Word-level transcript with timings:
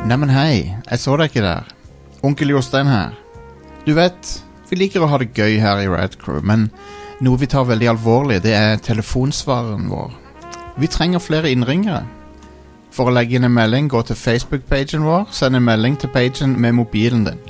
Neimen 0.00 0.30
hei, 0.32 0.76
jeg 0.88 0.98
så 0.98 1.12
deg 1.20 1.28
ikke 1.28 1.42
der. 1.44 1.66
Onkel 2.24 2.54
Jostein 2.54 2.88
her. 2.88 3.12
Du 3.84 3.92
vet, 3.98 4.30
vi 4.70 4.78
liker 4.80 5.04
å 5.04 5.08
ha 5.12 5.18
det 5.20 5.34
gøy 5.36 5.58
her 5.60 5.82
i 5.82 5.90
Rad 5.92 6.16
Crew, 6.22 6.38
men 6.40 6.70
noe 7.20 7.36
vi 7.36 7.48
tar 7.50 7.66
veldig 7.68 7.90
alvorlig, 7.92 8.38
det 8.40 8.54
er 8.56 8.80
telefonsvareren 8.80 9.90
vår. 9.92 10.14
Vi 10.80 10.88
trenger 10.88 11.20
flere 11.20 11.52
innringere. 11.52 12.06
For 12.90 13.10
å 13.10 13.14
legge 13.14 13.36
inn 13.36 13.44
en 13.44 13.52
melding, 13.52 13.90
gå 13.92 14.00
til 14.08 14.16
Facebook-pagen 14.16 15.04
vår, 15.04 15.28
send 15.36 15.58
en 15.58 15.68
melding 15.68 16.00
til 16.00 16.10
pagen 16.14 16.56
med 16.56 16.78
mobilen 16.80 17.28
din. 17.28 17.44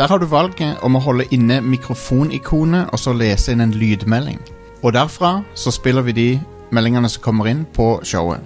Der 0.00 0.08
har 0.08 0.18
du 0.18 0.26
valget 0.32 0.80
om 0.84 0.96
å 0.96 1.04
holde 1.04 1.28
inne 1.32 1.60
mikrofonikonet 1.60 2.88
og 2.88 3.00
så 3.04 3.12
lese 3.12 3.52
inn 3.52 3.64
en 3.64 3.76
lydmelding. 3.76 4.40
Og 4.80 4.96
derfra 4.96 5.42
så 5.54 5.70
spiller 5.76 6.08
vi 6.08 6.16
de 6.16 6.28
meldingene 6.72 7.12
som 7.12 7.24
kommer 7.28 7.52
inn 7.52 7.66
på 7.76 7.98
showet. 8.04 8.40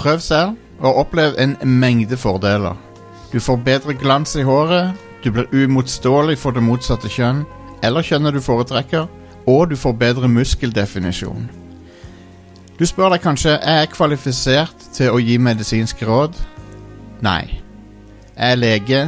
Prøv 0.00 0.24
selv, 0.24 0.56
og 0.80 0.96
opplev 1.04 1.36
en 1.38 1.56
mengde 1.62 2.16
fordeler. 2.16 2.76
Du 3.32 3.40
får 3.40 3.56
bedre 3.64 3.94
glans 3.94 4.36
i 4.36 4.42
håret, 4.42 4.92
du 5.24 5.30
blir 5.30 5.48
umotståelig 5.52 6.38
for 6.40 6.56
det 6.56 6.64
motsatte 6.64 7.08
kjønn, 7.12 7.44
eller 7.84 8.04
kjønnet 8.04 8.34
du 8.34 8.40
foretrekker, 8.40 9.08
og 9.46 9.70
du 9.70 9.76
får 9.76 9.92
bedre 9.92 10.28
muskeldefinisjon. 10.28 11.48
Du 12.80 12.86
spør 12.88 13.12
deg 13.12 13.20
kanskje 13.20 13.58
er 13.58 13.82
jeg 13.82 13.92
kvalifisert 13.92 14.86
til 14.96 15.12
å 15.12 15.20
gi 15.20 15.36
medisinske 15.36 16.06
råd. 16.08 16.38
Nei. 17.20 17.60
Jeg 18.36 18.54
er 18.54 18.56
lege. 18.56 19.02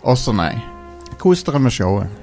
Også 0.00 0.32
nei. 0.32 0.54
Kos 1.20 1.44
dere 1.44 1.60
med 1.60 1.76
showet. 1.76 2.19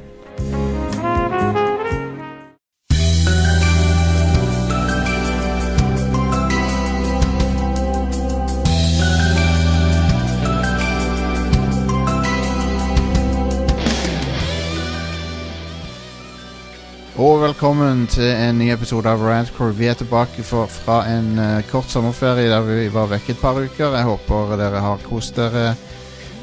Og 17.17 17.39
velkommen 17.41 18.03
til 18.13 18.27
en 18.29 18.59
ny 18.61 18.67
episode 18.69 19.09
av 19.09 19.23
Radcrew. 19.25 19.71
Vi 19.73 19.87
er 19.89 19.95
tilbake 19.97 20.43
for, 20.45 20.69
fra 20.69 20.99
en 21.09 21.31
uh, 21.41 21.63
kort 21.71 21.89
sommerferie 21.89 22.49
der 22.51 22.61
vi 22.67 22.91
var 22.93 23.09
vekke 23.09 23.33
et 23.33 23.41
par 23.41 23.57
uker. 23.57 23.95
Jeg 23.97 24.05
håper 24.05 24.53
dere 24.59 24.81
har 24.83 25.01
kost 25.01 25.39
dere. 25.39 25.71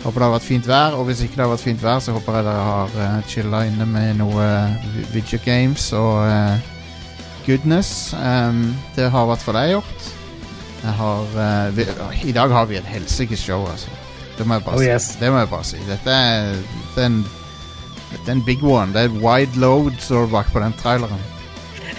Håper 0.02 0.18
det 0.18 0.26
har 0.26 0.34
vært 0.34 0.48
fint 0.48 0.66
vær, 0.68 0.96
og 0.98 1.06
hvis 1.08 1.22
ikke 1.24 1.38
det 1.38 1.44
har 1.44 1.52
vært 1.52 1.62
fint 1.62 1.84
vær, 1.84 2.02
så 2.02 2.12
håper 2.16 2.40
jeg 2.40 2.46
dere 2.48 2.64
har 2.66 2.96
uh, 2.98 3.20
chilla 3.30 3.62
inne 3.70 3.86
med 3.88 4.18
noe 4.18 4.48
uh, 4.50 4.90
video 5.14 5.38
games 5.46 5.86
og 5.94 6.26
uh, 6.26 6.58
goodness. 7.46 8.10
Um, 8.18 8.66
det 8.98 9.06
har 9.14 9.28
i 9.28 9.30
hvert 9.30 9.46
fall 9.46 9.60
jeg 9.62 9.76
gjort. 9.76 10.10
Jeg 10.84 10.92
har 10.98 11.36
eh, 11.40 11.68
vi, 11.72 11.84
I 12.28 12.32
dag 12.36 12.50
har 12.52 12.66
vi 12.68 12.76
et 12.76 12.84
helsikes 12.84 13.40
show, 13.40 13.62
altså. 13.70 13.88
Det 14.36 14.44
må 14.44 14.58
jeg 14.58 14.64
bare 14.66 14.76
Oh, 14.76 14.82
si. 14.82 14.90
yes. 14.90 15.06
Det 15.16 15.30
må 15.32 15.38
jeg 15.40 15.48
bare 15.48 15.64
si. 15.64 15.78
Dette 15.88 16.12
er, 16.12 16.58
det 16.92 17.06
er 18.14 18.22
det 18.24 18.32
er 18.32 18.38
en 18.38 18.44
big 18.46 18.64
one. 18.64 18.92
Det 18.94 19.04
er 19.04 19.18
wide 19.22 19.60
load 19.60 19.98
det 20.00 20.30
bak 20.30 20.52
på 20.52 20.62
den 20.62 20.72
traileren. 20.80 21.20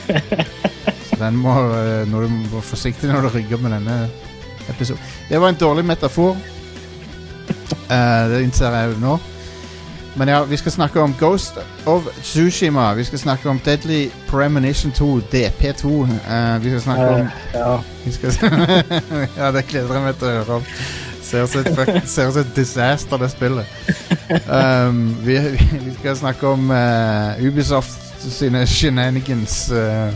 Så 1.10 1.20
den 1.20 1.38
må, 1.38 1.54
eh, 1.76 2.08
når 2.12 2.22
du 2.22 2.28
må 2.28 2.48
være 2.58 2.62
forsiktig 2.62 3.10
når 3.10 3.22
du 3.22 3.30
rygger 3.38 3.58
med 3.58 3.72
denne 3.72 4.10
episoden. 4.70 5.02
Det 5.30 5.42
var 5.42 5.50
en 5.50 5.56
dårlig 5.56 5.86
metafor. 5.86 6.38
Uh, 7.86 8.26
det 8.32 8.42
innser 8.42 8.74
jeg 8.74 8.98
nå. 9.00 9.18
Men 10.16 10.28
ja, 10.32 10.44
vi 10.44 10.58
skal 10.58 10.72
snakke 10.72 11.02
om 11.02 11.14
Ghost 11.20 11.58
of 11.86 12.08
Tsushima. 12.24 12.94
Vi 12.94 13.04
skal 13.04 13.20
snakke 13.20 13.50
om 13.50 13.60
Deadly 13.60 14.10
Premonition 14.28 14.92
2, 14.92 15.20
DP2. 15.20 15.86
Uh, 15.88 16.64
vi 16.64 16.70
skal 16.70 16.82
snakke 16.82 17.08
om 17.08 17.20
Eh, 17.20 17.28
ja. 17.54 17.80
vi 18.06 18.12
skal 18.12 18.32
Ja, 19.38 19.52
det 19.52 19.68
gleder 19.68 19.94
jeg 19.94 20.04
meg 20.04 20.16
til 20.16 20.28
å 20.28 20.32
høre 20.32 20.62
om. 20.62 20.70
Ser 21.36 22.30
ut 22.30 22.32
som 22.32 22.42
et, 22.42 22.56
disaster, 22.56 23.18
det 23.18 23.32
spillet. 23.32 23.66
Um, 24.50 25.18
vi, 25.22 25.38
vi 25.86 25.94
skal 26.00 26.18
snakke 26.18 26.48
om 26.48 26.72
uh, 26.72 27.48
Ubisoft 27.48 28.24
sine 28.32 28.64
shenanigans 28.68 29.68
uh, 29.72 30.14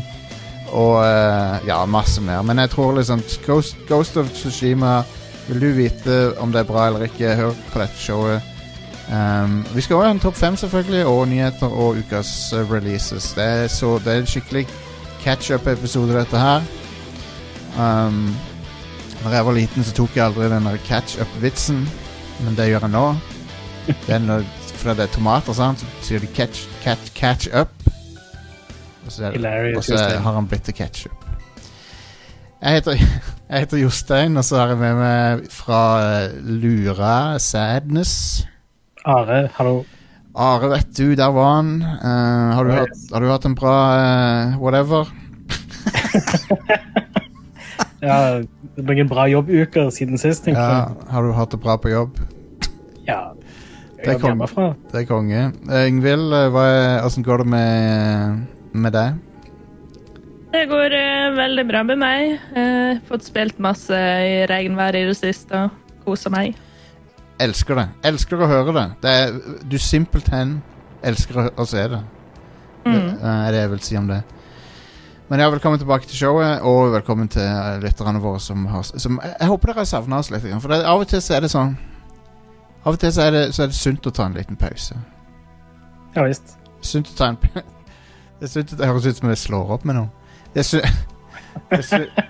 og 0.71 0.95
uh, 1.03 1.67
ja, 1.67 1.83
masse 1.85 2.21
mer. 2.21 2.41
Men 2.41 2.59
jeg 2.59 2.69
tror 2.69 2.95
liksom 2.97 3.21
Ghost, 3.45 3.77
Ghost 3.87 4.17
of 4.17 4.31
Tsushima 4.33 5.01
Vil 5.47 5.61
du 5.61 5.67
vite 5.73 6.17
om 6.37 6.51
det 6.53 6.59
er 6.61 6.69
bra 6.69 6.87
eller 6.87 7.07
ikke, 7.07 7.35
hør 7.35 7.55
på 7.73 7.79
dette 7.81 7.97
showet. 7.97 8.41
Um, 9.09 9.65
vi 9.73 9.81
skal 9.81 9.95
også 9.95 10.05
ha 10.05 10.11
en 10.13 10.19
topp 10.21 10.35
fem, 10.37 10.55
selvfølgelig, 10.55 11.05
og 11.05 11.27
nyheter 11.27 11.67
og 11.67 11.97
ukas 11.97 12.53
releases. 12.53 13.31
Det 13.33 13.43
er, 13.43 13.67
så, 13.67 13.97
det 14.05 14.13
er 14.13 14.21
en 14.21 14.29
skikkelig 14.29 14.67
catch-up-episode, 15.23 16.13
dette 16.13 16.37
her. 16.37 16.61
Um, 17.79 18.35
når 19.23 19.31
jeg 19.35 19.45
var 19.45 19.55
liten, 19.57 19.83
så 19.83 19.93
tok 19.97 20.15
jeg 20.15 20.25
aldri 20.25 20.47
den 20.51 20.67
der 20.69 20.77
catch-up-vitsen, 20.87 21.81
men 22.45 22.55
det 22.55 22.69
gjør 22.69 22.85
jeg 22.87 22.93
nå. 22.93 23.05
Er 24.07 24.45
fordi 24.79 24.95
det 24.95 25.09
er 25.09 25.11
tomater, 25.11 25.53
sant, 25.57 25.81
så 25.81 25.85
sier 26.07 26.21
de 26.23 26.29
catch, 26.31 26.67
catch, 26.83 27.09
catch 27.17 27.49
up. 27.51 27.73
Og 29.05 29.11
så, 29.11 29.31
er 29.33 29.75
og 29.75 29.83
så 29.83 29.97
har 29.97 30.33
han 30.37 30.47
blitt 30.47 30.63
til 30.69 30.77
ketchup. 30.77 31.25
Jeg 32.61 32.79
heter, 32.79 33.01
jeg 33.49 33.65
heter 33.65 33.81
Jostein, 33.81 34.37
og 34.37 34.45
så 34.45 34.61
har 34.61 34.67
jeg 34.75 34.79
med 34.79 34.95
meg 35.01 35.47
fra 35.51 35.81
eh, 36.03 36.37
Lura 36.39 37.39
Sadness. 37.41 38.45
Are, 39.05 39.47
hallo. 39.57 39.81
Are, 40.35 40.69
vet 40.71 40.93
du, 40.95 41.15
der 41.17 41.33
var 41.35 41.55
han. 41.57 41.73
Uh, 41.81 42.55
har, 42.55 42.63
du 42.63 42.71
Oh, 42.71 42.75
hatt, 42.83 42.97
har 43.11 43.25
du 43.25 43.31
hatt 43.31 43.45
en 43.49 43.57
bra 43.57 43.75
uh, 43.97 44.59
whatever? 44.61 45.09
Ja, 48.01 48.39
det 48.75 48.85
blir 48.85 49.01
en 49.03 49.09
bra 49.11 49.25
jobbuker 49.27 49.89
siden 49.91 50.17
sist, 50.17 50.45
tenker 50.45 50.61
Ja, 50.61 51.09
har 51.11 51.25
du 51.25 51.33
hatt 51.35 51.51
det 51.51 51.59
bra 51.59 51.75
på 51.77 51.91
jobb? 51.91 52.19
Ja. 53.07 53.33
Det 53.99 54.13
Jeg 54.13 54.21
hjemmefra. 54.23 54.73
Det 54.91 55.01
er 55.01 55.05
konge. 55.09 55.51
Eh, 55.67 55.87
Ingvild, 55.89 56.31
eh, 56.33 56.55
er- 56.55 57.05
åssen 57.05 57.23
går 57.23 57.43
det 57.43 57.47
med, 57.47 58.45
med 58.71 58.93
deg? 58.93 59.17
Det 60.53 60.63
går 60.69 60.93
uh, 60.95 61.35
veldig 61.35 61.67
bra 61.67 61.83
med 61.83 61.99
meg. 62.01 62.39
Uh, 62.55 62.97
fått 63.05 63.27
spilt 63.27 63.59
masse 63.59 63.93
i 63.93 64.45
regnvær 64.49 64.95
i 64.95 65.03
det 65.05 65.17
siste 65.17 65.67
og 65.67 66.05
kosa 66.05 66.31
meg. 66.33 66.55
Elsker 67.39 67.75
det. 67.75 67.87
Elsker 68.09 68.39
å 68.39 68.47
høre 68.49 68.73
det. 68.73 68.87
det 69.03 69.11
er, 69.11 69.35
du 69.69 69.77
simpelthen 69.77 70.61
elsker 71.03 71.37
å, 71.37 71.45
å 71.59 71.67
se 71.69 71.85
det. 71.91 72.01
Mm. 72.87 73.19
Det 73.19 73.35
er 73.35 73.51
det 73.51 73.61
jeg 73.61 73.71
vil 73.75 73.83
si 73.85 73.99
om 73.99 74.07
det. 74.09 74.23
Men 75.29 75.39
ja, 75.39 75.49
velkommen 75.53 75.77
tilbake 75.79 76.07
til 76.09 76.17
showet, 76.17 76.61
og 76.65 76.91
velkommen 76.95 77.27
til 77.29 77.45
lytterne 77.83 78.21
våre 78.23 78.39
som 78.41 78.63
har 78.71 78.81
som, 78.87 79.19
jeg, 79.21 79.35
jeg 79.39 79.49
håper 79.51 79.69
dere 79.69 79.83
har 79.83 79.89
savna 79.89 80.17
oss 80.23 80.31
litt. 80.33 80.47
For 80.63 80.73
det, 80.73 80.79
av 80.89 81.03
og 81.03 81.09
til 81.11 81.21
så 81.21 81.35
er 81.37 81.45
det 81.45 81.51
sånn 81.53 81.75
Av 82.79 82.95
og 82.95 82.99
til 83.01 83.11
så 83.13 83.25
er 83.27 83.35
det, 83.35 83.43
så 83.53 83.65
er 83.65 83.69
det 83.69 83.77
sunt 83.77 84.07
å 84.09 84.13
ta 84.15 84.25
en 84.25 84.37
liten 84.39 84.57
pause. 84.57 84.95
Ja 86.15 86.23
visst. 86.25 86.55
Sunt 86.81 87.11
å 87.11 87.17
ta 87.19 87.27
en 87.33 87.37
Det 88.39 88.47
er 88.47 88.51
sunt 88.53 88.73
Det 88.79 88.87
høres 88.87 89.05
ut 89.05 89.19
som 89.19 89.29
jeg 89.29 89.41
slår 89.43 89.73
opp 89.75 89.85
med 89.85 89.99
noe. 89.99 90.09
Det 90.55 90.63
er 90.63 90.69
sunt, 90.71 91.05
det 91.69 91.81
er 91.83 91.87
sunt 91.91 92.25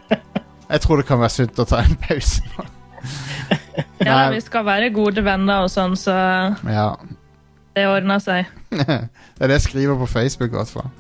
jeg 0.70 0.84
tror 0.84 1.00
det 1.02 1.08
kan 1.10 1.18
være 1.18 1.34
sunt 1.34 1.60
å 1.64 1.66
ta 1.66 1.80
en 1.82 1.96
pause 2.04 2.44
nå. 2.52 2.68
Ja, 4.04 4.14
Nei. 4.28 4.36
vi 4.36 4.42
skal 4.44 4.64
være 4.68 4.90
gode 4.96 5.22
venner 5.24 5.64
og 5.66 5.72
sånn, 5.72 5.96
så 5.98 6.14
Ja. 6.68 6.90
det 7.76 7.86
ordner 7.90 8.20
seg. 8.22 8.48
det 8.70 8.98
er 9.40 9.48
det 9.50 9.56
jeg 9.58 9.64
skriver 9.66 9.98
på 10.00 10.08
Facebook, 10.12 10.52
i 10.54 10.58
hvert 10.60 10.72
fall. 10.72 10.92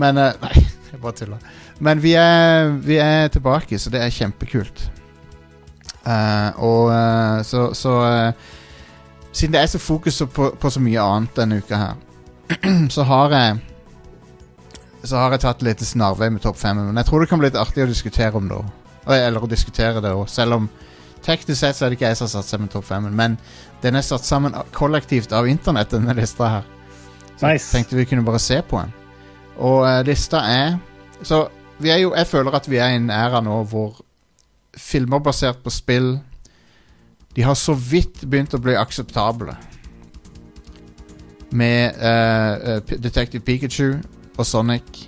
Men 0.00 0.18
eh, 0.20 0.34
Nei, 0.42 0.64
jeg 0.92 1.00
bare 1.02 1.16
tuller. 1.16 1.52
Men 1.80 2.02
vi 2.02 2.14
er, 2.18 2.68
vi 2.84 2.98
er 3.00 3.28
tilbake, 3.32 3.78
så 3.78 3.90
det 3.92 4.02
er 4.02 4.12
kjempekult. 4.12 4.84
Uh, 6.02 6.50
og 6.58 6.90
uh, 6.90 7.42
så, 7.46 7.68
så 7.78 7.92
uh, 8.02 8.58
Siden 9.32 9.54
det 9.54 9.60
er 9.62 9.68
så 9.70 9.78
fokus 9.78 10.18
på, 10.34 10.50
på 10.60 10.70
så 10.70 10.80
mye 10.82 11.00
annet 11.00 11.36
denne 11.38 11.60
uka 11.62 11.78
her, 11.78 12.00
så 12.94 13.04
har 13.08 13.32
jeg 13.32 13.60
Så 15.04 15.16
har 15.16 15.32
jeg 15.32 15.40
tatt 15.40 15.62
litt 15.64 15.80
snarvei 15.82 16.28
med 16.30 16.42
topp 16.44 16.58
fem. 16.60 16.76
Men 16.76 17.00
jeg 17.00 17.08
tror 17.08 17.22
det 17.22 17.28
kan 17.30 17.40
bli 17.40 17.48
litt 17.48 17.58
artig 17.58 17.82
å 17.82 17.88
diskutere 17.90 18.38
om 18.38 18.50
det. 18.50 18.60
Eller 19.10 19.42
å 19.42 19.48
diskutere 19.50 20.02
det 20.04 20.12
òg, 20.14 20.28
selv 20.30 20.60
om 20.60 20.68
teknisk 21.26 21.58
sett 21.58 21.74
så 21.78 21.86
er 21.86 21.90
det 21.90 21.96
ikke 21.98 22.12
jeg 22.12 22.18
som 22.20 22.28
har 22.28 22.34
satt 22.36 22.50
sammen 22.52 22.70
topp 22.70 22.86
fem. 22.86 23.08
Men 23.10 23.34
den 23.82 23.98
er 23.98 24.06
satt 24.06 24.22
sammen 24.22 24.54
kollektivt 24.76 25.34
av 25.34 25.48
internett, 25.50 25.90
denne 25.90 26.14
lista 26.14 26.50
her. 26.58 26.68
Så 27.34 27.48
Nice. 27.48 27.72
tenkte 27.72 27.98
vi 27.98 28.06
kunne 28.06 28.22
bare 28.22 28.38
se 28.38 28.60
på 28.62 28.78
den. 28.78 28.92
Og 29.62 29.82
uh, 29.86 30.00
lista 30.06 30.42
er 30.48 30.78
Så 31.22 31.46
vi 31.82 31.90
er 31.90 32.02
jo 32.02 32.14
Jeg 32.16 32.26
føler 32.30 32.54
at 32.58 32.68
vi 32.70 32.80
er 32.82 32.92
i 32.92 32.98
en 33.00 33.10
æra 33.10 33.42
nå 33.44 33.62
hvor 33.70 34.00
filmer 34.78 35.20
basert 35.20 35.60
på 35.64 35.70
spill 35.70 36.16
De 37.36 37.44
har 37.44 37.54
så 37.58 37.74
vidt 37.74 38.24
begynt 38.24 38.54
å 38.54 38.60
bli 38.60 38.74
akseptable. 38.76 39.54
Med 41.52 41.96
uh, 42.00 42.80
Detective 42.92 43.44
Pikachu 43.44 43.98
og 44.36 44.46
Sonic 44.46 45.06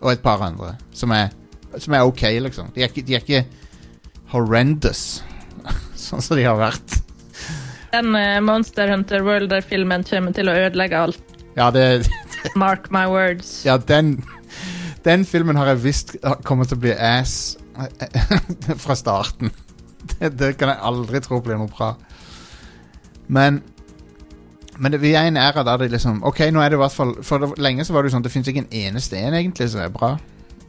og 0.00 0.10
et 0.12 0.22
par 0.24 0.42
andre 0.44 0.74
som 0.92 1.12
er, 1.16 1.30
som 1.80 1.96
er 1.96 2.04
ok, 2.04 2.22
liksom. 2.44 2.68
De 2.74 2.84
er 2.84 2.92
ikke, 2.92 3.04
de 3.08 3.16
er 3.16 3.24
ikke 3.24 3.42
horrendous, 4.32 5.22
sånn 6.06 6.24
som 6.24 6.36
de 6.36 6.44
har 6.44 6.56
vært. 6.60 6.98
Den 7.92 8.12
uh, 8.16 8.40
Monster 8.44 8.92
Hunter 8.92 9.24
World-filmen 9.24 10.04
kommer 10.08 10.36
til 10.36 10.52
å 10.52 10.56
ødelegge 10.66 11.02
alt. 11.08 11.36
Ja, 11.56 11.70
det, 11.72 11.86
Mark 12.54 12.90
my 12.90 13.06
words. 13.10 13.64
Ja, 13.66 13.76
den 13.76 14.24
Den 15.04 15.24
filmen 15.24 15.56
har 15.56 15.66
jeg 15.66 15.82
visst 15.84 16.16
kommer 16.44 16.66
til 16.66 16.78
å 16.78 16.82
bli 16.82 16.92
ass 16.92 17.56
fra 18.84 18.96
starten. 18.96 19.52
det, 20.18 20.32
det 20.38 20.56
kan 20.58 20.72
jeg 20.72 20.82
aldri 20.82 21.20
tro 21.20 21.40
blir 21.40 21.58
noe 21.60 21.70
bra. 21.70 21.94
Men 23.28 23.62
Men 24.78 24.92
det, 24.92 25.00
vi 25.00 25.14
er 25.14 25.24
i 25.24 25.28
en 25.28 25.36
æra 25.40 25.62
der 25.64 25.76
det 25.76 25.90
liksom 25.90 26.22
Ok, 26.24 26.40
nå 26.52 26.60
er 26.60 26.68
det 26.68 26.76
i 26.76 26.82
hvert 26.82 26.92
fall 26.92 27.14
For 27.24 27.38
det, 27.40 27.54
lenge 27.58 27.84
så 27.84 27.94
var 27.94 28.02
det 28.02 28.10
jo 28.10 28.16
sånn 28.16 28.26
det 28.26 28.32
fins 28.32 28.48
ikke 28.48 28.66
en 28.66 28.74
eneste 28.76 29.16
en 29.16 29.34
egentlig 29.34 29.70
som 29.72 29.80
er 29.80 29.88
bra. 29.94 30.18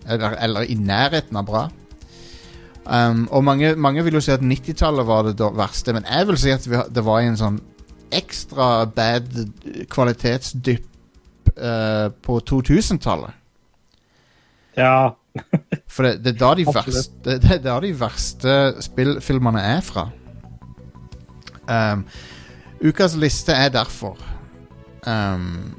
Eller, 0.08 0.38
eller 0.40 0.62
i 0.64 0.76
nærheten 0.80 1.36
av 1.36 1.46
bra. 1.46 1.68
Um, 2.88 3.26
og 3.36 3.44
mange, 3.44 3.76
mange 3.76 4.04
vil 4.06 4.16
jo 4.16 4.22
si 4.24 4.32
at 4.32 4.40
90-tallet 4.40 5.08
var 5.08 5.28
det 5.28 5.50
verste, 5.58 5.92
men 5.92 6.06
jeg 6.08 6.28
vil 6.30 6.38
si 6.40 6.54
at 6.56 6.68
vi, 6.70 6.78
det 6.96 7.04
var 7.04 7.20
i 7.20 7.28
en 7.28 7.36
sånn 7.40 7.58
ekstra 8.16 8.86
bad 8.96 9.34
kvalitetsdypp 9.92 10.86
eh, 11.58 12.12
på 12.24 12.40
2000-tallet. 12.50 13.32
Ja. 14.78 15.10
For 15.94 16.04
det, 16.04 16.24
det 16.26 16.36
er 16.36 16.40
da 16.40 16.54
de 16.58 16.66
verste 16.66 17.04
det, 17.26 17.42
det 17.44 17.52
er 17.58 17.64
da 17.66 17.80
de 17.84 17.92
verste 18.00 18.54
spillfilmene 18.82 19.62
er 19.62 19.82
fra. 19.86 20.08
Um, 21.68 22.06
ukas 22.82 23.18
liste 23.20 23.52
er 23.52 23.70
derfor 23.70 24.16
um, 25.04 25.76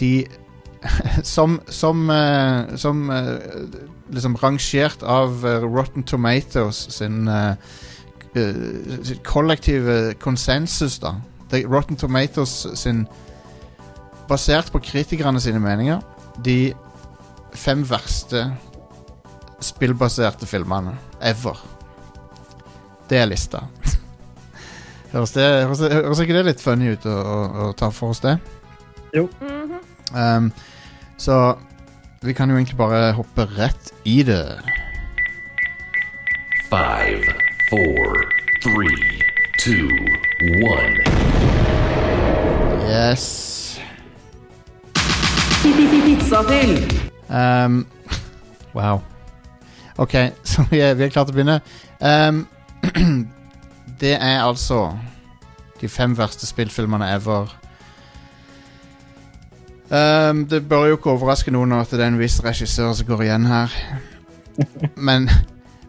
De 0.00 0.26
Som 1.22 1.60
Som, 1.68 2.10
uh, 2.10 2.76
som 2.76 3.10
uh, 3.10 3.38
liksom 4.10 4.34
rangert 4.36 5.02
av 5.02 5.44
Rotten 5.62 6.02
Tomatoes 6.02 6.86
sin 6.90 7.28
uh, 7.28 7.54
kollektive 9.24 10.14
konsensus, 10.14 10.98
da. 10.98 11.14
Rotten 11.52 11.96
Tomatoes 11.96 12.66
sin 12.74 13.06
Basert 14.26 14.72
på 14.74 14.82
kritikerne 14.82 15.40
sine 15.42 15.60
meninger, 15.62 16.00
de 16.44 16.74
fem 17.56 17.84
verste 17.88 18.42
spillbaserte 19.62 20.48
filmene 20.48 20.96
ever. 21.24 21.60
Det 23.08 23.20
er 23.20 23.30
lista. 23.30 23.62
høres, 25.12 25.32
det, 25.36 25.46
høres, 25.46 25.80
høres 25.80 26.22
ikke 26.24 26.36
det 26.36 26.46
litt 26.50 26.64
funny 26.64 26.92
ut 26.96 27.06
å, 27.06 27.14
å, 27.16 27.38
å 27.68 27.72
ta 27.78 27.92
for 27.94 28.14
oss 28.14 28.22
det? 28.24 28.36
Mhm. 29.16 29.78
Um, 30.12 30.50
så 31.16 31.56
vi 32.22 32.34
kan 32.36 32.50
jo 32.50 32.56
egentlig 32.56 32.76
bare 32.76 33.12
hoppe 33.16 33.46
rett 33.56 33.92
i 34.04 34.22
det. 34.26 34.58
Five, 36.70 37.22
four, 37.70 38.26
three, 38.62 39.22
two, 39.58 39.88
one. 40.66 40.96
Yes. 42.88 43.55
Pizza 45.74 46.42
til! 46.46 47.00
Um, 47.28 47.86
wow. 48.74 49.00
OK, 49.98 50.14
så 50.50 50.64
vi 50.70 50.80
er, 50.80 50.94
vi 50.94 51.04
er 51.04 51.08
klare 51.10 51.26
til 51.26 51.34
å 51.34 51.38
begynne. 51.38 51.60
Um, 52.00 52.46
det 54.02 54.14
er 54.14 54.44
altså 54.44 54.92
de 55.80 55.88
fem 55.88 56.14
verste 56.18 56.46
spillfilmene 56.46 57.08
ever. 57.14 57.50
Um, 59.90 60.46
det 60.46 60.68
bør 60.68 60.86
jo 60.86 60.98
ikke 60.98 61.12
overraske 61.14 61.54
noen 61.54 61.76
at 61.76 61.90
det 61.94 62.02
er 62.02 62.10
en 62.10 62.18
viss 62.18 62.40
regissør 62.44 62.94
som 62.96 63.10
går 63.10 63.26
igjen 63.26 63.46
her. 63.50 63.74
Men 65.08 65.28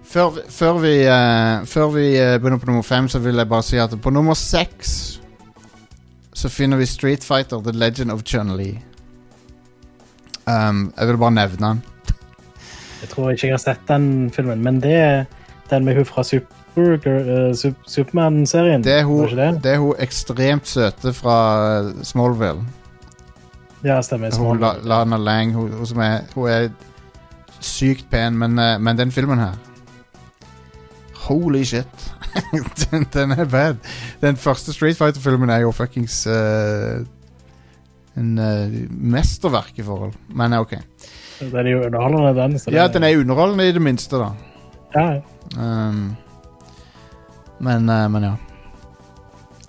før, 0.06 0.41
før 0.50 0.81
vi, 0.83 0.95
uh, 1.06 1.65
før 1.65 1.94
vi 1.95 2.09
eh, 2.18 2.35
begynner 2.39 2.62
på 2.62 2.69
nummer 2.69 2.85
fem, 2.85 3.09
så 3.09 3.19
vil 3.19 3.38
jeg 3.38 3.50
bare 3.50 3.65
si 3.65 3.77
at 3.81 3.94
på 4.01 4.13
nummer 4.13 4.38
seks 4.38 5.19
så 6.38 6.50
finner 6.50 6.77
vi 6.77 6.85
Street 6.85 7.24
Fighter 7.25 7.62
The 7.62 7.74
Legend 7.74 8.12
of 8.13 8.21
Chun-Li. 8.25 8.75
Um, 10.47 10.94
jeg 10.97 11.07
vil 11.07 11.17
bare 11.17 11.31
nevne 11.31 11.67
den. 11.67 11.83
Jeg 13.01 13.09
tror 13.09 13.31
ikke 13.31 13.47
jeg 13.47 13.53
har 13.53 13.61
sett 13.61 13.83
den 13.88 14.31
filmen, 14.33 14.63
men 14.63 14.81
det 14.81 14.94
er 14.95 15.25
den 15.69 15.85
med 15.85 15.95
hun 15.95 16.05
fra 16.05 16.23
Super, 16.23 16.47
uh, 16.77 17.73
Supermann-serien. 17.88 18.83
Det 18.83 19.03
hun, 19.03 19.29
det? 19.29 19.59
det 19.63 19.71
er 19.71 19.77
hun 19.77 19.95
ekstremt 19.99 20.67
søte 20.67 21.13
fra 21.13 21.38
eh, 21.79 21.94
Smallville. 22.03 22.63
Ja, 23.83 24.01
stemmer. 24.01 24.35
Hun 24.38 24.59
La, 24.59 24.73
Lana 24.83 25.17
Lang, 25.17 25.53
hun, 25.53 25.71
hun 25.71 25.85
som 25.85 25.99
er 25.99 26.19
Hun 26.35 26.50
er 26.50 26.69
sykt 27.59 28.09
pen, 28.09 28.38
men, 28.38 28.59
eh, 28.59 28.79
men 28.79 28.97
den 28.97 29.11
filmen 29.11 29.39
her 29.39 29.53
Holy 31.27 31.63
shit. 31.63 32.13
den, 32.91 33.05
den 33.13 33.31
er 33.31 33.45
bad. 33.45 33.75
Den 34.21 34.38
første 34.38 34.73
Street 34.73 34.97
Fighter-filmen 34.97 35.50
er 35.50 35.57
jo 35.57 35.71
fuckings 35.71 36.27
eh, 36.27 37.03
en 38.17 38.37
uh, 38.39 38.77
mesterverk 38.89 39.79
i 39.79 39.85
forhold. 39.85 40.13
Men 40.33 40.53
OK. 40.57 40.75
Den 41.39 41.55
er 41.55 41.69
jo 41.69 41.83
underholdende, 41.85 42.33
den. 42.41 42.59
Så 42.59 42.71
Ja, 42.73 42.87
den 42.87 43.03
er 43.03 43.17
underholdende 43.19 43.67
i 43.69 43.75
det 43.75 43.81
minste, 43.81 44.17
da. 44.21 44.31
Ja, 44.95 45.09
Um, 45.55 46.15
men, 47.59 47.89
uh, 47.89 48.11
men 48.11 48.23
ja. 48.23 48.33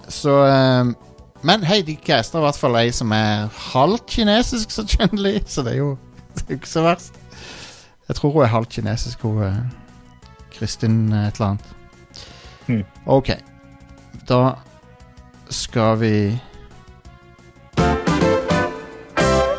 Så 0.08 0.32
um, 0.80 0.96
Men 1.42 1.62
hei, 1.62 1.82
de 1.86 1.94
caster 1.96 2.40
i 2.40 2.42
hvert 2.42 2.58
fall 2.58 2.76
ei 2.80 2.90
som 2.90 3.12
er 3.14 3.46
halvt 3.72 4.08
kinesisk 4.10 4.72
så 4.74 4.82
Chun-Li, 4.82 5.36
så 5.46 5.62
det 5.62 5.76
er 5.76 5.78
jo 5.84 5.92
det 6.34 6.48
er 6.48 6.58
ikke 6.58 6.68
så 6.68 6.82
verst. 6.82 7.14
Jeg 8.08 8.16
tror 8.16 8.32
hun 8.34 8.42
er 8.42 8.50
halvt 8.50 8.68
kinesisk, 8.68 9.22
hun 9.22 9.42
er 9.42 9.54
Kristin 10.54 11.12
et 11.12 11.38
eller 11.38 11.46
annet. 11.46 11.70
Hmm. 12.66 12.82
OK. 13.06 13.30
Da 14.28 14.40
skal 15.50 16.00
vi 16.00 16.12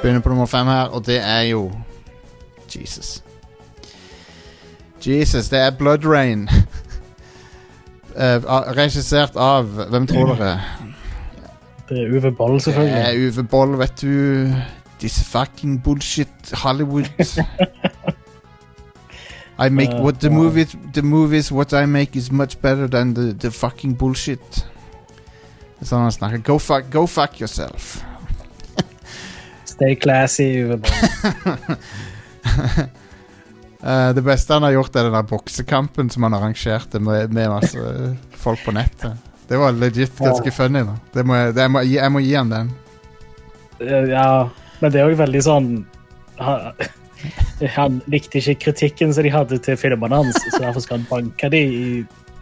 begynne 0.02 0.22
på 0.22 0.30
nummer 0.30 0.46
fem 0.46 0.68
her, 0.68 0.92
og 0.96 1.06
det 1.06 1.20
er 1.20 1.42
jo 1.42 1.72
Jesus. 2.76 3.24
Jesus, 5.08 5.50
det 5.50 5.60
er 5.60 5.70
Blood 5.70 6.06
Rain. 6.06 6.50
uh, 8.24 8.44
regissert 8.78 9.36
av 9.36 9.66
Hvem 9.90 10.08
tror 10.08 10.34
dere? 10.36 10.60
det 11.90 12.04
er 12.04 12.12
Uwe 12.14 12.32
Boll, 12.32 12.62
selvfølgelig. 12.62 12.96
Det 12.96 13.06
er 13.08 13.32
Uwe 13.38 13.44
Boll, 13.44 13.80
vet 13.80 14.02
du. 14.02 14.48
This 15.00 15.24
fucking 15.24 15.84
bullshit 15.84 16.52
Hollywood. 16.54 17.06
I 19.66 19.70
make 19.70 19.94
Uh, 19.94 20.04
what 20.04 20.20
the 20.20 20.30
movies 20.30 20.76
the 20.94 21.02
movies 21.02 21.52
what 21.52 21.74
I 21.74 21.86
make 21.86 22.16
is 22.16 22.32
much 22.32 22.62
better 22.62 22.88
than 22.88 23.14
the, 23.14 23.34
the 23.34 23.52
fucking 23.52 23.98
bullshit. 23.98 24.66
Sånn 25.82 26.04
han 26.04 26.12
snakker. 26.12 26.38
Go 26.44 26.60
fuck, 26.60 26.92
go 26.92 27.06
fuck 27.08 27.40
yourself. 27.42 28.04
Stay 29.80 29.96
classy, 29.96 30.50
Uwe. 30.66 30.80
Eh, 33.84 34.10
det 34.14 34.22
beste 34.22 34.52
han 34.54 34.64
har 34.68 34.74
gjort, 34.76 34.96
er 35.00 35.06
den 35.08 35.14
der 35.16 35.24
boksekampen 35.24 36.10
som 36.12 36.26
han 36.28 36.34
arrangerte 36.36 37.00
med, 37.00 37.32
med 37.32 37.48
masse 37.48 37.84
folk 38.36 38.60
på 38.66 38.74
nettet. 38.76 39.14
Det 39.48 39.56
var 39.58 39.72
legit 39.72 40.18
ganske 40.20 40.52
funny. 40.52 40.82
da 40.84 40.98
det 41.16 41.24
må 41.26 41.38
jeg, 41.40 41.70
må, 41.72 41.84
jeg 41.88 42.12
må 42.12 42.20
gi 42.20 42.34
han 42.36 42.52
den. 42.52 42.74
Eh, 43.80 44.10
Ja, 44.12 44.50
men 44.82 44.92
det 44.92 45.00
er 45.00 45.08
jo 45.14 45.22
veldig 45.22 45.44
sånn 45.48 45.70
han, 46.44 46.76
han 47.78 48.02
likte 48.12 48.42
ikke 48.44 48.58
kritikken 48.68 49.16
som 49.16 49.24
de 49.24 49.32
hadde 49.32 49.62
til 49.64 49.80
filmene 49.80 50.20
hans, 50.26 50.36
så 50.44 50.60
derfor 50.60 50.84
skal 50.84 51.00
han 51.00 51.08
banke 51.10 51.50
de 51.56 51.64
i 51.64 51.88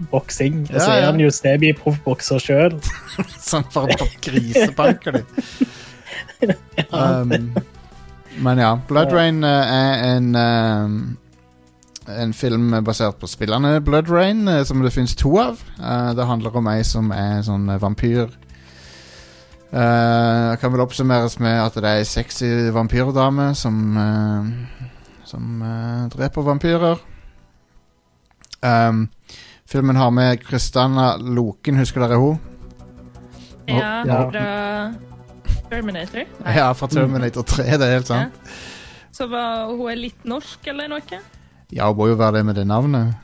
boksing. 0.09 0.63
Og 0.71 0.73
så 0.73 0.87
Ja, 0.89 0.89
ja. 0.89 0.99
er 1.03 1.09
han 1.11 1.21
jo 1.21 1.29
semi-proffbokser 1.37 2.41
sjøl. 2.41 2.81
Sånn 3.51 3.69
for 3.73 3.93
å 3.93 4.09
grisebanke 4.25 5.19
dem. 5.19 5.45
Um, 6.93 7.31
men 8.39 8.59
ja, 8.61 8.75
Blood 8.87 9.11
Rain 9.11 9.43
uh, 9.43 9.49
er 9.49 10.03
en 10.15 10.35
um, 10.35 11.17
En 12.07 12.33
film 12.33 12.75
basert 12.85 13.17
på 13.19 13.27
spillerne 13.27 13.81
Blood 13.81 14.09
Rain, 14.09 14.47
uh, 14.47 14.61
som 14.63 14.83
det 14.85 14.93
finnes 14.93 15.15
to 15.15 15.33
av. 15.41 15.59
Uh, 15.79 16.13
det 16.15 16.25
handler 16.29 16.55
om 16.55 16.69
ei 16.71 16.83
som 16.87 17.11
er 17.11 17.41
sånn 17.43 17.67
vampyr. 17.81 18.29
Uh, 19.67 20.53
kan 20.61 20.71
vel 20.71 20.85
oppsummeres 20.85 21.39
med 21.43 21.57
at 21.59 21.75
det 21.75 21.83
er 21.83 21.99
ei 22.03 22.07
sexy 22.07 22.69
vampyrdame 22.71 23.49
som 23.55 23.97
Som 25.27 25.59
dreper 26.13 26.41
vampyrer. 26.41 27.01
Um, 28.63 29.09
filmen 29.67 29.95
har 29.99 30.09
med 30.15 30.39
Kristanna 30.39 31.17
Loken, 31.19 31.75
husker 31.77 32.05
dere 32.05 32.15
hun? 32.21 32.39
Ja, 33.67 34.05
Ja. 34.07 34.21
fra 34.31 34.93
Terminator. 35.69 36.25
Nei. 36.43 36.55
Ja, 36.57 36.67
fra 36.77 36.87
Terminator 36.91 37.43
3, 37.47 37.63
det 37.77 37.87
er 37.87 37.95
helt 37.97 38.07
sant. 38.09 38.51
Så 39.17 39.27
var 39.31 39.67
hun 39.71 39.87
er 39.91 39.97
litt 39.99 40.25
norsk 40.29 40.67
eller 40.71 40.89
noe? 40.91 41.19
Ja, 41.73 41.87
hun 41.89 41.97
må 41.99 42.07
jo 42.11 42.17
være 42.19 42.37
det 42.39 42.45
med 42.47 42.55
det 42.59 42.67
navnet. 42.69 43.15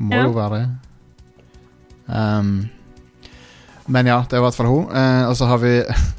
Må 0.00 0.12
Ja. 0.14 0.24
jo 0.26 0.32
være 0.36 0.58
det. 0.60 0.66
Um, 2.06 2.68
men 3.88 4.06
ja, 4.06 4.20
det 4.22 4.36
er 4.36 4.42
i 4.42 4.44
hvert 4.46 4.54
fall 4.58 4.66
hun. 4.70 4.86
Uh, 4.90 5.28
og 5.30 5.36
så 5.38 5.46
har 5.50 5.58
vi 5.62 5.72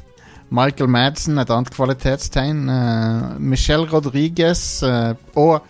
Michael 0.58 0.88
Madsen, 0.90 1.38
et 1.38 1.50
annet 1.52 1.70
kvalitetstegn. 1.74 2.64
Uh, 2.68 3.38
Michelle 3.40 3.86
Rodriguez 3.92 4.82
uh, 4.82 5.14
og 5.36 5.62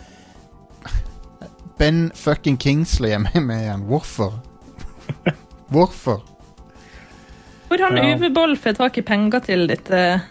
Ben 1.79 2.09
fucking 2.15 2.57
Kingsley 2.59 3.11
er 3.15 3.19
med, 3.23 3.41
med 3.41 3.61
igjen. 3.63 3.85
Hvorfor? 3.87 4.39
Hvorfor? 5.75 6.23
Hvor 7.69 7.83
har 7.85 7.97
Ja. 7.97 8.17
Uwe 8.17 8.31
Boll 8.35 8.57
fått 8.57 8.79
tak 8.81 8.99
i 8.99 9.03
penger 9.03 9.41
til 9.45 9.67
dette 9.69 10.23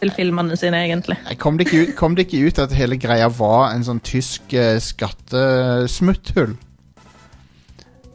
til 0.00 0.10
filmene 0.12 0.56
sine, 0.60 0.82
egentlig? 0.86 1.16
Kom 1.40 1.56
det, 1.56 1.66
ikke 1.66 1.82
ut, 1.82 1.94
kom 1.96 2.14
det 2.16 2.26
ikke 2.26 2.46
ut 2.46 2.58
at 2.66 2.72
hele 2.76 2.98
greia 3.00 3.28
var 3.32 3.70
en 3.72 3.84
sånn 3.86 4.00
tysk 4.04 4.52
eh, 4.52 4.76
skattesmutthull? 4.82 6.56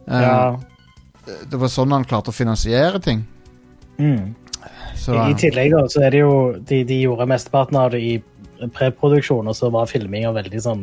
Eh, 0.08 0.20
Ja. 0.22 0.56
Det 1.22 1.54
var 1.54 1.70
sånn 1.70 1.92
han 1.94 2.04
klarte 2.04 2.32
å 2.32 2.34
finansiere 2.34 2.98
ting. 3.02 3.20
Mm. 3.98 4.34
Så, 4.98 5.14
I, 5.14 5.30
I 5.30 5.36
tillegg 5.38 5.70
da, 5.70 5.84
så 5.90 6.02
er 6.02 6.10
det 6.10 6.22
jo 6.22 6.32
De, 6.58 6.80
de 6.84 6.96
gjorde 7.04 7.28
mesteparten 7.30 7.78
av 7.78 7.92
det 7.94 8.00
i 8.02 8.16
preproduksjon, 8.74 9.46
og 9.46 9.54
så 9.58 9.70
var 9.74 9.90
filminga 9.90 10.32
veldig 10.34 10.62
sånn 10.62 10.82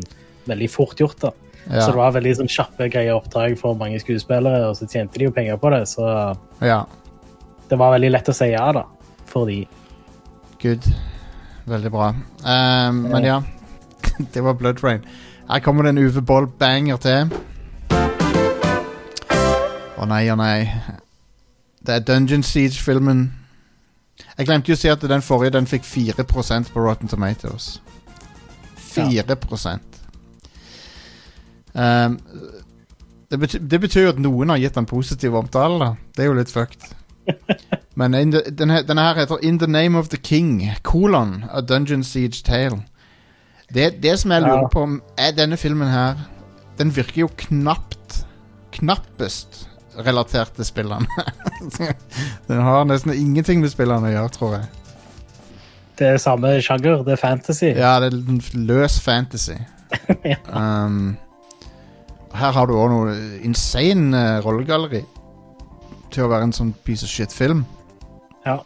veldig 0.49 0.69
fort 0.71 0.99
gjort. 0.99 1.19
da. 1.21 1.31
ja, 1.67 1.81
Så 1.81 1.91
det 1.91 1.99
var 1.99 2.15
veldig 2.15 2.35
sånn 2.39 2.51
kjappe, 2.51 2.87
greie 2.91 3.13
oppdrag 3.13 3.57
for 3.59 3.75
mange 3.79 3.99
skuespillere, 4.01 4.69
og 4.69 4.77
så 4.79 4.87
tjente 4.89 5.19
de 5.19 5.27
jo 5.27 5.35
penger 5.35 5.59
på 5.61 5.71
det. 5.75 5.83
Så 5.91 6.07
ja. 6.63 6.81
Det 7.69 7.77
var 7.77 7.93
veldig 7.93 8.09
lett 8.11 8.29
å 8.29 8.33
si 8.33 8.49
ja, 8.51 8.65
da, 8.73 8.85
for 9.29 9.49
de. 9.49 9.61
Good. 10.61 10.85
Veldig 11.69 11.91
bra. 11.91 12.09
Um, 12.41 13.03
men 13.11 13.23
ja, 13.27 13.43
det 14.33 14.41
var 14.41 14.53
Blood 14.53 14.83
Rain. 14.83 15.05
Her 15.49 15.59
kommer 15.59 15.83
det 15.83 15.89
en 15.89 15.97
Uwe 15.97 16.21
Boll-banger 16.21 16.97
til. 16.97 17.29
Å 19.99 20.07
nei, 20.07 20.23
å 20.31 20.37
nei. 20.39 20.69
Det 21.85 21.95
er 21.95 22.05
Dungeon 22.07 22.43
Siege-filmen. 22.43 23.27
Jeg 24.37 24.47
glemte 24.47 24.71
jo 24.71 24.77
å 24.77 24.79
si 24.79 24.89
at 24.91 25.03
den 25.05 25.23
forrige 25.23 25.55
den 25.55 25.67
fikk 25.69 25.85
4% 25.87 26.73
på 26.73 26.83
Rotten 26.83 27.11
Tomatoes. 27.11 27.79
4 28.89 29.23
um, 31.73 32.17
det, 33.29 33.37
bety 33.37 33.59
det 33.61 33.79
betyr 33.79 34.07
jo 34.07 34.13
at 34.15 34.21
noen 34.21 34.49
har 34.49 34.57
gitt 34.57 34.75
den 34.75 34.89
positiv 34.89 35.35
omtale. 35.37 35.79
da 35.79 35.95
Det 36.15 36.23
er 36.23 36.31
jo 36.31 36.39
litt 36.39 36.51
fucked. 36.51 36.98
Men 37.99 38.31
the, 38.31 38.41
denne, 38.51 38.83
denne 38.87 39.03
her 39.03 39.19
heter 39.19 39.41
In 39.43 39.59
the 39.59 39.67
Name 39.67 39.97
of 39.97 40.09
the 40.09 40.17
King, 40.17 40.71
kolon, 40.83 41.43
A 41.51 41.61
Dungeon 41.61 42.03
Siege 42.03 42.43
Tale. 42.43 42.83
Det, 43.73 44.03
det 44.03 44.19
som 44.19 44.31
jeg 44.31 44.41
lurer 44.41 44.69
på, 44.73 44.85
er 45.17 45.35
denne 45.37 45.57
filmen 45.57 45.87
her 45.87 46.15
Den 46.79 46.89
virker 46.95 47.21
jo 47.21 47.27
knapt 47.37 48.23
Knappest 48.73 49.67
relatert 50.05 50.53
til 50.55 50.65
spillene. 50.65 51.05
den 52.47 52.61
har 52.63 52.85
nesten 52.87 53.11
ingenting 53.13 53.59
med 53.59 53.73
spillene 53.73 54.07
å 54.07 54.13
gjøre, 54.13 54.31
tror 54.35 54.53
jeg. 54.55 54.67
Det 55.99 56.07
er 56.13 56.21
samme 56.23 56.53
sjanger, 56.63 57.01
det 57.03 57.17
er 57.17 57.19
fantasy. 57.19 57.73
Ja, 57.75 57.97
det 57.99 58.13
er 58.13 58.53
løs 58.69 58.99
fantasy. 59.03 59.57
Ja. 60.23 60.37
um, 60.53 61.17
her 62.37 62.51
har 62.53 62.69
du 62.69 62.75
òg 62.77 62.91
noe 62.93 63.15
insane 63.43 64.13
uh, 64.13 64.37
rollegalleri 64.45 65.01
til 66.11 66.23
å 66.25 66.29
være 66.31 66.43
en 66.49 66.53
sånn 66.55 66.73
piece 66.85 67.03
of 67.05 67.09
shit-film. 67.11 67.65
Ja. 68.45 68.57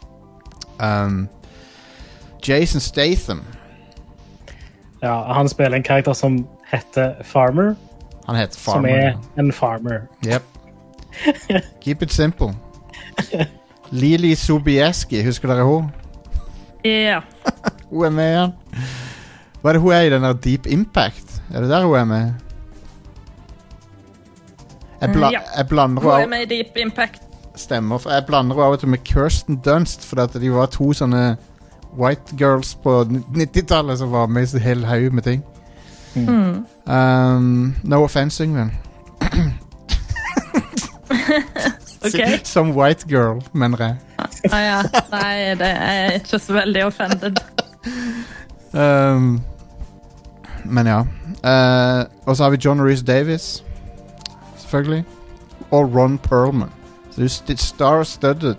Um, 0.80 1.28
Jason 2.48 2.80
Statham. 2.80 3.42
Ja, 5.02 5.18
han 5.34 5.48
spiller 5.48 5.76
en 5.76 5.82
karakter 5.84 6.12
som 6.16 6.46
heter 6.70 7.14
Farmer, 7.24 7.74
Han 8.26 8.36
heter 8.36 8.58
Farmer. 8.58 8.88
som 8.88 9.20
er 9.36 9.40
en 9.42 9.52
farmer. 9.52 10.06
Yep. 10.26 10.42
Keep 11.84 12.02
it 12.02 12.12
simple. 12.12 12.54
Lili 13.92 14.34
Sobieski, 14.34 15.20
husker 15.22 15.48
dere 15.52 15.62
hun? 15.68 15.90
Ja. 16.84 17.20
Hun 17.90 18.04
er 18.06 18.10
med 18.10 18.30
igjen. 18.32 18.54
Hva 19.62 19.70
er 19.70 19.76
det 19.76 19.82
hun 19.84 19.92
er 19.94 20.00
i 20.04 20.10
den 20.12 20.24
der 20.26 20.32
Deep 20.44 20.66
Impact? 20.66 21.36
Er 21.54 21.60
det 21.64 21.70
der 21.70 21.84
hun 21.86 21.94
er 21.96 22.04
med? 22.04 22.32
Jeg, 25.00 25.12
bla 25.14 25.30
Ja. 25.32 25.40
jeg 25.56 25.68
blander 25.68 26.02
Hun 26.02 26.10
er 26.20 26.26
med 26.26 26.42
i 26.42 26.56
Deep 26.56 26.76
Impact. 26.76 27.23
Stemmer, 27.56 27.98
for 27.98 28.10
jeg 28.10 28.26
blander 28.26 28.56
henne 28.56 28.66
av 28.66 28.72
og 28.74 28.80
til 28.82 28.90
med 28.90 29.04
Kirsten 29.06 29.60
Dunst, 29.62 30.04
fordi 30.04 30.22
at 30.22 30.40
de 30.42 30.50
var 30.52 30.66
to 30.74 30.92
sånne 30.92 31.36
white 31.98 32.34
girls 32.38 32.74
på 32.82 33.04
90-tallet 33.06 33.98
som 33.98 34.10
var 34.10 34.26
med 34.26 34.48
i 34.48 34.56
en 34.56 34.62
hel 34.62 34.84
haug 34.84 35.14
med 35.14 35.22
ting. 35.22 35.44
Mm. 36.14 36.66
Um, 36.86 37.76
no 37.82 38.02
offense, 38.04 38.44
Yngvild. 38.44 38.70
okay. 42.04 42.38
Som 42.44 42.76
white 42.76 43.08
girl, 43.08 43.42
mener 43.52 43.78
jeg. 43.78 43.96
Ah, 44.52 44.60
ja. 44.60 44.82
Nei, 45.12 45.54
det 45.58 45.70
er 45.70 46.10
ikke 46.18 46.38
så 46.38 46.52
veldig 46.52 46.84
offended. 46.84 47.40
Um, 48.72 49.42
men 50.64 50.86
ja. 50.86 51.00
Uh, 51.44 52.04
og 52.26 52.36
så 52.36 52.42
har 52.42 52.50
vi 52.50 52.60
John 52.64 52.80
Reece 52.80 53.04
Davis, 53.04 53.64
selvfølgelig. 54.58 55.04
Og 55.70 55.94
Ron 55.94 56.18
Perlman. 56.18 56.70
Så 57.14 57.22
er 57.22 57.56
star-studded. 57.56 58.56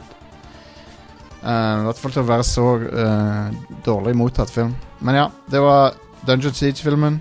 Uh, 1.43 1.49
I 1.51 1.85
hvert 1.85 1.99
fall 1.99 2.13
til 2.15 2.23
å 2.23 2.29
være 2.29 2.45
så 2.47 2.65
uh, 2.81 3.49
dårlig 3.85 4.15
mottatt 4.17 4.49
film. 4.49 4.71
Men 5.03 5.19
ja, 5.19 5.25
det 5.51 5.61
var 5.61 5.97
Dungeon 6.25 6.55
Siege-filmen. 6.55 7.19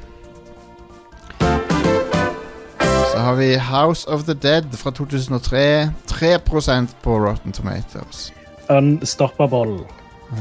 Så 3.10 3.18
har 3.20 3.34
vi 3.38 3.50
House 3.58 4.06
of 4.10 4.24
the 4.24 4.34
Dead 4.34 4.70
fra 4.78 4.94
2003. 4.94 5.90
3% 6.06 6.96
på 7.02 7.18
Rotten 7.26 7.52
Tomatoes. 7.52 8.32
Unstoppable. 8.68 9.84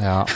Ja. 0.01 0.23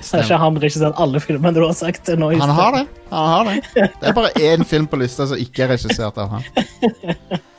Det 0.00 0.16
er 0.16 0.24
ikke 0.24 0.36
han 0.40 0.56
regissert 0.56 0.96
alle 0.96 1.20
filmene 1.20 1.52
du 1.52 1.60
har 1.60 1.74
sagt 1.76 2.06
til 2.08 2.16
nå. 2.16 2.30
Han 2.40 2.52
har 2.56 2.72
det. 2.72 2.86
Han 3.10 3.26
har 3.28 3.50
det. 3.50 3.56
Det 3.76 4.08
er 4.08 4.14
bare 4.16 4.30
én 4.40 4.64
film 4.64 4.86
på 4.88 4.96
lista 4.96 5.26
som 5.28 5.36
ikke 5.36 5.66
er 5.66 5.74
regissert 5.74 6.16
av 6.16 6.38
han. 6.38 6.46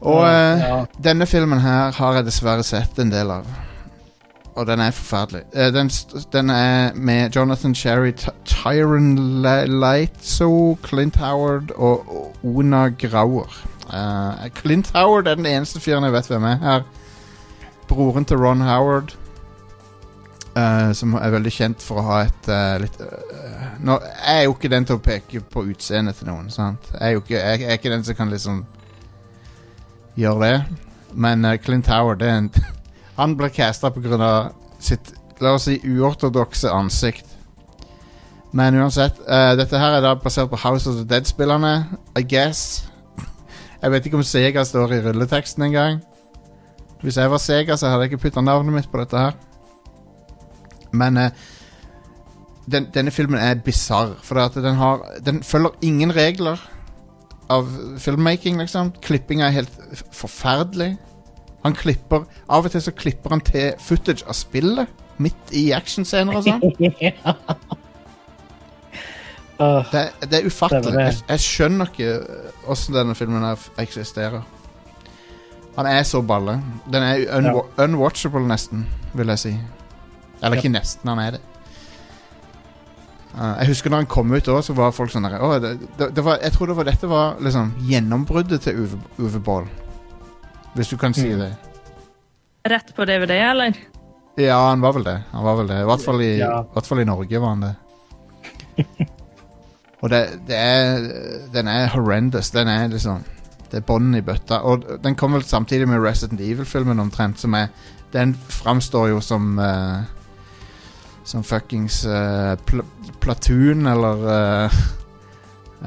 Og 0.00 0.22
eh, 0.28 0.60
Ja. 0.62 0.84
denne 1.02 1.26
filmen 1.26 1.60
her 1.60 1.90
har 1.92 2.14
jeg 2.14 2.24
dessverre 2.28 2.62
sett 2.64 2.98
en 3.02 3.10
del 3.10 3.30
av. 3.30 3.46
Og 4.58 4.66
den 4.66 4.80
er 4.82 4.90
forferdelig. 4.90 5.44
Eh, 5.54 5.70
den, 5.74 5.88
st- 5.90 6.24
den 6.32 6.50
er 6.50 6.92
med 6.94 7.34
Jonathan 7.36 7.74
Sherry, 7.74 8.12
Ty- 8.12 8.34
Tyron 8.44 9.12
Le- 9.42 9.66
Leitzo, 9.66 10.78
Clint 10.82 11.16
Howard 11.16 11.70
og 11.76 12.08
og 12.08 12.34
Ona 12.44 12.88
Grauer. 12.88 13.50
Eh, 13.92 14.48
Clint 14.54 14.90
Howard 14.94 15.26
er 15.26 15.34
den 15.34 15.46
eneste 15.46 15.80
fyren 15.80 16.04
jeg 16.04 16.12
vet 16.12 16.26
hvem 16.28 16.44
er 16.44 16.56
her. 16.62 16.82
Broren 17.88 18.24
til 18.24 18.36
Ron 18.36 18.60
Howard. 18.60 19.14
eh, 20.56 20.92
som 20.92 21.14
er 21.14 21.30
veldig 21.30 21.52
kjent 21.54 21.82
for 21.82 22.00
å 22.00 22.02
ha 22.02 22.20
et 22.26 22.48
eh, 22.50 22.78
litt 22.82 22.96
eh, 23.00 23.76
nå, 23.80 23.98
Jeg 24.02 24.40
er 24.40 24.42
jo 24.44 24.54
ikke 24.56 24.68
den 24.72 24.84
til 24.88 24.96
å 24.96 25.02
peke 25.04 25.40
på 25.40 25.62
utseendet 25.70 26.16
til 26.18 26.26
noen. 26.32 26.48
Sant? 26.50 26.88
Jeg, 26.92 27.00
er 27.00 27.10
jo 27.14 27.20
ikke, 27.22 27.34
jeg, 27.38 27.60
jeg 27.60 27.68
er 27.70 27.78
ikke 27.78 27.90
den 27.92 28.04
som 28.04 28.14
kan 28.18 28.30
liksom 28.32 28.64
gjøre 30.18 30.48
det. 30.48 30.82
Men 31.14 31.44
uh, 31.44 31.56
Clint 31.62 31.86
Howard 31.86 32.20
det 32.22 32.28
er 32.28 32.42
en, 32.42 32.50
Han 33.20 33.36
ble 33.38 33.50
casta 33.50 33.90
pga. 33.90 34.50
sitt 34.78 35.14
la 35.40 35.54
oss 35.54 35.68
si 35.68 35.78
uortodokse 35.86 36.70
ansikt. 36.70 37.26
Men 38.52 38.78
uansett, 38.80 39.18
uh, 39.28 39.54
dette 39.58 39.78
her 39.78 39.98
er 39.98 40.02
da 40.02 40.14
basert 40.18 40.50
på 40.50 40.58
House 40.58 40.88
of 40.90 40.96
the 40.96 41.04
Dead-spillerne, 41.06 41.98
I 42.18 42.22
guess. 42.22 42.88
Jeg 43.82 43.92
vet 43.92 44.06
ikke 44.06 44.18
om 44.18 44.26
Sega 44.26 44.64
står 44.66 44.96
i 44.96 45.02
rulleteksten 45.04 45.68
engang. 45.68 46.00
Hvis 47.02 47.16
jeg 47.16 47.30
var 47.30 47.38
Sega, 47.38 47.76
så 47.78 47.86
hadde 47.86 48.02
jeg 48.02 48.12
ikke 48.12 48.24
putta 48.24 48.42
navnet 48.42 48.74
mitt 48.74 48.88
på 48.90 48.98
dette 48.98 49.20
her. 49.20 49.36
Men 50.90 51.16
uh, 51.16 51.28
den, 52.66 52.88
denne 52.94 53.12
filmen 53.14 53.38
er 53.38 53.60
bisarr, 53.62 54.16
for 54.22 54.40
den, 54.56 54.74
har, 54.74 55.04
den 55.22 55.42
følger 55.46 55.78
ingen 55.82 56.10
regler 56.16 56.58
av 57.50 57.68
filmmaking, 58.02 58.58
liksom. 58.60 58.92
Klippinga 59.04 59.48
er 59.48 59.60
helt 59.60 60.04
forferdelig. 60.14 60.96
Han 61.64 61.74
klipper 61.74 62.24
Av 62.48 62.64
og 62.64 62.70
til 62.70 62.82
så 62.84 62.92
klipper 62.94 63.34
han 63.34 63.42
til 63.44 63.72
footage 63.82 64.24
av 64.28 64.36
spillet 64.38 64.86
midt 65.18 65.52
i 65.58 65.70
actionscener 65.74 66.38
og 66.38 66.46
sånn. 66.46 66.62
Uh, 69.58 69.82
Det, 69.90 70.04
det 70.30 70.38
er 70.38 70.44
ufattelig. 70.46 70.92
Jeg, 70.94 71.14
jeg 71.28 71.42
skjønner 71.42 71.88
ikke 71.90 72.12
åssen 72.70 72.94
denne 72.94 73.16
filmen 73.18 73.42
eksisterer. 73.82 74.44
Han 75.74 75.86
er 75.90 76.04
så 76.06 76.20
balle. 76.22 76.60
Den 76.86 77.02
er 77.02 77.24
unwa 77.40 77.64
unwatchable, 77.82 78.44
nesten, 78.46 78.84
vil 79.18 79.34
jeg 79.34 79.42
si. 79.42 79.52
Eller 80.42 80.60
ikke 80.60 80.70
nesten, 80.70 81.10
han 81.10 81.18
er 81.18 81.36
det. 81.36 81.42
Uh, 83.38 83.54
jeg 83.60 83.68
husker 83.70 83.90
når 83.92 83.96
han 84.02 84.06
kom 84.10 84.32
ut 84.34 84.48
òg, 84.50 84.62
så 84.66 84.74
var 84.74 84.90
folk 84.96 85.12
sånn 85.12 85.22
der, 85.28 85.36
«Å, 85.38 85.58
det, 85.62 85.76
det, 85.98 86.08
det 86.16 86.24
var, 86.26 86.40
Jeg 86.42 86.52
tror 86.56 86.66
det 86.72 86.74
var 86.76 86.88
dette 86.88 87.06
var 87.10 87.36
liksom 87.44 87.68
gjennombruddet 87.86 88.64
til 88.64 88.80
Uwe, 88.82 88.98
Uwe 89.22 89.40
Boll. 89.46 89.68
Hvis 90.74 90.90
du 90.90 90.96
kan 90.98 91.14
si 91.14 91.28
Mm. 91.30 91.38
det. 91.44 91.52
Rett 92.68 92.90
på 92.96 93.04
DVD, 93.06 93.30
eller? 93.50 93.76
Ja, 94.38 94.58
han 94.70 94.80
var 94.82 94.92
vel 94.92 95.04
det. 95.06 95.16
Han 95.32 95.44
var 95.44 95.56
vel 95.60 95.66
det. 95.70 95.78
I 95.80 95.86
hvert 95.86 96.02
fall 96.04 96.20
i, 96.22 96.38
Ja. 96.38 96.62
hvert 96.74 96.86
fall 96.86 97.00
i 97.00 97.04
Norge 97.04 97.40
var 97.40 97.48
han 97.54 97.60
det. 97.60 97.74
Og 100.02 100.10
det, 100.10 100.20
det 100.46 100.56
er 100.56 101.08
Den 101.52 101.68
er 101.68 101.88
horrendous. 101.94 102.50
Den 102.54 102.68
er 102.68 102.88
liksom 102.88 103.24
Det 103.70 103.78
er 103.82 103.86
bånden 103.86 104.14
i 104.18 104.20
bøtta. 104.24 104.60
Og 104.64 104.84
den 105.04 105.14
kom 105.14 105.32
vel 105.34 105.42
samtidig 105.44 105.88
med 105.88 106.00
Resident 106.00 106.40
Evil-filmen 106.40 107.00
omtrent, 107.00 107.38
som 107.40 107.54
er 107.54 107.68
Den 108.12 108.34
framstår 108.48 109.08
jo 109.10 109.20
som 109.20 109.58
eh, 109.58 110.02
Som 111.28 111.42
fuckings 111.44 112.02
uh, 112.08 112.54
pl 112.64 112.80
Platoon, 113.20 113.84
eller 113.90 114.22
uh, 114.24 114.78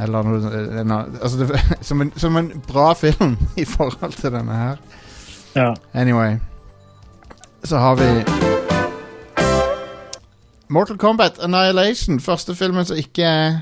Eller 0.04 0.24
noe 0.28 0.38
en 0.82 0.92
annen- 0.94 1.18
Altså, 1.22 1.40
det, 1.42 1.62
som, 1.88 2.02
en, 2.06 2.12
som 2.22 2.38
en 2.38 2.52
bra 2.68 2.92
film 2.94 3.34
i 3.62 3.66
forhold 3.66 4.14
til 4.20 4.32
denne 4.38 4.54
her. 4.60 4.78
ja. 5.58 5.72
Anyway 5.94 6.38
Så 7.64 7.78
har 7.82 7.96
vi 8.00 8.12
Mortal 10.70 10.98
Kombat 10.98 11.40
Annihilation 11.44 12.20
Første 12.24 12.56
filmen 12.56 12.86
som 12.88 12.98
ikke 12.98 13.26
er 13.28 13.60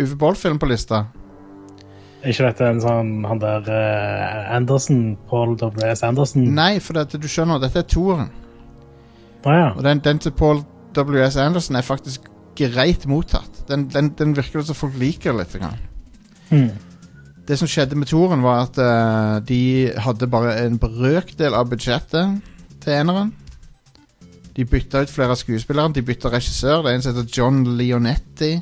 Uwe 0.00 0.16
Boll-film 0.18 0.58
på 0.58 0.66
lista 0.66 1.04
Er 2.24 2.32
ikke 2.32 2.48
dette 2.48 2.66
en 2.72 2.80
sånn 2.82 3.12
han 3.30 3.38
der 3.38 3.68
uh, 3.70 4.56
Anderson, 4.56 5.12
Paul 5.30 5.52
W.S. 5.60 6.02
Anderson? 6.02 6.48
Nei, 6.56 6.80
for 6.82 6.98
dette, 6.98 7.20
du 7.22 7.28
skjønner, 7.30 7.60
dette 7.62 7.78
er 7.78 7.86
toeren. 7.86 8.32
Å 9.48 9.54
ja. 9.54 9.70
Og 9.76 9.84
den, 9.86 10.02
den 10.04 10.20
til 10.22 10.34
Paul 10.36 10.62
W.S. 10.96 11.38
Anderson 11.40 11.78
er 11.78 11.86
faktisk 11.86 12.28
greit 12.58 13.06
mottatt. 13.08 13.64
Den, 13.68 13.86
den, 13.92 14.12
den 14.18 14.36
virker 14.36 14.64
som 14.66 14.76
folk 14.76 14.96
liker 14.98 15.36
litt. 15.36 15.56
Hmm. 16.50 16.70
Det 17.48 17.56
som 17.56 17.70
skjedde 17.70 17.96
med 17.96 18.10
Toren, 18.10 18.42
var 18.44 18.66
at 18.66 18.80
uh, 18.80 19.38
de 19.46 19.90
hadde 19.96 20.30
bare 20.30 20.56
en 20.66 20.78
brøkdel 20.80 21.56
av 21.56 21.70
budsjettet 21.70 22.40
til 22.82 22.96
eneren. 22.96 23.32
De 24.56 24.66
bytta 24.66 25.04
ut 25.04 25.12
flere 25.12 25.36
av 25.36 25.38
skuespillerne. 25.38 25.94
De 25.94 26.02
bytta 26.02 26.32
regissør. 26.34 26.82
Det 26.82 26.90
er 26.90 26.98
en 26.98 27.06
som 27.06 27.14
heter 27.14 27.30
John 27.38 27.62
Leonetti. 27.78 28.56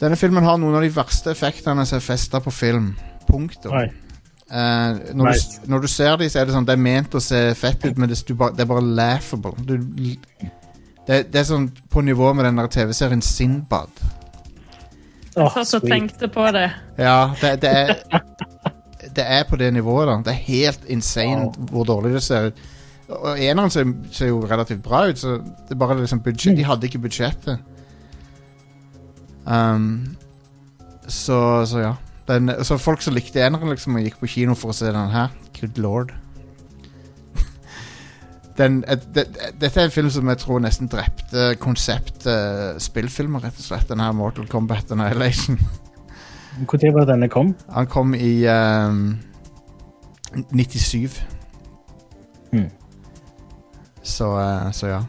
Denne 0.00 0.16
filmen 0.16 0.46
har 0.46 0.58
noen 0.58 0.78
av 0.78 0.84
de 0.86 0.94
verste 0.94 1.34
effektene 1.34 1.84
som 1.86 1.98
er 1.98 2.06
festa 2.06 2.40
på 2.40 2.54
film. 2.54 2.92
Punktum. 3.28 3.74
Eh, 4.48 5.14
når, 5.14 5.32
du, 5.32 5.56
når 5.68 5.82
du 5.84 5.88
ser 5.92 6.16
dem, 6.16 6.30
så 6.32 6.40
er 6.40 6.46
det 6.48 6.54
sånn 6.54 6.64
Det 6.64 6.72
er 6.72 6.80
ment 6.80 7.16
å 7.18 7.20
se 7.20 7.40
fett 7.58 7.82
ut, 7.84 7.98
men 8.00 8.08
det, 8.08 8.16
du 8.24 8.32
bare, 8.38 8.56
det 8.56 8.64
er 8.64 8.70
bare 8.70 8.84
laughable. 8.84 9.52
Du, 9.68 9.74
det, 11.08 11.18
det 11.32 11.42
er 11.42 11.48
sånn 11.48 11.68
på 11.92 12.04
nivå 12.04 12.32
med 12.36 12.48
den 12.48 12.60
der 12.60 12.70
TV-serien 12.72 13.24
Sinbad. 13.24 13.92
Jeg 15.36 15.52
Satt 15.54 15.76
og 15.82 15.86
tenkte 15.86 16.30
på 16.32 16.48
det. 16.56 16.66
Ja, 16.98 17.30
det, 17.40 17.58
det 17.62 17.70
er 17.70 18.24
Det 19.14 19.24
er 19.24 19.44
på 19.48 19.56
det 19.56 19.70
nivået, 19.74 20.08
da. 20.08 20.16
Det 20.26 20.32
er 20.32 20.44
helt 20.48 20.88
insane 20.90 21.52
hvor 21.70 21.86
dårlig 21.88 22.16
det 22.16 22.22
ser 22.22 22.50
ut. 22.50 22.60
Og 23.08 23.40
eneren 23.40 23.70
ser, 23.72 23.88
ser 24.12 24.28
jo 24.32 24.42
relativt 24.46 24.82
bra 24.84 25.06
ut, 25.08 25.18
så 25.18 25.38
det 25.38 25.74
er 25.74 25.80
bare 25.80 25.96
liksom 26.00 26.20
budsjett 26.24 26.58
De 26.58 26.66
hadde 26.66 26.86
ikke 26.86 27.00
budsjettet. 27.06 27.62
Um, 29.48 30.16
så, 31.08 31.64
så 31.66 31.80
ja. 31.80 31.94
Den, 32.28 32.52
så 32.64 32.76
folk 32.76 33.02
som 33.02 33.14
likte 33.16 33.40
eneren, 33.40 33.70
liksom, 33.72 33.96
og 33.96 34.04
gikk 34.04 34.18
på 34.20 34.28
kino 34.28 34.56
for 34.58 34.72
å 34.72 34.76
se 34.76 34.90
den 34.92 35.12
her, 35.14 35.32
good 35.56 35.78
lord. 35.80 36.12
Den, 38.58 38.82
et, 38.90 39.04
det, 39.14 39.28
dette 39.60 39.80
er 39.80 39.86
en 39.86 39.94
film 39.94 40.10
som 40.10 40.28
jeg 40.28 40.40
tror 40.42 40.60
nesten 40.60 40.90
drepte 40.90 41.52
konseptet 41.62 42.82
spillfilmer, 42.82 43.44
rett 43.46 43.60
og 43.60 43.68
slett. 43.68 43.88
Den 43.88 44.02
her 44.02 44.16
Mortal 44.18 44.48
Kombat 44.50 44.90
Annihilation. 44.92 45.60
Når 46.58 46.92
var 46.92 47.06
denne 47.06 47.28
kom? 47.30 47.54
Han 47.70 47.86
kom 47.86 48.14
i 48.18 48.42
um, 48.50 49.18
97. 50.50 51.22
Hmm. 52.50 52.66
Så, 54.02 54.32
uh, 54.34 54.72
så 54.72 54.86
ja. 54.90 55.02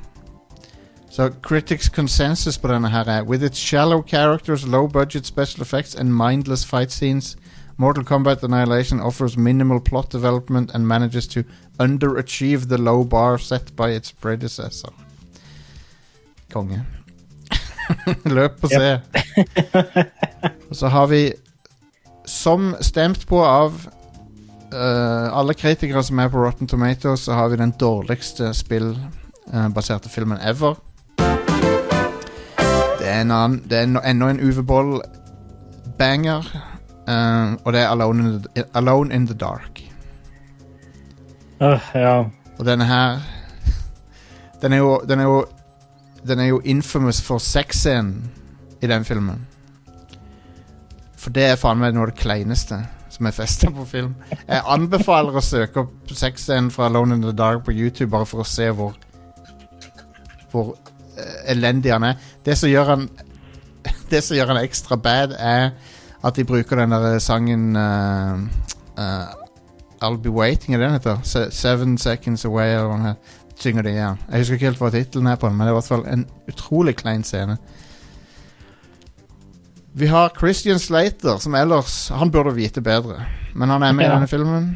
Så 1.19 1.29
critics 1.41 1.89
consensus 1.89 2.57
på 2.57 2.67
denne 2.67 2.89
her 2.89 3.03
er 3.03 3.23
With 3.23 3.43
its 3.43 3.59
shallow 3.59 4.01
characters, 4.01 4.65
low 4.65 4.87
budget 4.87 5.25
special 5.25 5.61
effects 5.61 5.95
and 5.95 6.13
mindless 6.15 6.65
fight 6.65 6.91
scenes, 6.91 7.37
Mortal 7.77 8.05
Kombat 8.05 8.43
Annihilation 8.43 9.01
offers 9.01 9.37
minimal 9.37 9.81
plot 9.81 10.13
development 10.13 10.71
and 10.73 10.87
manages 10.87 11.27
to 11.27 11.43
underachieve 11.79 12.69
the 12.69 12.77
low 12.77 13.03
bar 13.03 13.37
set 13.37 13.75
by 13.75 13.89
its 13.95 14.11
predecessor. 14.11 14.93
Konge. 16.53 16.85
Løp 18.35 18.63
og 18.63 18.69
se. 18.69 19.01
Og 20.69 20.75
så 20.75 20.87
har 20.87 21.07
vi, 21.07 21.33
som 22.25 22.75
stemt 22.81 23.27
på 23.27 23.43
av 23.43 23.89
eh, 24.71 25.37
alle 25.39 25.53
kritikere 25.53 26.03
som 26.03 26.19
er 26.19 26.31
på 26.31 26.45
Rotten 26.45 26.67
Tomatoes, 26.67 27.19
så 27.19 27.33
har 27.33 27.49
vi 27.49 27.59
den 27.59 27.75
dårligste 27.79 28.53
spillbaserte 28.53 30.09
filmen 30.09 30.39
ever. 30.39 30.79
Er, 33.09 33.21
en 33.21 33.31
annen, 33.33 33.61
det 33.69 33.79
er 33.79 33.87
enda 33.89 34.29
en 34.29 34.43
Uwe 34.43 34.63
Boll-banger, 34.63 36.51
Uh, 37.09 37.57
og 37.65 37.73
det 37.73 37.81
er 37.81 37.87
Alone 37.87 38.23
in, 38.23 38.41
the, 38.41 38.63
Alone 38.73 39.15
in 39.15 39.27
the 39.27 39.33
Dark. 39.33 39.81
Åh, 41.61 41.79
ja. 41.95 42.23
Og 42.59 42.65
denne 42.65 42.85
her 42.85 43.19
Den 44.61 44.73
er 44.73 44.77
jo 44.77 45.01
Den 45.07 45.19
er 45.19 45.23
jo, 45.23 45.45
den 46.27 46.39
er 46.39 46.45
jo 46.45 46.61
infamous 46.65 47.21
for 47.21 47.37
sexscenen 47.37 48.31
i 48.81 48.87
den 48.87 49.05
filmen. 49.05 49.47
For 51.17 51.29
det 51.29 51.43
er 51.43 51.55
faen 51.55 51.79
meg 51.79 51.95
noe 51.95 52.07
av 52.07 52.11
det 52.11 52.21
kleineste 52.21 52.77
som 53.09 53.27
er 53.27 53.35
festa 53.35 53.71
på 53.75 53.85
film. 53.85 54.13
Jeg 54.47 54.61
anbefaler 54.67 55.35
å 55.35 55.43
søke 55.43 55.81
opp 55.83 56.13
sexscenen 56.13 56.69
fra 56.71 56.87
Alone 56.87 57.15
in 57.15 57.25
the 57.25 57.33
Dark 57.35 57.65
på 57.65 57.75
YouTube 57.75 58.11
bare 58.11 58.27
for 58.29 58.43
å 58.43 58.47
se 58.47 58.69
hvor 58.69 58.93
Hvor 60.51 60.75
eh, 60.75 60.88
elendig 61.51 61.93
han 61.93 62.03
er. 62.03 62.29
Det 62.45 62.57
som 62.57 62.69
gjør 62.69 62.93
han 62.95 63.09
Det 64.11 64.23
som 64.23 64.35
gjør 64.37 64.53
han 64.53 64.63
ekstra 64.63 64.97
bad, 64.99 65.35
er 65.39 65.69
at 66.23 66.35
de 66.35 66.43
bruker 66.43 66.75
den 66.75 66.91
der 66.91 67.19
sangen 67.23 67.75
uh, 67.75 68.39
uh, 68.99 69.27
I'll 70.03 70.17
Be 70.17 70.29
Waiting, 70.29 70.73
er 70.73 70.79
det 70.79 70.87
den 70.87 70.97
heter? 70.97 71.19
Se 71.23 71.51
Seven 71.51 71.97
Seconds 71.97 72.45
Away, 72.45 72.73
eller 72.73 72.87
hva 72.87 72.97
den. 72.97 73.15
Synger 73.59 73.83
de, 73.83 73.89
igjen. 73.89 74.19
Jeg 74.31 74.39
husker 74.39 74.55
ikke 74.55 74.65
helt 74.69 74.79
hva 74.79 74.89
tittelen 74.93 75.27
er 75.27 75.39
på 75.39 75.47
den, 75.47 75.57
men 75.57 75.67
det 75.67 75.71
er 75.71 75.75
i 75.75 75.79
hvert 75.79 75.89
fall 75.91 76.05
en 76.07 76.25
utrolig 76.47 76.95
klein 76.95 77.23
scene. 77.27 77.57
Vi 79.99 80.07
har 80.07 80.31
Christian 80.37 80.79
Slater, 80.79 81.37
som 81.37 81.55
ellers 81.55 82.09
Han 82.09 82.31
burde 82.31 82.55
vite 82.55 82.81
bedre, 82.81 83.25
men 83.55 83.69
han 83.69 83.83
er 83.83 83.91
med 83.91 84.05
i 84.05 84.09
denne 84.09 84.27
filmen. 84.27 84.69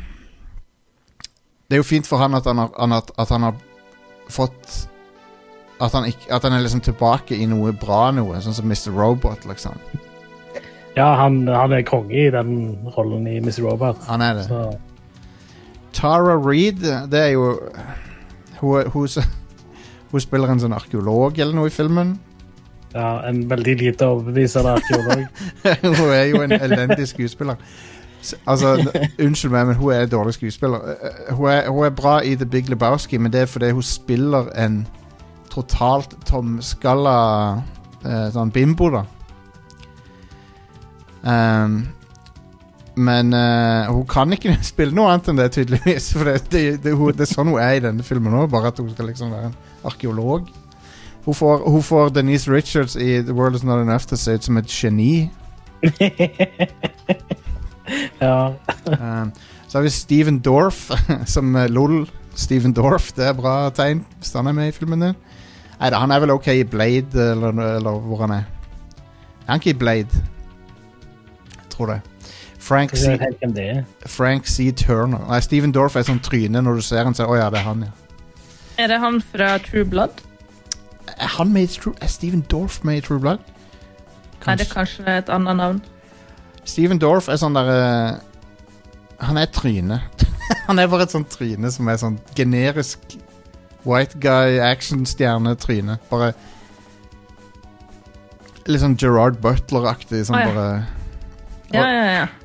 Det 1.70 1.78
er 1.78 1.80
jo 1.80 1.88
fint 1.88 2.08
for 2.08 2.18
han 2.18 2.36
at 2.36 2.46
han 2.46 2.58
har, 2.58 2.74
han 2.80 2.92
har, 2.92 3.08
at 3.18 3.30
han 3.30 3.44
har 3.44 3.56
fått 4.30 4.90
at 5.82 5.92
han, 5.92 6.06
ikke, 6.08 6.28
at 6.32 6.44
han 6.44 6.54
er 6.54 6.62
liksom 6.64 6.82
tilbake 6.86 7.36
i 7.36 7.46
noe 7.50 7.72
bra 7.74 8.12
noe, 8.16 8.40
sånn 8.42 8.54
som 8.56 8.66
Mr. 8.70 8.92
Robot, 8.96 9.46
liksom. 9.50 9.78
Ja, 10.96 11.16
han, 11.18 11.48
han 11.50 11.74
er 11.74 11.82
konge 11.88 12.14
i 12.14 12.28
den 12.32 12.78
rollen 12.98 13.26
i 13.28 13.38
Mr. 13.42 13.64
Robot. 13.66 14.04
Han 14.08 14.22
er 14.22 14.34
det. 14.38 14.44
Så, 14.48 14.78
Tara 15.94 16.36
Reid, 16.38 16.82
det 17.12 17.20
er 17.20 17.32
jo 17.36 17.48
Hun, 18.60 18.88
hun, 18.94 19.08
hun 20.12 20.22
spiller 20.24 20.50
en 20.54 20.62
sånn 20.62 20.74
arkeolog 20.74 21.38
eller 21.40 21.54
noe 21.58 21.68
i 21.68 21.74
filmen. 21.74 22.14
ja, 22.94 23.24
en 23.28 23.44
veldig 23.50 23.74
lite 23.80 24.06
overbevisende 24.06 24.78
arkeolog. 24.78 25.26
hun 26.00 26.14
er 26.14 26.24
jo 26.30 26.42
en 26.46 26.54
elendig 26.56 27.08
skuespiller. 27.10 27.58
Altså, 28.48 28.78
Unnskyld 29.20 29.52
meg, 29.52 29.68
men 29.68 29.76
hun 29.76 29.92
er 29.92 30.06
en 30.06 30.10
dårlig 30.14 30.34
skuespiller. 30.38 30.80
Eh, 30.94 31.08
eh, 31.28 31.34
Hun 31.36 31.50
er, 31.52 31.70
hun 31.70 31.86
er 31.86 31.90
bra 31.98 32.20
i 32.24 32.36
The 32.40 32.46
Big 32.46 32.70
Lebowski, 32.70 33.18
men 33.18 33.34
det 33.34 33.42
er 33.42 33.46
fordi 33.52 33.72
hun 33.76 33.84
spiller 33.84 34.48
en 34.56 34.86
totalt 35.54 36.16
tomskalla 36.28 37.18
eh, 38.04 38.30
sånn 38.34 38.54
bimbo, 38.54 38.90
da. 38.94 39.04
Um, 41.24 41.84
men 42.96 43.34
uh, 43.34 43.90
hun 43.90 44.04
kan 44.10 44.34
ikke 44.36 44.58
spille 44.74 44.96
noe 44.96 45.12
annet 45.12 45.32
enn 45.32 45.40
det, 45.40 45.52
tydeligvis. 45.56 46.12
For 46.18 46.30
det, 46.30 46.42
det, 46.54 46.66
det, 46.84 46.96
hun, 46.98 47.14
det 47.16 47.28
er 47.28 47.32
sånn 47.32 47.54
hun 47.54 47.62
er 47.62 47.78
i 47.78 47.86
denne 47.86 48.06
filmen 48.06 48.36
òg, 48.38 48.52
bare 48.54 48.74
at 48.74 48.82
hun 48.82 48.92
skal 48.94 49.10
liksom 49.10 49.34
være 49.34 49.52
en 49.52 49.58
arkeolog. 49.90 50.52
Hun 51.24 51.38
får, 51.38 51.64
hun 51.72 51.86
får 51.86 52.12
Denise 52.18 52.52
Richards 52.52 52.98
i 53.00 53.22
The 53.24 53.36
World 53.36 53.56
Is 53.56 53.64
Not 53.64 53.86
Enough 53.86 54.10
til 54.10 54.20
å 54.20 54.24
se 54.26 54.36
ut 54.36 54.50
som 54.50 54.60
et 54.60 54.74
geni. 54.74 55.14
ja. 58.24 58.36
Um, 58.92 59.32
så 59.68 59.80
har 59.80 59.86
vi 59.88 59.94
Steven 59.94 60.42
Dorff 60.44 60.90
som 61.34 61.56
LOL. 61.70 62.04
Steven 62.36 62.74
Dorff, 62.74 63.12
det 63.14 63.28
er 63.30 63.36
bra 63.38 63.70
tegn 63.78 64.02
hvis 64.18 64.34
han 64.34 64.50
er 64.50 64.58
med 64.58 64.72
i 64.72 64.76
filmen 64.76 65.06
din. 65.06 65.18
Nei 65.80 65.90
da, 65.92 66.00
han 66.00 66.14
er 66.14 66.24
vel 66.24 66.34
ok 66.36 66.48
i 66.54 66.64
Blade, 66.64 67.32
eller, 67.34 67.56
eller 67.78 68.04
hvor 68.08 68.24
han 68.26 68.36
er. 68.38 68.50
Er 69.44 69.52
han 69.52 69.62
ikke 69.62 69.74
i 69.74 69.80
Blade? 69.80 70.24
Jeg 71.54 71.70
tror 71.70 71.92
det. 71.92 72.02
Frank 72.64 72.96
C. 72.96 73.18
Frank 74.08 74.48
C. 74.48 74.72
Turner. 74.72 75.26
Nei, 75.28 75.40
Steven 75.44 75.74
Dorff 75.76 75.98
er 76.00 76.06
sånn 76.08 76.22
tryne 76.24 76.62
når 76.64 76.80
du 76.80 76.86
ser 76.86 77.04
han, 77.04 77.16
så 77.18 77.28
Å 77.28 77.36
ja, 77.36 77.50
det 77.52 77.60
er 77.60 77.68
han, 77.68 77.88
ja. 77.90 77.92
Er 78.80 78.88
det 78.90 79.00
han 79.04 79.20
fra 79.22 79.58
True 79.62 79.86
Blood? 79.86 80.24
Er 81.18 81.34
han 81.36 81.52
med 81.54 81.68
i 81.68 81.74
True 81.76 81.94
Er 82.02 82.10
Steven 82.10 82.46
Dorff 82.52 82.80
med 82.88 83.02
i 83.02 83.04
True 83.04 83.20
Blood? 83.20 83.44
Er 84.48 84.56
det 84.60 84.70
kanskje 84.72 85.04
et 85.08 85.30
annet 85.32 85.56
navn. 85.56 85.82
Steven 86.64 87.00
Dorff 87.00 87.28
er 87.32 87.40
sånn 87.40 87.56
der 87.56 87.70
uh, 87.70 89.28
Han 89.28 89.40
er 89.40 89.52
tryne. 89.52 90.00
han 90.68 90.80
er 90.80 90.90
bare 90.92 91.08
et 91.08 91.14
sånt 91.16 91.32
tryne 91.32 91.72
som 91.72 91.88
er 91.92 92.00
sånn 92.00 92.18
generisk 92.36 93.18
white 93.84 94.20
guy 94.20 94.60
actionstjerne-tryne. 94.64 96.00
Bare 96.10 96.34
Litt 98.64 98.80
sånn 98.80 98.96
Gerard 98.96 99.42
Butler-aktig. 99.44 100.22
Sånn 100.30 100.38
ah, 100.40 100.44
ja. 100.44 100.54
bare 100.54 100.68
Ja, 101.74 101.90
ja, 101.90 102.06
ja. 102.22 102.28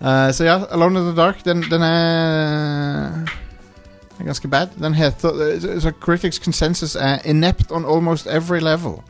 Eh, 0.00 0.30
Så 0.32 0.46
ja, 0.46 0.56
Alone 0.72 0.98
in 0.98 1.10
the 1.10 1.14
Dark, 1.14 1.44
den, 1.44 1.60
den 1.68 1.82
er 1.84 3.28
er 4.20 4.24
ganske 4.24 4.48
bad. 4.48 4.68
Den 4.78 4.94
heter 4.94 5.28
eh, 5.28 5.80
Så 5.80 5.92
Critics 6.00 6.38
Consensus 6.38 6.94
er 6.94 7.18
inept 7.24 7.70
on 7.70 7.84
almost 7.84 8.26
every 8.26 8.60
level. 8.60 9.02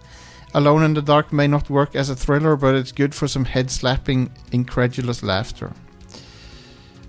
Alone 0.55 0.85
in 0.85 0.95
the 0.95 1.03
Dark 1.03 1.33
may 1.33 1.47
not 1.47 1.71
work 1.71 1.95
as 1.95 2.11
a 2.11 2.17
thriller, 2.17 2.57
but 2.57 2.75
it's 2.75 2.93
good 2.93 3.15
for 3.15 3.29
some 3.29 3.45
head-slapping, 3.45 4.31
incredulous 4.53 5.23
laughter. 5.23 5.71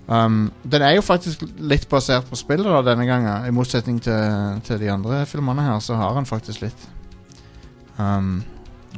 Um, 0.08 0.52
den 0.72 0.82
er 0.82 0.96
jo 0.96 1.00
faktisk 1.00 1.44
litt 1.62 1.86
basert 1.88 2.26
på 2.28 2.36
spillet 2.36 2.66
da, 2.66 2.80
denne 2.82 3.06
gangen, 3.06 3.46
i 3.46 3.54
motsetning 3.54 4.00
til, 4.02 4.58
til 4.66 4.80
de 4.82 4.90
andre 4.90 5.22
filmene 5.26 5.62
her, 5.62 5.78
så 5.78 5.94
har 5.94 6.16
han 6.16 6.26
faktisk 6.26 6.64
litt 6.64 6.88
um, 7.98 8.40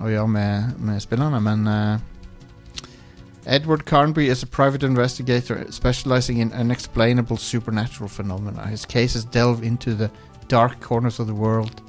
å 0.01 0.09
gjøre 0.09 0.31
med, 0.33 0.73
med 0.81 1.03
spillerne, 1.05 1.41
men 1.45 1.69
uh, 1.69 1.99
Edward 3.47 3.85
Carnby 3.85 4.31
is 4.31 4.43
a 4.43 4.47
private 4.47 4.83
investigator 4.83 5.71
specializing 5.71 6.39
in 6.39 6.53
unexplainable 6.53 7.37
supernatural 7.37 8.09
phenomena. 8.09 8.67
His 8.67 8.87
cases 8.87 9.25
delve 9.25 9.63
into 9.63 9.95
the 9.95 10.11
dark 10.49 10.81
corners 10.81 11.21
of 11.21 11.27
the 11.27 11.35
world, 11.35 11.83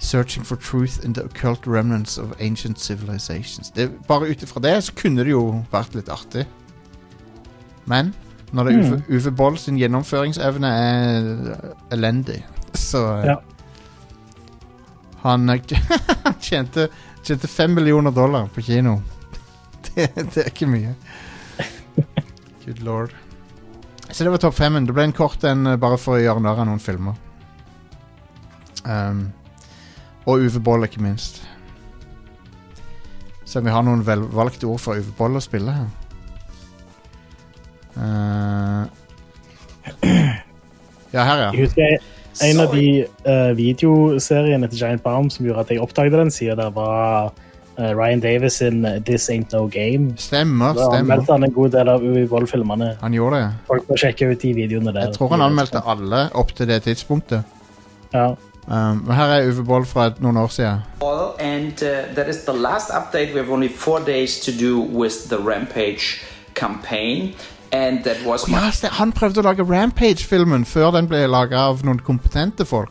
searching 0.00 0.42
for 0.42 0.56
truth 0.56 1.04
in 1.04 1.12
the 1.12 1.24
occult 1.24 1.66
remnants 1.66 2.18
of 2.18 2.34
ancient 2.40 2.80
civilizations. 2.80 3.70
Det, 3.70 4.06
bare 4.08 4.28
ut 4.28 4.42
ifra 4.42 4.60
det 4.60 4.84
så 4.84 4.92
kunne 4.92 5.24
det 5.24 5.30
jo 5.30 5.64
vært 5.70 5.94
litt 5.94 6.08
artig. 6.08 6.44
Men 7.86 8.12
når 8.54 8.68
det 8.68 8.74
er 8.74 8.84
Uwe, 8.84 9.00
Uwe 9.10 9.32
Boll 9.34 9.58
sin 9.58 9.78
gjennomføringsevne 9.80 10.70
er 10.70 11.26
elendig, 11.94 12.38
så 12.78 13.02
eh, 13.18 13.26
Ja. 13.32 13.40
Han 15.24 15.48
eh, 15.48 15.74
han 16.24 16.38
tjente, 16.40 16.88
tjente 17.24 17.48
fem 17.48 17.74
millioner 17.74 18.12
dollar 18.14 18.48
på 18.54 18.62
kino. 18.62 19.00
Det, 19.84 20.08
det 20.16 20.40
er 20.40 20.48
ikke 20.48 20.66
mye. 20.66 20.94
Good 22.64 22.80
lord. 22.82 23.12
Så 24.10 24.24
det 24.24 24.30
var 24.32 24.40
topp 24.42 24.54
femmen. 24.56 24.86
Det 24.86 24.94
ble 24.96 25.04
en 25.08 25.16
kort 25.16 25.44
en 25.44 25.66
eh, 25.66 25.78
bare 25.80 25.98
for 26.00 26.16
å 26.16 26.22
gjøre 26.22 26.42
narr 26.44 26.62
av 26.62 26.68
noen 26.68 26.82
filmer. 26.82 27.18
Um, 28.84 29.26
og 30.24 30.44
Uwe 30.44 30.62
Boll, 30.64 30.86
ikke 30.86 31.02
minst. 31.04 31.42
Så 33.44 33.62
vi 33.64 33.72
har 33.72 33.84
noen 33.86 34.04
velvalgte 34.06 34.68
ord 34.70 34.82
for 34.82 34.98
Uwe 34.98 35.14
Boll 35.18 35.38
å 35.38 35.44
spille 35.44 35.74
her. 35.74 36.03
Eh, 37.96 38.84
ja, 41.14 41.22
her, 41.24 41.38
ja. 41.42 41.50
Jeg 41.52 41.60
husker 41.68 41.96
en 42.42 42.60
av 42.64 42.72
de 42.74 42.86
uh, 43.28 43.52
videoseriene 43.56 44.66
til 44.68 44.78
Giant 44.80 45.02
Bomb 45.04 45.30
som 45.30 45.46
gjorde 45.46 45.60
at 45.66 45.70
jeg 45.70 45.82
oppdaget 45.84 46.16
den 46.18 46.30
siden 46.34 46.58
der 46.58 46.70
var 46.74 47.28
uh, 47.78 47.90
Ryan 47.94 48.20
Davis 48.20 48.52
sin 48.58 48.82
This 49.06 49.28
Ain't 49.30 49.52
No 49.54 49.68
Game. 49.70 50.16
Stemmer, 50.18 50.72
Da 50.74 50.88
stemmer. 50.88 50.98
anmeldte 50.98 51.32
han 51.32 51.44
en 51.44 51.52
god 51.52 51.70
del 51.76 51.88
av 51.88 52.02
Uwe 52.02 52.24
Boll-filmene. 52.28 52.96
Han 53.00 53.14
gjorde 53.14 53.36
det. 53.44 53.52
Folk 53.68 53.86
må 53.88 53.96
sjekke 54.02 54.32
ut 54.32 54.42
de 54.42 54.54
videoene 54.56 54.92
der. 54.92 55.06
Jeg 55.10 55.14
tror 55.18 55.28
han 55.36 55.44
anmeldte 55.46 55.82
alle 55.86 56.24
opp 56.34 56.50
til 56.58 56.66
det 56.68 56.82
tidspunktet. 56.88 57.42
Ja. 58.14 58.32
Um, 58.66 59.04
her 59.12 59.28
er 59.36 59.46
Uwe 59.52 59.64
Boll 59.68 59.84
fra 59.86 60.08
noen 60.24 60.36
år 60.40 60.48
siden. 60.48 60.82
all, 61.02 61.34
and 61.38 61.82
uh, 61.82 62.14
that 62.14 62.28
is 62.28 62.44
the 62.44 62.52
last 62.52 62.90
update. 62.90 63.32
We 63.34 63.38
have 63.40 63.50
only 63.52 63.68
four 63.68 64.00
days 64.00 64.40
to 64.40 64.50
do 64.52 64.80
with 64.80 65.28
the 65.28 65.36
Rampage 65.38 66.22
campaign, 66.54 67.34
and 67.74 68.04
that 68.04 68.20
was 68.24 68.46
my 68.48 68.58
Ja, 68.60 68.70
ste- 68.70 68.90
han 68.94 69.12
prøvde 69.12 69.42
å 69.42 69.44
lage 69.48 69.64
Rampage-filmen 69.66 70.64
før 70.64 70.92
den 70.94 71.08
ble 71.10 71.24
laga 71.26 71.58
av 71.68 71.82
noen 71.84 71.98
kompetente 72.06 72.64
folk. 72.64 72.90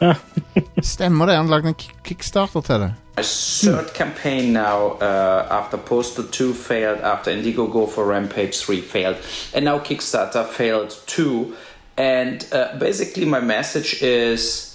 Ja. 0.00 0.14
Stemmer 0.94 1.26
det? 1.28 1.36
Han 1.36 1.50
lagde 1.52 1.68
en 1.74 1.76
kickstarter 2.04 2.64
til 2.64 2.80
det. 2.86 2.92
my 3.16 3.22
third 3.22 3.94
campaign 3.94 4.52
now. 4.52 4.98
Uh, 5.00 5.46
after 5.50 5.76
Postal 5.78 6.24
2 6.24 6.52
failed, 6.54 7.00
after 7.00 7.30
Indiegogo 7.30 7.86
for 7.90 8.04
Rampage 8.04 8.58
3 8.58 8.80
failed, 8.82 9.16
and 9.54 9.64
now 9.64 9.78
Kickstarter 9.78 10.44
failed 10.46 10.90
too. 11.06 11.54
And 11.96 12.46
uh, 12.52 12.78
basically, 12.78 13.24
my 13.26 13.40
message 13.40 14.02
is. 14.02 14.72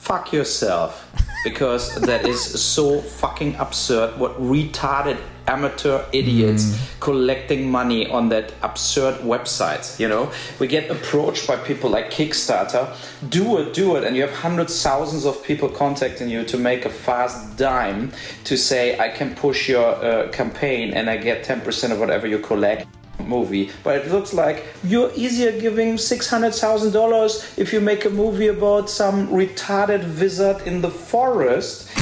Fuck 0.00 0.32
yourself, 0.32 1.04
because 1.42 1.92
that 2.02 2.26
is 2.28 2.40
so 2.62 3.00
fucking 3.00 3.56
absurd. 3.56 4.16
What 4.20 4.40
retarded 4.40 5.18
amateur 5.46 6.04
idiots 6.12 6.76
collecting 7.00 7.70
money 7.70 8.08
on 8.10 8.28
that 8.28 8.52
absurd 8.62 9.20
website. 9.20 9.98
You 9.98 10.08
know, 10.08 10.30
we 10.58 10.66
get 10.66 10.90
approached 10.90 11.46
by 11.46 11.56
people 11.56 11.90
like 11.90 12.10
Kickstarter. 12.10 12.94
Do 13.28 13.58
it, 13.58 13.74
do 13.74 13.96
it, 13.96 14.04
and 14.04 14.16
you 14.16 14.22
have 14.22 14.32
hundreds, 14.32 14.82
thousands 14.82 15.24
of 15.24 15.42
people 15.42 15.68
contacting 15.68 16.28
you 16.28 16.44
to 16.44 16.56
make 16.58 16.84
a 16.84 16.90
fast 16.90 17.56
dime 17.56 18.12
to 18.44 18.56
say 18.56 18.98
I 18.98 19.08
can 19.08 19.34
push 19.34 19.68
your 19.68 19.86
uh, 19.86 20.28
campaign 20.28 20.94
and 20.94 21.08
I 21.08 21.16
get 21.16 21.44
ten 21.44 21.60
percent 21.60 21.92
of 21.92 22.00
whatever 22.00 22.26
you 22.26 22.38
collect 22.38 22.86
movie 23.18 23.70
but 23.82 23.96
it 23.96 24.12
looks 24.12 24.34
like 24.34 24.62
you're 24.84 25.10
easier 25.16 25.50
giving 25.58 25.94
$600000 25.94 27.58
if 27.58 27.72
you 27.72 27.80
make 27.80 28.04
a 28.04 28.10
movie 28.10 28.48
about 28.48 28.90
some 28.90 29.26
retarded 29.28 30.20
wizard 30.20 30.60
in 30.66 30.82
the 30.82 30.90
forest 30.90 31.88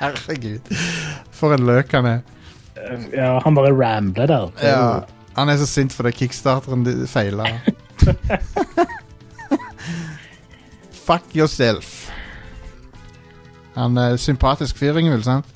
Herregud. 0.00 0.60
For 1.30 1.54
en 1.54 1.66
løk 1.66 1.92
han 1.92 2.06
er. 2.06 2.20
Ja, 3.14 3.40
han 3.44 3.56
bare 3.56 3.72
rambler 3.74 4.26
der. 4.30 4.50
Er 4.60 4.68
Ja, 4.68 5.00
han 5.36 5.48
er 5.48 5.56
så 5.60 5.66
sint 5.68 5.94
fordi 5.94 6.12
kickstarteren 6.22 6.84
feila. 7.08 7.46
Fuck 11.06 11.34
yourself. 11.36 12.10
Han 13.74 13.96
er 13.98 14.16
sympatisk 14.20 14.78
fyr, 14.78 14.98
Ingvild, 14.98 15.24
sant? 15.24 15.46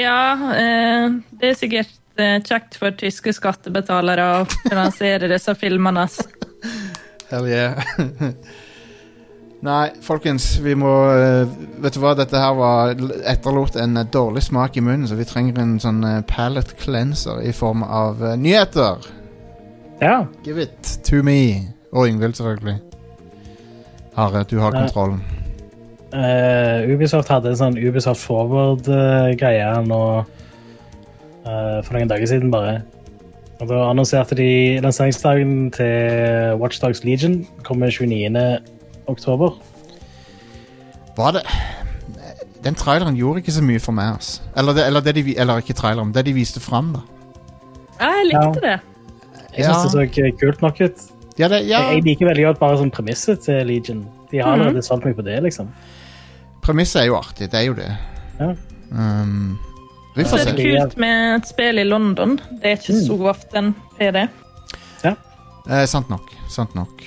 Ja, 0.00 0.52
eh, 0.56 1.10
det 1.40 1.50
er 1.50 1.58
sikkert 1.58 2.20
eh, 2.20 2.38
kjekt 2.46 2.76
for 2.80 2.94
tyske 2.96 3.32
skattebetalere 3.36 4.26
å 4.38 4.44
finansiere 4.52 5.28
disse 5.32 5.54
filmene. 5.58 6.06
Hell 7.30 7.48
yeah. 7.48 7.82
Nei, 9.60 9.90
folkens, 10.00 10.54
vi 10.64 10.72
må 10.78 10.90
eh, 11.12 11.50
Vet 11.84 11.96
du 11.96 12.00
hva, 12.00 12.14
dette 12.16 12.40
her 12.40 12.54
var 12.56 12.94
etterlot 13.28 13.76
en 13.80 14.00
eh, 14.00 14.06
dårlig 14.08 14.46
smak 14.46 14.78
i 14.80 14.84
munnen, 14.84 15.04
så 15.08 15.18
vi 15.18 15.26
trenger 15.28 15.60
en 15.60 15.74
sånn 15.82 16.00
pallet 16.00 16.28
palate 16.30 16.78
cleanser 16.80 17.42
i 17.44 17.52
form 17.52 17.84
av 17.84 18.24
eh, 18.24 18.38
nyheter. 18.40 19.04
Ja. 20.00 20.24
Give 20.46 20.64
it 20.64 20.94
to 21.04 21.20
me. 21.26 21.68
Og 21.92 22.08
Yngvild, 22.08 22.38
selvfølgelig. 22.38 22.78
Are, 24.16 24.44
du 24.48 24.56
har 24.62 24.72
kontrollen. 24.72 25.20
Uh, 26.10 26.88
Ubisoft 26.90 27.28
hadde 27.30 27.52
en 27.52 27.58
sånn 27.60 27.76
Ubisoft 27.78 28.24
Forward-greie 28.24 29.68
nå 29.86 30.00
uh, 30.24 31.78
for 31.84 31.94
noen 31.94 32.10
dager 32.10 32.32
siden, 32.32 32.50
bare. 32.50 32.80
Og 33.60 33.68
Da 33.70 33.84
annonserte 33.90 34.34
de 34.40 34.80
lanseringsdagen 34.82 35.70
til 35.76 36.56
Watchdogs 36.58 37.04
Legion. 37.04 37.42
Kommer 37.66 37.92
29. 37.92 38.79
oktober. 39.10 39.58
Var 41.16 41.32
det 41.36 41.42
Den 42.64 42.74
traileren 42.76 43.16
gjorde 43.16 43.40
ikke 43.40 43.52
så 43.56 43.62
mye 43.64 43.80
for 43.80 43.96
meg, 43.96 44.14
altså. 44.18 44.42
Eller, 44.56 44.76
det, 44.76 44.82
eller, 44.86 45.00
det 45.00 45.14
de, 45.16 45.22
eller 45.40 45.62
ikke 45.62 45.72
traileren, 45.78 46.10
det 46.12 46.26
de 46.26 46.34
viste 46.36 46.60
fram, 46.60 46.90
da. 46.92 47.00
Ja, 48.00 48.10
jeg 48.18 48.26
likte 48.32 48.60
det. 48.64 48.74
Jeg 49.56 49.64
synes 49.64 49.94
det 49.94 50.10
så 50.14 50.32
kult 50.40 50.60
nok 50.62 50.80
ut. 50.80 51.06
Ja, 51.38 51.48
det, 51.48 51.62
ja, 51.68 51.80
Jeg 51.94 52.02
liker 52.04 52.28
veldig 52.28 52.44
godt 52.50 52.60
bare 52.60 52.76
sånn 52.82 52.92
premisset 52.92 53.40
til 53.46 53.64
Legion. 53.66 54.02
De 54.30 54.42
har 54.42 54.52
allerede 54.58 54.82
solgt 54.84 55.08
meg 55.08 55.16
på 55.16 55.24
det, 55.24 55.38
liksom. 55.46 55.70
Premisset 56.60 57.00
er 57.02 57.08
jo 57.08 57.16
artig, 57.16 57.48
det 57.50 57.58
er 57.62 57.64
jo 57.70 57.74
det. 57.78 57.88
Ja. 58.40 58.50
Um, 58.92 59.56
vi 60.16 60.24
Så 60.26 60.34
får 60.34 60.42
er 60.42 60.44
det 60.44 60.52
se. 60.60 60.68
kult 60.82 60.98
med 61.00 61.34
et 61.38 61.48
spill 61.48 61.80
i 61.80 61.86
London. 61.88 62.36
Det 62.60 62.74
er 62.74 62.76
ikke 62.76 62.98
så 63.06 63.16
ofte 63.32 63.56
en 63.62 63.72
PD. 63.96 64.26
Ja. 65.06 65.14
Eh, 65.70 65.86
sant 65.88 66.10
nok. 66.12 66.28
Sant 66.52 66.76
nok. 66.76 67.04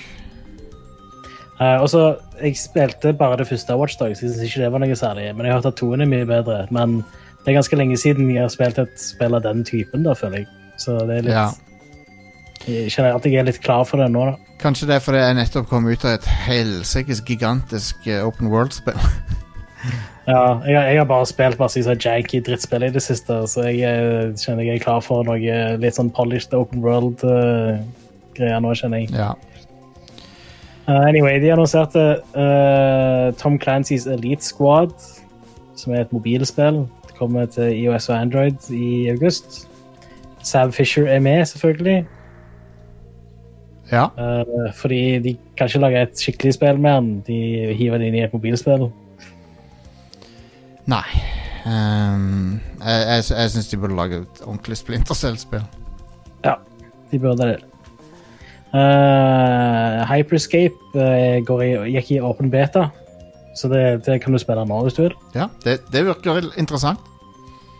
Eh, 1.60 1.76
og 1.80 1.88
så, 1.88 2.16
Jeg 2.42 2.56
spilte 2.58 3.12
bare 3.12 3.36
det 3.38 3.46
første 3.48 3.76
Watchdogs. 3.78 4.22
Jeg 4.22 4.30
synes 4.30 4.42
ikke 4.42 4.64
det 4.64 4.72
var 4.72 4.82
noe 4.82 4.96
særlig. 4.96 5.28
Men 5.36 5.46
jeg 5.46 5.52
har 5.52 5.60
hørt 5.60 5.72
at 5.72 5.78
toen 5.78 6.00
er 6.00 6.10
mye 6.10 6.26
bedre. 6.26 6.66
Men 6.70 6.96
det 7.44 7.52
er 7.52 7.60
ganske 7.60 7.76
lenge 7.76 7.96
siden 7.96 8.30
jeg 8.34 8.42
har 8.42 8.50
spilt 8.52 8.78
et 8.78 8.96
spill 9.00 9.34
av 9.34 9.42
den 9.42 9.64
typen. 9.64 10.02
da, 10.02 10.12
føler 10.12 10.42
jeg. 10.42 10.46
Så 10.78 10.98
det 11.06 11.20
er 11.20 11.28
litt... 11.28 11.34
Ja. 11.34 11.50
Jeg 12.64 12.90
kjenner 12.94 13.18
at 13.18 13.26
jeg 13.28 13.36
er 13.36 13.44
litt 13.44 13.60
klar 13.60 13.84
for 13.84 14.00
det 14.00 14.08
nå. 14.10 14.24
da. 14.24 14.54
Kanskje 14.62 14.86
det 14.88 14.94
er 14.96 15.02
fordi 15.04 15.20
jeg 15.20 15.36
nettopp 15.36 15.66
kom 15.68 15.84
ut 15.84 16.04
av 16.04 16.14
et 16.16 16.28
helsikes 16.46 17.20
gigantisk 17.28 18.06
eh, 18.08 18.24
open 18.24 18.52
world-spill. 18.52 18.98
Ja, 20.24 20.56
jeg, 20.64 20.72
jeg 20.72 20.96
har 20.96 21.04
bare 21.04 21.26
spilt 21.28 21.58
masse 21.60 21.82
sånn 21.84 21.98
janky 22.00 22.38
drittspill 22.40 22.86
i 22.86 22.88
det 22.94 23.02
siste, 23.04 23.42
så 23.44 23.66
jeg 23.68 23.82
eh, 23.84 24.30
kjenner 24.40 24.64
jeg 24.64 24.78
er 24.78 24.84
klar 24.86 25.02
for 25.04 25.26
noe 25.28 25.56
litt 25.76 25.98
sånn 25.98 26.08
polished 26.16 26.56
open 26.56 26.80
world-greier 26.80 28.62
nå, 28.64 28.70
kjenner 28.80 29.02
jeg. 29.02 29.12
ja. 29.12 29.34
Uh, 30.88 31.08
anyway, 31.08 31.40
de 31.40 31.52
annonserte 31.52 32.20
uh, 32.36 33.32
Tom 33.40 33.58
Clancy's 33.58 34.06
Elite 34.06 34.44
Squad, 34.44 34.92
som 35.76 35.92
er 35.92 36.00
et 36.04 36.12
mobilspill. 36.12 36.84
Det 37.06 37.14
kommer 37.18 37.46
til 37.46 37.72
IOS 37.82 38.08
og 38.08 38.20
Android 38.20 38.70
i 38.70 39.08
august. 39.08 39.68
Sav 40.42 40.72
Fisher 40.72 41.06
er 41.06 41.20
med, 41.20 41.44
selvfølgelig. 41.44 42.06
ja. 43.92 44.04
Uh, 44.04 44.74
fordi 44.74 45.18
de 45.18 45.36
kan 45.56 45.66
ikke 45.66 45.78
lage 45.78 46.02
et 46.02 46.18
skikkelig 46.18 46.54
spill 46.54 46.80
med 46.80 46.94
den. 46.96 47.20
De 47.26 47.74
hiver 47.74 47.98
det 47.98 48.06
inn 48.06 48.14
i 48.14 48.24
et 48.24 48.32
mobilspill. 48.32 48.90
Nei. 50.86 51.06
Um, 51.64 52.60
jeg 52.84 53.06
jeg, 53.08 53.24
jeg 53.38 53.50
syns 53.50 53.68
de 53.68 53.76
burde 53.80 53.96
lage 53.96 54.16
et 54.20 54.42
ordentlig 54.44 54.76
Splinter 54.76 55.14
Cell-spill. 55.14 55.64
Ja, 56.44 56.54
de 57.10 57.18
burde 57.18 57.46
det. 57.48 57.64
Uh, 58.74 60.02
Hyperscape 60.10 60.74
uh, 60.98 61.38
går 61.46 61.60
i, 61.62 61.70
gikk 61.94 62.08
i 62.16 62.20
åpen 62.26 62.50
beta, 62.50 62.88
så 63.54 63.70
det, 63.70 63.82
det 64.02 64.16
kan 64.24 64.34
du 64.34 64.40
spille 64.42 64.64
nå 64.66 64.80
hvis 64.82 64.96
du 64.96 65.04
vil. 65.04 65.14
Ja, 65.36 65.46
det, 65.62 65.78
det 65.94 66.02
virker 66.08 66.48
interessant. 66.58 66.98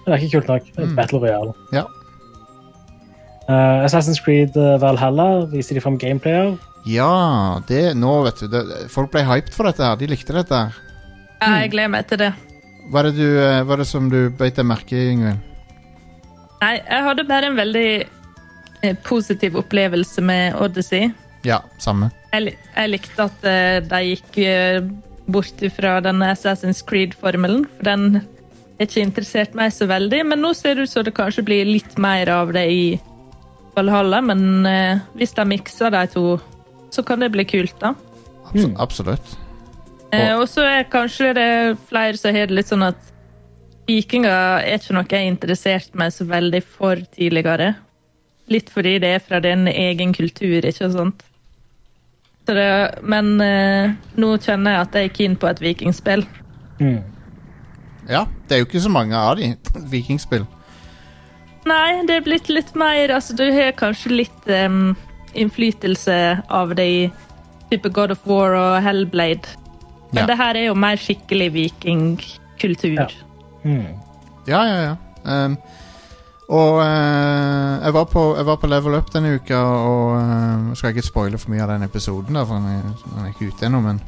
Det 0.05 0.15
er 0.15 0.23
ikke 0.23 0.39
kult 0.39 0.53
nok. 0.53 0.71
Er 0.79 0.95
Battle 0.95 1.19
Royale. 1.25 1.57
Ja. 1.75 1.83
Uh, 3.49 3.83
Assassin's 3.83 4.23
Creed 4.23 4.55
Valhalla 4.55 5.49
viste 5.51 5.75
de 5.75 5.83
fram 5.83 5.99
gameplayer. 5.99 6.55
Ja, 6.87 7.59
det 7.69 7.97
Nå, 7.97 8.13
vet 8.27 8.43
du 8.45 8.49
det, 8.53 8.61
Folk 8.93 9.11
ble 9.13 9.25
hyped 9.25 9.55
for 9.57 9.67
dette 9.67 9.83
her. 9.83 9.97
De 9.99 10.09
likte 10.09 10.37
dette 10.37 10.55
her. 10.55 10.83
Ja, 11.41 11.57
jeg 11.65 11.73
gleder 11.75 11.91
meg 11.97 12.07
til 12.09 12.21
det. 12.23 12.31
Hva 12.93 13.01
er 13.01 13.11
det, 13.11 13.17
du, 13.19 13.29
hva 13.67 13.75
er 13.75 13.83
det 13.83 13.89
som 13.89 14.07
du 14.13 14.29
beit 14.39 14.61
deg 14.61 14.69
merke 14.69 14.95
i, 14.95 15.11
Ingvild? 15.17 15.41
Nei, 16.61 16.77
jeg 16.79 17.05
hadde 17.09 17.25
bare 17.29 17.51
en 17.51 17.59
veldig 17.59 17.89
positiv 19.07 19.57
opplevelse 19.61 20.23
med 20.25 20.59
Odyssey. 20.61 21.11
Ja, 21.45 21.61
samme. 21.79 22.11
Jeg, 22.33 22.55
jeg 22.75 22.93
likte 22.93 23.27
at 23.29 23.49
eh, 23.49 23.81
de 23.85 24.01
gikk 24.11 24.39
eh, 24.45 24.79
bort 25.31 25.65
fra 25.77 25.99
denne 26.05 26.31
Assassin's 26.33 26.83
Creed-formelen, 26.87 27.65
for 27.77 27.89
den 27.89 28.07
har 28.19 28.89
ikke 28.89 29.05
interessert 29.05 29.55
meg 29.57 29.73
så 29.73 29.89
veldig. 29.91 30.23
Men 30.31 30.43
nå 30.45 30.53
ser 30.57 30.77
det 30.77 30.89
ut 30.89 30.95
som 30.95 31.07
det 31.07 31.15
kanskje 31.17 31.47
blir 31.47 31.69
litt 31.69 31.99
mer 32.01 32.31
av 32.33 32.53
det 32.57 32.65
i 32.71 32.85
Valhalla. 33.77 34.21
Men 34.25 34.67
uh, 34.67 35.05
hvis 35.19 35.35
de 35.37 35.47
mikser 35.49 35.95
de 35.95 36.05
to, 36.13 36.25
så 36.95 37.05
kan 37.07 37.23
det 37.23 37.33
bli 37.35 37.47
kult, 37.49 37.77
da. 37.81 37.95
Abs 38.45 38.55
Mm. 38.55 38.77
Absolutt. 38.79 39.39
Eh, 40.15 40.35
og 40.39 40.47
så 40.47 40.63
er 40.63 40.91
kanskje 40.91 41.33
det 41.35 41.51
flere 41.89 42.19
som 42.19 42.35
har 42.35 42.47
det 42.47 42.55
litt 42.55 42.71
sånn 42.71 42.87
at 42.87 43.11
vikinger 43.89 44.63
er 44.63 44.79
ikke 44.79 44.95
noe 44.95 45.09
jeg 45.11 45.31
interessert 45.33 45.97
meg 45.99 46.13
så 46.15 46.27
veldig 46.29 46.61
for 46.63 47.01
tidligere. 47.17 47.75
Litt 48.53 48.69
fordi 48.73 48.99
det 49.01 49.09
er 49.17 49.23
fra 49.25 49.41
din 49.41 49.67
egen 49.71 50.13
kultur, 50.13 50.61
ikke 50.69 50.91
sant? 50.93 51.23
Så 52.45 52.53
det, 52.59 52.67
men 53.09 53.39
eh, 53.41 53.95
nå 54.21 54.35
kjenner 54.45 54.75
jeg 54.77 54.81
at 54.85 54.99
jeg 54.99 55.09
er 55.09 55.15
keen 55.17 55.37
på 55.41 55.49
et 55.49 55.63
vikingspill. 55.65 56.27
Mm. 56.81 57.01
Ja, 58.11 58.27
det 58.49 58.53
er 58.53 58.61
jo 58.61 58.67
ikke 58.69 58.83
så 58.85 58.93
mange 58.93 59.17
av 59.17 59.39
de 59.41 59.55
vikingspill. 59.95 60.45
Nei, 61.65 62.03
det 62.05 62.19
er 62.19 62.25
blitt 62.27 62.51
litt 62.53 62.75
mer 62.77 63.09
Altså, 63.17 63.33
du 63.39 63.47
har 63.49 63.71
kanskje 63.79 64.11
litt 64.13 64.49
um, 64.53 64.91
innflytelse 65.33 66.17
av 66.53 66.75
det 66.77 66.85
i 66.85 66.99
type 67.71 67.89
God 67.97 68.13
of 68.13 68.27
War 68.29 68.53
og 68.59 68.83
Hellblade. 68.85 69.49
Men 70.13 70.21
Ja. 70.21 70.27
det 70.29 70.37
her 70.37 70.55
er 70.61 70.67
jo 70.69 70.75
mer 70.79 71.01
skikkelig 71.01 71.49
vikingkultur. 71.57 73.01
Ja. 73.01 73.09
Mm. 73.65 73.97
Ja, 74.47 74.61
ja, 74.69 74.77
ja. 74.91 74.95
Um, 75.25 75.57
og 76.49 76.81
eh, 76.85 77.85
jeg, 77.85 77.95
var 77.95 78.05
på, 78.05 78.23
jeg 78.37 78.47
var 78.47 78.57
på 78.61 78.69
Level 78.69 78.99
Up 78.99 79.13
denne 79.15 79.37
uka, 79.39 79.57
og 79.57 80.11
uh, 80.21 80.75
skal 80.77 80.93
ikke 80.93 81.07
spoile 81.07 81.39
for 81.41 81.55
mye 81.55 81.63
av 81.65 81.73
den 81.73 81.87
episoden, 81.87 82.37
der, 82.37 82.45
for 82.45 82.61
den 82.61 82.69
er, 82.69 82.99
den 83.07 83.23
er 83.23 83.31
ikke 83.33 83.49
ute 83.49 83.67
ennå, 83.69 83.81
men 83.81 84.03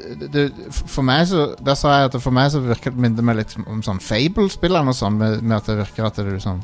det, 0.00 0.30
det, 0.32 0.44
for 0.70 1.04
meg 1.04 1.26
så 1.28 1.50
Der 1.60 1.74
sa 1.76 1.90
jeg 1.98 2.08
at 2.08 2.14
for 2.22 2.32
meg 2.32 2.46
så 2.54 2.60
virker 2.62 2.94
det 2.94 3.02
minner 3.02 3.26
meg 3.26 3.40
litt 3.40 3.50
om 3.58 3.82
sånn 3.84 3.98
Fable-spillene 4.00 4.94
og 4.94 4.96
sånn, 4.96 5.18
med, 5.20 5.42
med 5.42 5.58
at 5.58 5.66
det 5.68 5.76
virker 5.82 6.06
at 6.06 6.20
er 6.22 6.38
sånn 6.40 6.62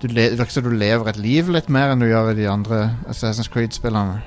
du 0.00 0.06
le, 0.08 0.30
Det 0.30 0.38
virker 0.38 0.54
som 0.54 0.64
du 0.64 0.72
lever 0.78 1.10
et 1.12 1.20
liv 1.20 1.50
litt 1.52 1.68
mer 1.68 1.92
enn 1.92 2.00
du 2.00 2.08
gjør 2.08 2.32
i 2.32 2.38
de 2.38 2.46
andre 2.50 2.78
Assassin's 3.10 3.50
Creed-spillene. 3.52 4.22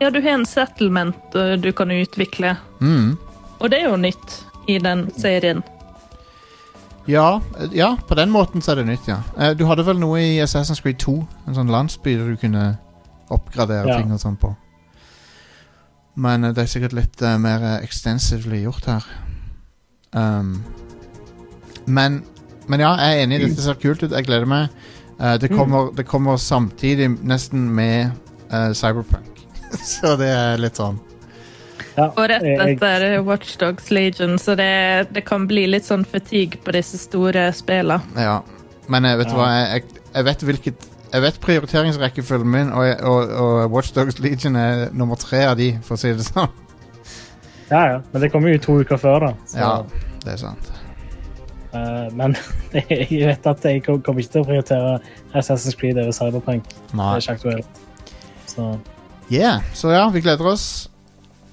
Ja, 0.00 0.10
du 0.10 0.18
har 0.20 0.34
en 0.34 0.48
settlement 0.48 1.36
uh, 1.36 1.54
du 1.60 1.70
kan 1.76 1.92
utvikle, 1.94 2.56
Mm. 2.80 3.16
og 3.60 3.70
det 3.70 3.80
er 3.80 3.88
jo 3.88 3.96
nytt 4.00 4.36
i 4.68 4.78
den 4.82 5.06
serien. 5.16 5.62
Ja, 7.08 7.40
eh, 7.58 7.68
ja, 7.72 7.96
på 8.08 8.14
den 8.18 8.30
måten 8.30 8.62
så 8.62 8.72
er 8.72 8.80
det 8.82 8.86
nytt, 8.90 9.08
ja. 9.08 9.20
Eh, 9.38 9.54
Du 9.54 9.64
hadde 9.66 9.84
vel 9.86 9.98
noe 9.98 10.18
i 10.20 10.38
Assassin's 10.42 10.82
Creed 10.82 10.98
2, 10.98 11.14
en 11.48 11.54
sånn 11.56 11.70
landsby 11.72 12.16
der 12.18 12.28
du 12.34 12.36
kunne 12.36 12.78
oppgradere 13.30 13.88
Ja. 13.88 13.96
ting 14.00 14.12
og 14.12 14.20
sånn 14.20 14.36
på. 14.36 14.54
Men 16.16 16.44
eh, 16.44 16.52
det 16.52 16.62
er 16.64 16.66
sikkert 16.66 16.92
litt 16.92 17.22
eh, 17.22 17.38
mer 17.38 17.62
eh, 17.62 17.84
extensively 17.84 18.62
gjort 18.64 18.84
her. 18.90 19.04
Um, 20.12 20.64
men, 21.86 22.24
men 22.68 22.80
ja, 22.80 22.96
jeg 22.98 23.18
er 23.20 23.22
enig, 23.24 23.40
dette 23.48 23.62
ser 23.62 23.78
kult 23.78 24.02
ut, 24.02 24.10
jeg 24.10 24.26
gleder 24.26 24.46
meg. 24.50 24.68
Eh, 25.20 25.36
det, 25.38 25.50
kommer, 25.54 25.92
det 25.94 26.06
kommer 26.08 26.36
samtidig 26.36 27.10
nesten 27.22 27.68
med 27.74 28.10
eh, 28.50 28.72
Cyberpunk. 28.74 29.44
så 29.84 30.16
det 30.18 30.28
er 30.34 30.58
litt 30.58 30.76
sånn 30.80 30.98
Ja, 31.96 32.06
Og 32.16 32.28
rett 32.30 32.42
jeg- 32.42 32.76
etter 32.76 33.22
Watchdogs 33.24 33.90
Legion, 33.90 34.38
så 34.38 34.54
det, 34.56 35.08
det 35.14 35.24
kan 35.24 35.46
bli 35.46 35.66
litt 35.66 35.84
sånn 35.84 36.04
fatigue 36.06 36.58
på 36.64 36.72
disse 36.72 36.98
store 36.98 37.48
spillene. 37.52 38.00
Ja, 38.16 38.40
men 38.88 39.04
jeg 39.04 39.18
vet 39.18 39.28
du 39.28 39.34
Ja. 39.34 39.38
hva, 39.40 39.48
jeg, 39.50 39.82
jeg, 39.82 40.02
jeg 40.14 40.24
vet 40.24 40.40
hvilket 40.48 40.86
Jeg 41.12 41.22
vet 41.22 41.40
prioriteringsrekkefølgen 41.40 42.46
min, 42.46 42.68
og, 42.72 42.84
jeg- 42.86 43.00
og, 43.02 43.30
og 43.30 43.70
Watchdogs 43.72 44.20
Legion 44.20 44.54
er 44.56 44.90
nummer 44.92 45.16
tre 45.16 45.40
av 45.44 45.56
de, 45.56 45.72
for 45.82 45.96
å 45.96 45.98
si 45.98 46.12
det 46.14 46.22
sånn. 46.22 46.48
Ja, 47.70 47.80
ja. 47.86 48.00
Men 48.12 48.22
det 48.22 48.30
kommer 48.32 48.50
jo 48.52 48.58
to 48.58 48.76
uker 48.80 48.96
før, 48.96 49.18
da. 49.20 49.32
Så, 49.46 49.58
Ja, 49.58 49.82
det 50.24 50.32
er 50.34 50.36
sant. 50.36 50.70
Uh, 51.74 52.08
men 52.14 52.36
jeg 52.74 53.26
vet 53.26 53.46
at 53.46 53.62
jeg 53.64 53.82
kommer 53.84 54.20
ikke 54.22 54.32
til 54.32 54.42
å 54.42 54.46
prioritere 54.46 55.00
Assassin's 55.34 55.76
Creed 55.78 55.98
over 55.98 56.10
Cyberpunk. 56.14 56.64
Det 56.90 56.98
er 56.98 57.18
ikke 57.22 57.36
aktuelt. 57.38 57.82
Så 58.46 58.78
Yeah, 59.30 59.60
så 59.74 59.90
ja, 59.94 60.08
vi 60.10 60.20
gleder 60.20 60.46
oss. 60.50 60.89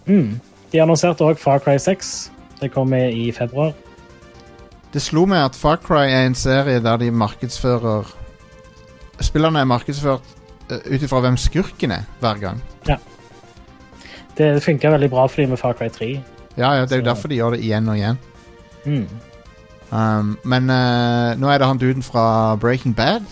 Mm. 0.08 0.40
De 0.72 0.82
annonserte 0.82 1.24
òg 1.24 1.40
Far 1.40 1.62
Cry 1.64 1.78
6. 1.80 2.32
Det 2.62 2.72
kommer 2.74 3.08
i 3.08 3.32
februar. 3.32 3.74
Det 4.94 5.02
slo 5.02 5.26
meg 5.30 5.46
at 5.46 5.56
Far 5.56 5.78
Cry 5.84 6.08
er 6.10 6.26
en 6.26 6.36
serie 6.36 6.80
der 6.84 6.98
de 6.98 7.12
markedsfører 7.12 8.16
Spillerne 9.22 9.60
er 9.60 9.66
markedsført 9.66 10.26
uh, 10.70 10.78
ut 10.94 11.02
ifra 11.02 11.20
hvem 11.26 11.38
skurken 11.42 11.92
er, 11.92 12.04
hver 12.22 12.38
gang. 12.38 12.60
Ja. 12.88 13.00
Det 14.38 14.64
funka 14.64 14.92
veldig 14.94 15.10
bra 15.10 15.26
for 15.26 15.42
dem 15.42 15.50
med 15.50 15.58
Far 15.58 15.74
Cry 15.74 15.88
3. 15.90 16.10
Ja, 16.58 16.72
ja, 16.74 16.82
Det 16.82 16.92
er 16.92 16.98
jo 16.98 17.06
derfor 17.06 17.28
de 17.28 17.36
gjør 17.36 17.56
det 17.56 17.64
igjen 17.66 17.90
og 17.90 17.98
igjen. 17.98 18.20
Mm. 18.86 19.08
Um, 19.92 20.38
men 20.44 20.70
uh, 20.70 21.34
nå 21.40 21.50
er 21.50 21.58
det 21.58 21.68
han 21.68 21.78
duden 21.78 22.04
fra 22.04 22.56
Breaking 22.56 22.96
Bad. 22.96 23.26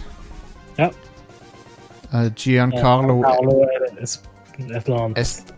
Ja. 0.77 0.89
Uh, 2.13 2.33
Giancarlo 2.33 3.21
Carlo 3.21 3.61
et 3.61 4.83
eller 4.85 5.03
annet. 5.03 5.54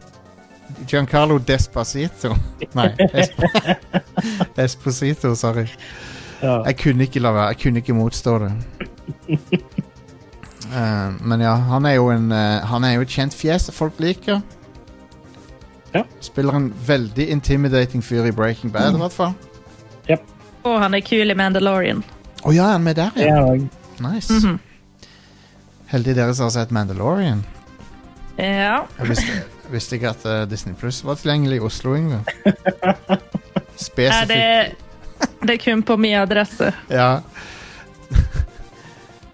Giancarlo 0.86 1.40
Despacito. 1.40 2.36
Nei, 2.76 2.92
Esp 3.14 3.40
Esposito, 4.66 5.34
sorry. 5.36 5.68
Ja. 6.42 6.62
Jeg 6.66 6.78
kunne 6.78 7.04
ikke 7.08 7.20
la 7.20 7.32
være. 7.34 7.48
Jeg 7.56 7.60
kunne 7.64 7.82
ikke 7.82 7.94
motstå 7.98 8.38
det. 8.44 8.52
Uh, 10.68 11.16
men 11.24 11.42
ja, 11.42 11.56
han 11.56 11.86
er 11.86 11.94
jo 11.96 12.10
en 12.12 12.32
uh, 12.32 12.60
Han 12.68 12.84
er 12.84 12.98
jo 12.98 13.02
et 13.06 13.12
kjent 13.14 13.34
fjes 13.36 13.70
folk 13.74 14.00
liker. 14.04 14.42
Ja. 15.96 16.04
Spiller 16.22 16.54
en 16.60 16.74
veldig 16.88 17.30
intimidating 17.32 18.04
fyr 18.04 18.28
i 18.28 18.32
Breaking 18.36 18.74
Bad, 18.74 18.94
i 18.96 19.02
hvert 19.02 19.16
fall. 19.16 19.34
Og 20.68 20.82
han 20.82 20.94
er 20.98 21.00
kul 21.06 21.32
i 21.32 21.36
Mandalorian. 21.38 22.02
Å 22.44 22.52
ja, 22.52 22.66
er 22.68 22.76
han 22.76 22.84
med 22.84 22.98
der, 23.00 23.12
ja? 23.16 23.38
er 23.38 23.46
også- 23.46 23.70
Nice. 24.04 24.34
Mhm. 24.34 24.60
Heldig 25.88 26.16
dere 26.16 26.34
som 26.36 26.44
har 26.44 26.52
sett 26.52 26.72
Mandalorian. 26.72 27.46
Ja. 28.38 28.84
Jeg 29.00 29.08
visste, 29.10 29.38
visste 29.72 29.96
ikke 29.98 30.10
at 30.10 30.26
eh, 30.26 30.44
Disney 30.50 30.74
Plus 30.78 31.02
var 31.06 31.16
tilgjengelig 31.20 31.58
i 31.60 31.64
Oslo. 31.68 31.94
Er 31.96 32.22
Spesifikt. 33.78 34.28
det, 34.28 34.76
det 35.42 35.54
er 35.58 35.62
kun 35.64 35.84
på 35.84 35.98
min 35.98 36.16
adresse. 36.18 36.72
Ja. 36.90 37.20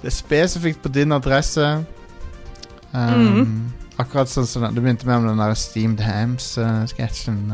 Det 0.01 0.09
er 0.09 0.15
spesifikt 0.15 0.81
på 0.83 0.89
din 0.91 1.11
adresse. 1.15 1.85
Um, 2.93 3.23
Mm. 3.33 3.71
Akkurat 3.97 4.29
sånn 4.29 4.45
som 4.49 4.63
Du 4.73 4.81
begynte 4.81 5.05
med 5.07 5.15
om 5.21 5.27
den 5.27 5.37
der 5.41 5.53
Steamed 5.57 5.99
Hams-sketsjen. 6.01 7.53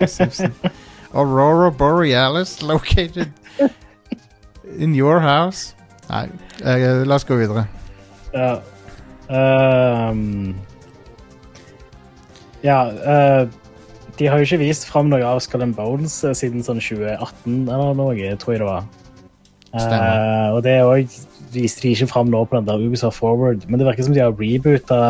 Aurora 1.14 1.70
Borealis 1.70 2.62
located 2.62 3.30
in 4.78 4.94
your 4.94 5.20
house. 5.20 5.74
Nei, 6.08 6.28
eh, 6.64 7.02
la 7.06 7.14
oss 7.18 7.24
gå 7.26 7.36
videre. 7.38 7.66
Ja. 8.34 8.60
Ehm, 9.28 10.54
ja 12.64 12.78
uh, 12.90 13.44
De 14.18 14.28
har 14.30 14.40
jo 14.40 14.46
ikke 14.46 14.62
vist 14.62 14.86
fram 14.88 15.10
noe 15.10 15.24
av 15.26 15.40
Skull 15.44 15.64
and 15.66 15.74
Bones 15.76 16.20
eh, 16.24 16.34
siden 16.38 16.62
sånn 16.62 16.82
2018 16.82 17.64
eller 17.66 17.96
noe, 17.98 18.28
tror 18.38 18.54
jeg 18.54 18.62
det 18.62 18.68
var. 18.68 18.84
Eh, 19.74 20.54
og 20.54 20.62
det 20.62 20.76
også, 20.86 21.26
viste 21.54 21.82
de 21.82 21.94
ikke 21.94 22.10
fram 22.10 22.30
nå 22.30 22.44
på 22.46 22.56
den 22.56 22.68
der 22.68 22.82
Ubisoft 22.82 23.18
Forward, 23.18 23.66
men 23.68 23.80
det 23.80 23.88
virker 23.88 24.06
som 24.06 24.14
de 24.14 24.22
har 24.22 24.34
reboota 24.38 25.00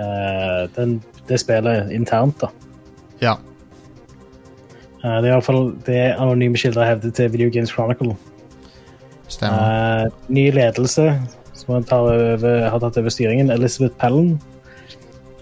eh, 0.00 0.68
den, 0.76 0.96
det 1.28 1.40
spillet 1.40 1.92
internt, 1.92 2.40
da. 2.40 2.48
Ja. 3.22 3.36
Uh, 5.02 5.18
det 5.18 5.26
er 5.26 5.32
i 5.32 5.34
hvert 5.34 5.46
fall 5.46 5.64
det 5.86 6.00
anonyme 6.14 6.58
kilder 6.58 6.86
hevder 6.86 7.10
til 7.10 7.32
Video 7.32 7.50
Games 7.50 7.70
Chronicle. 7.74 8.14
Stemmer. 9.28 10.06
Uh, 10.06 10.26
ny 10.30 10.50
ledelse 10.54 11.08
som 11.58 11.74
har, 11.74 11.84
tar 11.88 12.06
over, 12.06 12.68
har 12.70 12.82
tatt 12.82 12.98
over 13.00 13.12
styringen, 13.12 13.50
Elizabeth 13.50 13.98
Pellen. 13.98 14.36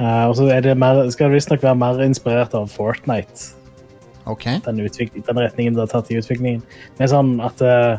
Eh, 0.01 0.25
og 0.25 0.37
så 0.39 0.47
er 0.49 0.65
det 0.65 0.77
skal 1.13 1.29
det 1.29 1.37
visstnok 1.37 1.63
være 1.63 1.77
mer 1.77 2.01
inspirert 2.05 2.55
av 2.57 2.71
Fortnite, 2.73 3.57
Okay. 4.27 4.61
den, 4.65 4.77
den 4.77 5.39
retningen 5.39 5.75
det 5.75 5.81
har 5.81 5.91
tatt 5.91 6.11
i 6.13 6.19
utviklingen. 6.21 6.63
Med 6.99 7.11
sånn 7.11 7.33
at 7.43 7.63
uh, 7.65 7.99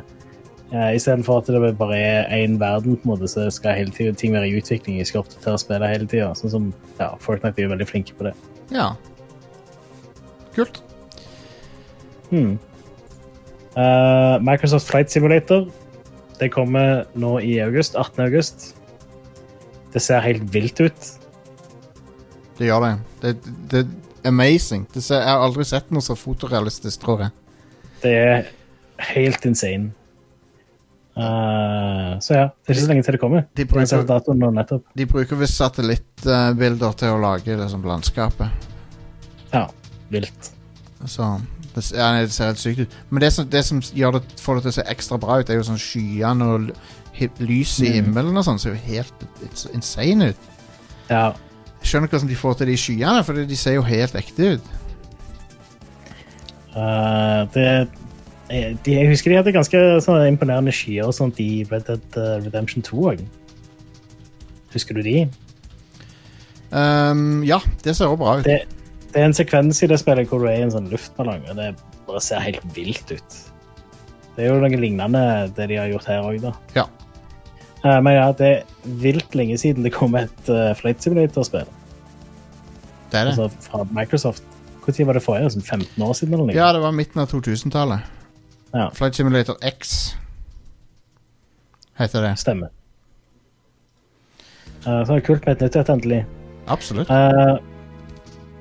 istedenfor 0.94 1.42
at 1.42 1.50
det 1.52 1.74
bare 1.80 1.98
er 1.98 2.30
én 2.38 2.58
verden, 2.62 2.96
på 2.96 3.08
en 3.08 3.14
måte, 3.14 3.28
så 3.28 3.50
skal 3.52 3.76
hele 3.76 3.92
tiden 3.92 4.16
ting 4.16 4.34
være 4.34 4.48
i 4.48 4.56
utvikling. 4.62 5.00
Jeg 5.02 5.10
skal 5.10 5.26
oppdatere 5.26 5.60
spillet 5.60 5.92
hele 5.92 6.08
tida. 6.08 6.32
Sånn 6.38 6.54
som 6.54 6.70
ja, 7.02 7.12
Fortnite 7.20 7.60
er 7.60 7.68
jo 7.68 7.74
veldig 7.74 7.90
flinke 7.90 8.16
på 8.18 8.30
det. 8.30 8.36
Ja. 8.72 8.94
Kult. 10.56 10.82
Hmm. 12.30 12.56
Uh, 13.76 14.38
Microsoft 14.44 14.90
Flight 14.90 15.12
Simulator 15.12 15.66
Det 16.40 16.50
kommer 16.52 17.06
nå 17.16 17.38
i 17.44 17.58
august. 17.64 17.96
18. 17.96 18.24
august. 18.30 18.72
Det 19.92 20.00
ser 20.04 20.24
helt 20.24 20.48
vilt 20.54 20.80
ut. 20.80 21.12
Det 22.62 22.68
gjør 22.70 22.84
det. 22.86 22.92
Det, 23.24 23.32
det 23.72 23.80
er 23.82 24.30
amazing. 24.30 24.84
Det 24.94 25.02
ser, 25.04 25.24
jeg 25.24 25.34
har 25.34 25.42
aldri 25.48 25.66
sett 25.66 25.90
noe 25.94 26.06
så 26.06 26.14
fotorealistisk, 26.20 27.02
tror 27.02 27.24
jeg. 27.26 27.34
Det 28.04 28.14
er 28.14 28.44
helt 29.12 29.46
insane. 29.50 29.90
Uh, 31.12 32.16
så 32.24 32.38
ja, 32.38 32.44
det 32.48 32.70
er 32.72 32.76
ikke 32.76 32.84
så 32.86 32.92
lenge 32.94 33.04
til 33.04 33.16
det 33.18 33.20
kommer. 33.20 33.44
De 33.58 33.66
bruker, 33.68 34.06
datoen 34.08 34.62
de 34.96 35.06
bruker 35.10 35.40
visst 35.42 35.58
satellittbilder 35.60 36.94
til 37.02 37.12
å 37.18 37.20
lage 37.20 37.58
det 37.60 37.68
som 37.74 37.84
landskapet. 37.84 38.70
Ja, 39.52 39.66
vilt. 40.14 40.54
Så 41.04 41.28
det, 41.76 41.84
ja, 41.98 42.14
det 42.22 42.32
ser 42.32 42.54
helt 42.54 42.62
sykt 42.64 42.86
ut. 42.86 42.96
Men 43.10 43.26
det 43.26 43.34
som, 43.36 43.50
det 43.52 43.66
som 43.68 43.82
gjør 43.84 44.20
det, 44.20 44.24
får 44.40 44.60
det 44.62 44.64
til 44.68 44.72
å 44.72 44.78
se 44.78 44.88
ekstra 44.94 45.20
bra 45.20 45.42
ut, 45.42 45.50
er 45.52 45.60
jo 45.60 45.68
sånn 45.68 45.82
skyene 45.82 46.48
og 46.48 46.72
lyset 47.44 47.90
i 47.90 47.92
Mm. 47.92 47.96
himmelen 47.98 48.38
og 48.38 48.46
sånn. 48.48 48.60
Ser 48.62 48.78
jo 48.78 48.82
helt 48.86 49.28
insane 49.74 50.32
ut. 50.32 50.50
Ja. 51.10 51.34
Jeg 51.82 51.90
skjønner 51.90 52.08
ikke 52.08 52.18
hvordan 52.18 52.32
de 52.32 52.40
får 52.40 52.60
til 52.60 52.70
de 52.72 52.78
skyene, 52.78 53.24
for 53.26 53.42
de 53.52 53.58
ser 53.58 53.76
jo 53.78 53.84
helt 53.88 54.16
ekte 54.20 54.54
ut. 54.56 54.72
Uh, 56.72 57.50
det 57.52 57.66
de, 58.52 58.92
Jeg 58.94 59.10
husker 59.10 59.32
de 59.32 59.38
hadde 59.40 59.54
ganske 59.56 59.80
sånne 60.04 60.28
imponerende 60.32 60.74
skyer 60.76 61.08
og 61.08 61.16
sånt 61.16 61.40
i 61.44 61.64
Red 61.72 61.88
Dead 61.88 62.20
eh, 62.20 62.34
Redemption 62.46 62.84
2 62.84 63.06
òg. 63.14 63.24
Husker 64.74 64.98
du 64.98 65.02
de? 65.06 65.26
Um, 66.72 67.44
ja, 67.48 67.60
det 67.84 67.96
ser 67.96 68.12
også 68.12 68.20
bra 68.20 68.38
ut. 68.40 68.48
Det, 68.48 68.62
det 69.12 69.22
er 69.22 69.30
en 69.30 69.36
sekvens 69.36 69.82
i 69.84 69.90
det 69.92 70.00
spillet 70.00 70.30
hvor 70.32 70.44
du 70.44 70.50
er 70.52 70.60
i 70.60 70.66
en 70.66 70.74
sånn 70.74 70.90
luftballong, 70.92 71.44
og 71.52 71.60
det 71.60 71.72
bare 72.08 72.24
ser 72.24 72.44
helt 72.44 72.64
vilt 72.76 73.12
ut. 73.12 73.40
Det 74.36 74.46
er 74.46 74.52
jo 74.52 74.60
noe 74.64 74.80
lignende 74.80 75.24
det 75.58 75.68
de 75.72 75.80
har 75.80 75.92
gjort 75.92 76.08
her 76.12 76.28
òg, 76.28 76.40
da. 76.44 76.54
Ja. 76.78 76.88
Eh, 77.86 78.02
men 78.02 78.14
ja, 78.14 78.30
det 78.38 78.48
er 78.48 78.90
vilt 79.02 79.36
lenge 79.36 79.58
siden 79.58 79.86
det 79.86 79.94
kom 79.96 80.16
et 80.20 80.50
uh, 80.50 80.70
Flight 80.78 81.02
Simulator-spill 81.02 81.66
Det 83.10 83.20
er 83.20 83.26
det. 83.26 83.34
altså 83.34 83.50
fra 83.66 83.86
Microsoft. 83.92 84.44
Når 84.82 85.06
var 85.06 85.14
det 85.14 85.22
forrige? 85.24 85.50
Sånn 85.54 85.66
15 85.66 86.04
år 86.04 86.14
siden? 86.18 86.34
eller 86.34 86.46
noe? 86.50 86.56
Ja, 86.56 86.72
det 86.74 86.82
var 86.82 86.94
midten 86.96 87.22
av 87.22 87.30
2000-tallet. 87.30 88.06
Ja. 88.74 88.90
Flight 88.94 89.18
Simulator 89.18 89.58
X 89.62 90.14
heter 92.00 92.26
det. 92.26 92.36
Stemmer. 92.42 92.72
Uh, 94.86 95.02
så 95.06 95.14
det 95.14 95.20
er 95.20 95.26
kult 95.28 95.46
med 95.46 95.58
et 95.58 95.66
nytt 95.66 95.76
et, 95.78 95.92
endelig. 95.94 96.22
Absolutt. 96.72 97.10
Uh, 97.10 97.58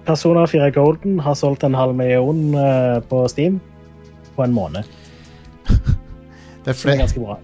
Persona 0.09 0.45
4 0.49 0.71
Golden 0.77 1.21
har 1.21 1.37
solgt 1.39 1.65
en 1.65 1.77
halv 1.77 1.95
million 1.97 2.55
uh, 2.57 3.01
på 3.09 3.25
Steam 3.29 3.61
på 4.37 4.45
en 4.45 4.53
måned. 4.57 4.85
Det 6.65 6.75
er 6.75 6.77
Det 6.77 6.93
er 6.93 6.99
ganske 7.01 7.21
bra. 7.21 7.39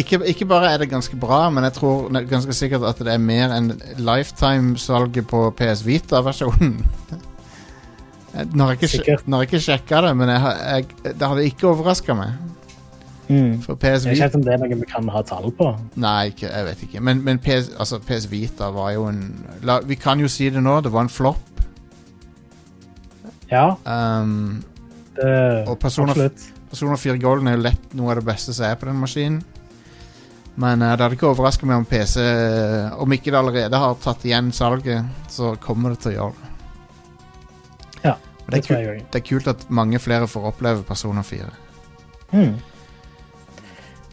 Ikke, 0.00 0.18
ikke 0.32 0.46
bare 0.50 0.70
er 0.74 0.78
det 0.82 0.88
ganske 0.90 1.16
bra, 1.20 1.42
men 1.50 1.64
jeg 1.66 1.72
tror 1.78 2.08
ganske 2.30 2.52
sikkert 2.56 2.84
at 2.88 2.98
det 3.04 3.12
er 3.14 3.18
mer 3.22 3.52
enn 3.56 3.72
lifetime-salget 3.98 5.26
på 5.30 5.42
PS 5.58 5.82
Vita-versjonen. 5.86 6.78
Nå 8.54 8.62
har 8.64 8.76
jeg 8.76 8.78
ikke, 8.78 8.86
sj- 8.86 8.96
Sikkert. 9.00 9.24
nå 9.26 9.36
har 9.36 9.42
jeg 9.42 9.48
ikke 9.52 9.64
sjekka 9.64 10.00
det, 10.06 10.10
men 10.16 10.28
jeg, 10.30 10.50
jeg, 10.70 11.14
det 11.18 11.28
hadde 11.32 11.44
ikke 11.48 11.66
overraska 11.72 12.14
meg. 12.14 12.36
Mm. 13.30 13.56
For 13.62 13.74
PS 13.78 14.04
Jeg 14.06 14.10
vet 14.10 14.16
Vita 14.16 14.26
ikke 14.30 14.38
om 14.38 14.44
det 14.46 14.52
er 14.54 14.60
noe 14.62 14.76
vi 14.80 14.86
kan 14.90 15.08
ha 15.14 15.20
tall 15.26 15.50
på. 15.58 15.66
Nei, 16.02 16.28
ikke, 16.30 16.46
jeg 16.50 16.64
vet 16.68 16.84
ikke. 16.86 17.02
Men, 17.06 17.20
men 17.26 17.38
PS, 17.42 17.72
altså, 17.78 17.98
PS 18.06 18.28
Vita 18.30 18.70
var 18.74 18.92
jo 18.94 19.04
en 19.10 19.20
la, 19.66 19.80
Vi 19.86 19.94
kan 19.98 20.18
jo 20.22 20.30
si 20.30 20.48
det 20.50 20.62
nå, 20.62 20.76
det 20.86 20.92
var 20.94 21.06
en 21.08 21.12
flopp. 21.12 21.46
Ja, 23.50 23.74
Um, 23.84 24.62
det, 25.16 25.68
Og 25.68 25.78
Persona- 25.82 26.10
absolutt. 26.14 26.42
Persona 26.70 26.94
4 26.96 27.18
Golden 27.18 27.48
er 27.50 27.56
jo 27.56 27.62
lett 27.66 27.94
noe 27.98 28.12
av 28.12 28.20
det 28.20 28.24
beste 28.30 28.54
som 28.54 28.66
er 28.70 28.76
på 28.78 28.86
den 28.86 29.00
maskinen. 29.02 29.40
Men 30.56 30.82
uh, 30.82 30.92
det 30.94 31.04
hadde 31.04 31.16
ikke 31.18 31.30
overraska 31.30 31.66
meg 31.68 31.78
om 31.80 31.86
PC 31.88 32.16
Om 33.00 33.12
ikke 33.14 33.30
det 33.30 33.38
allerede 33.38 33.78
har 33.82 34.00
tatt 34.02 34.24
igjen 34.26 34.50
salget, 34.52 35.06
så 35.30 35.54
kommer 35.62 35.94
det 35.94 36.02
til 36.02 36.12
å 36.12 36.16
gjøre 36.16 36.38
det. 36.40 36.48
Ja, 38.02 38.16
det, 38.16 38.50
Det 38.50 38.58
er 38.58 38.64
tror 38.66 38.74
kult, 38.74 38.80
jeg 38.80 38.90
òg. 38.90 39.04
det 39.12 39.20
er 39.20 39.26
kult 39.28 39.52
at 39.54 39.64
mange 39.70 40.00
flere 40.02 40.28
får 40.28 40.50
oppleve 40.50 40.82
Persona 40.88 41.22
4. 41.22 41.52
Mm. 42.32 42.58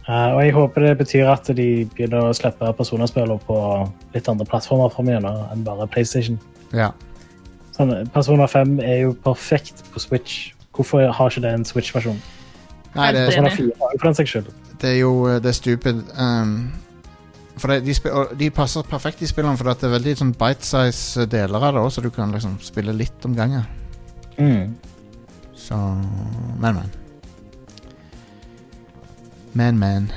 Uh, 0.08 0.30
og 0.32 0.38
jeg 0.40 0.54
håper 0.56 0.86
det 0.86 0.94
betyr 1.02 1.28
at 1.28 1.50
de 1.52 1.68
begynner 1.92 2.30
å 2.30 2.36
slippe 2.36 2.70
personerspillene 2.78 3.36
på 3.44 3.58
litt 4.14 4.30
andre 4.30 4.46
plattformer 4.48 4.88
framover 4.94 5.52
enn 5.52 5.66
bare 5.66 5.88
PlayStation. 5.92 6.38
Ja. 6.72 6.94
Sånn, 7.76 7.92
Persona 8.14 8.46
5 8.48 8.78
er 8.80 9.02
jo 9.02 9.12
perfekt 9.26 9.84
på 9.92 10.00
Switch. 10.00 10.54
Hvorfor 10.72 11.04
har 11.12 11.30
ikke 11.30 11.44
det 11.44 11.52
en 11.58 11.66
Switch-versjon? 11.66 12.16
Nei, 12.94 13.10
det, 13.12 13.26
Persona 13.28 13.52
4 13.52 13.76
har 13.82 13.92
jo 13.92 14.00
for 14.00 14.08
den 14.08 14.16
saks 14.16 14.32
skyld. 14.32 14.48
Det 14.82 14.92
er 14.94 15.00
jo 15.00 15.12
eh, 15.28 15.40
det 15.42 15.52
er 15.52 15.56
stupid. 15.58 16.02
Um, 16.18 16.70
for 17.58 17.72
det, 17.72 17.80
de, 17.86 17.94
de 18.38 18.50
passer 18.54 18.86
perfekt 18.86 19.22
i 19.22 19.28
spillene, 19.30 19.58
for 19.58 19.66
det 19.66 19.88
er 19.88 19.96
veldig 19.96 20.14
sånn 20.20 20.36
bite-size 20.38 21.26
deler 21.30 21.58
av 21.58 21.74
det 21.74 21.82
òg, 21.82 21.90
så 21.90 22.04
du 22.04 22.10
kan 22.14 22.30
liksom 22.34 22.58
spille 22.62 22.94
litt 22.94 23.26
om 23.26 23.34
gangen. 23.34 23.66
Mm. 24.38 24.76
Så 25.58 25.76
Men, 26.60 26.74
men. 26.74 26.90
Men, 29.52 29.78
men. 29.78 30.10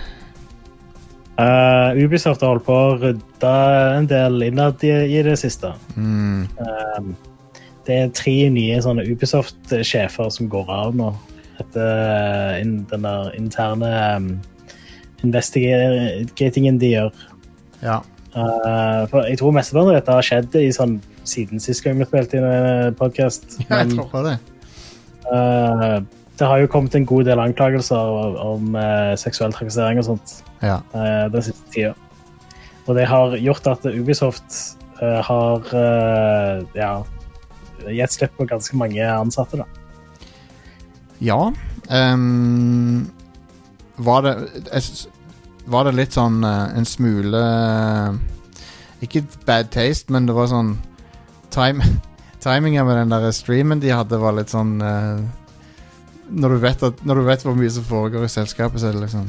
Uh, 1.41 1.97
Ubisoft 1.97 2.43
har 2.43 2.52
holdt 2.52 2.67
på 2.67 2.76
å 2.76 2.95
rydde 3.00 3.52
en 3.97 4.08
del 4.10 4.43
innad 4.45 4.84
i, 4.86 4.91
i 5.17 5.24
det 5.26 5.38
siste. 5.41 5.74
Mm, 5.95 6.45
Um, 6.62 7.15
det 7.88 7.95
er 7.97 8.12
tre 8.13 8.36
nye 8.54 8.78
sånne 8.84 9.08
Ubisoft-sjefer 9.10 10.30
som 10.30 10.50
går 10.52 10.69
av 10.69 10.95
nå. 10.95 11.10
Etter 11.62 12.60
in, 12.62 12.76
den 12.91 13.08
der 13.08 13.32
interne 13.38 13.89
um, 14.17 14.30
investigatingen 15.23 16.79
de 16.81 16.95
gjør. 16.95 17.13
ja. 17.84 18.01
Uh, 18.31 19.03
for 19.12 19.27
jeg 19.27 19.41
tror 19.41 19.51
mesteparten 19.51 19.89
av 19.91 19.97
dette 19.97 20.13
har 20.15 20.23
skjedd 20.23 20.53
i 20.55 20.69
sånn 20.71 20.93
siden 21.27 21.60
sist 21.60 21.84
gang 21.84 21.97
vi 21.99 22.05
spilte 22.07 22.38
inn 22.39 22.45
en 22.47 22.95
podkast. 22.95 23.57
ja, 23.65 23.81
jeg 23.81 23.97
tror 23.97 24.23
det. 24.23 24.38
uh, 25.27 25.97
det 26.39 26.47
har 26.47 26.62
jo 26.62 26.69
kommet 26.71 26.95
en 26.95 27.05
god 27.10 27.27
del 27.27 27.41
anklagelser 27.43 28.15
om, 28.39 28.71
uh, 28.79 29.12
seksuell 29.19 29.51
trakassering 29.51 29.99
og 29.99 30.07
sånt 30.13 30.38
Ja. 30.63 30.79
uh, 30.95 31.27
den 31.34 31.43
siste 31.43 31.75
tida. 31.75 31.91
Og 32.88 32.95
det 32.95 33.10
har 33.12 33.36
gjort 33.36 33.67
at 33.67 33.84
Ubisoft 33.91 34.62
har 35.01 35.65
ja, 36.77 36.89
gitt 37.89 38.13
slipp 38.13 38.36
på 38.38 38.45
ganske 38.45 38.77
mange 38.77 39.01
ansatte. 39.01 39.57
da. 39.57 39.65
Ja. 41.21 41.51
ehm, 41.89 43.07
var 43.97 44.23
det 44.25 44.36
jeg 44.71 45.10
Var 45.71 45.86
det 45.86 45.91
litt 45.93 46.15
sånn 46.17 46.43
eh, 46.43 46.77
en 46.77 46.88
smule 46.89 47.41
eh, 47.41 48.15
Ikke 49.06 49.23
bad 49.45 49.69
taste, 49.73 50.12
men 50.13 50.25
det 50.25 50.34
var 50.34 50.49
sånn 50.49 50.75
time, 51.54 51.86
Timinga 52.43 52.84
med 52.88 52.97
den 52.97 53.13
der 53.13 53.32
streamen 53.36 53.84
de 53.84 53.93
hadde, 53.93 54.17
var 54.17 54.34
litt 54.38 54.49
sånn 54.54 54.80
eh, 54.82 55.21
når, 56.32 56.56
du 56.56 56.63
vet 56.63 56.84
at, 56.88 57.06
når 57.06 57.19
du 57.19 57.27
vet 57.27 57.45
hvor 57.45 57.58
mye 57.58 57.71
som 57.73 57.86
foregår 57.86 58.25
i 58.25 58.32
selskapet, 58.32 58.82
så 58.82 58.89
er 58.89 58.97
det 58.97 59.06
liksom 59.06 59.27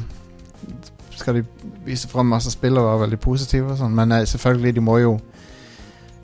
Skal 1.13 1.41
de 1.41 1.43
vise 1.85 2.07
fram 2.09 2.31
masse 2.31 2.51
spill 2.51 2.79
og 2.79 2.87
være 2.87 3.03
veldig 3.05 3.19
positive 3.21 3.73
og 3.73 3.79
sånn, 3.81 3.93
men 3.95 4.15
eh, 4.15 4.25
selvfølgelig, 4.29 4.75
de 4.79 4.83
må 4.83 4.97
jo 5.03 5.17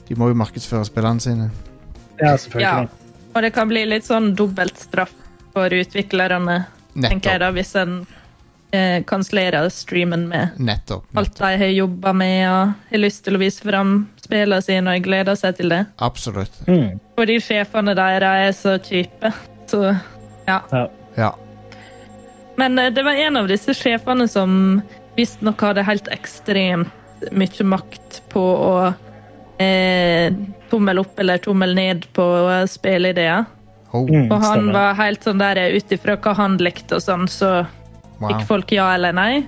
De 0.08 0.16
må 0.18 0.30
jo 0.32 0.34
markedsføre 0.34 0.82
spillene 0.88 1.22
sine. 1.22 1.44
Ja, 2.18 2.32
selvfølgelig. 2.34 2.64
Ja. 2.66 3.28
Og 3.30 3.44
det 3.44 3.52
kan 3.54 3.68
bli 3.70 3.84
litt 3.86 4.08
sånn 4.08 4.32
dobbelt 4.34 4.80
straff 4.82 5.12
for 5.54 5.70
utviklerne, 5.70 6.64
tenker 6.96 7.36
jeg 7.36 7.42
da, 7.44 7.50
hvis 7.54 7.70
en 7.78 8.00
eh, 8.72 9.02
kansellere 9.04 9.64
streamen 9.70 10.28
med 10.28 10.58
Nettopp. 10.58 11.04
alt 11.16 11.34
de 11.38 11.50
har 11.62 11.72
jobba 11.74 12.12
med 12.12 12.48
og 12.50 12.72
har 12.90 12.98
lyst 13.02 13.24
til 13.24 13.36
å 13.36 13.40
vise 13.42 13.62
fram 13.66 14.08
spillene 14.22 14.62
sine 14.62 14.94
og 14.96 15.02
gleder 15.02 15.34
seg 15.38 15.56
til 15.58 15.68
det. 15.72 15.84
Absolutt. 15.98 16.60
Mm. 16.68 16.98
Fordi 17.18 17.38
sjefene 17.42 17.94
deres 17.98 18.22
er 18.46 18.52
så 18.60 18.76
kjipe. 18.78 19.32
Så 19.70 19.82
ja. 20.46 20.60
Ja. 20.72 20.86
Ja. 21.16 21.32
Men 22.56 22.78
eh, 22.78 22.90
det 22.92 23.02
var 23.06 23.12
en 23.18 23.36
av 23.36 23.48
disse 23.50 23.74
sjefene 23.74 24.28
som 24.28 24.82
visstnok 25.16 25.60
hadde 25.60 25.82
helt 25.84 26.08
ekstremt 26.14 26.88
mye 27.36 27.64
makt 27.68 28.22
på 28.32 28.40
å 28.40 28.74
eh, 29.60 30.32
tommel 30.70 31.02
opp 31.02 31.18
eller 31.20 31.38
tommel 31.42 31.74
ned 31.76 32.06
på 32.16 32.26
spilleideer. 32.70 33.44
Oh, 33.92 34.06
Mm, 34.06 34.30
Og 34.30 34.38
han 34.40 34.52
stemmer. 34.60 34.72
var 34.72 34.94
helt 34.94 35.24
sånn 35.26 35.38
der 35.42 35.58
ut 35.74 35.90
ifra 35.92 36.14
hva 36.16 36.32
han 36.38 36.56
likte 36.62 36.94
og 36.94 37.02
sånn, 37.02 37.24
så 37.28 37.66
wow. 38.20 38.28
fikk 38.30 38.46
folk 38.48 38.72
ja 38.72 38.90
eller 38.94 39.12
nei. 39.16 39.46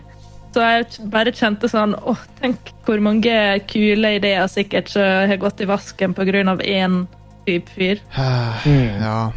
Så 0.52 0.60
jeg 0.60 1.06
bare 1.08 1.32
kjente 1.32 1.68
sånn 1.70 1.94
Åh, 1.96 2.18
tenk 2.40 2.72
hvor 2.84 3.00
mange 3.00 3.32
kule 3.70 4.10
ideer 4.18 4.44
sikkert 4.52 4.90
som 4.92 5.00
har 5.30 5.38
gått 5.40 5.62
i 5.64 5.68
vasken 5.70 6.12
av 6.48 6.60
én 6.60 7.06
type 7.46 7.70
fyr. 7.72 8.02
Mm. 8.66 9.00
Ja. 9.02 9.32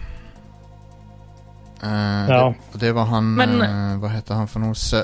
Uh, 1.83 2.29
Ja. 2.29 2.53
Det, 2.73 2.79
det 2.79 2.91
var 2.95 3.05
han 3.05 3.35
Men- 3.35 3.61
uh, 3.61 3.97
Hva 3.99 4.09
heter 4.09 4.35
han 4.35 4.47
for 4.47 4.59
noe? 4.59 4.73
Se, 4.75 4.97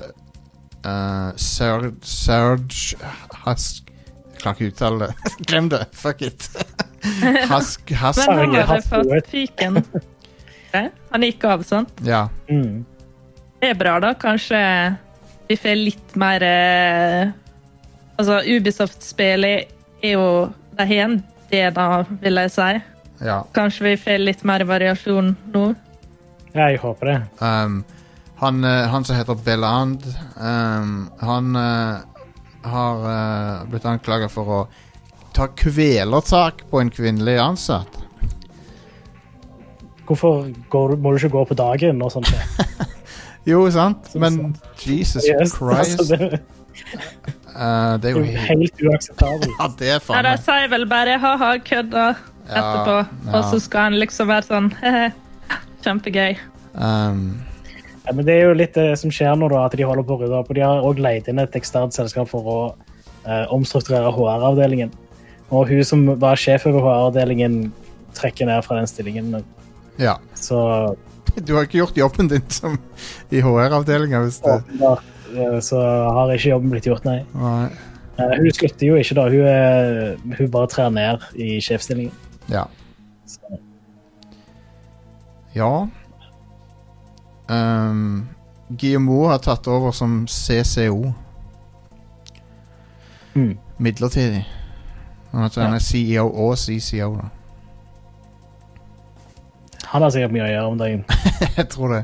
uh, 0.86 1.32
Serge 1.36 1.94
Serge 2.02 2.98
Hask 3.46 3.88
Jeg 4.34 4.42
klarer 4.42 4.56
ikke 4.56 4.66
å 4.66 4.72
uttale 4.72 5.08
det. 5.08 5.32
Glem 5.48 5.70
det. 5.70 5.84
Fuck 5.94 6.22
it. 6.26 6.48
Hask 7.52 7.92
Hask 7.94 8.28
Men 8.28 8.56
han 8.56 8.82
fått 8.82 9.06
gode. 9.06 9.22
fyken. 9.30 9.84
Han 11.12 11.22
gikk 11.26 11.44
av 11.46 11.64
sant? 11.68 11.92
Ja. 12.08 12.30
Mm. 12.50 12.86
Det 13.62 13.70
er 13.70 13.78
bra, 13.78 14.00
da. 14.02 14.14
Kanskje 14.18 14.60
vi 15.50 15.58
får 15.60 15.78
litt 15.78 16.16
mer 16.20 16.44
eh, 16.46 17.32
Altså, 18.18 18.42
Ubisoft-spillet 18.46 19.72
er 20.02 20.16
jo 20.16 20.26
De 20.78 20.86
har 20.88 21.06
en 21.06 21.20
det, 21.52 21.66
da, 21.76 22.04
vil 22.22 22.40
jeg 22.40 22.52
si. 22.54 22.68
ja. 23.28 23.42
Kanskje 23.54 23.90
vi 23.90 23.96
får 24.00 24.22
litt 24.24 24.44
mer 24.48 24.64
variasjon 24.64 25.34
nå. 25.52 25.64
Ja, 26.54 26.70
jeg 26.72 26.80
håper 26.80 27.10
det. 27.10 27.18
Um, 27.44 27.82
Han, 28.42 28.64
eh, 28.64 28.88
han 28.90 29.04
som 29.06 29.16
heter 29.20 29.36
Beland, 29.46 30.02
um, 30.40 31.10
han 31.20 31.56
uh, 31.56 32.00
har 32.66 33.04
uh, 33.06 33.68
blitt 33.70 33.86
anklaga 33.86 34.30
for 34.34 34.50
å 34.50 34.62
ta 35.36 35.46
kvelertak 35.54 36.64
på 36.72 36.80
en 36.82 36.90
kvinnelig 36.90 37.38
ansatt. 37.38 38.00
Hvorfor 40.08 40.50
går, 40.74 40.96
må 40.98 41.12
du 41.14 41.20
ikke 41.22 41.36
gå 41.36 41.46
på 41.52 41.60
dagen 41.60 42.02
og 42.02 42.16
sånt? 42.16 42.32
Jo, 43.48 43.64
sant? 43.74 44.10
Men 44.22 44.56
Jesus 44.86 45.26
Yes, 45.26 45.56
Christ. 45.60 46.00
altså, 46.00 46.16
det 46.16 46.42
eh, 47.56 47.98
det 48.02 48.10
er 48.12 48.18
jo 48.18 48.24
helt 48.24 48.50
helt 48.50 48.84
uakseptabelt. 48.90 49.50
Ja, 49.60 49.68
det 49.80 49.88
er 49.90 49.98
Nei, 49.98 50.04
faen 50.06 50.24
da 50.28 50.34
meg 50.36 50.44
sier 50.46 50.68
vel 50.72 50.86
bare 50.92 51.18
ha-ha, 51.22 51.52
kødda 51.66 52.06
etterpå. 52.52 52.98
ja. 53.26 53.34
Og 53.38 53.48
så 53.52 53.60
skal 53.64 53.90
han 53.90 53.98
liksom 54.02 54.30
være 54.32 54.48
sånn 54.50 54.70
he-he, 54.82 55.10
kjempegøy. 55.86 56.38
um, 56.76 57.24
Ja, 58.06 58.14
men 58.18 58.26
det 58.26 58.34
er 58.40 58.48
jo 58.50 58.54
litt 58.58 58.74
det 58.78 58.88
som 59.00 59.12
skjer 59.14 59.36
nå, 59.38 59.50
da, 59.52 59.66
at 59.68 59.76
de 59.78 59.86
holder 59.86 60.04
på 60.08 60.16
å 60.18 60.22
rydde 60.24 60.38
opp. 60.40 60.50
og 60.50 60.56
De 60.58 60.64
har 60.66 60.82
også 60.82 61.04
leid 61.06 61.28
inn 61.30 61.40
et 61.44 61.56
eksternt 61.60 61.94
selskap 61.94 62.30
for 62.32 62.48
å 62.50 62.58
eh, 63.28 63.46
omstrukturere 63.54 64.10
HR-avdelingen. 64.16 64.90
Og 65.52 65.68
hun 65.70 65.84
som 65.86 66.06
var 66.20 66.40
sjef 66.40 66.66
over 66.70 66.82
HR-avdelingen, 66.88 67.72
trekker 68.18 68.50
ned 68.50 68.64
fra 68.66 68.80
den 68.80 68.88
stillingen. 68.90 69.36
Ja. 70.02 70.16
Så 70.36 70.58
Du 71.48 71.56
har 71.56 71.68
ikke 71.68 71.82
gjort 71.82 71.98
jobben 71.98 72.30
din 72.32 72.44
som 72.52 72.78
i 73.30 73.42
HR-avdelinga 73.42 74.26
eh, 74.26 75.60
så 75.64 75.80
har 76.18 76.34
ikke 76.36 76.52
jobben 76.52 76.74
blitt 76.74 76.90
gjort, 76.90 77.08
nei. 77.08 77.22
Nei. 77.34 77.70
Eh, 78.20 78.36
Hun 78.38 78.52
slutter 78.52 78.88
jo 78.88 79.00
ikke, 79.00 79.18
da. 79.18 79.28
Hun, 79.32 79.48
er, 79.48 80.38
hun 80.38 80.52
bare 80.52 80.70
trer 80.72 80.90
ned 80.94 81.26
i 81.36 81.60
sjefsstillingen. 81.64 82.14
Ja. 82.52 82.68
Så, 83.26 83.60
Ja. 85.56 85.88
Um, 87.52 88.30
GMO 88.70 89.26
har 89.28 89.42
tatt 89.44 89.68
over 89.68 89.92
som 89.92 90.24
CCO 90.28 91.12
mm. 93.34 93.58
midlertidig. 93.78 94.46
Han 95.32 95.74
er 95.74 95.80
CEO 95.84 96.30
og 96.30 96.58
CCO, 96.60 97.16
da. 97.18 97.28
Han 99.92 100.06
har 100.06 100.12
sikkert 100.14 100.32
mye 100.36 100.46
å 100.46 100.52
gjøre 100.52 100.68
om 100.72 100.78
dagen. 100.80 101.02
Jeg 101.58 101.68
tror 101.74 101.94
det. 101.96 102.04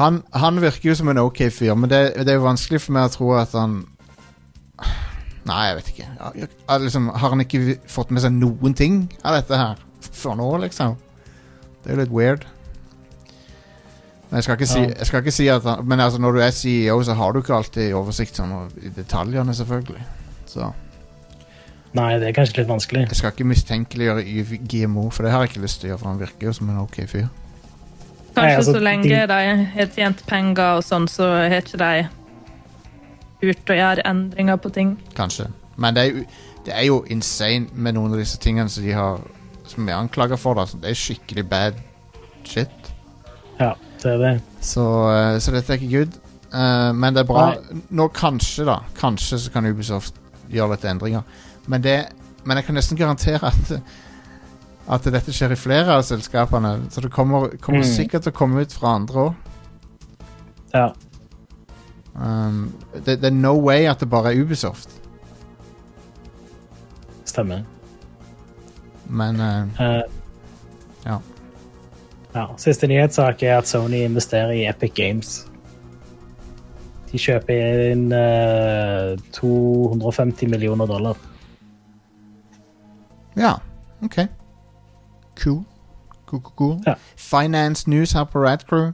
Han, 0.00 0.22
han 0.32 0.60
virker 0.62 0.90
jo 0.90 0.94
som 0.96 1.08
en 1.12 1.20
ok 1.22 1.42
fyr, 1.52 1.74
men 1.76 1.90
det, 1.92 2.00
det 2.24 2.32
er 2.32 2.38
jo 2.38 2.46
vanskelig 2.46 2.80
for 2.80 2.96
meg 2.96 3.08
å 3.10 3.12
tro 3.12 3.32
at 3.36 3.52
han 3.56 3.82
Nei, 5.42 5.58
jeg 5.66 5.74
vet 5.80 5.88
ikke. 5.90 6.04
Jeg, 6.06 6.48
jeg- 6.70 6.82
liksom, 6.84 7.08
har 7.18 7.32
han 7.34 7.40
ikke 7.42 7.60
fått 7.90 8.12
med 8.14 8.22
seg 8.22 8.30
noen 8.36 8.76
ting 8.78 9.00
av 9.26 9.34
dette 9.40 9.58
her 9.58 9.80
før 10.14 10.36
nå, 10.38 10.46
liksom? 10.62 10.94
Det 11.82 11.90
er 11.90 11.96
jo 11.96 12.00
litt 12.04 12.12
weird. 12.14 12.44
Men 14.30 14.38
jeg 14.38 14.46
skal 14.46 14.56
ikke 14.60 14.68
si, 14.70 14.84
skal 15.08 15.24
ikke 15.24 15.34
si 15.34 15.48
at 15.50 15.66
han, 15.66 15.82
Men 15.90 16.00
altså, 16.00 16.20
når 16.22 16.32
du 16.38 16.40
er 16.46 16.54
CEO, 16.54 17.00
så 17.04 17.16
har 17.18 17.34
du 17.34 17.40
ikke 17.42 17.56
alltid 17.58 17.90
oversikt 17.98 18.38
sånn, 18.38 18.54
i 18.86 18.92
detaljene, 18.94 19.54
selvfølgelig. 19.58 20.04
Så 20.48 20.70
Nei, 21.94 22.18
det 22.18 22.28
er 22.28 22.32
kanskje 22.32 22.56
litt 22.62 22.68
vanskelig. 22.70 23.06
jeg 23.08 23.16
skal 23.16 23.30
ikke 23.34 23.44
mistenkeliggjøre 23.50 24.22
Yv 24.24 24.52
GMO, 24.68 25.10
for 25.10 25.22
det 25.24 25.32
har 25.32 25.42
jeg 25.44 25.50
ikke 25.52 25.62
lyst 25.66 25.80
til 25.80 25.88
å 25.88 25.90
gjøre, 25.92 25.98
for 26.00 26.08
han 26.08 26.18
virker 26.22 26.46
jo 26.48 26.52
som 26.56 26.70
en 26.70 26.78
ok 26.86 26.96
fyr. 27.06 27.26
Kanskje 28.32 28.42
Nei, 28.42 28.54
altså, 28.56 28.72
så 28.72 28.80
lenge 28.80 29.02
de- 29.10 29.26
de 29.26 29.40
har 29.76 29.86
tjent 29.94 30.22
penger 30.26 30.78
og 30.78 30.82
sånn, 30.84 31.06
så 31.08 31.26
har 31.48 31.60
ikke 31.60 31.78
de 31.78 32.08
turt 33.42 33.72
å 33.74 33.76
gjøre 33.76 34.06
endringer 34.08 34.56
på 34.62 34.72
ting. 34.72 34.94
Kanskje. 35.18 35.50
Men 35.76 35.94
det 35.94 36.02
er, 36.02 36.10
jo, 36.14 36.24
det 36.66 36.74
er 36.78 36.86
jo 36.86 37.04
insane 37.10 37.66
med 37.74 37.94
noen 37.94 38.12
av 38.12 38.18
disse 38.22 38.38
tingene 38.38 38.70
som 38.70 38.84
de 38.84 38.92
har 38.96 39.20
Som 39.72 39.88
er 39.88 39.94
anklaga 39.94 40.36
for. 40.36 40.54
Da. 40.58 40.64
Det 40.66 40.90
er 40.90 40.94
skikkelig 40.98 41.44
bad 41.48 41.74
shit. 42.44 42.68
Ja, 43.60 43.70
det 44.02 44.10
er 44.10 44.18
det. 44.18 44.32
Så, 44.60 44.82
eh, 45.08 45.38
så 45.40 45.52
dette 45.54 45.70
er 45.72 45.78
ikke 45.78 45.92
good. 45.98 46.18
Eh, 46.52 46.92
men 46.92 47.14
det 47.14 47.20
er 47.22 47.24
bra. 47.24 47.54
Nå 47.90 48.08
kanskje, 48.12 48.66
da. 48.66 48.80
Kanskje 48.98 49.38
så 49.38 49.52
kan 49.54 49.64
Ubisoft 49.64 50.14
gjøre 50.50 50.70
litt 50.74 50.84
endringer. 50.84 51.22
Men, 51.66 51.82
det, 51.84 51.96
men 52.44 52.56
jeg 52.58 52.64
kan 52.66 52.74
nesten 52.74 52.98
garantere 52.98 53.46
at 53.52 53.76
at 54.92 55.04
dette 55.14 55.30
skjer 55.32 55.52
i 55.54 55.56
flere 55.56 55.94
av 55.94 56.02
selskapene. 56.02 56.72
Så 56.90 57.00
det 57.04 57.12
kommer, 57.14 57.52
kommer 57.62 57.84
Mm. 57.84 57.86
sikkert 57.94 58.24
til 58.26 58.32
å 58.32 58.34
komme 58.34 58.60
ut 58.64 58.72
fra 58.74 58.96
andre 58.98 59.20
òg. 59.28 59.34
Ja. 60.74 60.88
Um, 62.18 62.74
det, 63.06 63.20
det 63.22 63.30
er 63.30 63.36
no 63.36 63.52
way 63.62 63.86
at 63.86 64.00
det 64.02 64.08
bare 64.10 64.32
er 64.34 64.42
Ubisoft. 64.42 64.90
Stemmer. 67.24 67.62
Men 69.08 69.40
uh, 69.40 69.70
uh, 69.80 70.02
Ja. 71.06 71.18
ja. 72.34 72.46
Siste 72.58 72.86
nyhetssak 72.90 73.42
er 73.42 73.58
at 73.62 73.68
Sony 73.70 74.02
investerer 74.04 74.50
i 74.52 74.66
Epic 74.68 74.92
Games. 74.98 75.46
De 77.12 77.18
kjøper 77.22 77.92
inn 77.92 78.08
uh, 78.12 79.14
250 79.36 80.50
millioner 80.50 80.86
dollar. 80.90 81.16
Ja, 83.36 83.54
OK. 84.02 84.16
Cool. 85.42 85.64
cool, 86.26 86.40
cool, 86.40 86.52
cool. 86.56 86.80
Ja. 86.86 86.94
Finance 87.16 87.90
News 87.90 88.12
her 88.12 88.24
på 88.24 88.44
Radcrew. 88.44 88.92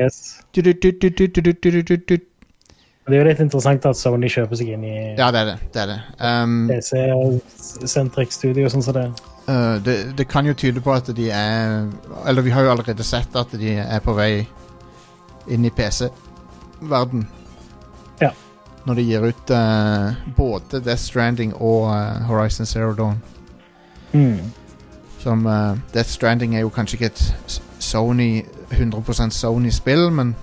Yes. 0.00 0.40
Det 3.08 3.16
er 3.16 3.22
jo 3.22 3.24
litt 3.24 3.40
interessant 3.40 3.86
at 3.88 3.96
Sony 3.96 4.28
kjøper 4.28 4.58
seg 4.60 4.74
inn 4.74 4.82
i 4.84 4.94
Ja, 5.16 5.30
det 5.32 5.40
er 5.40 5.46
det. 5.48 5.56
det, 5.72 5.82
er 5.82 5.86
det. 5.88 5.98
Um, 6.20 6.68
PC 6.68 6.98
og 7.14 7.38
Centric 7.88 8.34
Studio 8.36 8.68
sånn 8.68 8.84
som 8.84 8.96
det. 8.98 9.06
Uh, 9.48 9.78
det. 9.84 9.96
det. 10.18 10.26
kan 10.28 10.44
jo 10.46 10.52
tyde 10.52 10.82
på 10.84 10.92
at 10.92 11.08
de 11.16 11.30
er 11.32 11.88
Eller 12.28 12.44
vi 12.44 12.52
har 12.52 12.66
jo 12.66 12.74
allerede 12.74 13.06
sett 13.06 13.36
at 13.36 13.54
de 13.56 13.78
er 13.80 14.02
på 14.04 14.12
vei 14.12 14.44
inn 15.48 15.64
i 15.64 15.72
PC-verden. 15.72 17.24
Ja. 18.20 18.34
Når 18.84 19.00
de 19.00 19.06
gir 19.08 19.24
ut 19.24 19.56
uh, 19.56 20.12
både 20.36 20.82
Death 20.84 21.00
Stranding 21.00 21.56
og 21.56 21.88
uh, 21.88 22.28
Horizon 22.28 22.68
Zero 22.68 22.92
Dawn. 22.92 23.22
Mm. 24.12 24.52
Som 25.18 25.46
uh, 25.46 25.76
Death 25.94 26.08
Stranding 26.08 26.56
er 26.56 26.60
jo 26.60 26.68
kanskje 26.68 26.96
ikke 26.96 27.06
et 27.06 27.62
Sony 27.78 28.42
100% 28.70 29.30
Sony-spill, 29.30 30.10
men 30.10 30.36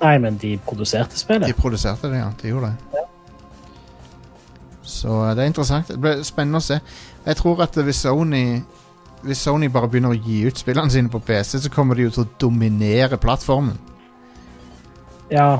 Nei, 0.00 0.18
men 0.18 0.38
de 0.40 0.54
produserte 0.64 1.18
spillet. 1.18 1.48
De 1.48 1.52
produserte 1.52 2.08
det, 2.08 2.22
ja. 2.22 2.30
De 2.42 2.48
gjorde 2.48 2.70
det. 2.70 3.00
Så 4.82 5.08
uh, 5.08 5.30
det 5.36 5.42
er 5.42 5.50
interessant. 5.50 5.88
Det 5.88 6.00
blir 6.00 6.22
spennende 6.24 6.60
å 6.60 6.64
se. 6.64 6.80
Jeg 7.26 7.36
tror 7.36 7.60
at 7.66 7.76
hvis 7.76 8.00
Sony 8.06 8.62
Hvis 9.20 9.42
Sony 9.44 9.68
bare 9.68 9.88
begynner 9.92 10.14
å 10.14 10.16
gi 10.16 10.46
ut 10.48 10.56
spillene 10.56 10.88
sine 10.90 11.10
på 11.12 11.18
PC, 11.20 11.58
så 11.60 11.70
kommer 11.70 11.94
de 11.94 12.06
jo 12.06 12.10
til 12.14 12.22
å 12.24 12.30
dominere 12.40 13.18
plattformen. 13.20 13.76
Ja, 15.30 15.58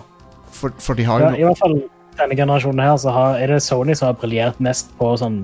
For, 0.51 0.73
for 0.81 0.97
de 0.97 1.05
har 1.05 1.21
jo 1.21 1.27
ja, 1.27 1.37
i 1.37 1.45
hvert 1.45 1.61
fall 1.61 1.77
denne 2.17 2.37
generasjonen 2.37 2.81
her, 2.81 2.97
så 2.97 3.13
har, 3.15 3.37
er 3.37 3.53
det 3.53 3.63
Sony 3.63 3.95
som 3.95 4.09
har 4.09 4.17
briljert 4.19 4.61
mest 4.65 4.91
på 4.99 5.13
sånn 5.21 5.43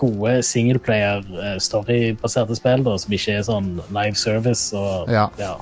gode 0.00 0.38
singleplayer 0.46 1.24
eh, 1.40 1.58
storybaserte 1.62 2.56
spill, 2.58 2.84
da, 2.86 2.96
som 3.00 3.14
ikke 3.16 3.36
er 3.38 3.44
sånn 3.46 3.74
live 3.92 4.16
service 4.18 4.70
og 4.76 5.10
Ja. 5.12 5.28
ja. 5.40 5.56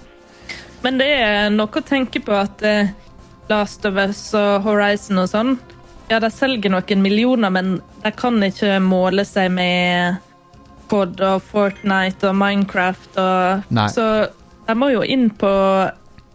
Men 0.85 1.01
det 1.01 1.09
er 1.11 1.51
noe 1.51 1.67
å 1.69 1.83
tenke 1.85 2.23
på 2.23 2.37
at 2.39 2.63
eh, 2.63 2.95
Last 3.51 3.87
of 3.89 3.99
Us 3.99 4.21
og 4.39 4.63
Horizon 4.67 5.19
og 5.25 5.31
sånn, 5.33 5.57
ja, 6.09 6.21
de 6.23 6.31
selger 6.33 6.73
noen 6.73 7.03
millioner, 7.05 7.53
men 7.53 7.79
de 8.05 8.13
kan 8.17 8.39
ikke 8.45 8.79
måle 8.81 9.25
seg 9.29 9.51
med 9.53 10.23
Pod 10.89 11.21
og 11.21 11.43
Fortnite 11.45 12.31
og 12.31 12.37
Minecraft 12.39 13.19
og 13.21 13.73
Nei. 13.77 13.89
Så 13.93 14.05
de 14.69 14.77
må 14.77 14.89
jo 14.95 15.03
inn 15.05 15.29
på 15.37 15.51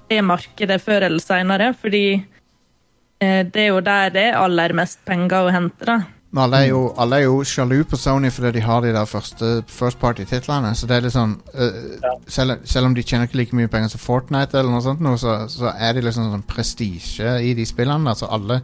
det 0.10 0.20
markedet 0.26 0.78
før 0.84 1.08
eller 1.08 1.24
senere, 1.24 1.72
fordi 1.74 2.06
eh, 2.14 3.42
det 3.50 3.64
er 3.64 3.72
jo 3.72 3.82
der 3.82 4.14
det 4.14 4.28
er 4.30 4.42
aller 4.42 4.76
mest 4.78 5.02
penger 5.08 5.48
å 5.48 5.54
hente, 5.54 5.88
da. 5.90 6.00
Men 6.34 6.48
alle 6.48 6.60
er, 6.64 6.70
jo, 6.72 6.80
alle 6.98 7.20
er 7.20 7.28
jo 7.28 7.44
sjalu 7.46 7.84
på 7.86 7.98
Sony 8.02 8.32
fordi 8.34 8.56
de 8.56 8.62
har 8.66 8.82
de 8.82 8.94
der 8.96 9.06
første 9.06 9.50
First 9.70 10.00
Party-titlene. 10.02 10.72
Så 10.74 10.88
det 10.90 10.96
er 10.98 11.06
litt 11.06 11.14
sånn 11.14 11.36
øh, 11.54 11.76
Ja. 12.02 12.14
selv, 12.26 12.64
selv 12.66 12.90
om 12.90 12.96
de 12.98 13.04
tjener 13.06 13.30
ikke 13.30 13.38
like 13.38 13.56
mye 13.60 13.70
penger 13.70 13.94
som 13.94 14.02
Fortnite, 14.02 14.58
eller 14.58 14.74
noe 14.74 14.82
sånt, 14.82 15.04
nå, 15.06 15.14
så, 15.22 15.44
så 15.54 15.70
er 15.78 15.94
det 15.94 16.04
liksom 16.08 16.32
sånn 16.34 16.48
prestisje 16.50 17.36
i 17.46 17.54
de 17.54 17.68
spillene. 17.70 18.10
Altså 18.10 18.32
alle, 18.34 18.64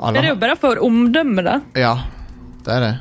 alle 0.00 0.16
Det 0.16 0.24
er 0.24 0.32
jo 0.32 0.40
bare 0.46 0.56
for 0.64 0.80
omdømmet, 0.88 1.44
da. 1.44 1.60
Ja, 1.76 1.94
det 2.64 2.76
er 2.78 2.86
det. 2.88 2.94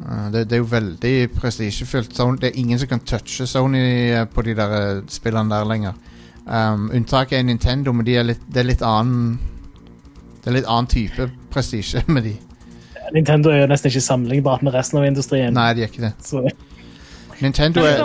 Uh, 0.00 0.26
det, 0.32 0.46
det 0.48 0.56
er 0.56 0.64
jo 0.64 0.72
veldig 0.72 1.14
prestisjefylt. 1.36 2.16
Det 2.40 2.48
er 2.48 2.60
ingen 2.64 2.80
som 2.80 2.88
kan 2.88 3.04
touche 3.04 3.44
Sony 3.46 3.84
eh, 4.16 4.24
på 4.24 4.42
de 4.48 4.56
der 4.56 4.76
eh, 4.80 5.02
spillene 5.12 5.52
der 5.52 5.68
lenger. 5.68 6.00
Um, 6.48 6.88
unntaket 6.96 7.38
er 7.38 7.44
Nintendo, 7.44 7.92
men 7.92 8.08
de 8.08 8.16
er 8.16 8.24
litt, 8.32 8.40
det 8.48 8.64
er 8.64 8.72
litt 8.72 8.80
annen 8.82 9.36
Det 10.40 10.48
er 10.48 10.54
litt 10.62 10.70
annen 10.72 10.88
type 10.88 11.28
prestisje 11.52 12.00
med 12.16 12.24
de. 12.24 12.38
Nintendo 13.14 13.50
er 13.50 13.62
jo 13.64 13.70
nesten 13.72 13.90
ikke 13.90 14.02
sammenlignbart 14.04 14.62
med 14.62 14.74
resten 14.74 14.98
av 15.00 15.06
industrien. 15.08 15.54
Nei, 15.54 15.72
de 15.74 15.82
er 15.84 15.90
ikke 15.90 16.06
det. 16.08 16.12
Så, 16.24 16.44
Nintendo 17.40 17.80
er 17.86 17.98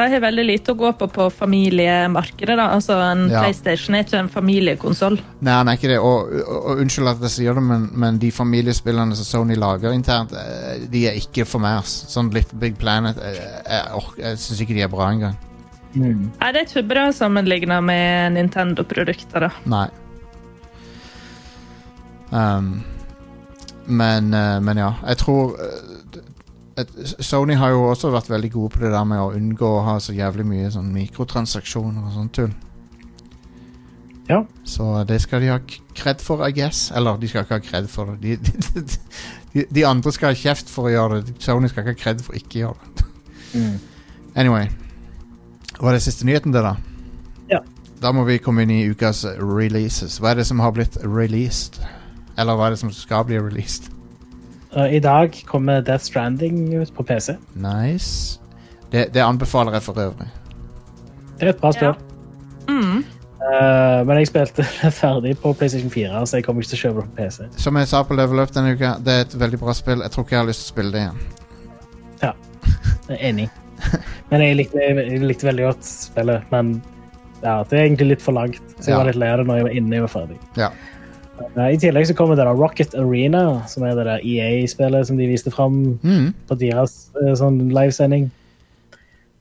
jeg 0.00 0.10
har, 0.14 0.20
veldig 0.22 0.44
lite 0.46 0.72
å 0.72 0.76
gå 0.80 0.90
på 0.96 1.06
på 1.12 1.26
familiemarkedet. 1.30 2.56
da. 2.56 2.70
Altså, 2.72 2.94
En 3.12 3.28
Ja. 3.28 3.42
PlayStation 3.42 3.94
er 3.94 4.04
ikke 4.04 4.18
en 4.18 4.28
familiekonsoll. 4.28 5.18
Nei, 5.40 5.52
han 5.52 5.68
er 5.68 5.72
ikke 5.76 5.88
det. 5.92 5.98
Og, 5.98 6.30
og, 6.48 6.70
og 6.70 6.78
unnskyld 6.80 7.08
at 7.08 7.20
jeg 7.20 7.30
sier 7.30 7.54
det, 7.54 7.62
men, 7.62 7.90
men 7.92 8.18
de 8.18 8.30
familiespillene 8.32 9.14
som 9.16 9.24
Sony 9.28 9.54
lager 9.60 9.92
internt, 9.92 10.32
eh, 10.32 10.86
de 10.90 11.06
er 11.10 11.12
ikke 11.20 11.44
for 11.44 11.60
meg. 11.60 11.84
Sånn 11.84 12.32
Little 12.32 12.58
Big 12.58 12.78
Planet 12.78 13.16
Jeg, 13.20 13.36
Jeg, 13.68 13.84
ork- 13.92 14.18
jeg 14.18 14.38
syns 14.38 14.60
ikke 14.64 14.74
de 14.74 14.82
er 14.82 14.88
bra 14.88 15.10
engang. 15.12 15.36
Nei, 15.94 16.52
det 16.52 16.60
er 16.62 16.64
ikke 16.68 16.88
bra 16.88 17.10
sammenligna 17.12 17.80
med 17.82 18.32
Nintendo-produkter, 18.38 19.40
da. 19.40 19.50
Nei. 19.66 19.88
Um, 22.30 22.84
men, 23.86 24.34
eh, 24.34 24.58
men 24.60 24.80
ja, 24.80 24.94
jeg 25.08 25.20
tror 25.22 25.56
eh, 25.60 26.84
Sony 27.20 27.54
har 27.60 27.74
jo 27.74 27.84
også 27.90 28.10
vært 28.14 28.30
veldig 28.30 28.50
gode 28.52 28.74
på 28.74 28.82
det 28.84 28.92
der 28.94 29.06
med 29.08 29.20
å 29.20 29.32
unngå 29.36 29.68
å 29.68 29.84
ha 29.84 29.98
så 30.00 30.14
jævlig 30.16 30.46
mye 30.48 30.70
sånn 30.72 30.92
mikrotransaksjoner 30.94 32.06
og 32.06 32.14
sånt 32.14 32.34
tull. 32.38 32.52
Ja. 34.30 34.44
Så 34.64 34.86
det 35.04 35.18
skal 35.24 35.42
de 35.42 35.50
ha 35.50 35.58
kred 35.98 36.22
for, 36.22 36.44
I 36.46 36.54
guess. 36.54 36.90
Eller, 36.94 37.18
de 37.18 37.28
skal 37.28 37.44
ikke 37.44 37.58
ha 37.58 37.64
kred 37.64 37.88
for 37.90 38.14
det. 38.14 38.36
De, 38.38 38.52
de, 38.70 38.84
de, 39.52 39.64
de 39.66 39.86
andre 39.86 40.12
skal 40.14 40.32
ha 40.32 40.38
kjeft 40.38 40.70
for 40.70 40.86
å 40.86 40.94
gjøre 40.94 41.24
det. 41.26 41.34
Sony 41.42 41.68
skal 41.68 41.82
ikke 41.82 41.96
ha 41.96 42.02
kred 42.04 42.22
for 42.24 42.38
ikke 42.38 42.60
å 42.60 42.62
gjøre 42.68 42.94
det. 43.00 43.08
Anyway. 44.38 44.70
Var 45.80 45.96
det 45.96 46.02
siste 46.04 46.26
nyheten, 46.28 46.52
det, 46.54 46.62
da? 46.62 46.76
Ja. 47.50 47.62
Da 48.00 48.12
må 48.12 48.24
vi 48.28 48.38
komme 48.38 48.62
inn 48.62 48.72
i 48.74 48.84
ukas 48.92 49.24
releases. 49.40 50.20
Hva 50.20 50.32
er 50.32 50.40
det 50.40 50.46
som 50.46 50.60
har 50.62 50.74
blitt 50.76 51.00
released? 51.02 51.80
Eller 52.40 52.56
hva 52.56 52.68
er 52.70 52.74
det 52.76 52.80
som 52.82 52.92
skal 52.94 53.24
bli 53.28 53.38
released? 53.40 53.90
Uh, 54.72 54.86
I 54.94 55.00
dag 55.02 55.34
kommer 55.50 55.82
Death 55.84 56.04
Stranding 56.06 56.60
ut 56.78 56.92
på 56.96 57.02
PC. 57.06 57.34
Nice. 57.58 58.40
Det, 58.92 59.08
det 59.14 59.22
anbefaler 59.22 59.76
jeg 59.76 59.82
for 59.86 59.98
øvrig. 60.02 60.28
Det 61.40 61.48
er 61.48 61.52
et 61.54 61.60
bra 61.62 61.72
spill. 61.74 61.94
Mm. 62.68 63.02
Uh, 63.40 64.06
men 64.06 64.18
jeg 64.20 64.28
spilte 64.30 64.64
det 64.82 64.92
ferdig 64.94 65.34
på 65.42 65.52
PlayStation 65.56 65.90
4, 65.90 66.26
så 66.26 66.36
jeg 66.38 66.44
kommer 66.46 66.62
ikke 66.62 66.74
til 66.74 66.78
å 66.78 66.82
kjøpe 66.84 67.02
det 67.02 67.10
på 67.10 67.16
PC. 67.22 67.48
Som 67.64 67.78
jeg 67.80 67.88
sa 67.90 68.02
på 68.06 68.16
Level 68.18 68.42
Up 68.42 68.52
denne 68.54 68.74
uka, 68.76 68.94
det 69.04 69.14
er 69.16 69.26
et 69.26 69.36
veldig 69.40 69.60
bra 69.62 69.74
spill. 69.76 70.04
Jeg 70.04 70.14
tror 70.14 70.26
ikke 70.26 70.36
jeg 70.36 70.42
har 70.44 70.50
lyst 70.50 70.64
til 70.66 70.70
å 70.70 70.74
spille 70.74 70.92
det 70.96 71.04
igjen. 71.06 71.20
Jeg 72.20 73.16
er 73.16 73.26
Enig. 73.30 73.48
Men 74.30 74.42
jeg 74.44 74.56
likte, 74.60 74.78
jeg 74.84 75.20
likte 75.24 75.48
veldig 75.48 75.64
godt 75.66 75.86
spillet. 75.88 76.44
Men 76.52 76.76
ja, 77.42 77.56
det 77.66 77.78
er 77.78 77.86
egentlig 77.88 78.10
litt 78.12 78.22
for 78.22 78.36
langt, 78.36 78.60
så 78.76 78.84
jeg 78.90 78.92
Ja. 78.94 78.98
var 79.00 79.08
litt 79.08 79.18
lei 79.18 79.30
av 79.32 79.40
det 79.40 79.46
når 79.48 79.56
jeg 79.56 79.66
var 79.66 79.76
inne 79.80 79.96
og 79.98 80.04
var 80.06 80.12
ferdig. 80.14 80.36
Ja. 80.60 80.68
I 81.40 81.78
tillegg 81.80 82.06
så 82.06 82.14
kommer 82.14 82.36
det 82.36 82.44
da 82.44 82.52
Rocket 82.52 82.94
Arena, 82.94 83.62
som 83.68 83.84
er 83.86 83.94
det 83.96 84.04
der 84.06 84.24
EA-spillet 84.24 85.06
som 85.08 85.16
de 85.16 85.26
viste 85.30 85.50
fram 85.50 85.98
Mm. 86.02 86.34
på 86.48 86.54
deres 86.60 87.10
uh, 87.16 87.32
sånn 87.34 87.70
livesending. 87.72 88.30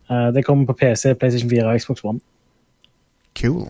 Uh, 0.10 0.32
det 0.34 0.45
kommer 0.45 0.66
på 0.66 0.74
PC, 0.80 1.14
PlayStation 1.20 1.50
4 1.50 1.68
og 1.68 1.80
Xbox 1.80 2.04
One. 2.04 2.20
Cool. 3.41 3.68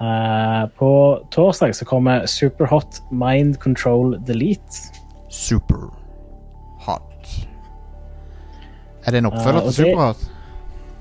Uh, 0.00 0.68
på 0.78 0.90
torsdag 1.34 1.74
så 1.74 1.84
kommer 1.84 2.26
Superhot 2.26 3.00
Mind 3.10 3.56
Control 3.62 4.18
Delete. 4.26 4.92
Superhot. 5.30 5.88
Er 9.06 9.10
det 9.10 9.18
en 9.18 9.26
oppfølger 9.26 9.60
til 9.70 9.72
Superhot? 9.72 10.28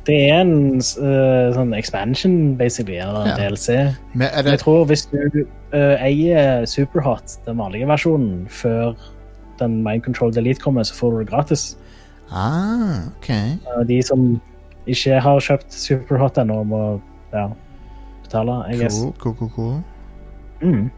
Det 0.07 0.15
er 0.29 0.39
en 0.39 0.79
uh, 0.79 1.53
sånn 1.55 1.73
expansion, 1.75 2.55
basically, 2.59 2.95
eller 3.03 3.25
en 3.25 3.33
Ja. 3.33 3.49
DLC. 3.49 3.95
Men 4.13 4.29
det 4.45 4.53
Jeg 4.55 4.59
tror 4.59 4.85
hvis 4.87 5.05
du 5.11 5.17
uh, 5.73 5.95
eier 5.99 6.65
Superhot, 6.65 7.39
den 7.45 7.57
vanlige 7.59 7.87
versjonen, 7.87 8.47
før 8.47 8.95
den 9.59 9.83
Mind 9.83 10.01
Control 10.05 10.31
Delete 10.33 10.61
kommer, 10.63 10.83
så 10.83 10.95
får 10.95 11.11
du 11.11 11.19
det 11.19 11.27
gratis. 11.29 11.77
Ah, 12.31 13.07
OK. 13.17 13.29
Uh, 13.29 13.83
de 13.87 14.01
som 14.03 14.41
ikke 14.87 15.19
har 15.19 15.39
kjøpt 15.43 15.73
Superhot 15.73 16.37
ennå, 16.37 16.63
må 16.63 17.01
ja, 17.33 17.49
betale, 18.23 18.63
I 18.71 18.77
guess. 18.79 18.99
Cool, 18.99 19.13
cool, 19.19 19.35
cool, 19.35 19.51
cool. 19.55 19.83
Mm. 20.61 20.89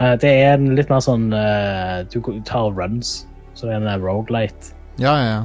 Uh, 0.00 0.14
det 0.20 0.30
er 0.30 0.54
en 0.54 0.74
litt 0.76 0.90
mer 0.92 1.00
sånn 1.00 1.30
uh, 1.32 2.04
Du 2.12 2.20
tar 2.44 2.68
runs, 2.76 3.24
så 3.56 3.66
det 3.66 3.74
er 3.74 3.80
en 3.80 3.88
uh, 3.88 3.96
rogelight. 4.04 4.74
Ja, 5.00 5.16
ja, 5.16 5.28
ja. 5.30 5.44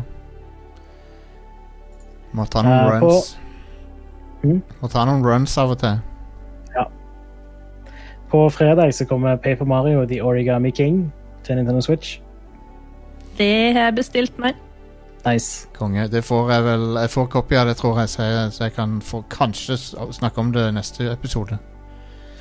Må 2.34 2.46
ta 2.46 2.62
noen 2.62 3.00
på- 3.02 3.08
runs. 3.08 3.38
Mm. 4.44 4.62
Må 4.82 4.88
ta 4.90 5.06
noen 5.06 5.24
runs 5.26 5.58
av 5.58 5.72
og 5.72 5.80
til. 5.80 6.00
Ja. 6.76 6.86
På 8.32 8.50
fredag 8.50 8.94
så 8.94 9.06
kommer 9.06 9.36
Paper 9.38 9.66
Mario 9.66 10.06
The 10.06 10.22
Origami 10.24 10.72
King 10.72 11.12
til 11.44 11.56
Nintendo 11.56 11.82
Switch. 11.82 12.20
Det 13.38 13.74
har 13.74 13.84
jeg 13.90 13.96
bestilt 13.96 14.40
meg. 14.40 14.56
Nice. 15.26 15.68
Konge. 15.74 16.08
Det 16.08 16.24
får 16.24 16.50
jeg 16.52 16.64
vel 16.64 16.96
Jeg 16.98 17.10
får 17.10 17.26
kopi 17.28 17.56
av 17.56 17.68
det, 17.68 17.76
tror 17.78 18.00
jeg, 18.00 18.10
så 18.10 18.24
jeg, 18.24 18.52
så 18.52 18.64
jeg 18.64 18.74
kan 18.74 19.02
få 19.02 19.24
kanskje 19.30 19.78
snakke 20.12 20.40
om 20.42 20.52
det 20.52 20.74
neste 20.74 21.12
episode. 21.12 21.58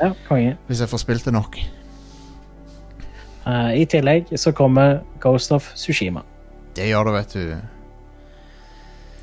Ja, 0.01 0.12
konge. 0.28 0.57
Hvis 0.66 0.80
jeg 0.80 0.88
får 0.88 0.99
spilt 0.99 1.24
det 1.24 1.32
nok. 1.32 1.59
Uh, 3.47 3.72
I 3.76 3.84
tillegg 3.84 4.26
så 4.36 4.53
kommer 4.53 5.01
Ghost 5.20 5.53
of 5.53 5.72
Tsushima. 5.74 6.20
Det 6.76 6.88
gjør 6.88 7.05
det, 7.05 7.12
vet 7.14 7.34
du. 7.34 7.57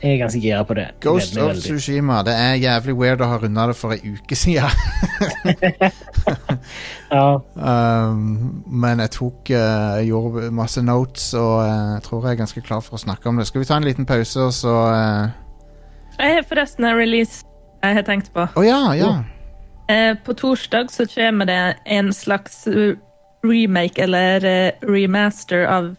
Jeg 0.01 0.13
er 0.13 0.17
ganske 0.21 0.39
gira 0.41 0.63
på 0.63 0.75
det. 0.77 0.87
Ghost 1.01 1.35
veldig, 1.35 1.43
of 1.43 1.49
veldig. 1.49 1.63
Tsushima. 1.63 2.19
Det 2.23 2.33
er 2.37 2.53
jævlig 2.61 2.93
weird 2.99 3.21
å 3.25 3.29
ha 3.31 3.39
runda 3.41 3.65
det 3.71 3.75
for 3.79 3.95
ei 3.95 4.13
uke 4.13 4.37
siden. 4.37 4.69
Ja, 7.07 7.39
um, 7.55 8.63
men 8.67 8.99
jeg 8.99 9.13
tok 9.15 9.51
uh, 9.55 9.99
gjorde 10.03 10.49
masse 10.51 10.81
notes, 10.83 11.29
og 11.39 11.61
eh, 11.63 11.93
jeg 11.93 12.03
tror 12.03 12.25
jeg 12.25 12.35
er 12.35 12.39
ganske 12.41 12.63
klar 12.65 12.81
for 12.83 12.97
å 12.97 12.99
snakke 12.99 13.29
om 13.29 13.39
det. 13.39 13.45
Skal 13.47 13.63
vi 13.63 13.67
ta 13.69 13.77
en 13.79 13.87
liten 13.87 14.07
pause, 14.09 14.49
og 14.49 14.51
så 14.51 14.73
uh... 14.91 15.29
Jeg 16.17 16.35
har 16.35 16.43
forresten 16.49 16.83
en 16.83 16.99
release 16.99 17.45
jeg 17.79 17.95
har 17.95 18.03
tenkt 18.03 18.33
på. 18.35 18.43
Oh, 18.59 18.65
ja, 18.65 18.81
ja. 18.99 19.13
Uh, 19.87 20.19
på 20.25 20.35
torsdag 20.35 20.91
så 20.91 21.07
kommer 21.13 21.47
det 21.47 21.61
en 21.85 22.11
slags 22.11 22.65
remake 23.47 24.03
eller 24.03 24.43
remaster 24.83 25.63
av 25.71 25.93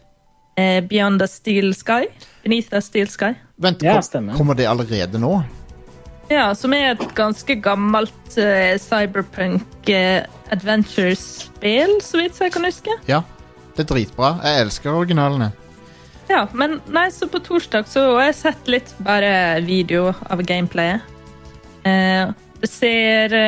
Beyond 0.59 1.23
the 1.23 1.29
Steel 1.31 1.73
Sky. 1.73 2.11
Beneath 2.43 2.69
the 2.69 2.83
Steel 2.85 3.09
Sky. 3.09 3.33
Vent, 3.59 3.83
Ja, 3.83 3.99
kom, 4.13 4.31
kommer 4.37 4.55
det 4.55 4.69
allerede 4.71 5.19
nå? 5.19 5.41
Ja, 6.31 6.53
som 6.55 6.75
er 6.77 6.93
et 6.93 7.03
ganske 7.17 7.57
gammelt 7.65 8.37
uh, 8.37 8.77
cyberpunk 8.79 9.89
uh, 9.91 10.27
adventure-spill, 10.55 11.97
så 12.05 12.21
vidt 12.21 12.39
jeg 12.39 12.55
kan 12.55 12.69
huske. 12.69 12.99
Ja. 13.09 13.25
Det 13.75 13.87
er 13.87 13.91
dritbra. 13.95 14.33
Jeg 14.43 14.67
elsker 14.67 14.95
originalene. 14.95 15.53
Ja, 16.29 16.43
men 16.53 16.81
nei, 16.93 17.07
så 17.15 17.29
på 17.31 17.41
torsdag 17.41 17.87
så 17.89 18.05
har 18.17 18.29
jeg 18.29 18.39
sett 18.43 18.71
litt 18.71 18.91
bare 19.07 19.31
video 19.65 20.11
av 20.29 20.43
gameplayet. 20.47 21.03
Uh, 21.87 22.35
det 22.59 22.71
ser 22.71 23.39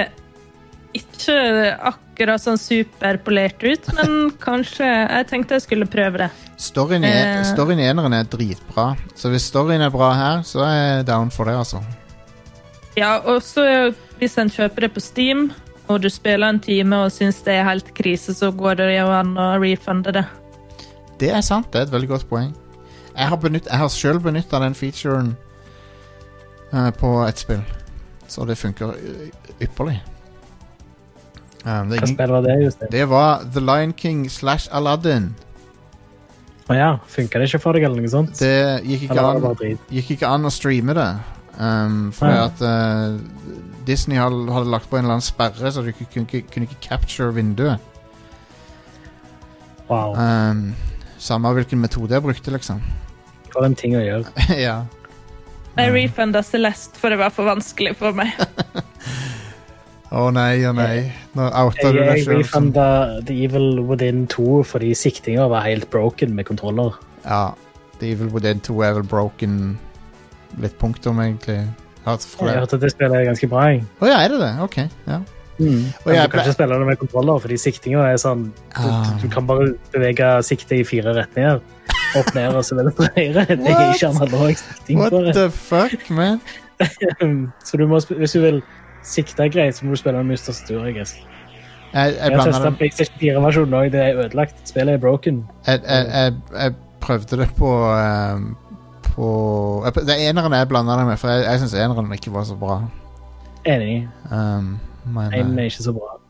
ikke 0.97 1.37
akkurat 1.75 2.10
sånn 2.27 2.59
superpolert 2.59 3.63
ut, 3.63 3.95
men 3.95 4.31
kanskje 4.39 4.85
Jeg 4.87 5.27
tenkte 5.29 5.55
jeg 5.55 5.63
skulle 5.63 5.87
prøve 5.87 6.19
det. 6.19 6.31
Storyen 6.59 7.05
i, 7.05 7.09
Eh. 7.09 7.45
storyen 7.55 7.79
i 7.81 7.87
eneren 7.89 8.13
er 8.13 8.25
dritbra. 8.25 8.97
Så 9.17 9.31
hvis 9.31 9.43
storyen 9.51 9.81
er 9.81 9.91
bra 9.91 10.13
her, 10.15 10.43
så 10.43 10.61
er 10.61 10.97
jeg 10.97 11.07
down 11.07 11.31
for 11.31 11.45
det, 11.45 11.55
altså. 11.55 11.83
Ja, 12.97 13.19
og 13.19 13.41
så 13.43 13.95
hvis 14.19 14.37
en 14.39 14.51
kjøper 14.51 14.81
det 14.81 14.95
på 14.95 15.01
Steam, 15.01 15.53
og 15.89 16.01
du 16.03 16.09
spiller 16.09 16.49
en 16.49 16.61
time 16.61 16.93
og 17.05 17.11
syns 17.11 17.43
det 17.43 17.55
er 17.55 17.65
helt 17.65 17.95
krise, 17.95 18.35
så 18.35 18.51
går 18.53 18.77
det 18.77 18.99
jo 18.99 19.07
an 19.07 19.35
å 19.37 19.59
refunde 19.61 20.13
det. 20.13 20.27
Det 21.19 21.31
er 21.31 21.41
sant. 21.41 21.71
Det 21.73 21.79
er 21.81 21.83
et 21.87 21.93
veldig 21.93 22.09
godt 22.09 22.29
poeng. 22.29 22.55
Jeg 23.17 23.29
har, 23.29 23.37
benytt, 23.37 23.67
jeg 23.67 23.79
har 23.79 23.89
sjøl 23.89 24.21
benytta 24.21 24.61
den 24.61 24.75
featuren 24.75 25.37
uh, 26.73 26.91
på 26.91 27.27
et 27.29 27.39
spill, 27.39 27.63
så 28.29 28.47
det 28.47 28.57
funker 28.59 28.95
ypperlig. 29.61 30.01
Um, 31.61 31.91
det, 31.91 31.99
hva 32.01 32.09
spill 32.09 32.31
var 32.33 32.45
det, 32.47 32.55
Justin? 32.65 32.89
det 32.93 33.03
var 33.11 33.43
The 33.53 33.61
Lion 33.61 33.93
King 33.93 34.23
slash 34.33 34.69
Aladdin. 34.73 35.31
Å 36.71 36.77
ja, 36.79 36.91
funka 37.11 37.41
det 37.43 37.49
ikke 37.51 37.61
for 37.65 37.77
deg, 37.77 37.85
eller 37.89 38.01
noe 38.01 38.13
sånt? 38.13 38.39
Det 38.39 38.81
gikk 38.87 39.09
ikke, 39.09 39.25
an, 39.27 39.47
det 39.59 39.73
gikk 39.99 40.13
ikke 40.17 40.31
an 40.31 40.47
å 40.47 40.53
streame 40.55 40.95
det. 40.97 41.09
Um, 41.61 42.13
fordi 42.17 42.37
Ja. 42.39 42.45
at 42.47 42.63
uh, 42.63 43.19
Disney 43.85 44.17
hadde, 44.17 44.47
hadde 44.55 44.71
lagt 44.71 44.89
på 44.89 44.97
en 44.97 45.05
eller 45.05 45.19
annen 45.19 45.27
sperre, 45.27 45.73
så 45.75 45.83
du 45.85 45.91
kunne 45.93 46.25
ikke, 46.29 46.45
kunne 46.55 46.69
ikke 46.71 46.81
capture 46.87 47.35
vinduet. 47.37 47.83
Wow, 49.91 50.15
Um, 50.15 50.75
samme 51.19 51.51
hvilken 51.59 51.81
metode 51.83 52.15
jeg 52.15 52.23
brukte, 52.23 52.55
liksom. 52.55 52.81
var 53.53 53.67
en 53.67 53.75
ting 53.75 53.97
å 53.99 54.05
gjøre. 54.05 54.31
ja. 54.67 54.79
Jeg 55.77 55.93
refunda 55.95 56.41
Celeste, 56.47 56.97
for 56.99 57.11
det 57.11 57.19
var 57.19 57.35
for 57.35 57.51
vanskelig 57.51 57.97
for 57.99 58.15
meg. 58.17 58.31
Å 60.11 60.33
nei, 60.35 60.59
å 60.67 60.73
nei. 60.75 61.13
Nå 61.39 61.47
outer 61.55 61.93
du 61.95 61.99
deg 62.01 62.17
jeg 62.19 62.25
sjøl. 62.27 62.45
som- 62.45 62.73
refunda 62.73 62.87
The 63.25 63.45
Evil 63.45 63.81
Within 63.87 64.27
2 64.27 64.65
fordi 64.67 64.91
siktinga 64.99 65.49
var 65.49 65.63
helt 65.63 65.89
broken 65.91 66.35
med 66.35 66.47
kontroller. 66.47 66.95
Ja. 67.25 67.53
The 68.01 68.11
Evil 68.13 68.29
Within 68.29 68.61
2 68.61 68.83
er 68.83 68.95
vel 68.95 69.03
broken 69.05 69.79
litt 70.59 70.77
punktum, 70.79 71.21
egentlig. 71.23 71.69
Jeg 72.07 72.19
hørte 72.41 72.75
at 72.75 72.81
det 72.81 72.91
spillet 72.91 73.13
er 73.21 73.27
ganske 73.29 73.49
bra. 73.49 73.67
Å 73.71 73.85
Å 74.03 74.09
ja, 74.09 74.19
er 74.25 74.29
det 74.33 74.41
det? 74.41 74.61
OK. 74.65 74.77
Ja. 75.07 75.21
Men 75.61 75.93
jeg 76.07 76.25
du 76.25 76.33
kan 76.33 76.41
ikke 76.41 76.55
spille 76.57 76.79
det 76.81 76.87
med 76.89 76.99
kontroller, 76.99 77.39
fordi 77.39 77.59
siktinga 77.61 78.07
er 78.11 78.17
sånn 78.17 78.45
du, 78.47 78.89
Ah. 78.89 79.19
du 79.21 79.29
kan 79.29 79.47
bare 79.47 79.75
bevege 79.93 80.43
siktet 80.43 80.81
i 80.81 80.83
fire 80.83 81.13
retninger. 81.15 81.61
Opp, 82.17 82.35
ned 82.35 82.55
og 82.57 82.65
så 82.65 82.75
videre 82.75 82.91
på 82.97 83.05
høyre. 83.15 83.47
Det 83.47 83.69
er 83.69 83.93
ikke 83.93 84.09
analog 84.17 84.57
sikting 84.57 84.99
What 84.99 85.35
the 85.35 85.51
fuck, 85.51 86.11
man? 86.11 86.41
Så 87.63 87.77
du 87.77 87.87
må, 87.87 88.01
hvis 88.17 88.33
du 88.33 88.41
vil 88.41 88.63
sikte 89.03 89.49
greit, 89.51 89.77
så 89.77 89.87
må 89.87 89.95
du 89.95 90.01
spille 90.01 90.23
med 90.23 90.33
mye 90.33 90.37
tastatur. 90.37 90.87
Guess. 90.95 91.17
Jeg, 91.93 92.15
jeg, 92.15 92.15
Jeg 92.21 92.33
blander 92.33 92.53
testa. 92.53 92.71
PlayStation 92.71 93.17
4-versjonen 93.23 93.75
òg. 93.75 93.91
Det 93.93 94.01
er 94.01 94.19
ødelagt. 94.25 94.57
Spillet 94.69 94.95
er 94.95 95.03
broken. 95.03 95.45
Jeg, 95.67 95.81
jeg, 95.89 96.07
jeg, 96.13 96.35
jeg 96.63 96.75
prøvde 97.01 97.37
det 97.37 97.49
på, 97.59 97.73
ehm, 97.95 98.55
på 99.03 99.29
Det 99.95 100.15
er 100.15 100.31
eneren 100.31 100.53
jeg 100.53 100.69
blanda 100.69 100.99
det 100.99 101.07
med, 101.07 101.17
for 101.17 101.29
jeg, 101.29 101.45
jeg 101.45 101.59
syns 101.59 101.75
eneren 101.75 102.13
ikke 102.13 102.33
var 102.33 102.45
så 102.45 102.57
bra. 102.57 102.83
Enig. 103.67 104.09
Um, 104.31 104.79
men, 105.05 105.35
En 105.35 105.59
eh, 105.59 105.65
er 105.65 105.73
ikke 105.73 105.83
så 105.83 105.93
bra. 105.93 106.21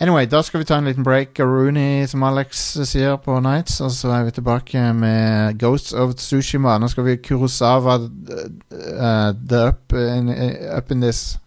Anyway, 0.00 0.24
da 0.26 0.42
skal 0.42 0.60
vi 0.60 0.64
ta 0.64 0.78
en 0.78 0.84
liten 0.84 1.04
break 1.04 1.40
av 1.40 1.46
Rooney, 1.46 2.06
som 2.06 2.22
Alex 2.22 2.60
sier 2.88 3.16
på 3.20 3.40
Nights. 3.40 3.80
Og 3.84 3.90
så 3.92 4.08
er 4.08 4.24
vi 4.24 4.30
tilbake 4.30 4.92
med 4.96 5.58
Ghosts 5.60 5.92
of 5.92 6.14
Tsushima. 6.14 6.78
Nå 6.78 6.88
skal 6.88 7.04
vi 7.04 7.16
Kurosawa 7.16 7.98
uh, 7.98 9.32
The 9.48 9.66
up 9.68 9.92
in, 9.92 10.32
up 10.76 10.90
in 10.90 11.00
This, 11.00 11.38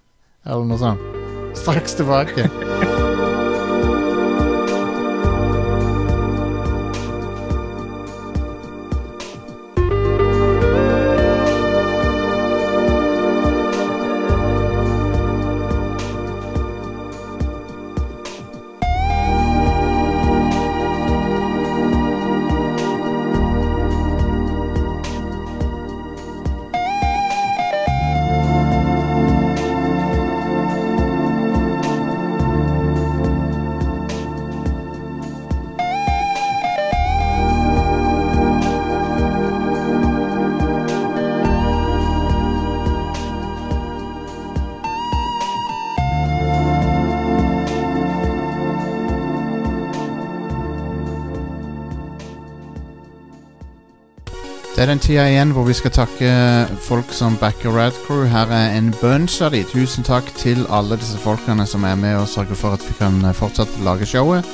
eller 0.46 0.66
noe 0.68 0.78
sånt. 0.78 1.58
Straks 1.58 1.96
tilbake. 1.96 2.50
den 54.94 55.02
tida 55.02 55.24
igjen 55.26 55.50
hvor 55.56 55.66
vi 55.66 55.74
skal 55.74 55.90
takke 55.96 56.32
folk 56.86 57.14
som 57.18 57.34
backer 57.42 57.74
Rad 57.74 57.96
Crew. 58.06 58.28
Her 58.30 58.52
er 58.54 58.76
en 58.78 58.92
bunch 59.02 59.40
av 59.42 59.56
de. 59.56 59.64
Tusen 59.66 60.06
takk 60.06 60.28
til 60.38 60.68
alle 60.70 61.00
disse 61.02 61.18
folkene 61.18 61.66
som 61.66 61.88
er 61.90 61.96
med 61.98 62.20
og 62.20 62.28
sørger 62.30 62.60
for 62.60 62.78
at 62.78 62.86
vi 62.86 62.94
kan 63.00 63.18
fortsatt 63.34 63.74
lage 63.82 64.06
showet. 64.06 64.46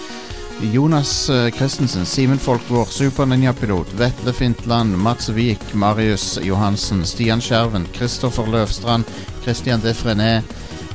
Jonas 0.72 1.12
eh, 1.34 1.50
Christensen, 1.52 2.08
Simen 2.08 2.40
Folkvår, 2.40 2.88
Super 2.88 3.28
Ninja-pilot, 3.28 3.92
Vetle 4.00 4.32
Fintland, 4.36 4.96
Mats 4.96 5.28
Vik, 5.36 5.74
Marius 5.74 6.38
Johansen, 6.44 7.04
Stian 7.04 7.44
Skjerven, 7.44 7.90
Kristoffer 7.96 8.48
Løvstrand, 8.48 9.12
Christian 9.44 9.84
Defrené, 9.84 10.40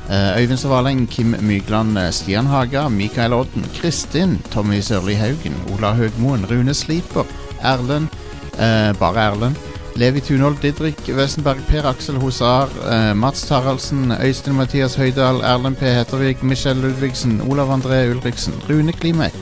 eh, 0.08 0.40
Øyvind 0.40 0.64
Svaleng, 0.64 1.06
Kim 1.10 1.36
Mygland, 1.40 1.98
eh, 1.98 2.10
Stian 2.12 2.48
Haga, 2.48 2.88
Mikael 2.88 3.36
Odden, 3.36 3.68
Kristin, 3.76 4.38
Tommy 4.52 4.80
Sørli 4.80 5.20
Haugen, 5.20 5.56
Ola 5.74 5.92
Høgmoen, 5.92 6.48
Rune 6.48 6.74
Sliper, 6.74 7.28
Erlend, 7.60 8.08
bare 8.98 9.30
Erlend. 9.30 9.56
Levi 9.96 10.20
Tunhold, 10.20 10.58
Didrik 10.58 10.98
Wesenberg, 11.06 11.60
Per 11.68 11.84
Aksel 11.86 12.16
Hosar, 12.18 12.68
eh, 12.90 13.12
Mats 13.14 13.46
Taraldsen, 13.46 14.10
Øystein 14.10 14.56
Mathias 14.56 14.96
Høydahl, 14.98 15.40
Erlend 15.46 15.76
P. 15.78 15.86
Hettervik, 15.86 16.42
Michelle 16.42 16.82
Ludvigsen, 16.82 17.40
Olav 17.48 17.70
André 17.70 18.10
Ulriksen, 18.10 18.54
Rune 18.68 18.92
Klimek, 18.92 19.34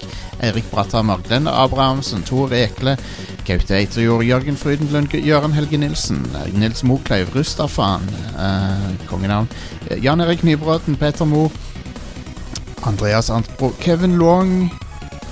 Eirik 0.42 0.68
Bratthammer, 0.70 1.22
Glenn 1.24 1.48
Abrahamsen, 1.48 2.22
Tor 2.22 2.52
Ekle, 2.52 2.98
Gaute 3.46 3.78
Eiterjord, 3.78 4.26
Jørgen 4.28 4.56
Frydenlund, 4.56 5.08
Gøran 5.08 5.56
Helge 5.56 5.78
Nilsen, 5.78 6.20
eh, 6.36 6.52
Nils 6.52 6.84
Mokleiv, 6.84 7.32
Rustafan, 7.34 8.04
eh, 8.36 9.06
kongenavn, 9.08 9.48
eh, 9.88 10.04
Jan 10.04 10.20
Erik 10.20 10.44
Nybråten, 10.44 10.96
Peter 10.96 11.24
Mo, 11.24 11.50
Andreas 12.82 13.30
Antbro, 13.30 13.72
Kevin 13.80 14.18
Long, 14.18 14.70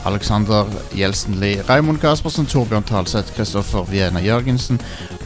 Alexander 0.05 0.64
Gjelsenli, 0.94 1.61
Raymond 1.68 1.98
Gaspersen, 1.98 2.46
Torbjørn 2.46 2.82
Talseth, 2.82 3.34
Kristoffer 3.36 3.84
Viena 3.84 4.20
Jørgensen 4.20 4.80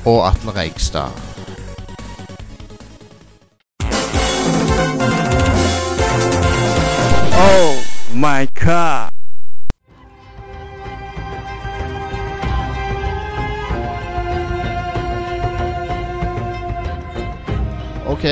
og 0.04 0.28
Atle 0.28 0.50
Reigstad. 0.50 1.10
Oh 7.38 7.74
my 8.14 8.46
god. 8.64 9.14
Ok, 18.06 18.24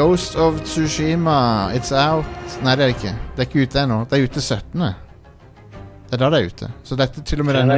Ghost 0.00 0.36
of 0.36 0.62
Tsushima, 0.64 1.70
it's 1.74 1.92
out. 1.92 2.24
Nei, 2.64 2.72
det 2.76 2.84
er 2.84 2.86
det 2.88 2.94
ikke. 2.94 3.10
Det 3.36 3.42
er 3.42 3.48
ikke 3.48 3.64
ute 3.66 3.80
ennå. 3.82 3.98
Det 4.08 4.16
er 4.16 4.22
ute 4.24 4.40
17. 4.40 4.80
Det 6.06 6.14
er 6.16 6.22
da 6.22 6.30
det 6.32 6.38
er 6.38 6.46
ute. 6.46 6.68
Så 6.88 6.96
dette 6.96 7.20
til 7.20 7.42
og 7.42 7.46
med 7.46 7.58
denne 7.58 7.76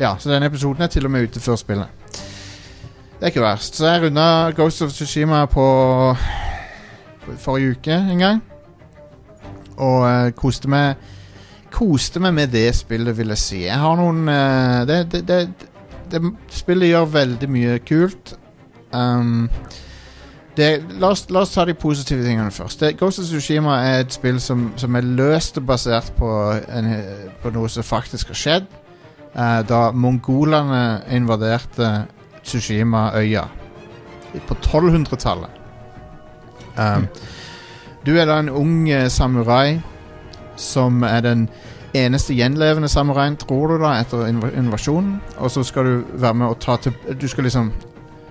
Ja, 0.00 0.16
så 0.18 0.32
denne 0.32 0.50
episoden 0.50 0.82
er 0.82 0.90
til 0.90 1.06
og 1.06 1.14
med 1.14 1.28
ute 1.28 1.40
før 1.40 1.60
spillet. 1.60 1.86
Det 2.10 3.22
er 3.22 3.30
ikke 3.30 3.46
verst. 3.46 3.78
Så 3.78 3.86
jeg 3.86 4.02
runda 4.02 4.50
Ghost 4.50 4.82
of 4.82 4.90
Tsushima 4.90 5.44
på 5.46 5.68
forrige 7.38 7.70
uke 7.70 7.94
en 7.94 8.18
gang. 8.18 8.44
Og 9.76 10.02
uh, 10.10 10.30
koste 10.34 10.66
meg 10.68 10.94
Koste 11.70 12.18
meg 12.18 12.34
med 12.34 12.50
det 12.50 12.72
spillet, 12.74 13.14
vil 13.14 13.30
jeg 13.36 13.44
si. 13.44 13.64
Jeg 13.68 13.78
har 13.78 13.94
noen 14.00 14.24
eh, 14.32 14.86
det, 14.88 15.02
det, 15.12 15.26
det, 15.28 15.68
det, 16.10 16.36
Spillet 16.50 16.96
gjør 16.96 17.12
veldig 17.12 17.48
mye 17.52 17.78
kult. 17.86 18.34
Um, 18.90 19.50
det, 20.58 20.68
la, 20.98 21.12
oss, 21.12 21.24
la 21.30 21.44
oss 21.44 21.54
ta 21.54 21.64
de 21.68 21.76
positive 21.78 22.24
tingene 22.26 22.50
først. 22.54 22.82
Det, 22.82 22.96
Ghost 22.98 23.22
of 23.22 23.30
Tsushima 23.30 23.78
er 23.86 24.02
et 24.02 24.14
spill 24.14 24.40
som, 24.42 24.68
som 24.80 24.98
er 24.98 25.06
løst 25.06 25.60
basert 25.66 26.10
på, 26.18 26.28
en, 26.74 26.90
på 27.42 27.54
noe 27.54 27.70
som 27.70 27.86
faktisk 27.86 28.34
har 28.34 28.40
skjedd 28.42 28.68
eh, 29.32 29.60
da 29.68 29.88
mongolene 29.94 30.82
invaderte 31.14 31.92
Tsushima-øya 32.42 33.46
på 34.48 34.54
1200-tallet. 34.58 35.54
Um, 36.78 37.08
Du 38.06 38.14
er 38.16 38.24
da 38.24 38.38
en 38.40 38.48
ung 38.48 38.88
eh, 38.88 39.08
samurai 39.10 39.80
som 40.56 41.02
er 41.02 41.20
den 41.20 41.48
eneste 41.96 42.34
gjenlevende 42.34 42.88
samuraien, 42.88 43.36
tror 43.36 43.72
du, 43.72 43.74
da, 43.82 43.98
etter 44.00 44.28
invasjonen. 44.28 45.18
Og 45.38 45.50
så 45.50 45.64
skal 45.66 45.84
du 45.84 46.04
være 46.14 46.34
med 46.34 46.46
og 46.46 46.60
ta 46.62 46.76
til 46.76 46.94
Du 47.20 47.28
skal 47.28 47.44
liksom 47.44 47.72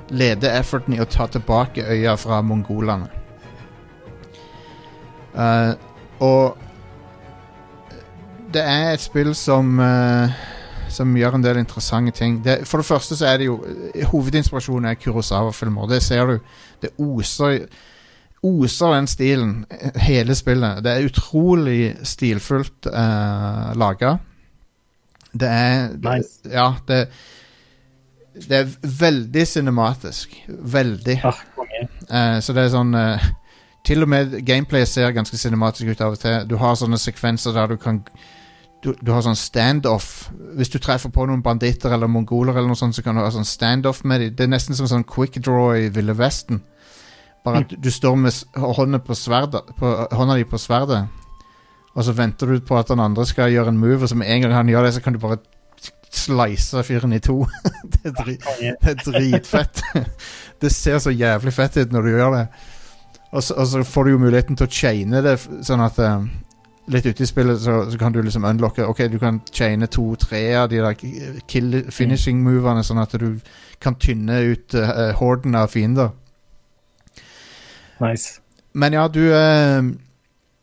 lede 0.10 0.52
efforten 0.60 0.96
i 0.96 1.02
å 1.02 1.10
ta 1.10 1.28
tilbake 1.32 1.86
øya 1.86 2.16
fra 2.20 2.42
mongolene. 2.46 3.10
Uh, 5.38 5.74
og 6.24 6.58
det 8.54 8.64
er 8.64 8.94
et 8.96 9.04
spill 9.04 9.36
som 9.38 9.76
uh, 9.78 10.32
Som 10.90 11.12
gjør 11.20 11.36
en 11.36 11.44
del 11.44 11.60
interessante 11.60 12.12
ting. 12.16 12.40
Det, 12.42 12.62
for 12.66 12.80
det 12.80 12.88
første 12.88 13.16
så 13.20 13.26
er 13.28 13.38
det 13.38 13.50
jo 13.50 13.58
Hovedinspirasjonen 14.08 14.88
er 14.90 14.96
Kurosawa-filmer. 14.96 15.86
Det 15.92 16.00
ser 16.02 16.26
du. 16.26 16.40
Det 16.82 16.90
oser 16.98 17.68
Oser 18.48 18.94
den 18.94 19.08
stilen, 19.08 19.66
hele 20.00 20.36
spillet. 20.38 20.84
Det 20.86 20.92
er 20.92 21.08
utrolig 21.10 21.98
stilfullt 22.06 22.88
uh, 22.88 23.74
laga. 23.76 24.18
Det 25.34 25.50
er 25.50 25.90
Nice. 25.98 26.40
Ja, 26.46 26.74
det 26.88 27.08
Det 28.46 28.58
er 28.58 28.72
veldig 29.00 29.48
cinematisk. 29.48 30.34
Veldig. 30.48 31.20
Ah. 31.26 31.44
Eh, 32.10 32.40
så 32.42 32.56
det 32.56 32.64
er 32.64 32.74
sånn 32.74 32.96
uh, 32.96 33.24
Til 33.86 34.06
og 34.06 34.10
med 34.10 34.38
gameplay 34.48 34.86
ser 34.88 35.12
ganske 35.16 35.38
cinematisk 35.38 35.92
ut 35.92 36.02
av 36.02 36.16
og 36.16 36.22
til. 36.22 36.48
Du 36.50 36.58
har 36.62 36.78
sånne 36.80 37.00
sekvenser 37.00 37.56
der 37.56 37.74
du 37.74 37.78
kan 37.82 38.02
Du, 38.84 38.94
du 39.02 39.12
har 39.12 39.24
sånn 39.26 39.36
standoff. 39.36 40.30
Hvis 40.56 40.70
du 40.70 40.78
treffer 40.80 41.10
på 41.10 41.26
noen 41.26 41.42
banditter 41.42 41.94
eller 41.94 42.08
mongoler, 42.08 42.54
eller 42.54 42.70
noe 42.70 42.78
sånt, 42.78 42.96
så 42.96 43.02
kan 43.02 43.18
du 43.18 43.24
ha 43.24 43.32
sånn 43.34 43.48
standoff 43.48 44.04
med 44.06 44.22
dem. 44.22 44.36
Det 44.38 44.46
er 44.46 44.52
nesten 44.54 44.78
som 44.78 44.88
sånn 44.88 45.06
quick 45.08 45.40
draw 45.42 45.74
i 45.74 45.90
Ville 45.90 46.14
Vesten. 46.14 46.62
Bare 47.44 47.64
at 47.64 47.74
du 47.74 47.90
står 47.92 48.16
med 48.22 48.38
hånda 48.54 49.00
på 49.02 49.16
sverdet 49.18 49.74
på, 49.80 49.90
hånda 50.14 50.36
di 50.38 50.46
på 50.46 50.60
sverdet, 50.62 51.08
og 51.96 52.06
så 52.06 52.14
venter 52.14 52.52
du 52.52 52.62
på 52.62 52.78
at 52.78 52.92
den 52.92 53.02
andre 53.02 53.26
skal 53.26 53.50
gjøre 53.54 53.74
en 53.74 53.80
move, 53.82 54.04
og 54.04 54.10
så 54.12 54.18
med 54.20 54.30
en 54.30 54.44
gang 54.44 54.54
han 54.54 54.70
gjør 54.70 54.86
det, 54.86 54.94
så 54.94 55.02
kan 55.02 55.16
du 55.16 55.20
bare 55.24 55.40
slice 56.12 56.84
fyren 56.84 57.14
i 57.14 57.20
to. 57.20 57.46
det, 57.94 58.02
er 58.04 58.16
drit, 58.24 58.50
det 58.60 58.92
er 58.92 59.00
dritfett. 59.04 59.84
det 60.62 60.72
ser 60.72 61.00
så 61.00 61.14
jævlig 61.14 61.54
fett 61.54 61.78
ut 61.78 61.94
når 61.94 62.02
du 62.02 62.10
gjør 62.10 62.36
det. 62.38 62.48
Og 63.32 63.44
så, 63.44 63.54
og 63.54 63.68
så 63.68 63.84
får 63.84 64.04
du 64.04 64.12
jo 64.12 64.18
muligheten 64.18 64.58
til 64.58 64.68
å 64.68 64.72
chaine 64.72 65.22
det, 65.24 65.38
sånn 65.68 65.84
at 65.84 66.00
um, 66.00 66.30
Litt 66.88 67.04
ute 67.04 67.20
i 67.20 67.28
spillet 67.28 67.60
så, 67.60 67.82
så 67.92 67.98
kan 68.00 68.14
du 68.16 68.22
liksom 68.24 68.46
unlocke 68.48 68.86
Ok, 68.88 69.02
du 69.12 69.18
kan 69.20 69.42
chaine 69.52 69.90
to-tre 69.92 70.40
av 70.56 70.70
de 70.72 70.80
der 70.80 70.94
kill 71.52 71.82
finishing 71.92 72.40
movene, 72.46 72.80
sånn 72.80 73.02
at 73.02 73.12
du 73.20 73.42
kan 73.84 73.98
tynne 74.00 74.40
ut 74.54 74.76
uh, 74.80 75.12
horden 75.20 75.58
av 75.60 75.68
fiender. 75.74 76.14
Nice. 78.00 78.40
Men 78.72 78.96
ja, 78.96 79.04
du 79.12 79.20
eh, 79.36 79.84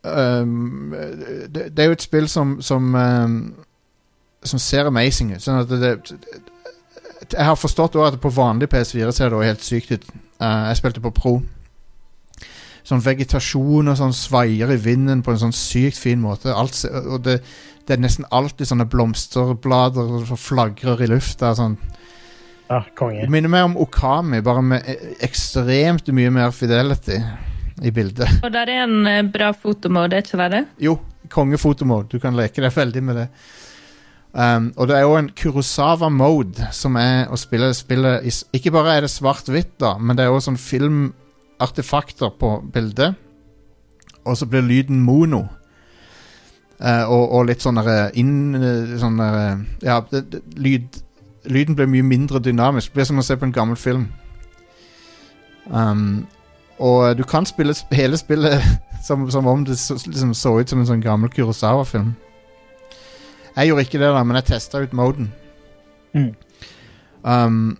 um, 0.01 0.95
det, 1.47 1.69
det 1.77 1.83
er 1.83 1.91
jo 1.91 1.97
et 1.99 2.07
spill 2.07 2.29
som 2.31 2.57
som, 2.61 2.95
ehm, 2.95 3.37
som 4.47 4.61
ser 4.61 4.89
amazing 4.89 5.33
ut. 5.35 5.43
Sånn 5.43 5.61
at 5.63 5.71
det, 5.71 5.79
det, 5.81 6.39
jeg 7.31 7.47
har 7.47 7.57
forstått 7.57 7.97
også 7.97 8.13
at 8.13 8.21
på 8.21 8.33
vanlig 8.33 8.69
PS4 8.71 9.11
ser 9.15 9.33
det 9.33 9.43
helt 9.49 9.65
sykt 9.65 9.93
ut. 9.95 10.07
Uh, 10.41 10.67
jeg 10.69 10.81
spilte 10.81 11.03
på 11.03 11.13
Pro. 11.15 11.35
Sånn 12.85 13.01
vegetasjon 13.01 13.89
og 13.89 13.97
sånn 13.97 14.13
svaier 14.13 14.69
i 14.75 14.77
vinden 14.77 15.23
på 15.25 15.33
en 15.33 15.41
sånn 15.47 15.55
sykt 15.55 15.97
fin 15.97 16.21
måte. 16.21 16.53
Alt, 16.53 16.77
og 16.85 17.23
det, 17.25 17.39
det 17.87 17.95
er 17.95 18.03
nesten 18.03 18.27
alltid 18.29 18.69
sånne 18.69 18.85
blomsterblader 18.91 20.27
som 20.29 20.37
flagrer 20.39 21.01
i 21.01 21.09
lufta. 21.09 21.55
Sånn. 21.57 21.79
Ah, 22.69 22.85
konge. 22.97 23.23
Det 23.25 23.33
minner 23.33 23.49
mer 23.49 23.67
om 23.71 23.75
Okami, 23.81 24.41
bare 24.45 24.61
med 24.65 24.87
e- 24.89 25.15
ekstremt 25.25 26.07
mye 26.13 26.31
mer 26.33 26.53
fidelity 26.53 27.17
i 27.81 27.91
bildet. 27.93 28.39
Og 28.45 28.53
der 28.53 28.69
er 28.71 28.85
en 28.85 29.09
eh, 29.09 29.21
bra 29.33 29.51
fotomode, 29.57 30.21
ikke 30.21 30.49
det? 30.53 30.63
Jo, 30.81 30.97
kongefotomode. 31.33 32.09
Du 32.13 32.21
kan 32.23 32.37
leke 32.37 32.63
deg 32.63 32.73
veldig 32.73 33.03
med 33.05 33.21
det. 33.21 33.27
Um, 34.35 34.73
og 34.75 34.87
det 34.87 34.97
er 34.97 35.05
jo 35.05 35.15
en 35.15 35.29
Kurosawa-mode, 35.31 36.65
som 36.75 36.97
er 36.99 37.29
å 37.31 37.37
spille 37.39 37.69
spillet 37.71 38.25
i 38.27 38.31
Ikke 38.57 38.73
bare 38.75 38.97
er 38.97 39.05
det 39.05 39.13
svart-hvitt, 39.13 39.77
da, 39.79 39.93
men 39.95 40.17
det 40.17 40.25
er 40.25 40.33
òg 40.33 40.41
sånn 40.43 40.59
filmartefakter 40.59 42.33
på 42.35 42.57
bildet. 42.73 43.15
Og 44.27 44.35
så 44.35 44.47
blir 44.49 44.65
lyden 44.65 44.99
mono. 45.05 45.45
Uh, 46.81 47.07
og, 47.07 47.23
og 47.31 47.45
litt 47.47 47.63
sånn 47.63 47.77
inn 48.19 48.57
eh, 48.59 48.97
Sånn 48.99 49.21
Ja, 49.79 50.01
det, 50.11 50.25
det, 50.27 50.41
lyd, 50.59 50.97
lyden 51.47 51.77
blir 51.77 51.87
mye 51.87 52.03
mindre 52.03 52.43
dynamisk. 52.43 52.91
Det 52.91 52.99
blir 52.99 53.07
som 53.07 53.23
å 53.23 53.23
se 53.23 53.39
på 53.39 53.47
en 53.47 53.55
gammel 53.55 53.79
film. 53.79 54.09
Um, 55.71 56.25
og 56.83 57.15
du 57.15 57.23
kan 57.23 57.47
spille 57.47 57.71
hele 57.95 58.19
spillet 58.19 58.59
som, 59.07 59.29
som 59.31 59.47
om 59.47 59.63
det 59.63 59.79
så, 59.79 59.95
liksom 59.95 60.35
så 60.35 60.57
ut 60.59 60.69
som 60.69 60.83
en 60.83 60.91
sånn 60.91 61.07
gammel 61.07 61.31
Kurosawa-film. 61.31 62.11
Jeg 63.55 63.67
gjorde 63.69 63.85
ikke 63.87 63.99
det, 63.99 64.11
da, 64.11 64.23
men 64.23 64.35
jeg 64.39 64.49
testa 64.51 64.81
ut 64.83 64.93
moden. 64.93 65.31
Mm. 66.13 66.33
Um, 67.23 67.77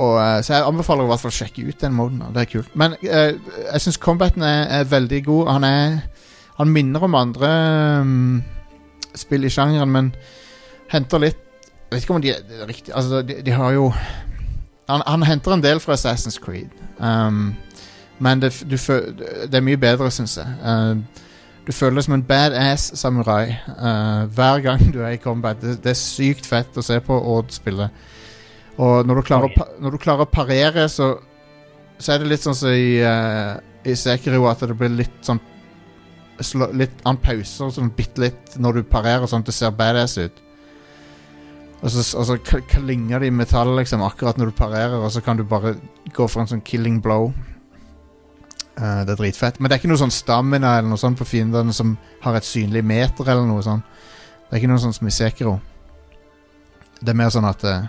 og, 0.00 0.14
eh, 0.22 0.42
så 0.42 0.54
jeg 0.54 0.64
anbefaler 0.64 1.04
i 1.04 1.10
hvert 1.10 1.20
fall 1.20 1.32
å 1.32 1.36
sjekke 1.36 1.66
ut 1.66 1.82
den 1.82 1.96
moden. 1.96 2.22
da. 2.22 2.30
Det 2.34 2.44
er 2.44 2.50
kult. 2.52 2.72
Men 2.78 2.96
uh, 3.02 3.32
jeg 3.72 3.84
syns 3.84 4.00
combaten 4.00 4.44
er, 4.46 4.62
er 4.80 4.88
veldig 4.88 5.24
god. 5.26 5.52
Han 5.58 5.64
er 5.64 6.00
Han 6.60 6.68
minner 6.68 7.00
om 7.00 7.14
andre 7.14 7.48
um, 8.00 8.42
spill 9.16 9.44
i 9.44 9.50
sjangeren, 9.50 9.88
men 9.88 10.10
henter 10.92 11.18
litt 11.18 11.38
Jeg 11.88 11.94
vet 11.94 12.02
ikke 12.04 12.14
om 12.14 12.20
de 12.20 12.34
er 12.34 12.66
riktig 12.68 12.92
Altså, 12.92 13.22
de, 13.22 13.38
de 13.46 13.50
har 13.50 13.72
jo 13.72 13.86
han, 14.90 15.02
han 15.06 15.22
henter 15.22 15.54
en 15.54 15.62
del 15.62 15.80
fra 15.80 15.94
Assassin's 15.94 16.36
Creed. 16.42 16.68
Um, 16.98 17.54
men 18.18 18.42
det, 18.42 18.52
du, 18.66 18.76
det 18.76 19.54
er 19.54 19.64
mye 19.64 19.78
bedre, 19.80 20.10
syns 20.10 20.36
jeg. 20.36 20.46
Uh, 20.60 20.98
du 21.66 21.72
føler 21.76 21.98
deg 21.98 22.06
som 22.06 22.16
en 22.16 22.24
badass 22.26 22.86
samurai 22.98 23.52
uh, 23.52 24.24
hver 24.32 24.62
gang 24.64 24.84
du 24.94 25.02
er 25.02 25.14
i 25.16 25.20
combat. 25.22 25.60
Det, 25.60 25.76
det 25.84 25.92
er 25.92 25.98
sykt 25.98 26.48
fett 26.48 26.76
å 26.76 26.84
se 26.84 26.96
på 27.04 27.18
Odd 27.34 27.52
spille. 27.54 27.90
Og 28.80 29.06
når 29.06 29.20
du 29.20 29.26
klarer, 29.28 29.52
å, 29.52 29.66
når 29.82 29.94
du 29.94 30.00
klarer 30.00 30.24
å 30.24 30.30
parere, 30.30 30.88
så 30.88 31.18
Så 32.00 32.14
er 32.14 32.22
det 32.22 32.30
litt 32.30 32.40
sånn 32.40 32.56
som 32.56 32.72
i, 32.72 32.96
uh, 33.04 33.60
i 33.84 33.92
Sekiro 33.92 34.46
at 34.48 34.62
det 34.64 34.72
blir 34.72 34.88
litt 34.88 35.18
sånn 35.20 35.40
slå, 36.40 36.70
Litt 36.72 37.02
an 37.04 37.18
pauser, 37.20 37.68
sånn 37.68 37.90
bitte 37.92 38.22
litt, 38.22 38.54
når 38.56 38.78
du 38.78 38.86
parerer, 38.88 39.26
sånn 39.28 39.44
at 39.44 39.50
det 39.50 39.54
ser 39.54 39.74
badass 39.76 40.16
ut. 40.16 40.40
Og 41.80 41.92
så, 41.92 42.04
og 42.16 42.26
så 42.28 42.36
klinger 42.68 43.20
det 43.20 43.28
i 43.28 43.34
metall 43.34 43.74
liksom, 43.76 44.00
akkurat 44.04 44.40
når 44.40 44.50
du 44.50 44.56
parerer, 44.56 44.96
og 44.96 45.12
så 45.12 45.20
kan 45.24 45.36
du 45.36 45.44
bare 45.44 45.74
gå 46.12 46.26
for 46.28 46.40
en 46.42 46.48
sånn 46.50 46.64
killing 46.64 47.02
blow. 47.04 47.30
Eh, 48.78 49.00
det 49.04 49.12
er 49.12 49.16
dritfett. 49.18 49.58
Men 49.60 49.68
det 49.68 49.76
er 49.76 49.82
ikke 49.82 49.90
noe 49.92 50.00
sånn 50.00 50.14
stamina 50.14 50.76
eller 50.78 50.88
noe 50.92 51.00
sånt 51.00 51.18
på 51.18 51.26
fiendene 51.28 51.72
som 51.74 51.96
har 52.22 52.36
et 52.38 52.46
synlig 52.46 52.84
meter 52.86 53.28
eller 53.28 53.46
noe 53.48 53.62
sånt. 53.66 53.82
Det 54.48 54.56
er 54.56 54.62
ikke 54.62 54.70
noe 54.72 54.82
sånn 54.82 54.94
som 54.96 55.06
i 55.06 55.10
Sekiro. 55.14 55.58
Det 57.00 57.08
er 57.12 57.18
mer 57.18 57.30
sånn 57.32 57.48
at 57.48 57.64
eh, 57.64 57.82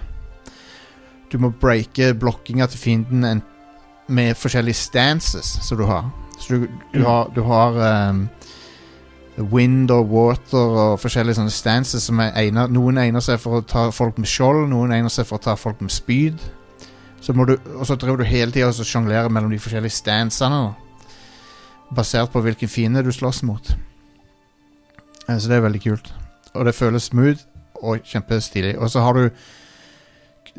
du 1.31 1.37
må 1.39 1.49
breake 1.61 2.13
blokkinga 2.19 2.67
til 2.71 2.79
fienden 2.81 3.23
en, 3.27 3.41
med 4.11 4.35
forskjellige 4.35 4.75
stances 4.75 5.53
som 5.63 5.77
du 5.79 5.85
har. 5.87 6.09
Så 6.39 6.57
du, 6.57 6.67
du 6.91 6.99
Mm. 6.99 7.05
har, 7.05 7.29
du 7.35 7.41
har 7.43 7.77
um, 8.11 8.29
wind 9.51 9.91
og 9.91 10.09
water 10.11 10.57
og 10.81 10.99
forskjellige 10.99 11.37
sånne 11.37 11.53
stances 11.53 12.03
som 12.03 12.19
er 12.19 12.33
egnet, 12.35 12.71
Noen 12.73 12.97
egner 12.97 13.21
seg 13.23 13.39
for 13.39 13.59
å 13.59 13.65
ta 13.65 13.85
folk 13.95 14.17
med 14.19 14.27
skjold, 14.27 14.67
noen 14.69 14.91
egner 14.91 15.09
seg 15.13 15.25
for 15.29 15.37
å 15.39 15.43
ta 15.45 15.55
folk 15.55 15.79
med 15.81 15.91
spyd. 15.93 16.41
Så 17.21 17.33
du, 17.33 17.55
og 17.77 17.85
så 17.85 17.95
driver 17.95 18.17
du 18.17 18.25
hele 18.25 18.51
tida 18.51 18.71
og 18.71 18.87
sjonglerer 18.87 19.29
mellom 19.29 19.51
de 19.53 19.59
forskjellige 19.61 19.93
stansene. 19.93 20.71
Basert 21.93 22.31
på 22.33 22.41
hvilken 22.41 22.69
fiende 22.71 23.03
du 23.05 23.11
slåss 23.11 23.43
mot. 23.43 23.73
Eh, 25.27 25.37
Så 25.37 25.47
det 25.47 25.57
er 25.57 25.67
veldig 25.67 25.81
kult. 25.81 26.13
Og 26.53 26.65
det 26.65 26.75
føles 26.75 27.03
smooth 27.11 27.43
og 27.81 28.01
kjempestilig. 28.05 28.77
Og 28.79 28.89
så 28.89 29.03
har 29.05 29.13
du 29.13 29.29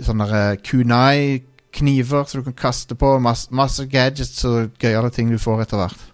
sånne 0.03 0.29
eh, 0.29 0.61
kunai-kniver 0.63 2.25
som 2.29 2.41
du 2.41 2.51
kan 2.51 2.61
kaste 2.71 2.95
på. 2.95 3.19
Masse, 3.19 3.51
masse 3.51 3.87
gadgets 3.91 4.45
og 4.49 4.73
gøyale 4.81 5.11
ting 5.11 5.33
du 5.33 5.39
får 5.39 5.67
etter 5.67 5.83
hvert. 5.83 6.09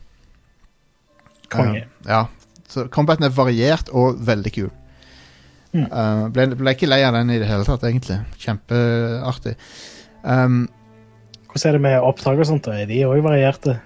Konge. 1.53 1.85
Uh, 2.05 2.09
ja. 2.09 2.25
Så 2.69 2.89
combaten 2.93 3.25
er 3.25 3.37
variert 3.37 3.89
og 3.97 4.19
veldig 4.27 4.53
kul. 4.53 4.73
Mm. 5.73 5.87
Uh, 5.93 6.27
ble, 6.33 6.49
ble 6.57 6.73
ikke 6.73 6.89
lei 6.89 7.03
av 7.05 7.17
den 7.17 7.31
i 7.33 7.39
det 7.41 7.49
hele 7.49 7.65
tatt, 7.65 7.85
egentlig. 7.89 8.19
Kjempeartig. 8.41 9.55
Um, 10.25 10.69
Hvordan 11.49 11.69
er 11.69 11.73
det 11.73 11.81
med 11.81 12.01
opptak 12.01 12.39
og 12.39 12.47
sånt? 12.47 12.67
Er 12.67 12.87
de 12.87 13.05
òg 13.07 13.23
varierte? 13.25 13.79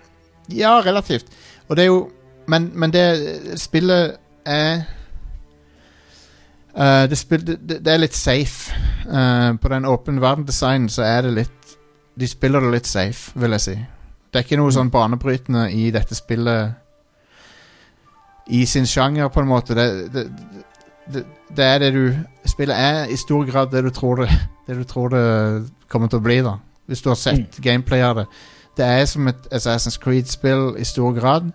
ja, 0.51 0.81
relativt. 0.81 1.27
Og 1.69 1.77
det 1.77 1.83
er 1.83 1.87
jo 1.87 2.11
Men, 2.47 2.73
men 2.75 2.91
det 2.93 3.61
spillet 3.61 4.17
er 4.47 4.83
uh, 6.79 7.09
det, 7.11 7.19
spill, 7.19 7.47
det, 7.47 7.85
det 7.85 7.93
er 7.93 8.01
litt 8.03 8.17
safe. 8.19 8.75
Uh, 9.07 9.55
på 9.63 9.69
den 9.69 9.85
åpen 9.85 10.21
verden-designen 10.21 10.89
så 10.89 11.03
er 11.03 11.23
det 11.23 11.33
litt 11.33 11.77
De 12.19 12.27
spiller 12.29 12.61
det 12.61 12.73
litt 12.73 12.87
safe, 12.87 13.31
vil 13.39 13.51
jeg 13.51 13.61
si. 13.61 13.77
Det 14.33 14.41
er 14.41 14.45
ikke 14.45 14.59
noe 14.59 14.73
sånn 14.75 14.91
banebrytende 14.91 15.69
i 15.71 15.91
dette 15.95 16.15
spillet 16.19 16.75
i 18.51 18.67
sin 18.67 18.87
sjanger, 18.87 19.29
på 19.29 19.41
en 19.41 19.49
måte. 19.49 19.75
Det, 19.75 20.13
det, 20.13 20.27
det, 21.15 21.25
det 21.57 21.65
er 21.65 21.79
det 21.79 21.93
du 21.95 22.05
Spillet 22.49 22.77
er 22.77 23.07
i 23.07 23.17
stor 23.17 23.47
grad 23.47 23.71
det 23.71 23.85
du 23.85 23.91
tror 23.95 24.25
det, 24.25 24.29
det, 24.67 24.77
du 24.77 24.85
tror 24.85 25.09
det 25.15 25.25
kommer 25.93 26.09
til 26.13 26.19
å 26.23 26.25
bli, 26.25 26.41
da. 26.45 26.57
Hvis 26.89 27.03
du 27.05 27.11
har 27.13 27.17
sett 27.21 27.61
gameplay 27.63 28.03
av 28.03 28.17
det. 28.23 28.27
Det 28.77 28.85
er 28.89 29.05
som 29.07 29.29
et 29.29 29.49
Assassin's 29.53 29.99
Creed-spill 30.01 30.73
i 30.81 30.85
stor 30.89 31.13
grad. 31.17 31.53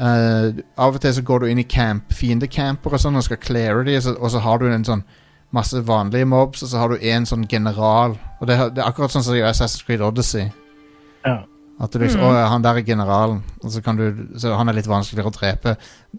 Uh, 0.00 0.54
av 0.80 0.94
og 0.96 1.00
til 1.02 1.12
så 1.18 1.22
går 1.26 1.42
du 1.42 1.50
inn 1.50 1.60
i 1.60 1.66
camp, 1.68 2.14
fiendecamper 2.16 2.94
og 2.96 3.02
sånn, 3.02 3.18
og 3.20 3.24
skal 3.26 3.40
cleare 3.42 3.82
de, 3.84 3.98
og 3.98 4.04
så, 4.06 4.14
og 4.16 4.30
så 4.32 4.40
har 4.46 4.62
du 4.62 4.68
en 4.70 4.86
sånn 4.86 5.02
masse 5.52 5.82
vanlige 5.84 6.28
mobs, 6.30 6.62
og 6.64 6.70
så 6.70 6.78
har 6.80 6.94
du 6.94 7.02
en 7.10 7.26
sånn 7.28 7.44
general. 7.50 8.14
Og 8.40 8.46
det, 8.48 8.56
er- 8.56 8.70
det 8.70 8.80
er 8.84 8.88
akkurat 8.88 9.12
sånn 9.12 9.26
som 9.26 9.34
i 9.36 9.42
Assassin's 9.44 9.84
Creed 9.84 10.00
Odyssey. 10.06 10.46
Ja. 11.26 11.40
At 11.80 11.92
du 11.92 11.98
liksom, 11.98 12.20
Mm. 12.20 12.28
«Å, 12.28 12.48
han 12.52 12.62
der 12.62 12.76
er 12.78 12.84
generalen, 12.86 13.42
og 13.64 13.70
så 13.72 13.80
kan 13.82 13.96
du 13.96 14.38
Så 14.38 14.54
han 14.56 14.68
er 14.68 14.74
litt 14.76 14.86
vanskeligere 14.88 15.30
å 15.32 15.36
drepe. 15.36 15.76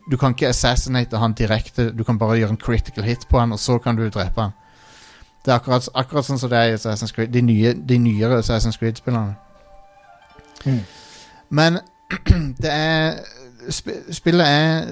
Du 0.10 0.18
kan 0.18 0.34
ikke 0.34 0.50
assassinate 0.50 1.18
han 1.22 1.34
direkte, 1.38 1.92
du 1.96 2.04
kan 2.04 2.18
bare 2.18 2.38
gjøre 2.40 2.50
en 2.56 2.58
critical 2.58 3.04
hit 3.06 3.28
på 3.30 3.40
han, 3.40 3.52
og 3.54 3.60
så 3.62 3.78
kan 3.82 3.96
du 3.96 4.08
drepe 4.10 4.42
han. 4.42 4.54
Det 5.46 5.52
er 5.52 5.58
akkurat, 5.58 5.90
akkurat 5.98 6.26
sånn 6.26 6.40
som 6.40 6.50
det 6.52 6.58
er 6.60 6.72
i 6.72 6.76
Assassin's 6.78 7.14
Creed. 7.16 7.32
De, 7.34 7.42
nye, 7.42 7.74
de 7.74 7.98
nyere 7.98 8.42
Assassin's 8.42 8.78
Creed-spillerne. 8.78 9.36
Mm. 10.66 10.82
Men 11.50 11.80
det 12.64 12.72
er 12.72 13.22
sp 13.70 13.94
Spillet 14.14 14.48
er 14.48 14.88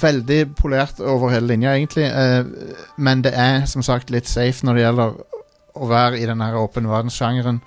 veldig 0.00 0.54
polert 0.56 1.00
over 1.00 1.30
hele 1.32 1.46
linja, 1.46 1.74
egentlig. 1.76 2.04
eh, 2.04 2.44
men 2.96 3.24
det 3.24 3.32
er 3.34 3.64
som 3.64 3.82
sagt 3.82 4.10
litt 4.10 4.28
safe 4.28 4.66
når 4.66 4.74
det 4.74 4.82
gjelder 4.82 5.14
å 5.74 5.86
være 5.88 6.20
i 6.20 6.26
den 6.26 6.40
her 6.40 6.58
åpen 6.60 6.88
verdenssjangeren. 6.88 7.60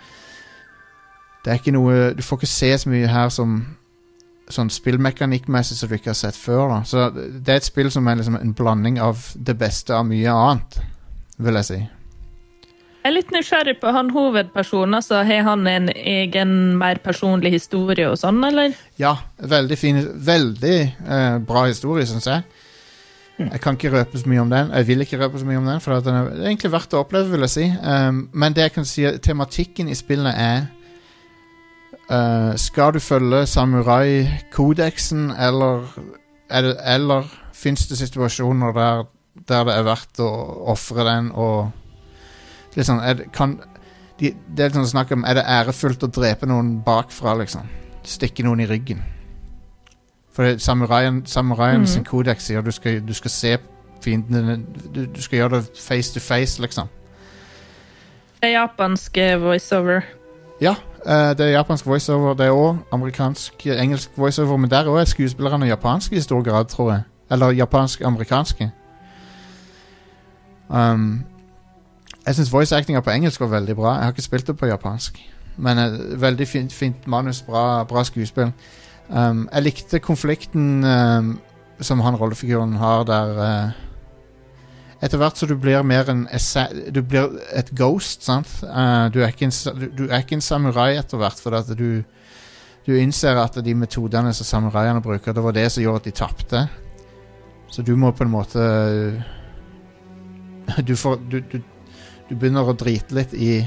Det 1.44 1.52
er 1.52 1.60
ikke 1.60 1.74
noe 1.76 2.14
Du 2.14 2.22
får 2.24 2.38
ikke 2.38 2.48
se 2.48 2.78
så 2.78 2.90
mye 2.90 3.08
her 3.08 3.30
som 3.30 3.64
sånn 4.54 4.70
spillmekanikkmessig 4.70 5.78
som 5.78 5.90
du 5.90 5.96
ikke 5.96 6.12
har 6.12 6.20
sett 6.20 6.36
før. 6.36 6.68
da 6.70 6.82
Så 6.84 7.10
det 7.16 7.50
er 7.50 7.62
et 7.62 7.66
spill 7.66 7.92
som 7.92 8.08
er 8.08 8.20
liksom 8.20 8.36
en 8.36 8.54
blanding 8.54 9.00
av 9.00 9.32
det 9.36 9.58
beste 9.58 9.96
av 9.96 10.06
mye 10.06 10.30
annet, 10.30 10.82
vil 11.38 11.60
jeg 11.62 11.66
si. 11.66 11.80
Jeg 13.04 13.10
er 13.12 13.16
litt 13.18 13.32
nysgjerrig 13.36 13.74
på 13.82 13.92
han 13.92 14.14
hovedpersonen. 14.16 14.96
altså 14.96 15.26
Har 15.28 15.42
han 15.44 15.68
en 15.68 15.90
egen, 15.92 16.78
mer 16.80 17.02
personlig 17.04 17.52
historie 17.52 18.06
og 18.08 18.16
sånn, 18.22 18.40
eller? 18.48 18.78
Ja, 18.96 19.18
veldig 19.44 19.78
fin 19.78 20.00
Veldig 20.16 20.78
eh, 20.80 21.36
bra 21.44 21.66
historie, 21.68 22.08
syns 22.08 22.30
jeg. 22.32 22.46
Jeg 23.42 23.60
kan 23.60 23.76
ikke 23.76 23.92
røpe 23.92 24.22
så 24.22 24.30
mye 24.32 24.46
om 24.46 24.54
den. 24.54 24.72
Jeg 24.72 24.88
vil 24.88 25.04
ikke 25.04 25.20
røpe 25.20 25.42
så 25.42 25.50
mye 25.50 25.60
om 25.60 25.68
den, 25.68 25.84
for 25.84 26.00
den 26.06 26.16
er, 26.16 26.32
egentlig 26.46 26.72
verdt 26.72 26.96
å 26.96 27.04
oppleve, 27.04 27.28
vil 27.34 27.44
jeg 27.44 27.54
si. 27.58 27.68
Um, 27.84 28.24
men 28.32 28.56
det 28.56 28.70
jeg 28.70 28.76
kan 28.78 28.88
si, 28.88 29.06
tematikken 29.26 29.92
i 29.92 30.00
spillene 30.00 30.34
er 30.38 30.64
uh, 32.08 32.56
Skal 32.56 32.96
du 32.96 33.02
følge 33.04 33.44
samurai-kodeksen, 33.52 35.32
eller 35.36 35.90
eller, 36.48 36.80
Eller 36.86 37.32
fins 37.52 37.88
det 37.90 38.00
situasjoner 38.00 38.72
der, 38.80 39.08
der 39.50 39.64
det 39.68 39.76
er 39.76 39.88
verdt 39.92 40.24
å 40.24 40.34
ofre 40.72 41.04
den 41.10 41.34
og 41.34 41.83
Sånn 42.82 43.00
er 43.06 43.26
kan, 43.32 43.60
de, 44.20 44.34
det 44.50 44.60
er 44.64 44.70
litt 44.70 44.76
sånn 44.76 44.88
snakk 44.88 45.12
om 45.12 45.26
Er 45.26 45.34
det 45.36 45.44
ærefullt 45.46 46.04
å 46.04 46.08
drepe 46.12 46.46
noen 46.50 46.84
bakfra, 46.84 47.36
liksom? 47.38 47.68
Stikke 48.04 48.44
noen 48.44 48.60
i 48.62 48.66
ryggen. 48.66 49.04
For 50.34 50.58
samuraien, 50.58 51.26
samuraien 51.26 51.82
Mhm. 51.82 51.88
sin 51.88 52.04
kodeks 52.04 52.44
sier 52.48 52.62
du 52.62 52.72
skal, 52.72 53.00
du 53.06 53.14
skal 53.14 53.32
se 53.32 53.58
fiendene 54.02 54.66
du, 54.94 55.06
du 55.06 55.22
skal 55.22 55.40
gjøre 55.40 55.62
det 55.62 55.78
face 55.78 56.14
to 56.14 56.20
face, 56.20 56.60
liksom. 56.60 56.88
Det 58.42 58.50
er 58.50 58.60
japanske 58.62 59.40
voiceover. 59.40 60.02
Ja, 60.62 60.76
eh, 61.06 61.34
det 61.34 61.40
er 61.40 61.52
japansk 61.52 61.86
voiceover. 61.86 62.34
Det 62.36 62.50
òg 62.50 62.78
amerikansk, 62.92 63.68
eh, 63.68 63.82
engelsk 63.82 64.10
voiceover, 64.18 64.58
men 64.58 64.70
der 64.70 64.86
òg 64.86 65.00
er 65.02 65.06
skuespillerne 65.06 65.68
japanske 65.68 66.16
i 66.16 66.20
stor 66.20 66.42
grad, 66.44 66.66
tror 66.68 66.92
jeg. 66.92 67.04
Eller 67.32 67.52
japansk-amerikanske. 67.52 68.72
Um, 70.70 71.24
jeg 72.26 72.36
syns 72.36 72.52
voice 72.54 72.76
actinga 72.76 73.02
på 73.04 73.12
engelsk 73.12 73.42
var 73.42 73.52
veldig 73.58 73.76
bra. 73.76 73.96
Jeg 73.98 74.04
har 74.04 74.14
ikke 74.16 74.22
spilt 74.30 74.48
det 74.48 74.58
på 74.58 74.70
japansk. 74.70 75.20
Men 75.58 75.78
uh, 75.78 76.22
veldig 76.22 76.48
fint, 76.48 76.74
fint 76.74 77.08
manus, 77.08 77.42
bra, 77.42 77.84
bra 77.84 78.04
skuespill. 78.04 78.54
Um, 79.10 79.50
jeg 79.52 79.64
likte 79.64 80.00
konflikten 80.00 80.84
um, 80.84 81.34
som 81.84 82.00
han 82.00 82.16
rollefiguren 82.16 82.78
har 82.80 83.04
der 83.04 83.40
uh, 83.40 83.72
Etter 85.04 85.20
hvert 85.20 85.36
så 85.36 85.44
du 85.44 85.58
blir 85.60 85.82
mer 85.84 86.08
en 86.08 86.22
Du 86.96 87.02
blir 87.04 87.34
et 87.52 87.70
ghost, 87.76 88.24
sant? 88.24 88.48
Uh, 88.64 89.12
du, 89.12 89.20
er 89.20 89.34
en, 89.36 89.52
du, 89.80 89.90
du 89.92 90.04
er 90.08 90.24
ikke 90.24 90.38
en 90.40 90.42
samurai 90.42 90.96
etter 90.96 91.20
hvert, 91.20 91.40
for 91.44 91.52
at 91.60 91.68
du 91.78 92.04
Du 92.88 92.96
innser 92.96 93.36
at 93.36 93.60
de 93.66 93.76
metodene 93.76 94.34
som 94.34 94.46
samuraiene 94.46 95.02
bruker, 95.02 95.34
det 95.34 95.44
var 95.44 95.52
det 95.52 95.72
som 95.72 95.84
gjorde 95.84 95.98
at 95.98 96.06
de 96.06 96.12
tapte. 96.12 96.68
Så 97.68 97.82
du 97.82 97.96
må 97.96 98.12
på 98.12 98.24
en 98.24 98.32
måte 98.32 98.64
Du 100.88 100.96
får 100.96 101.20
Du, 101.30 101.42
du, 102.34 102.40
begynner 102.40 102.68
å 102.68 102.76
drite 102.78 103.16
litt 103.16 103.34
i 103.38 103.62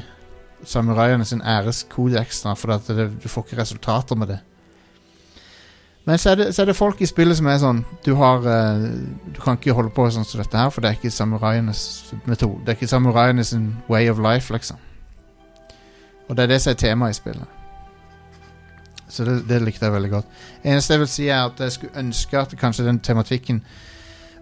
samuraiene 0.66 1.24
sin 1.28 1.42
æreskodeks, 1.44 2.42
for 2.58 2.76
det, 2.90 3.08
du 3.22 3.28
får 3.30 3.46
ikke 3.46 3.60
resultater 3.60 4.18
med 4.18 4.34
det. 4.34 4.38
Men 6.06 6.20
så 6.22 6.30
er, 6.30 6.36
det, 6.38 6.46
så 6.54 6.62
er 6.62 6.70
det 6.70 6.78
folk 6.78 7.00
i 7.02 7.08
spillet 7.08 7.34
som 7.34 7.48
er 7.50 7.56
sånn 7.58 7.80
Du 8.06 8.12
har 8.14 8.44
eh, 8.46 8.84
Du 9.34 9.40
kan 9.42 9.56
ikke 9.58 9.74
holde 9.74 9.90
på 9.90 10.04
sånn 10.14 10.22
som 10.22 10.38
dette 10.38 10.54
her, 10.54 10.70
for 10.70 10.84
det 10.84 10.92
er 10.92 10.98
ikke 11.00 11.10
samuraienes 11.10 11.80
metode. 12.30 12.60
Det 12.62 12.70
er 12.70 12.78
ikke 12.78 12.92
samuraienes 12.92 13.50
way 13.90 14.06
of 14.12 14.22
life, 14.22 14.54
liksom. 14.54 14.78
Og 16.28 16.36
det 16.36 16.44
er 16.44 16.52
det 16.54 16.60
som 16.62 16.72
er 16.72 16.78
temaet 16.78 17.16
i 17.16 17.18
spillet. 17.18 17.56
Så 19.08 19.26
det, 19.26 19.40
det 19.48 19.60
likte 19.62 19.86
jeg 19.86 19.94
veldig 19.94 20.12
godt. 20.12 20.30
Eneste 20.62 20.94
jeg 20.94 21.02
vil 21.02 21.10
si, 21.10 21.26
er 21.26 21.50
at 21.50 21.60
jeg 21.62 21.74
skulle 21.74 21.98
ønske 21.98 22.38
at 22.38 22.54
kanskje 22.58 22.86
den 22.86 23.02
tematikken 23.02 23.60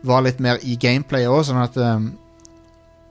var 0.05 0.25
litt 0.25 0.41
mer 0.45 0.61
i 0.64 0.77
gameplay 0.81 1.25
òg, 1.29 1.43
sånn 1.49 1.64
at 1.64 1.77
um, 1.81 2.11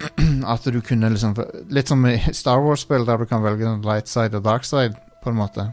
At 0.53 0.65
du 0.65 0.81
kunne 0.83 1.09
liksom 1.13 1.35
Litt 1.73 1.87
som 1.91 2.03
i 2.09 2.17
Star 2.33 2.61
Wars-spill, 2.63 3.05
der 3.07 3.17
du 3.21 3.25
kan 3.29 3.43
velge 3.43 3.77
light 3.85 4.09
side 4.11 4.37
og 4.37 4.45
dark 4.45 4.67
side, 4.67 4.95
på 5.23 5.31
en 5.31 5.39
måte. 5.39 5.69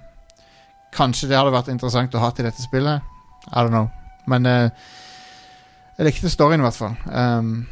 Kanskje 0.94 1.28
det 1.30 1.38
hadde 1.38 1.54
vært 1.54 1.70
interessant 1.72 2.14
å 2.14 2.22
ha 2.22 2.30
til 2.34 2.46
dette 2.46 2.62
spillet. 2.62 3.02
I 3.50 3.62
don't 3.62 3.74
know. 3.74 3.90
Men 4.30 4.46
eh, 4.46 4.70
jeg 5.98 6.06
likte 6.06 6.30
storyen, 6.32 6.62
i 6.62 6.66
hvert 6.66 6.78
fall. 6.78 6.96
Um, 7.12 7.66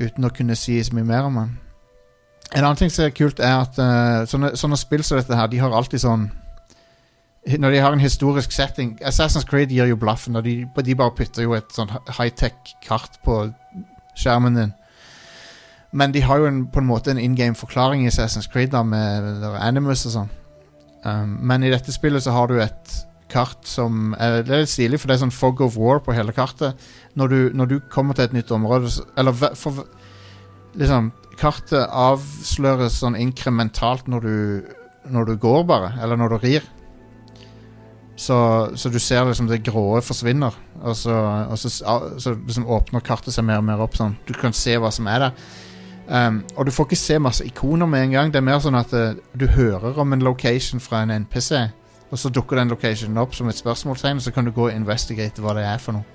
uten 0.00 0.26
å 0.26 0.32
kunne 0.34 0.56
si 0.58 0.78
så 0.84 0.94
mye 0.96 1.06
mer 1.06 1.28
om 1.28 1.34
den. 1.40 1.54
En 2.54 2.62
annen 2.62 2.78
ting 2.78 2.92
som 2.92 3.04
er 3.04 3.14
kult, 3.16 3.40
er 3.42 3.58
at 3.58 3.78
uh, 3.80 4.22
sånne, 4.28 4.54
sånne 4.56 4.78
spill 4.80 5.04
som 5.04 5.18
dette 5.18 5.36
her, 5.36 5.50
de 5.50 5.60
har 5.60 5.74
alltid 5.74 6.04
sånn 6.04 6.28
Når 7.46 7.74
de 7.74 7.80
har 7.82 7.94
en 7.94 8.02
historisk 8.02 8.50
setting 8.50 8.96
Assassin's 9.06 9.44
Creed 9.46 9.70
gir 9.70 9.86
jo 9.86 9.98
blaffen. 10.00 10.34
De, 10.42 10.64
de 10.66 10.96
bare 10.98 11.14
putter 11.14 11.44
jo 11.44 11.52
et 11.54 11.68
sånn 11.74 11.92
high-tech-kart 12.16 13.20
på 13.22 13.36
skjermen 14.18 14.58
din. 14.58 14.72
Men 15.92 16.12
de 16.12 16.22
har 16.24 16.40
jo 16.42 16.48
en, 16.48 16.64
på 16.72 16.82
en 16.82 16.88
måte 16.88 17.12
en 17.12 17.20
in 17.20 17.36
game 17.36 17.54
forklaring 17.54 18.04
i 18.04 18.10
Assassin's 18.10 18.48
Creed 18.52 18.72
da 18.74 18.82
med 18.82 19.44
Animus 19.60 20.06
og 20.08 20.16
sånn. 20.16 20.32
Um, 21.06 21.36
men 21.46 21.62
i 21.62 21.70
dette 21.70 21.94
spillet 21.94 22.24
så 22.24 22.34
har 22.34 22.50
du 22.50 22.58
et 22.60 22.96
kart 23.30 23.66
som 23.66 24.14
er, 24.18 24.42
Det 24.46 24.54
er 24.54 24.64
litt 24.64 24.72
stilig, 24.72 25.00
for 25.00 25.10
det 25.10 25.16
er 25.16 25.24
sånn 25.24 25.34
fog 25.34 25.60
of 25.64 25.76
war 25.78 26.00
på 26.02 26.14
hele 26.16 26.34
kartet. 26.34 26.78
Når 27.18 27.32
du, 27.32 27.38
når 27.54 27.70
du 27.70 27.76
kommer 27.92 28.14
til 28.14 28.26
et 28.26 28.36
nytt 28.36 28.50
område 28.54 28.90
Eller 29.18 29.32
for 29.58 29.84
Liksom 30.76 31.12
Kartet 31.36 31.90
avsløres 31.92 32.98
sånn 33.02 33.16
inkrementalt 33.20 34.08
når 34.08 34.24
du 34.24 34.36
Når 35.12 35.28
du 35.28 35.36
går, 35.38 35.62
bare. 35.68 35.92
Eller 36.02 36.16
når 36.18 36.34
du 36.34 36.36
rir. 36.42 36.64
Så, 38.16 38.36
så 38.74 38.90
du 38.90 38.98
ser 38.98 39.26
liksom 39.28 39.46
det 39.46 39.60
grå 39.62 40.00
forsvinner, 40.00 40.54
og 40.80 40.96
så, 40.96 41.12
og 41.52 41.58
så, 41.60 41.68
så 41.70 42.32
liksom 42.32 42.64
åpner 42.66 43.04
kartet 43.04 43.36
seg 43.36 43.44
mer 43.44 43.60
og 43.60 43.66
mer 43.68 43.82
opp. 43.84 43.94
Sånn. 43.94 44.16
Du 44.26 44.32
kan 44.34 44.56
se 44.56 44.74
hva 44.80 44.90
som 44.90 45.06
er 45.12 45.26
der. 45.26 45.44
Um, 46.06 46.44
og 46.54 46.66
du 46.66 46.70
får 46.70 46.86
ikke 46.86 46.98
se 47.00 47.18
masse 47.18 47.44
ikoner 47.44 47.86
med 47.90 48.04
en 48.04 48.10
gang. 48.10 48.28
Det 48.30 48.38
er 48.38 48.46
mer 48.46 48.60
sånn 48.62 48.78
at 48.78 48.92
uh, 48.94 49.16
du 49.34 49.48
hører 49.50 49.98
om 49.98 50.14
en 50.14 50.22
location 50.22 50.82
fra 50.82 51.00
en 51.02 51.10
NPC, 51.24 51.50
og 52.10 52.20
så 52.22 52.30
dukker 52.30 52.60
den 52.60 52.70
locationen 52.70 53.18
opp 53.18 53.34
som 53.34 53.50
et 53.50 53.58
spørsmålstegn, 53.58 54.20
og 54.20 54.22
så 54.22 54.30
kan 54.34 54.46
du 54.46 54.52
gå 54.54 54.68
og 54.68 54.76
investigate 54.76 55.42
hva 55.42 55.56
det 55.58 55.66
er 55.66 55.82
for 55.82 55.98
noe. 55.98 56.06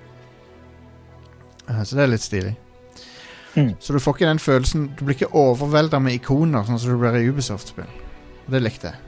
Uh, 1.68 1.84
så 1.84 2.00
det 2.00 2.06
er 2.06 2.14
litt 2.14 2.24
stilig. 2.24 2.56
Mm. 3.52 3.74
Så 3.84 3.92
du 3.92 4.00
får 4.00 4.16
ikke 4.16 4.28
den 4.30 4.40
følelsen 4.40 4.84
Du 4.96 5.02
blir 5.04 5.18
ikke 5.18 5.36
overvelda 5.36 6.00
med 6.00 6.16
ikoner, 6.16 6.64
sånn 6.64 6.80
som 6.80 6.94
du 6.94 7.02
blir 7.02 7.18
i 7.20 7.28
Ubisoft-spill. 7.28 7.90
Og 8.46 8.54
det 8.56 8.62
likte 8.64 8.94
jeg. 8.94 9.08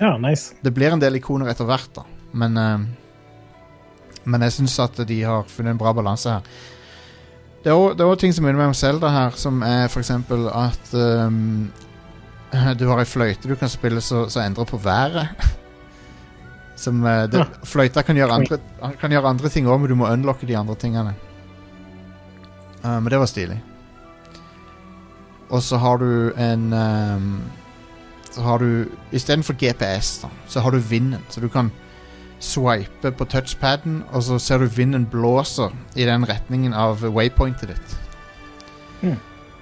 Ja, 0.00 0.16
nice. 0.18 0.56
Det 0.58 0.74
blir 0.74 0.90
en 0.90 1.00
del 1.00 1.20
ikoner 1.20 1.52
etter 1.52 1.68
hvert, 1.70 1.92
da. 1.94 2.02
Men 2.34 2.58
uh, 2.58 2.80
Men 4.26 4.42
jeg 4.42 4.56
syns 4.56 4.74
at 4.82 4.98
de 5.06 5.20
har 5.22 5.46
funnet 5.46 5.76
en 5.76 5.78
bra 5.78 5.92
balanse 5.94 6.32
her. 6.34 6.42
Det 7.66 7.72
er 7.72 7.76
også- 7.82 8.04
òg 8.06 8.18
ting 8.18 8.32
som 8.32 8.44
minner 8.44 8.60
meg 8.60 8.68
om 8.70 8.74
Zelda 8.78 9.08
her, 9.10 9.30
som 9.34 9.62
er 9.62 9.88
f.eks. 9.88 10.10
at 10.10 10.92
um, 10.94 11.72
du 12.78 12.84
har 12.88 13.00
ei 13.00 13.04
fløyte 13.04 13.48
du 13.48 13.56
kan 13.56 13.68
spille 13.68 14.00
som 14.00 14.28
endrer 14.42 14.64
på 14.64 14.78
været. 14.78 15.26
Som 16.76 17.02
uh, 17.02 17.24
det, 17.26 17.38
Ja. 17.40 17.44
Fløyta 17.64 18.02
kan 18.02 18.14
gjøre 18.16 18.32
andre, 18.32 18.58
kan 19.00 19.10
gjøre 19.10 19.28
andre 19.28 19.48
ting 19.48 19.66
òg, 19.66 19.80
men 19.80 19.88
du 19.88 19.94
må 19.96 20.06
unlocke 20.12 20.46
de 20.46 20.56
andre 20.56 20.74
tingene. 20.74 21.14
Uh, 22.84 23.00
men 23.00 23.10
det 23.10 23.18
var 23.18 23.26
stilig. 23.26 23.56
Og 25.50 25.62
så 25.62 25.76
har 25.78 25.96
du 25.96 26.32
en 26.36 26.72
um, 26.72 27.40
Så 28.30 28.42
har 28.42 28.58
du 28.58 28.86
Istedenfor 29.12 29.54
GPS, 29.54 30.18
da, 30.22 30.28
så 30.46 30.60
har 30.60 30.70
du 30.70 30.78
vinden. 30.78 31.18
Så 31.30 31.40
du 31.40 31.48
kan 31.48 31.72
swipe 32.42 33.10
på 33.16 33.24
touchpaden, 33.24 34.02
og 34.12 34.22
så 34.22 34.38
ser 34.42 34.58
du 34.60 34.66
vinden 34.66 35.06
blåser 35.08 35.72
i 35.96 36.04
den 36.04 36.26
retningen 36.28 36.74
av 36.76 37.00
waypointet 37.00 37.72
ditt. 37.72 37.96
Mm. 39.02 39.16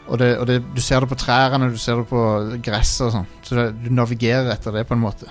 Og, 0.07 0.19
det, 0.21 0.39
og 0.39 0.47
det, 0.51 0.59
du 0.75 0.81
ser 0.85 1.01
det 1.01 1.09
på 1.09 1.17
trærne, 1.17 1.71
du 1.73 1.79
ser 1.81 1.97
det 2.03 2.09
på 2.11 2.23
gresset 2.67 3.07
og 3.07 3.13
sånn. 3.15 3.29
Så 3.47 3.57
det, 3.57 3.67
du 3.85 3.93
navigerer 3.95 4.51
etter 4.53 4.75
det 4.75 4.85
på 4.89 4.97
en 4.99 5.05
måte. 5.05 5.31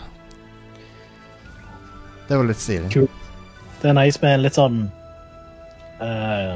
Det 2.29 2.37
var 2.39 2.47
litt 2.47 2.61
stilig. 2.63 3.07
Det 3.83 3.89
er 3.91 3.97
nice 3.97 4.21
med 4.23 4.37
en 4.37 4.43
litt 4.45 4.55
sånn 4.55 4.77
uh, 5.99 6.55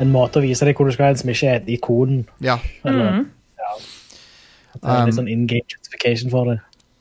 En 0.00 0.10
måte 0.10 0.40
å 0.40 0.42
vise 0.42 0.66
deg 0.66 0.74
hvor 0.76 0.88
du 0.88 0.94
skal 0.96 1.12
hen, 1.12 1.20
som 1.20 1.30
ikke 1.30 1.52
er 1.52 1.60
et 1.60 1.68
ikon. 1.76 2.24
Ja. 2.44 2.58
Eller 2.84 3.12
Mm. 3.20 3.26
at 4.74 4.80
det 4.82 4.90
er 4.90 5.06
litt 5.06 5.14
Um, 5.14 5.18
sånn 5.20 5.28
in 5.28 5.46
game 5.46 5.66
justification 5.68 6.30
for 6.30 6.44
det. 6.50 6.58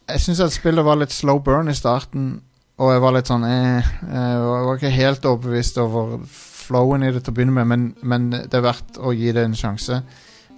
Jeg 0.10 0.20
syns 0.24 0.40
at 0.42 0.52
spillet 0.52 0.86
var 0.86 0.98
litt 0.98 1.12
slow 1.14 1.40
burn 1.40 1.70
i 1.70 1.74
starten, 1.78 2.42
og 2.80 2.94
jeg 2.94 3.04
var 3.04 3.16
litt 3.16 3.30
sånn 3.30 3.46
eh, 3.48 3.88
Jeg 4.08 4.44
var 4.44 4.78
ikke 4.78 4.94
helt 4.96 5.26
overbevist 5.28 5.80
over 5.84 6.18
flowen 6.30 7.04
i 7.04 7.12
det 7.12 7.24
til 7.26 7.34
å 7.34 7.38
begynne 7.38 7.56
med, 7.58 7.68
men, 7.68 7.86
men 8.02 8.30
det 8.32 8.56
er 8.56 8.66
verdt 8.66 9.00
å 9.02 9.12
gi 9.16 9.34
det 9.36 9.44
en 9.48 9.58
sjanse. 9.58 10.02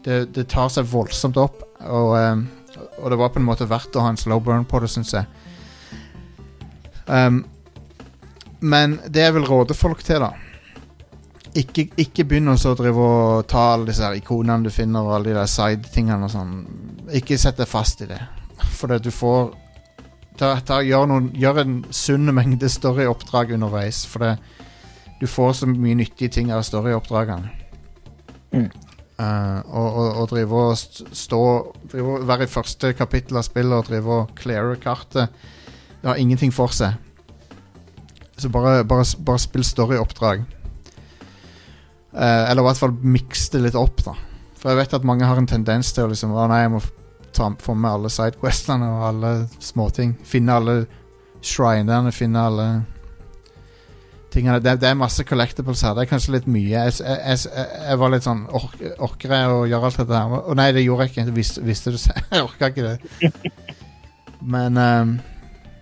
Det, 0.03 0.25
det 0.35 0.49
tar 0.51 0.69
seg 0.73 0.89
voldsomt 0.91 1.39
opp, 1.39 1.63
og, 1.87 2.11
eh, 2.19 2.83
og 2.99 3.07
det 3.13 3.19
var 3.21 3.31
på 3.31 3.41
en 3.41 3.47
måte 3.47 3.69
verdt 3.69 3.95
å 3.95 4.03
ha 4.05 4.11
en 4.11 4.19
slow 4.19 4.43
burn 4.43 4.67
på 4.67 4.83
det, 4.83 4.91
syns 4.91 5.15
jeg. 5.15 5.25
Um, 7.07 7.41
men 8.61 8.99
det 9.09 9.25
jeg 9.25 9.35
vil 9.39 9.47
råde 9.47 9.75
folk 9.75 10.03
til, 10.05 10.21
da 10.21 10.35
ikke, 11.57 11.87
ikke 11.99 12.25
begynn 12.27 12.51
å 12.51 12.75
drive 12.77 13.03
og 13.03 13.47
ta 13.49 13.71
alle 13.73 13.89
disse 13.89 14.05
her 14.05 14.15
ikonene 14.19 14.67
du 14.67 14.73
finner, 14.73 15.03
og 15.03 15.17
alle 15.17 15.31
de 15.31 15.37
der 15.39 15.49
side-tingene 15.49 16.27
og 16.27 16.33
sånn. 16.33 16.53
Ikke 17.17 17.39
sett 17.39 17.59
deg 17.59 17.69
fast 17.69 18.03
i 18.05 18.09
det. 18.11 18.19
For 18.77 18.91
det 18.91 19.01
du 19.05 19.11
får 19.13 19.51
ta, 20.39 20.53
ta, 20.65 20.81
gjør, 20.85 21.07
noen, 21.09 21.31
gjør 21.37 21.63
en 21.63 21.79
sunn 21.95 22.31
mengde 22.35 22.69
storyoppdrag 22.71 23.55
underveis. 23.57 24.03
For 24.09 24.23
det, 24.23 24.35
du 25.21 25.27
får 25.29 25.59
så 25.61 25.69
mye 25.69 25.97
nyttige 25.99 26.31
ting 26.33 26.51
av 26.53 26.63
storyoppdragene. 26.67 27.51
Mm. 28.51 28.69
Uh, 29.21 29.59
og, 29.69 29.87
og, 29.87 30.07
og 30.21 30.29
drive 30.31 30.61
og 30.71 31.11
stå 31.13 31.41
drive 31.91 32.15
Være 32.25 32.47
i 32.47 32.49
første 32.49 32.89
kapittel 32.97 33.37
av 33.37 33.45
spillet 33.45 33.75
og 33.77 33.85
drive 33.85 34.15
og 34.15 34.31
cleare 34.39 34.79
kartet. 34.81 35.29
Det 36.01 36.09
har 36.09 36.17
ingenting 36.17 36.53
for 36.55 36.73
seg. 36.73 36.97
Så 38.41 38.49
bare, 38.49 38.81
bare, 38.87 39.05
bare 39.21 39.43
spill 39.43 39.65
storyoppdrag. 39.67 40.41
Uh, 42.11 42.49
eller 42.49 42.63
i 42.63 42.65
hvert 42.65 42.81
fall 42.81 42.97
miks 43.03 43.45
det 43.53 43.61
litt 43.67 43.77
opp, 43.77 44.01
da. 44.07 44.15
For 44.57 44.71
jeg 44.71 44.81
vet 44.81 44.97
at 44.97 45.05
mange 45.07 45.27
har 45.29 45.37
en 45.37 45.49
tendens 45.49 45.93
til 45.93 46.05
å 46.05 46.11
liksom 46.11 46.33
Å 46.35 46.47
nei, 46.49 46.63
jeg 46.65 46.73
må 46.73 46.81
ta, 47.33 47.49
få 47.59 47.75
med 47.75 47.91
alle 47.91 48.11
sidequestene 48.13 48.87
og 48.95 49.05
alle 49.09 49.31
småting. 49.63 50.15
Finne 50.27 50.57
alle 50.59 50.75
shrinerne, 51.41 52.13
finne 52.13 52.45
alle 52.47 52.67
tingene. 54.31 54.59
Det, 54.63 54.77
det 54.81 54.89
er 54.89 54.99
masse 54.99 55.25
collectibles 55.27 55.83
her. 55.85 55.95
Det 55.97 56.05
er 56.05 56.11
kanskje 56.11 56.37
litt 56.37 56.47
mye. 56.51 56.69
Jeg, 56.69 56.95
jeg, 57.01 57.19
jeg, 57.25 57.67
jeg 57.87 58.01
var 58.01 58.13
litt 58.13 58.27
sånn 58.27 58.45
ork, 58.57 58.77
Orker 59.09 59.35
jeg 59.35 59.51
å 59.51 59.65
gjøre 59.69 59.91
alt 59.91 59.99
dette 60.03 60.21
her? 60.21 60.37
Å 60.39 60.57
nei, 60.57 60.69
det 60.75 60.85
gjorde 60.85 61.07
jeg 61.07 61.13
ikke. 61.15 61.35
Visste, 61.35 61.65
visste 61.65 61.93
du? 61.93 61.99
Jeg 62.31 62.45
orka 62.45 62.71
ikke 62.71 62.93
det. 62.93 63.33
Men 64.53 64.77
um, 64.77 65.17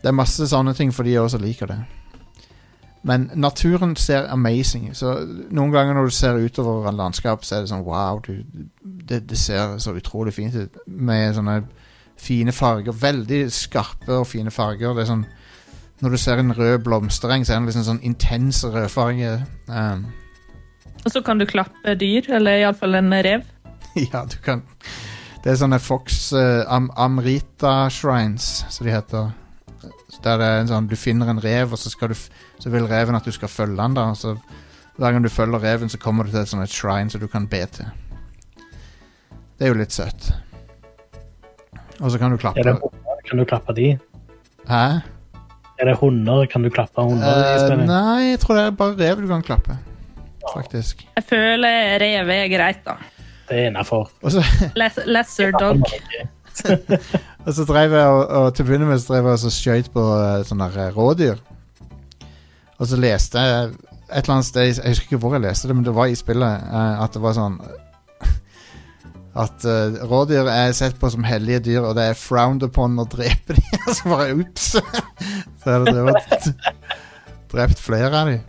det 0.01 0.11
er 0.11 0.15
masse 0.15 0.47
sånne 0.51 0.73
ting 0.75 0.91
for 0.95 1.07
de 1.07 1.15
også 1.21 1.39
liker 1.41 1.69
det. 1.71 1.79
Men 3.03 3.29
naturen 3.33 3.95
ser 3.95 4.27
amazing 4.27 4.89
ut. 4.89 4.97
Så 4.97 5.13
noen 5.55 5.71
ganger 5.71 5.95
når 5.95 6.09
du 6.09 6.15
ser 6.15 6.39
utover 6.39 6.89
en 6.89 6.99
landskap, 6.99 7.45
så 7.47 7.55
er 7.55 7.63
det 7.63 7.71
sånn 7.71 7.85
wow. 7.87 8.19
Du, 8.25 8.43
det, 8.83 9.21
det 9.29 9.39
ser 9.39 9.77
så 9.79 9.93
utrolig 9.95 10.33
fint 10.35 10.55
ut. 10.55 10.81
Med 10.87 11.37
sånne 11.37 11.61
fine 12.19 12.51
farger. 12.51 12.91
Veldig 12.91 13.45
skarpe 13.55 14.19
og 14.19 14.27
fine 14.27 14.51
farger. 14.51 14.93
Det 14.93 15.05
er 15.05 15.13
sånn 15.13 15.27
Når 15.99 16.13
du 16.15 16.17
ser 16.17 16.39
en 16.39 16.53
rød 16.55 16.77
blomstereng, 16.85 17.43
så 17.43 17.53
er 17.53 17.57
den 17.57 17.65
liksom 17.67 17.83
sånn 17.83 18.03
intens 18.07 18.61
rødfarge. 18.63 19.33
Um, 19.67 20.05
Og 21.03 21.11
så 21.11 21.21
kan 21.21 21.39
du 21.39 21.45
klappe 21.45 21.95
dyr, 21.99 22.23
eller 22.37 22.61
iallfall 22.61 22.95
en 22.95 23.11
rev. 23.11 23.43
ja, 24.13 24.23
du 24.23 24.37
kan 24.43 24.63
Det 25.43 25.51
er 25.51 25.59
sånne 25.59 25.79
Fox 25.79 26.31
uh, 26.31 26.63
Am 26.71 26.87
Amrita 26.95 27.89
Shrines, 27.91 28.63
som 28.69 28.87
de 28.87 28.95
heter. 28.95 29.31
Der 30.23 30.37
det 30.37 30.47
er 30.47 30.61
en 30.61 30.67
sånn, 30.67 30.87
Du 30.89 30.95
finner 30.99 31.29
en 31.31 31.39
rev, 31.43 31.71
og 31.71 31.79
så, 31.79 31.89
skal 31.89 32.11
du, 32.11 32.15
så 32.59 32.71
vil 32.73 32.87
reven 32.89 33.15
at 33.15 33.25
du 33.25 33.31
skal 33.31 33.51
følge 33.51 33.77
den. 33.79 33.93
da 33.95 34.09
så 34.13 34.35
Hver 34.99 35.13
gang 35.15 35.23
du 35.23 35.29
følger 35.31 35.63
reven, 35.63 35.89
så 35.89 35.97
kommer 35.97 36.23
du 36.27 36.31
til 36.31 36.41
et 36.41 36.51
sånt 36.51 36.63
et 36.63 36.75
shrine 36.75 37.09
som 37.09 37.21
du 37.21 37.27
kan 37.27 37.47
be 37.47 37.63
til. 37.71 37.87
Det 39.59 39.67
er 39.67 39.73
jo 39.73 39.79
litt 39.79 39.95
søtt. 39.95 40.31
Og 41.99 42.11
så 42.11 42.19
kan 42.19 42.31
du 42.31 42.37
klappe 42.39 42.59
Er 42.59 42.63
det 42.63 42.79
hunder? 42.79 43.23
Kan 43.29 43.39
du 43.39 43.45
klappe 43.45 43.75
de? 43.75 43.87
Hæ? 44.67 44.83
Er 45.79 45.85
det 45.85 45.95
hunder? 45.99 46.45
Kan 46.51 46.63
du 46.63 46.69
klappe 46.69 47.03
hunder? 47.03 47.43
Eh, 47.71 47.77
nei, 47.87 48.31
jeg 48.31 48.39
tror 48.43 48.59
det 48.59 48.65
er 48.65 48.75
bare 48.79 48.97
rev 48.99 49.21
du 49.23 49.27
kan 49.27 49.43
klappe. 49.43 49.77
Faktisk. 50.53 51.05
Jeg 51.15 51.23
føler 51.29 51.99
rev 52.01 52.31
er 52.35 52.51
greit, 52.51 52.83
da. 52.87 52.95
Det 53.49 53.57
er 53.57 53.69
innafor. 53.71 54.09
Så, 54.29 54.43
lesser 55.07 55.51
dog. 55.59 55.83
og 57.45 57.51
så 57.55 57.65
drev 57.67 57.95
jeg 57.95 58.15
og, 58.15 58.23
og 58.39 58.49
til 58.53 58.65
å 58.65 58.69
begynne 58.69 58.89
med 58.89 59.01
så 59.01 59.13
drev 59.13 59.29
jeg 59.29 59.39
og 59.49 59.55
skjøt 59.55 59.91
på 59.93 60.05
eh, 60.15 60.41
sånne 60.47 60.69
eh, 60.73 60.89
rådyr. 60.95 61.39
Og 62.79 62.87
så 62.87 62.99
leste 62.99 63.43
jeg 63.43 63.69
et 64.09 64.23
eller 64.23 64.39
annet 64.39 64.47
sted 64.47 64.69
Jeg 64.69 64.93
husker 64.93 65.05
ikke 65.05 65.21
hvor 65.21 65.35
jeg 65.35 65.43
leste 65.43 65.69
det, 65.69 65.75
men 65.77 65.85
det 65.85 65.93
var 65.93 66.09
i 66.09 66.17
spillet 66.17 66.65
eh, 66.65 67.01
at 67.03 67.15
det 67.15 67.21
var 67.23 67.35
sånn 67.37 67.59
At 69.43 69.65
uh, 69.67 69.99
rådyr 70.09 70.49
er 70.49 70.71
sett 70.75 70.97
på 70.99 71.11
som 71.13 71.27
hellige 71.27 71.61
dyr, 71.69 71.83
og 71.85 71.93
det 71.99 72.09
er 72.09 72.17
frowned 72.17 72.65
upon 72.65 72.97
å 72.99 73.05
drepe 73.07 73.55
dem. 73.55 73.67
Og 73.85 73.93
så 73.95 74.09
bare 74.09 74.33
ups! 74.41 74.71
så 75.61 75.75
det 75.85 75.93
drevet, 75.93 76.49
drept 77.53 77.83
flere 77.83 78.09
av 78.09 78.31
dem. 78.31 78.41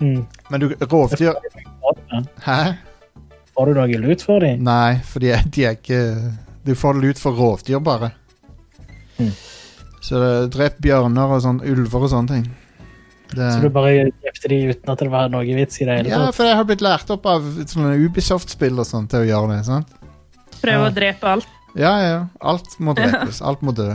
Mm. 0.00 0.24
Men 0.50 0.64
du, 0.64 0.66
rovdyr 0.80 1.36
Hæ? 2.44 2.58
Har 3.56 3.68
du 3.68 3.76
noe 3.76 4.00
lut 4.00 4.24
for 4.24 4.42
dem? 4.44 4.64
Nei, 4.66 4.98
for 5.06 5.24
de 5.24 5.30
er, 5.32 5.46
de 5.52 5.68
er 5.68 5.78
ikke 5.78 6.00
Du 6.66 6.74
får 6.74 7.00
det 7.00 7.14
ut 7.14 7.20
for 7.22 7.36
rovdyr, 7.38 7.78
bare. 7.84 8.10
Mm. 9.20 9.32
Så 10.02 10.18
det 10.20 10.30
er 10.36 10.48
drept 10.54 10.80
bjørner 10.84 11.32
og 11.36 11.42
sånn, 11.44 11.60
ulver 11.66 12.04
og 12.06 12.10
sånne 12.12 12.34
ting. 12.34 12.46
Det, 13.32 13.46
Så 13.56 13.58
du 13.64 13.70
bare 13.74 14.04
drepte 14.22 14.50
de 14.52 14.58
uten 14.70 14.90
at 14.92 15.00
det 15.02 15.08
var 15.10 15.30
noe 15.32 15.42
vits 15.56 15.80
i 15.82 15.86
det 15.88 15.96
hele 15.98 16.10
ja, 16.12 16.28
for 16.34 16.46
jeg 16.46 16.54
har 16.60 16.66
blitt 16.68 16.82
lært 16.84 17.08
opp 17.10 17.24
av 17.26 17.42
sånne 17.66 17.96
Ubisoft-spill 18.04 18.78
og 18.78 18.86
sånt 18.86 19.10
til 19.10 19.24
å 19.24 19.26
gjøre 19.26 19.56
det. 19.56 19.64
sant? 19.66 19.90
Prøve 20.60 20.84
Ja. 20.84 20.90
å 20.90 20.94
drepe 20.94 21.32
alt. 21.32 21.48
Ja, 21.76 21.94
ja. 22.00 22.20
Alt 22.40 22.78
må 22.78 22.94
drepes. 22.96 23.42
Alt 23.42 23.62
må 23.66 23.74
dø. 23.76 23.88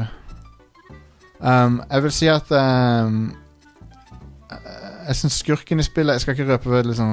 Um, 1.40 1.80
jeg 1.90 2.04
vil 2.04 2.12
si 2.14 2.28
at 2.30 2.52
um, 2.54 3.32
Jeg 5.08 5.16
syns 5.16 5.34
skurken 5.42 5.80
i 5.80 5.84
spillet 5.84 6.14
Jeg 6.14 6.22
skal 6.22 6.36
ikke 6.36 6.48
røpe 6.54 6.82
liksom, 6.88 7.12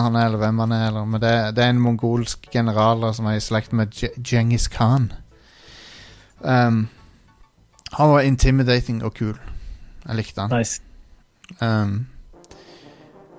han 0.00 0.16
er, 0.16 0.26
eller 0.26 0.38
hvem 0.38 0.58
han 0.58 0.72
er, 0.72 0.86
eller, 0.88 1.04
men 1.04 1.20
det, 1.22 1.32
det 1.56 1.64
er 1.64 1.70
en 1.72 1.80
mongolsk 1.80 2.48
general 2.52 3.06
som 3.14 3.26
er 3.30 3.38
i 3.38 3.40
slekt 3.44 3.72
med 3.72 3.92
Dje- 3.94 4.12
Djengis 4.22 4.68
Khan. 4.68 5.12
Um, 6.40 6.88
han 7.92 8.10
var 8.10 8.20
intimidating 8.20 9.04
og 9.04 9.14
kul. 9.14 9.36
Jeg 10.08 10.16
likte 10.16 10.40
han. 10.40 10.50
Nice. 10.58 10.80
Um, 11.60 12.06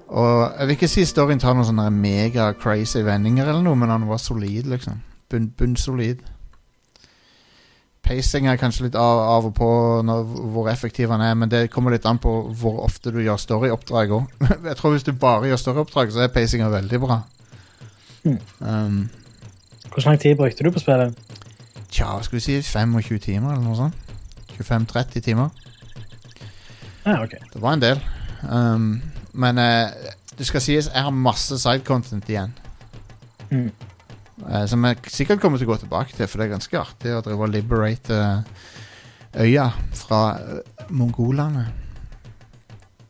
og 0.08 0.54
jeg 0.60 0.68
vil 0.68 0.76
ikke 0.78 0.88
si 0.88 1.06
storyen 1.06 1.40
tar 1.42 1.54
noen 1.58 1.66
sånne 1.66 1.90
mega 1.94 2.52
crazy 2.54 3.02
vendinger 3.06 3.48
eller 3.50 3.62
noe, 3.66 3.76
men 3.76 3.90
han 3.90 4.08
var 4.10 4.18
solid, 4.22 4.64
liksom. 4.70 5.02
Bunn, 5.30 5.50
bunnsolid. 5.58 6.22
Pacing 8.06 8.46
er 8.48 8.60
kanskje 8.62 8.86
litt 8.86 8.98
av, 9.00 9.20
av 9.36 9.48
og 9.50 9.54
på 9.58 9.68
når, 10.06 10.26
hvor 10.54 10.70
effektiv 10.70 11.10
han 11.10 11.24
er, 11.26 11.34
men 11.38 11.50
det 11.50 11.68
kommer 11.74 11.96
litt 11.96 12.06
an 12.06 12.22
på 12.22 12.34
hvor 12.54 12.84
ofte 12.86 13.14
du 13.14 13.22
gjør 13.24 13.42
storyoppdrag 13.42 14.14
òg. 14.14 14.34
jeg 14.70 14.78
tror 14.80 14.94
hvis 14.94 15.08
du 15.08 15.14
bare 15.18 15.50
gjør 15.50 15.62
storyoppdrag, 15.64 16.14
så 16.14 16.26
er 16.26 16.34
pacinga 16.34 16.70
veldig 16.74 17.02
bra. 17.02 17.22
Mm. 18.26 18.38
Um, 18.60 19.02
Hvor 19.90 20.06
lang 20.06 20.22
tid 20.22 20.38
brukte 20.38 20.66
du 20.66 20.72
på 20.74 20.82
spillet? 20.82 21.26
tja, 21.96 22.20
skal 22.24 22.36
vi 22.36 22.44
si 22.44 22.62
25 22.62 23.20
timer 23.24 23.54
eller 23.54 23.64
noe 23.64 23.78
sånt? 23.80 23.96
25-30 24.58 25.24
timer. 25.24 25.50
Ah, 27.06 27.22
okay. 27.24 27.40
Det 27.54 27.62
var 27.62 27.76
en 27.76 27.84
del. 27.84 28.02
Um, 28.50 29.02
men 29.34 29.60
uh, 29.60 29.92
det 30.38 30.48
skal 30.48 30.64
sies, 30.64 30.90
jeg 30.92 31.04
har 31.04 31.12
masse 31.12 31.60
sidecontent 31.60 32.30
igjen. 32.30 32.56
Mm. 33.52 33.70
Eh, 34.44 34.66
som 34.68 34.84
jeg 34.84 35.14
sikkert 35.14 35.40
kommer 35.40 35.60
til 35.60 35.70
å 35.70 35.74
gå 35.74 35.80
tilbake 35.86 36.16
til, 36.16 36.28
for 36.28 36.42
det 36.42 36.48
er 36.48 36.56
ganske 36.58 36.80
artig 36.80 37.14
å 37.16 37.22
drive 37.24 37.48
og 37.48 37.54
liberate 37.54 38.18
eh, 38.20 39.46
øya 39.46 39.70
fra 39.96 40.22
eh, 40.42 40.90
mongolene. 40.92 41.70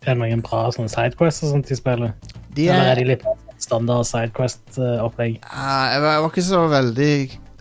Er 0.06 0.14
det 0.14 0.20
noen 0.22 0.44
bra 0.46 0.68
sånne 0.74 0.92
sidequests 0.94 1.48
og 1.48 1.56
sånt 1.56 1.72
de 1.72 1.78
spiller? 1.80 2.14
De 2.56 2.68
Eller 2.70 2.92
er 2.92 2.92
er, 2.92 3.02
de 3.02 3.08
litt 3.10 3.26
standard 3.60 4.06
sidequest-opplegg? 4.06 5.40
Jeg, 5.42 6.04
var, 6.06 6.28
ikke 6.30 6.46
så 6.46 6.62
veldig 6.70 7.16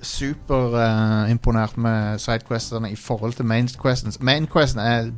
superimponert 0.04 1.78
med 1.80 2.20
sidequestene 2.20 2.92
i 2.92 2.98
forhold 3.00 3.38
til 3.38 3.48
mainquesten. 3.48 4.12
Mainquesten 4.20 4.82
er 4.84 5.08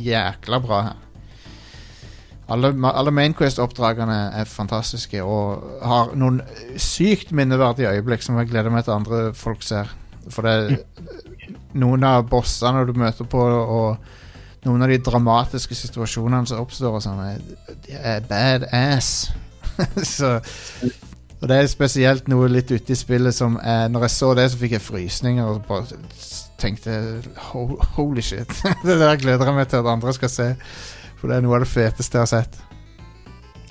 jækla 0.00 0.62
bra 0.64 0.80
her. 0.88 1.02
Alle, 2.52 2.74
alle 2.90 3.12
mainquest-oppdragene 3.14 4.16
er 4.36 4.48
fantastiske 4.48 5.22
og 5.24 5.62
har 5.80 6.12
noen 6.18 6.42
sykt 6.76 7.32
minneverdige 7.32 7.94
øyeblikk 7.96 8.24
som 8.24 8.36
jeg 8.40 8.50
gleder 8.50 8.74
meg 8.74 8.84
til 8.84 8.98
andre 8.98 9.22
folk 9.38 9.64
ser. 9.64 9.88
For 10.28 10.44
det 10.44 10.52
er 10.52 10.76
noen 11.80 12.04
av 12.04 12.26
bossene 12.28 12.84
du 12.88 12.92
møter 13.00 13.28
på, 13.28 13.40
og 13.40 14.68
noen 14.68 14.84
av 14.84 14.92
de 14.92 15.00
dramatiske 15.04 15.76
situasjonene 15.76 16.48
som 16.48 16.60
oppstår, 16.60 16.96
og 16.96 17.04
sånn, 17.04 17.48
de 17.84 17.96
er 17.96 18.24
badass. 18.28 19.32
så 20.16 20.38
og 21.44 21.48
det 21.50 21.56
er 21.60 21.66
spesielt 21.68 22.28
noe 22.32 22.46
litt 22.48 22.70
ute 22.72 22.94
i 22.94 22.96
spillet 22.96 23.34
som 23.36 23.58
er, 23.60 23.90
Når 23.92 24.06
jeg 24.06 24.12
så 24.14 24.30
det, 24.38 24.46
så 24.48 24.60
fikk 24.62 24.78
jeg 24.78 24.80
frysninger 24.84 25.44
og 25.44 25.66
bare 25.68 25.98
tenkte 26.56 26.94
Holy 27.98 28.22
shit. 28.24 28.48
det 28.86 28.96
der 29.02 29.20
gleder 29.20 29.50
jeg 29.50 29.56
meg 29.58 29.68
til 29.68 29.82
at 29.82 29.90
andre 29.92 30.14
skal 30.16 30.32
se. 30.32 30.46
For 31.24 31.32
det 31.32 31.38
er 31.38 31.44
noe 31.46 31.56
av 31.56 31.62
det 31.64 31.70
feteste 31.72 32.18
jeg 32.18 32.20
har 32.20 32.28
sett. 32.28 32.56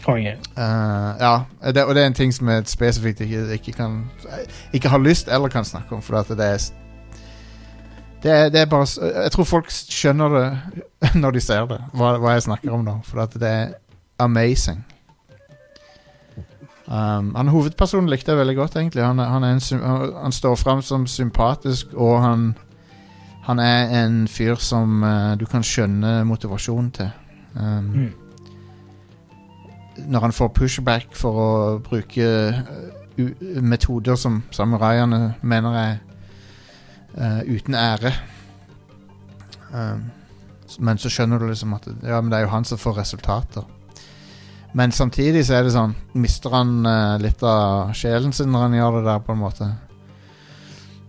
Konge. 0.02 0.32
Uh, 0.58 1.12
ja, 1.22 1.34
det, 1.70 1.84
og 1.86 1.94
det 1.94 2.02
er 2.02 2.08
en 2.10 2.16
ting 2.18 2.34
som 2.34 2.50
jeg 2.50 2.66
spesifikt 2.66 3.22
ikke, 3.22 3.44
ikke 3.54 3.74
kan 3.78 4.00
Ikke 4.74 4.90
har 4.90 4.98
lyst 4.98 5.30
eller 5.30 5.54
kan 5.54 5.64
snakke 5.64 5.94
om, 5.94 6.02
for 6.02 6.18
at 6.18 6.34
det 6.34 6.48
er 6.48 6.66
det 8.24 8.32
er, 8.32 8.50
det 8.50 8.60
er 8.62 8.66
bare 8.66 8.88
Jeg 9.24 9.32
tror 9.32 9.44
folk 9.44 9.70
skjønner 9.70 10.34
det 10.34 11.14
når 11.22 11.32
de 11.32 11.46
ser 11.46 11.70
det, 11.70 11.78
hva, 11.94 12.18
hva 12.18 12.34
jeg 12.34 12.48
snakker 12.50 12.74
om 12.74 12.84
nå. 12.88 12.98
For 13.06 13.22
at 13.22 13.38
det 13.38 13.50
er 13.50 13.74
amazing. 14.20 14.82
Um, 16.88 17.36
han 17.36 17.54
Hovedpersonen 17.54 18.10
likte 18.10 18.32
jeg 18.32 18.42
veldig 18.42 18.56
godt, 18.56 18.76
egentlig. 18.76 19.04
Han, 19.06 19.20
han, 19.20 19.44
en, 19.44 19.62
han, 19.62 20.14
han 20.24 20.32
står 20.32 20.56
fram 20.56 20.82
som 20.82 21.06
sympatisk, 21.08 21.94
og 21.94 22.22
han 22.22 22.56
Han 23.44 23.60
er 23.60 24.06
en 24.06 24.28
fyr 24.28 24.56
som 24.56 25.04
uh, 25.04 25.36
du 25.38 25.46
kan 25.46 25.64
skjønne 25.64 26.24
motivasjonen 26.26 26.92
til. 26.92 27.10
Um, 27.56 27.94
Mm. 27.94 28.12
Når 30.10 30.20
han 30.20 30.34
får 30.34 30.50
pushback 30.58 31.16
for 31.16 31.38
å 31.38 31.80
bruke 31.86 32.26
eh, 32.26 33.04
u 33.18 33.30
metoder 33.62 34.16
som 34.18 34.42
samuraiene 34.52 35.36
mener 35.42 35.78
er 35.78 36.00
uh, 37.18 37.42
uten 37.46 37.76
ære. 37.78 38.14
Um, 39.70 40.10
men 40.80 40.98
så 40.98 41.12
skjønner 41.14 41.40
du 41.40 41.46
liksom 41.46 41.76
at 41.78 41.86
Ja, 42.02 42.22
men 42.22 42.32
det 42.32 42.40
er 42.40 42.48
jo 42.48 42.54
han 42.56 42.66
som 42.66 42.82
får 42.82 42.98
resultater. 43.04 43.64
Men 44.74 44.92
samtidig 44.92 45.46
så 45.46 45.60
er 45.60 45.68
det 45.68 45.76
sånn 45.76 45.94
Mister 46.18 46.58
han 46.58 46.80
uh, 46.88 47.22
litt 47.22 47.44
av 47.46 47.94
sjelen 47.94 48.34
sin 48.34 48.50
når 48.50 48.68
han 48.68 48.78
gjør 48.80 48.98
det 48.98 49.06
der, 49.12 49.20
på 49.20 49.36
en 49.36 49.44
måte. 49.44 49.70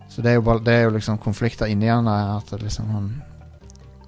Så 0.09 0.21
det 0.21 0.31
er 0.31 0.37
jo, 0.37 0.45
bare, 0.45 0.61
det 0.63 0.73
er 0.73 0.85
jo 0.85 0.93
liksom 0.95 1.17
konflikter 1.17 1.65
inni 1.67 1.89
han. 1.89 2.07
At 2.07 2.53
liksom 2.61 2.93
han 2.93 3.09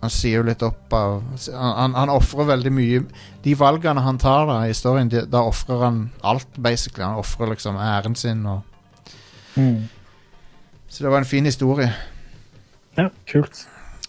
Han 0.02 0.14
sier 0.14 0.40
jo 0.40 0.46
litt 0.46 0.62
opp 0.62 0.94
av 0.94 1.24
Han, 1.48 1.72
han, 1.78 1.96
han 1.98 2.12
ofrer 2.14 2.46
veldig 2.52 2.70
mye 2.70 3.00
De 3.42 3.56
valgene 3.58 4.04
han 4.06 4.20
tar 4.22 4.46
da 4.46 4.60
i 4.70 4.76
storyen, 4.78 5.10
de, 5.10 5.24
da 5.26 5.42
ofrer 5.48 5.82
han 5.88 6.02
alt, 6.22 6.50
basically. 6.58 7.06
Han 7.06 7.22
ofrer 7.22 7.50
liksom 7.56 7.80
æren 7.82 8.16
sin 8.16 8.46
og 8.46 8.62
Mm. 9.58 9.88
Så 10.88 11.04
det 11.04 11.12
var 11.12 11.18
en 11.18 11.26
fin 11.26 11.46
historie. 11.46 11.94
Ja, 12.98 13.10
kult. 13.32 13.68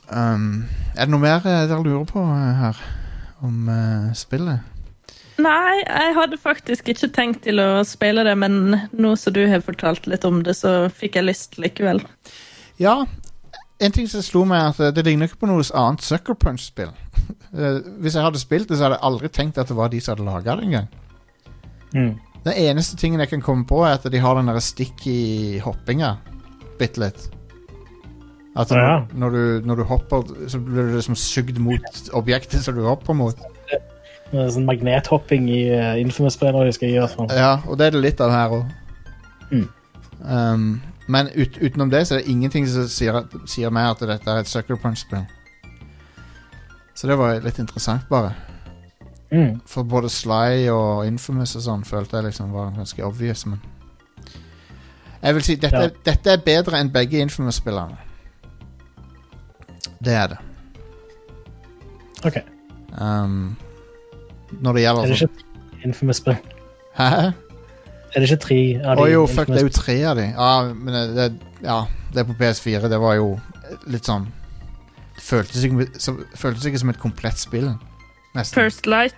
Um, 0.08 0.64
er 0.96 1.04
det 1.04 1.12
noe 1.12 1.20
mer 1.20 1.44
eh, 1.44 1.66
dere 1.68 1.84
lurer 1.84 2.04
på 2.08 2.20
eh, 2.20 2.60
her 2.62 2.80
om 3.44 3.68
uh, 3.68 4.10
spillet? 4.16 4.64
Nei, 5.38 5.82
jeg 5.84 6.14
hadde 6.16 6.38
faktisk 6.40 6.88
ikke 6.90 7.10
tenkt 7.14 7.44
til 7.46 7.60
å 7.62 7.84
spille 7.86 8.24
det, 8.26 8.34
men 8.40 8.76
nå 8.90 9.12
som 9.20 9.34
du 9.36 9.44
har 9.46 9.62
fortalt 9.62 10.08
litt 10.10 10.24
om 10.26 10.40
det, 10.42 10.56
så 10.58 10.88
fikk 10.90 11.20
jeg 11.20 11.28
lyst 11.28 11.58
likevel. 11.62 12.02
Ja, 12.82 13.04
en 13.80 13.92
ting 13.94 14.08
som 14.10 14.22
slo 14.22 14.44
meg, 14.48 14.58
er 14.60 14.72
at 14.72 14.80
eh, 14.80 14.94
det 14.96 15.04
ligner 15.06 15.28
ikke 15.28 15.40
på 15.44 15.48
noe 15.50 15.62
annet 15.74 16.02
Sucker 16.06 16.34
Punch-spill. 16.38 16.94
Eh, 17.48 17.78
Hvis 18.04 18.12
jeg 18.12 18.20
hadde 18.22 18.36
spilt 18.38 18.68
det, 18.68 18.76
så 18.76 18.84
hadde 18.84 18.98
jeg 18.98 19.06
aldri 19.08 19.28
tenkt 19.32 19.56
at 19.58 19.70
det 19.70 19.76
var 19.76 19.88
de 19.88 19.98
som 20.04 20.12
hadde 20.12 20.24
laga 20.26 20.54
det 20.58 20.66
engang. 20.66 20.88
Mm. 21.94 22.10
Den 22.44 22.58
eneste 22.60 22.96
tingen 23.00 23.20
jeg 23.24 23.30
kan 23.30 23.40
komme 23.40 23.64
på, 23.64 23.78
er 23.88 23.94
at 23.96 24.04
de 24.12 24.20
har 24.20 24.36
den 24.36 24.50
der 24.50 24.58
sticky 24.60 25.56
hoppinga 25.64 26.10
bitte 26.78 27.00
litt. 27.00 27.24
At 28.52 28.68
når, 28.68 28.78
Ja. 28.82 28.98
når, 29.14 29.30
du, 29.30 29.66
når 29.66 29.80
du 29.80 29.84
hopper, 29.88 30.28
så 30.52 30.60
blir 30.60 30.90
du 30.90 30.96
liksom 30.98 31.16
sugd 31.16 31.56
mot 31.58 32.10
objektet 32.12 32.60
som 32.64 32.76
du 32.76 32.84
hopper 32.84 33.16
mot. 33.16 33.40
Det 33.72 33.80
er 34.44 34.52
Sånn 34.52 34.68
magnethopping 34.68 35.48
i 35.48 35.62
uh, 35.72 35.96
Infamous-spiller 36.04 36.68
husker 36.68 36.90
jeg 36.90 36.98
i 36.98 37.00
hvert 37.00 37.16
fall. 37.16 37.32
Ja, 37.32 37.54
og 37.64 37.78
det 37.80 37.86
er 37.88 37.96
det 37.96 38.04
litt 38.04 38.20
av 38.20 38.34
her 38.34 38.56
òg. 38.58 38.72
Mm. 39.54 39.68
Um, 40.20 40.66
men 41.08 41.28
ut, 41.34 41.56
utenom 41.60 41.90
det 41.90 42.06
så 42.06 42.14
er 42.14 42.22
det 42.22 42.28
ingenting 42.32 42.66
som 42.68 42.88
sier, 42.88 43.22
sier 43.48 43.70
meg 43.74 43.90
at 43.90 44.04
dette 44.08 44.30
er 44.30 44.42
et 44.42 44.50
Sucker 44.50 44.76
Punch-spill. 44.76 45.24
Så 46.94 47.06
det 47.08 47.16
var 47.18 47.40
litt 47.40 47.58
interessant, 47.62 48.04
bare. 48.10 48.34
Mm. 49.32 49.60
For 49.68 49.82
både 49.84 50.08
Sly 50.10 50.68
og 50.72 51.06
Infamous 51.06 51.56
og 51.56 51.62
sånn 51.62 51.84
følte 51.84 52.16
jeg 52.18 52.30
liksom 52.30 52.52
var 52.52 52.72
ganske 52.76 53.04
obvious, 53.04 53.46
men 53.46 53.60
Jeg 55.22 55.34
vil 55.34 55.42
si 55.42 55.54
dette, 55.56 55.76
Ja. 55.82 55.88
dette 56.04 56.30
er 56.30 56.36
bedre 56.46 56.78
enn 56.78 56.92
begge 56.94 57.18
Infamous-spillerne. 57.18 57.96
Det 60.04 60.12
er 60.14 60.26
det. 60.28 60.38
OK. 62.24 62.36
Um, 63.00 63.56
når 64.60 64.72
det 64.72 64.84
Er 64.84 64.94
det 64.94 65.10
ikke 65.10 65.28
ikke 65.28 65.84
Infamous-spill? 65.84 66.36
Hæ? 66.94 67.30
Er 68.14 68.20
det 68.20 68.30
ikke 68.30 68.40
tre 68.46 68.58
av 68.84 68.98
Å 68.98 69.02
oh, 69.04 69.08
jo, 69.10 69.26
fuck, 69.28 69.48
det 69.52 69.60
er 69.60 69.66
jo 69.68 69.72
tre 69.74 69.96
av 70.08 70.16
de. 70.16 70.26
Ja, 70.32 70.50
men 70.72 71.14
det, 71.16 71.26
ja, 71.62 71.78
det 72.14 72.22
er 72.22 72.28
på 72.30 72.36
PS4. 72.38 72.88
Det 72.88 73.00
var 73.02 73.14
jo 73.18 73.34
litt 73.86 74.06
sånn 74.08 74.26
Det 75.16 75.22
føltes 75.26 75.64
ikke, 75.66 75.86
som- 76.00 76.22
føltes 76.38 76.64
ikke 76.70 76.78
som 76.78 76.90
et 76.90 76.98
komplett 77.02 77.38
spill. 77.38 77.68
Nesten. 78.34 78.54
First 78.62 78.86
Light. 78.86 79.14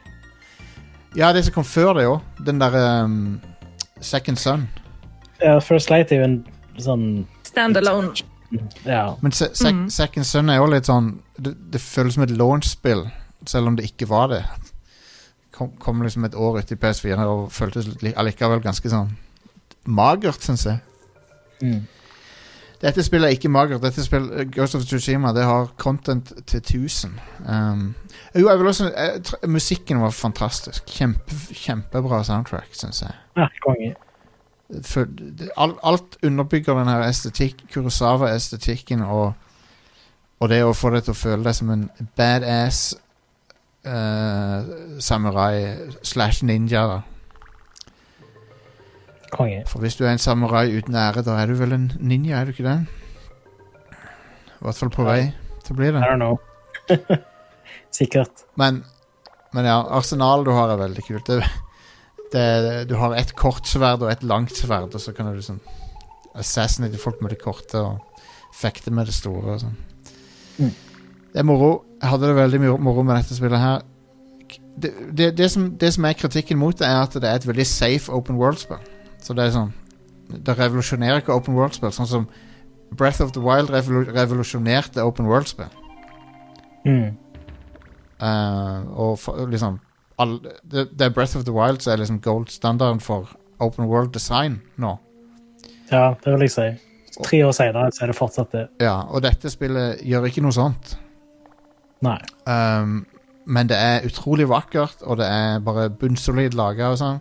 Ja, 1.17 1.33
det 1.33 1.45
som 1.45 1.55
kom 1.55 1.65
før 1.65 1.95
det 1.99 2.07
òg. 2.07 2.21
Den 2.47 2.59
derre 2.63 3.05
um, 3.05 3.41
Second 4.01 4.39
Son. 4.39 4.69
Ja, 5.43 5.59
First 5.61 5.91
Light 5.91 6.11
er 6.13 6.17
jo 6.23 6.25
en 6.25 6.39
sånn 6.79 7.07
Standalone. 7.45 8.13
Ja. 8.85 9.15
Men 9.23 9.33
se, 9.33 9.49
se, 9.55 9.71
Mhm. 9.71 9.91
Second 9.91 10.27
Son 10.27 10.51
er 10.51 10.57
jo 10.57 10.67
litt 10.67 10.87
sånn 10.87 11.21
Det, 11.39 11.55
det 11.71 11.81
føles 11.81 12.15
som 12.15 12.25
et 12.25 12.31
launch-spill, 12.31 13.05
selv 13.47 13.67
om 13.69 13.77
det 13.77 13.85
ikke 13.93 14.09
var 14.09 14.29
det. 14.29 14.45
Kom, 15.61 15.75
kom 15.77 16.01
liksom 16.01 16.25
et 16.25 16.37
år 16.41 16.63
ut 16.63 16.71
i 16.73 16.79
PS4 16.81 17.25
og 17.29 17.51
føltes 17.53 17.91
allikevel 18.17 18.63
ganske 18.65 18.89
sånn 18.89 19.11
magert, 19.85 20.41
syns 20.45 20.65
jeg. 20.65 20.79
Mm. 21.61 21.83
Dette 22.81 23.03
spillet 23.05 23.29
er 23.29 23.37
ikke 23.37 23.51
magert. 23.53 23.83
Dette 23.83 24.05
spillet, 24.05 24.49
Ghost 24.55 24.79
of 24.79 24.87
Tsushima 24.89 25.35
det 25.37 25.45
har 25.45 25.69
content 25.77 26.33
til 26.47 26.61
1000. 26.61 27.19
Um, 27.45 27.95
jo, 28.35 28.49
jeg 28.49 28.59
vil 28.59 28.67
også, 28.67 28.89
jeg, 28.97 29.23
musikken 29.49 30.01
var 30.01 30.11
fantastisk. 30.17 30.87
Kjempe, 30.89 31.37
kjempebra 31.53 32.23
soundtrack, 32.25 32.73
syns 32.73 33.03
jeg. 33.03 33.13
ja 33.37 33.51
konge. 33.67 33.93
For, 34.87 35.05
det, 35.05 35.51
alt, 35.57 35.77
alt 35.83 36.17
underbygger 36.25 36.79
den 36.79 36.89
her 36.89 37.05
estetikk, 37.09 37.65
Kurosawa-estetikken 37.75 39.03
og, 39.03 39.33
og 40.41 40.49
det 40.49 40.63
å 40.65 40.73
få 40.73 40.95
deg 40.95 41.05
til 41.05 41.17
å 41.17 41.21
føle 41.21 41.45
deg 41.45 41.57
som 41.59 41.73
en 41.75 41.89
badass 42.17 42.95
eh, 42.95 43.07
samurai 43.85 45.55
slash 46.03 46.43
ninja. 46.45 46.83
da 46.91 47.01
Konge. 49.31 49.63
For 49.71 49.79
hvis 49.81 49.97
du 49.97 50.05
er 50.05 50.13
en 50.13 50.19
samurai 50.19 50.67
uten 50.75 50.95
ære, 50.99 51.23
da 51.25 51.37
er 51.41 51.47
du 51.47 51.55
vel 51.61 51.73
en 51.77 51.93
ninja, 52.01 52.41
er 52.41 52.45
du 52.49 52.51
ikke 52.51 52.67
det? 52.67 52.87
I 54.61 54.65
hvert 54.67 54.77
fall 54.77 54.91
på 54.93 55.07
vei 55.07 55.21
til 55.65 55.73
å 55.73 55.79
bli 55.79 55.89
I 55.89 55.93
det. 55.95 56.03
don't 56.03 56.21
know. 56.21 56.41
Sikkert. 57.95 58.45
Men, 58.61 58.83
men 59.55 59.65
ja, 59.71 59.79
arsenalet 59.97 60.49
du 60.49 60.53
har, 60.57 60.73
er 60.75 60.83
veldig 60.83 61.05
kult. 61.07 61.31
Det, 61.31 61.39
det, 62.35 62.45
du 62.91 62.97
har 63.01 63.15
et 63.17 63.33
kort 63.39 63.67
sverd 63.71 64.03
og 64.05 64.11
et 64.13 64.27
langt 64.27 64.53
sverd, 64.59 64.93
og 64.95 65.01
så 65.03 65.15
kan 65.17 65.31
du 65.31 65.39
liksom 65.39 65.61
assassinate 66.39 66.99
folk 67.01 67.23
med 67.23 67.33
det 67.35 67.41
korte 67.43 67.81
og 67.81 68.27
fekte 68.55 68.93
med 68.95 69.09
det 69.09 69.15
store. 69.17 69.55
Og 69.57 69.63
sånn. 69.65 69.79
Det 71.33 71.43
er 71.43 71.47
moro. 71.47 71.85
Jeg 72.01 72.11
hadde 72.11 72.29
det 72.29 72.37
veldig 72.37 72.61
mye 72.61 72.77
moro 72.83 73.03
med 73.07 73.17
dette 73.21 73.37
spillet 73.37 73.61
her. 73.61 73.83
Det, 74.81 74.93
det, 75.19 75.33
det, 75.39 75.51
som, 75.51 75.69
det 75.79 75.93
som 75.95 76.07
er 76.09 76.17
kritikken 76.19 76.59
mot 76.59 76.79
det, 76.79 76.87
er 76.87 77.03
at 77.03 77.15
det 77.15 77.29
er 77.29 77.39
et 77.39 77.47
veldig 77.47 77.67
safe 77.67 78.13
open 78.13 78.39
world-spill. 78.41 78.81
Så 79.23 79.37
det 79.37 79.45
er 79.45 79.53
sånn 79.55 79.75
Det 80.31 80.55
revolusjonerer 80.59 81.21
ikke 81.21 81.35
open 81.35 81.57
world-spill, 81.59 81.91
sånn 81.93 82.09
som 82.09 82.27
Breath 82.97 83.23
of 83.23 83.33
the 83.35 83.43
Wild 83.43 83.71
revolu 83.71 84.05
revolusjonerte 84.15 85.03
open 85.03 85.27
world-spill. 85.27 85.71
Mm. 86.87 87.17
Uh, 88.23 88.87
og 88.95 89.19
for, 89.19 89.47
liksom 89.51 89.79
all, 90.21 90.39
det, 90.71 90.89
er 91.01 91.13
Breath 91.15 91.37
of 91.37 91.45
the 91.45 91.55
Wild 91.55 91.81
som 91.81 91.93
er 91.93 92.03
liksom 92.03 92.21
gold 92.21 92.51
standarden 92.53 93.01
for 93.01 93.31
open 93.59 93.89
world 93.91 94.13
design 94.15 94.61
nå. 94.77 94.97
Ja, 95.91 96.15
det 96.25 96.33
vil 96.33 96.47
jeg 96.47 96.55
si. 96.55 96.69
Tre 97.25 97.45
år 97.47 97.55
senere 97.57 97.91
så 97.93 98.05
er 98.05 98.13
det 98.13 98.17
fortsatt 98.17 98.53
det. 98.55 98.67
Ja, 98.81 99.01
og 99.11 99.23
dette 99.27 99.51
spillet 99.51 100.03
gjør 100.07 100.29
ikke 100.29 100.45
noe 100.45 100.55
sånt. 100.55 100.95
Nei. 102.05 102.19
Um, 102.49 103.03
men 103.51 103.69
det 103.69 103.77
er 103.81 104.07
utrolig 104.07 104.49
vakkert, 104.49 105.03
og 105.03 105.19
det 105.21 105.27
er 105.27 105.61
bare 105.65 105.91
bunnsolid 105.91 106.57
laga 106.59 106.93
sånn. 106.99 107.21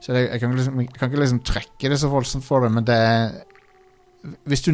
Så 0.00 0.14
det, 0.14 0.26
jeg, 0.28 0.40
kan 0.42 0.54
liksom, 0.54 0.80
jeg 0.80 0.92
kan 0.94 1.10
ikke 1.10 1.22
liksom 1.22 1.42
trekke 1.46 1.90
det 1.90 1.98
så 2.00 2.10
voldsomt 2.12 2.44
for 2.46 2.64
det, 2.64 2.70
men 2.72 2.86
det 2.86 2.96
er 2.96 3.36
hvis 4.46 4.64
du, 4.66 4.72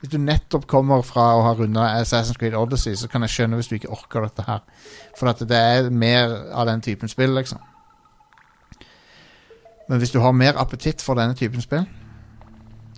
hvis 0.00 0.10
du 0.12 0.18
nettopp 0.20 0.66
kommer 0.68 1.04
fra 1.06 1.30
å 1.36 1.44
ha 1.46 1.52
runda 1.56 1.86
Assassin's 1.96 2.36
Creed 2.36 2.56
Odyssey, 2.58 2.96
så 2.98 3.08
kan 3.08 3.24
jeg 3.24 3.32
skjønne 3.32 3.58
hvis 3.58 3.70
du 3.70 3.76
ikke 3.78 3.92
orker 3.94 4.26
dette 4.26 4.44
her. 4.46 4.62
For 5.18 5.30
at 5.30 5.40
det 5.48 5.58
er 5.58 5.88
mer 5.88 6.34
av 6.52 6.68
den 6.68 6.84
typen 6.84 7.08
spill, 7.08 7.32
liksom. 7.38 7.62
Men 9.88 10.00
hvis 10.02 10.12
du 10.14 10.20
har 10.24 10.36
mer 10.36 10.58
appetitt 10.60 11.04
for 11.04 11.18
denne 11.18 11.36
typen 11.38 11.64
spill, 11.64 11.86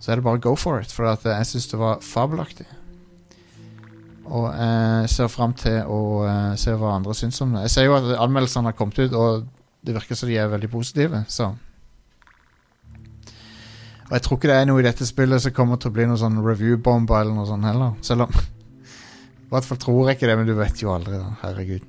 så 0.01 0.13
er 0.13 0.21
det 0.21 0.27
bare 0.27 0.43
go 0.43 0.55
for 0.59 0.83
it. 0.83 0.93
For 0.93 1.09
jeg 1.09 1.49
syns 1.49 1.71
det 1.71 1.81
var 1.81 2.03
fabelaktig. 2.05 2.67
Og 4.25 4.47
jeg 4.57 5.11
ser 5.13 5.29
fram 5.29 5.53
til 5.59 5.83
å 5.91 6.01
eh, 6.25 6.55
se 6.61 6.73
hva 6.79 6.95
andre 6.97 7.15
syns 7.17 7.43
om 7.45 7.53
det. 7.55 7.67
Jeg 7.67 7.75
ser 7.75 7.89
jo 7.89 7.97
at 7.99 8.09
anmeldelsene 8.17 8.71
har 8.71 8.77
kommet 8.79 8.99
ut, 9.03 9.13
og 9.13 9.45
det 9.85 9.97
virker 9.97 10.17
som 10.17 10.31
de 10.31 10.39
er 10.41 10.53
veldig 10.53 10.71
positive, 10.73 11.25
så 11.29 11.53
Og 14.05 14.13
jeg 14.13 14.23
tror 14.25 14.37
ikke 14.39 14.49
det 14.51 14.57
er 14.57 14.67
noe 14.69 14.81
i 14.81 14.85
dette 14.85 15.07
spillet 15.09 15.43
som 15.43 15.53
kommer 15.57 15.81
til 15.81 15.91
å 15.91 15.95
bli 15.97 16.07
noe 16.09 16.21
sånn 16.21 16.37
review-bombe 16.45 17.17
eller 17.21 17.37
noe 17.37 17.49
sånt 17.49 17.65
heller. 17.69 17.97
Selv 18.05 18.27
om 18.27 18.33
I 19.45 19.51
hvert 19.53 19.69
fall 19.69 19.81
tror 19.81 20.09
jeg 20.09 20.19
ikke 20.19 20.31
det, 20.31 20.39
men 20.41 20.49
du 20.49 20.55
vet 20.57 20.83
jo 20.83 20.93
aldri, 20.93 21.21
da. 21.21 21.35
Herregud. 21.43 21.85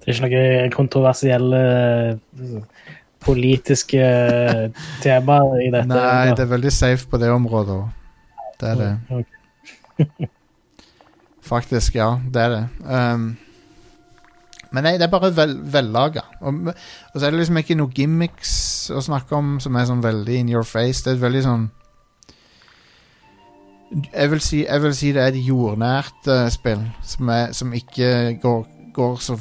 Det 0.00 0.08
er 0.08 0.16
ikke 0.16 0.26
noe 0.26 0.72
kontroversielle 0.74 1.60
eh, 1.68 2.90
politiske 3.22 4.00
tema 5.04 5.38
temaer 5.38 5.62
i 5.62 5.70
dette. 5.70 5.94
Nei, 5.94 6.34
det 6.34 6.46
er 6.46 6.52
veldig 6.56 6.74
safe 6.74 7.06
på 7.10 7.20
det 7.20 7.30
området 7.34 7.78
òg. 7.78 7.88
Det 8.60 8.74
er 8.74 8.84
det. 8.84 8.92
Ok. 9.20 10.30
Faktisk, 11.50 11.94
ja. 11.98 12.14
Det 12.34 12.42
er 12.42 12.52
det. 12.54 12.66
Um, 12.86 13.36
men 14.70 14.86
nei, 14.86 14.92
det 14.98 15.08
er 15.08 15.10
bare 15.10 15.32
vel, 15.34 15.56
vellaga. 15.72 16.22
Og, 16.40 16.70
og 16.70 17.16
så 17.16 17.26
er 17.26 17.34
det 17.34 17.40
liksom 17.40 17.58
ikke 17.58 17.76
noe 17.78 17.90
gimmicks 17.94 18.52
å 18.94 19.02
snakke 19.02 19.34
om 19.34 19.56
som 19.62 19.74
er 19.74 19.88
sånn 19.88 20.04
veldig 20.04 20.36
in 20.44 20.52
your 20.52 20.66
face. 20.66 21.02
Det 21.02 21.16
er 21.16 21.24
veldig 21.24 21.42
sånn 21.46 21.68
Jeg 24.14 24.30
vil 24.30 24.42
si, 24.46 24.60
jeg 24.62 24.82
vil 24.84 24.94
si 24.94 25.10
det 25.10 25.24
er 25.24 25.32
et 25.32 25.42
jordnært 25.42 26.28
uh, 26.30 26.46
spill 26.54 26.84
som, 27.02 27.32
er, 27.34 27.50
som 27.58 27.72
ikke 27.74 28.36
går, 28.42 28.60
går 28.94 29.16
så 29.18 29.34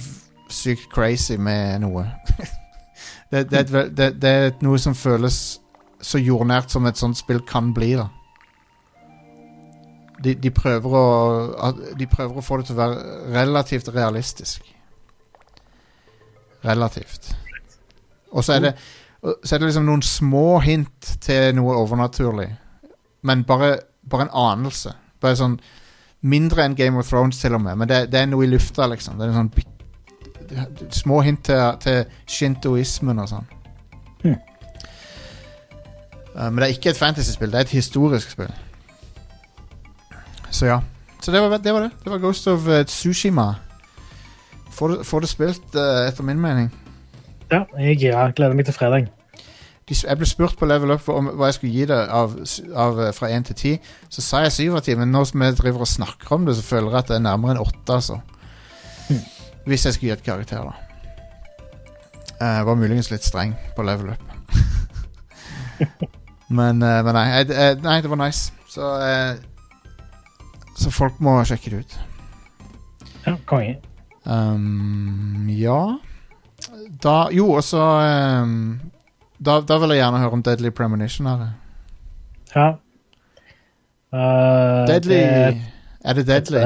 sykt 0.49 0.90
crazy 0.90 1.38
med 1.38 1.84
noe. 1.86 2.07
det, 3.30 3.45
det, 3.52 3.60
er 3.60 3.65
et, 3.84 3.91
det, 3.94 4.14
det 4.18 4.31
er 4.40 4.56
noe 4.65 4.81
som 4.81 4.98
føles 4.98 5.60
så 6.02 6.18
jordnært 6.18 6.73
som 6.73 6.90
et 6.90 6.98
sånt 6.98 7.19
spill 7.19 7.44
kan 7.45 7.69
bli, 7.76 7.94
da 7.99 8.07
de, 10.24 10.36
de, 10.36 10.52
prøver 10.52 10.96
å, 11.00 11.72
de 12.00 12.08
prøver 12.08 12.40
å 12.40 12.44
få 12.44 12.60
det 12.60 12.70
til 12.70 12.76
å 12.76 12.82
være 12.82 13.20
relativt 13.36 13.91
realistisk. 13.96 14.66
Relativt. 16.64 17.32
Og 18.32 18.44
så 18.44 18.58
er 18.58 18.66
det 18.68 18.74
Så 19.44 19.56
er 19.56 19.60
det 19.60 19.68
liksom 19.68 19.86
noen 19.86 20.02
små 20.02 20.60
hint 20.64 21.10
til 21.22 21.56
noe 21.56 21.76
overnaturlig. 21.76 22.48
Men 23.22 23.44
bare, 23.44 23.74
bare 24.10 24.30
en 24.30 24.36
anelse. 24.48 24.94
Bare 25.20 25.36
sånn 25.36 25.58
Mindre 26.22 26.66
enn 26.66 26.76
Game 26.76 27.00
of 27.00 27.08
Thrones, 27.08 27.40
til 27.40 27.56
og 27.56 27.62
med. 27.62 27.76
Men 27.80 27.88
det, 27.88 28.00
det 28.12 28.20
er 28.20 28.26
noe 28.28 28.44
i 28.44 28.50
lufta, 28.52 28.88
liksom. 28.91 29.20
Det 29.20 29.28
er 29.28 29.36
sånn 29.36 29.52
Små 30.91 31.20
hint 31.22 31.44
til, 31.46 31.60
til 31.84 32.00
shintoismen 32.28 33.20
og 33.20 33.28
sånn. 33.30 33.52
Uh, 36.40 36.48
men 36.48 36.58
det 36.62 36.66
er 36.70 36.74
ikke 36.74 36.94
et 36.94 37.00
fantasyspill, 37.00 37.52
det 37.52 37.60
er 37.60 37.68
et 37.68 37.76
historisk 37.76 38.32
spill. 38.32 38.52
Så 40.52 40.66
ja. 40.66 40.80
Så 41.22 41.32
det 41.32 41.42
var 41.42 41.58
det. 41.58 41.74
var 41.74 41.82
Det 41.82 41.92
Det 42.04 42.12
var 42.12 42.18
Ghost 42.18 42.48
of 42.48 42.68
uh, 42.68 42.84
Tsushima. 42.84 43.56
Få 44.72 44.88
det, 44.88 45.22
det 45.22 45.30
spilt, 45.30 45.76
uh, 45.76 46.08
etter 46.08 46.24
min 46.24 46.40
mening. 46.40 46.72
Ja, 47.52 47.64
jeg 47.80 48.02
ja, 48.02 48.30
gleder 48.32 48.54
meg 48.54 48.66
til 48.66 48.74
fredag. 48.74 49.08
De, 49.90 49.96
jeg 50.08 50.18
ble 50.18 50.26
spurt 50.26 50.58
på 50.58 50.66
Level 50.66 50.92
Up 50.92 51.10
om 51.10 51.32
hva 51.34 51.50
jeg 51.50 51.54
skulle 51.54 51.74
gi 51.74 51.86
det 51.90 51.98
av, 51.98 52.36
av, 52.76 53.00
uh, 53.00 53.14
fra 53.14 53.30
1 53.30 53.46
til 53.50 53.56
10. 53.56 53.80
Så 54.10 54.22
sa 54.22 54.44
jeg 54.46 54.52
7 54.52 54.76
av 54.76 54.82
10, 54.82 55.00
men 55.02 55.12
nå 55.12 55.26
som 55.26 55.42
jeg 55.42 55.58
driver 55.58 55.86
og 55.86 55.88
snakker 55.88 56.36
om 56.36 56.46
det, 56.46 56.56
så 56.56 56.64
føler 56.64 56.92
jeg 56.92 57.00
at 57.00 57.08
det 57.08 57.18
er 57.18 57.26
nærmere 57.26 57.58
enn 57.58 57.64
8. 57.66 57.94
Altså. 57.94 58.20
Mm. 59.10 59.26
Hvis 59.66 59.86
jeg 59.86 59.94
skulle 59.94 60.14
gi 60.14 60.18
et 60.18 60.24
karakter, 60.24 60.64
da. 60.64 60.74
Jeg 62.40 62.66
var 62.66 62.76
muligens 62.80 63.12
litt 63.12 63.26
streng 63.26 63.58
på 63.76 63.84
level 63.84 64.14
up. 64.14 64.24
men, 66.60 66.82
eh, 66.84 67.02
men 67.04 67.16
nei, 67.16 67.28
eh, 67.42 67.52
eh, 67.52 67.76
nei, 67.84 68.00
det 68.04 68.12
var 68.12 68.20
nice. 68.22 68.54
Så 68.70 68.92
eh, 69.04 69.40
Så 70.80 70.91
folk 70.95 71.19
må 71.23 71.35
sjekke 71.47 71.73
det 71.73 71.84
ut. 71.84 71.97
Ja, 73.26 73.35
konge. 73.49 73.80
Um, 74.30 75.47
ja 75.49 75.97
Da 77.03 77.30
Jo, 77.34 77.51
og 77.57 77.64
så 77.64 77.81
um, 78.43 78.80
da, 79.39 79.61
da 79.64 79.77
vil 79.80 79.95
jeg 79.95 80.01
gjerne 80.03 80.19
høre 80.19 80.38
om 80.38 80.43
Deadly 80.43 80.69
Premonition. 80.76 81.27
Her. 81.27 81.51
Ja. 82.56 82.68
Uh, 84.11 84.88
Deadly 84.89 85.15
det 85.15 85.61
er 86.06 86.14
det 86.14 86.27
deadly? 86.27 86.60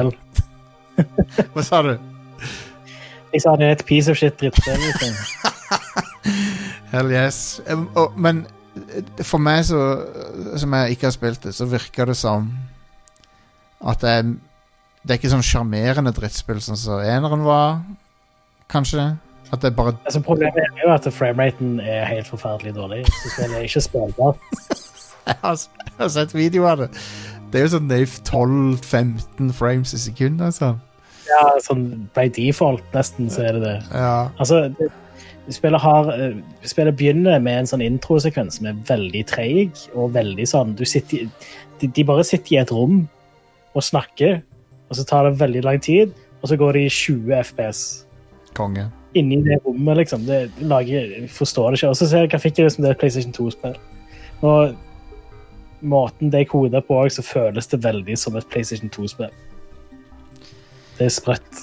Hva 1.54 1.62
sa 1.62 1.80
du? 1.82 1.94
Jeg 3.34 3.42
sa 3.42 3.54
det 3.58 3.66
er 3.66 3.72
et 3.74 3.84
piece 3.86 4.10
of 4.10 4.18
shit 4.18 4.36
drittspill. 4.40 4.78
liksom. 4.78 5.14
Hell 6.92 7.10
yes. 7.10 7.60
Um, 7.70 7.88
og, 7.98 8.14
men 8.18 8.44
eh, 8.94 9.22
for 9.22 9.42
meg 9.42 9.64
så, 9.66 9.80
som 10.58 10.74
jeg 10.78 10.94
ikke 10.94 11.08
har 11.10 11.16
spilt 11.16 11.42
det, 11.46 11.54
så 11.54 11.66
virker 11.66 12.10
det 12.10 12.16
som 12.18 12.52
at 13.84 14.00
det 14.00 14.10
er 14.10 14.34
Det 15.04 15.12
er 15.12 15.18
ikke 15.18 15.34
sånn 15.34 15.44
sjarmerende 15.44 16.14
drittspill 16.16 16.62
som 16.64 16.78
som 16.80 17.02
eneren 17.04 17.42
var, 17.44 17.82
kanskje. 18.72 19.18
At 19.52 19.60
det 19.60 19.68
er 19.68 19.76
bare 19.76 19.92
Altså, 20.06 20.22
problemet 20.24 20.56
er 20.56 20.80
jo 20.80 20.92
at 20.94 21.08
frameraten 21.12 21.80
er 21.80 22.06
helt 22.08 22.26
forferdelig 22.26 22.72
dårlig. 22.74 23.02
Så 23.06 23.34
spillet 23.34 23.58
er 23.58 23.68
ikke 23.68 23.80
spillbart. 23.84 24.36
Jeg 25.26 25.58
jeg 25.84 26.02
har 26.02 26.08
sett 26.08 26.34
video 26.34 26.64
av 26.68 26.78
det. 26.78 26.88
Det 27.52 27.60
er 27.60 27.62
jo 27.64 27.70
sånn 27.76 27.86
det 27.88 28.00
er 28.02 28.10
12-15 28.28 29.52
frames 29.56 29.94
i 29.94 30.00
sekundet. 30.02 30.50
Altså. 30.50 30.74
Ja, 31.28 31.44
sånn 31.64 31.86
by 32.16 32.26
default 32.34 32.84
nesten 32.92 33.30
så 33.32 33.46
er 33.46 33.56
det 33.56 33.62
det. 33.64 33.76
Ja. 33.94 34.28
Altså, 34.36 34.66
det, 34.76 34.90
spillet, 35.54 35.80
har, 35.80 36.10
eh, 36.12 36.36
spillet 36.68 36.96
begynner 36.98 37.40
med 37.40 37.62
en 37.62 37.70
sånn 37.70 37.84
introsekvens 37.84 38.58
som 38.58 38.68
er 38.68 38.80
veldig 38.88 39.24
treig 39.30 39.84
og 39.94 40.12
veldig 40.16 40.46
sånn 40.48 40.74
du 40.76 40.84
sitter, 40.88 41.28
de, 41.80 41.88
de 41.88 42.04
bare 42.04 42.24
sitter 42.26 42.56
i 42.56 42.60
et 42.62 42.72
rom 42.74 43.04
og 43.74 43.82
snakker, 43.82 44.40
og 44.88 44.96
så 44.96 45.04
tar 45.08 45.28
det 45.28 45.40
veldig 45.40 45.64
lang 45.64 45.80
tid, 45.82 46.12
og 46.42 46.48
så 46.48 46.56
går 46.56 46.76
det 46.76 46.84
i 46.86 46.88
20 46.88 47.34
FPS 47.42 48.06
Konge. 48.54 48.90
inni 49.14 49.40
det 49.42 49.60
rommet, 49.66 49.96
liksom. 49.96 50.26
Det 50.26 50.50
lager, 50.60 51.10
jeg 51.18 51.30
forstår 51.30 51.70
det 51.70 51.78
ikke. 51.78 51.88
Og 51.88 51.96
så 51.96 52.08
ser 52.08 52.26
grafikken 52.26 52.66
ut 52.66 52.72
som 52.72 52.84
det 52.84 52.90
er 52.90 52.94
et 52.94 53.00
PlayStation 53.00 53.34
2-spill. 53.34 53.78
Og 54.42 54.74
måten 55.80 56.32
det 56.32 56.40
er 56.40 56.50
koda 56.50 56.80
på, 56.80 56.98
òg, 57.00 57.10
så 57.12 57.22
føles 57.22 57.66
det 57.66 57.84
veldig 57.84 58.18
som 58.18 58.36
et 58.36 58.46
PlayStation 58.52 58.92
2-spill. 58.92 59.32
Det 60.98 61.06
er 61.06 61.14
sprøtt. 61.14 61.62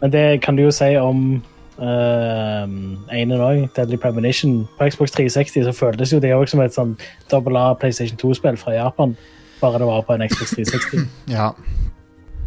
Men 0.00 0.12
det 0.12 0.42
kan 0.42 0.56
du 0.56 0.62
jo 0.62 0.70
si 0.72 0.94
om 0.96 1.42
uh, 1.80 2.64
ene 3.12 3.40
òg, 3.40 3.66
Deadly 3.76 3.98
Premonition. 4.00 4.62
På 4.78 4.88
Xbox 4.88 5.12
360 5.16 5.66
så 5.66 5.76
føltes 5.76 6.14
jo 6.14 6.22
det 6.22 6.32
òg 6.36 6.48
som 6.48 6.62
et 6.64 6.76
sånn 6.76 6.96
double 7.32 7.60
A 7.60 7.74
PlayStation 7.74 8.18
2-spill 8.20 8.56
fra 8.60 8.78
Japan. 8.78 9.16
Bare 9.60 9.78
det 9.82 9.86
var 9.88 10.02
på 10.06 10.14
en 10.16 10.24
Xbox 10.28 10.54
360. 10.56 11.06
Ja. 11.36 11.50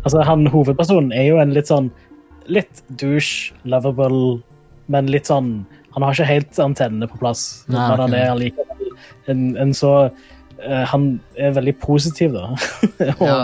Altså, 0.04 0.22
han 0.28 0.48
Hovedpersonen 0.52 1.14
er 1.16 1.30
jo 1.30 1.38
en 1.40 1.54
litt 1.56 1.70
sånn 1.72 1.92
Litt 2.52 2.82
douche, 3.00 3.54
lovable, 3.64 4.42
men 4.92 5.08
litt 5.08 5.30
sånn 5.32 5.62
Han 5.96 6.04
har 6.04 6.12
ikke 6.18 6.28
helt 6.28 6.60
antennene 6.60 7.08
på 7.08 7.20
plass, 7.22 7.64
Nei, 7.72 7.86
men 7.88 8.02
han 8.02 8.16
er 8.18 8.32
allikevel 8.34 8.92
en, 9.32 9.46
en 9.62 9.72
så 9.78 9.94
uh, 10.10 10.84
Han 10.92 11.22
er 11.40 11.56
veldig 11.56 11.76
positiv, 11.80 12.36
da. 12.36 12.52
og 13.22 13.24
Ja. 13.30 13.38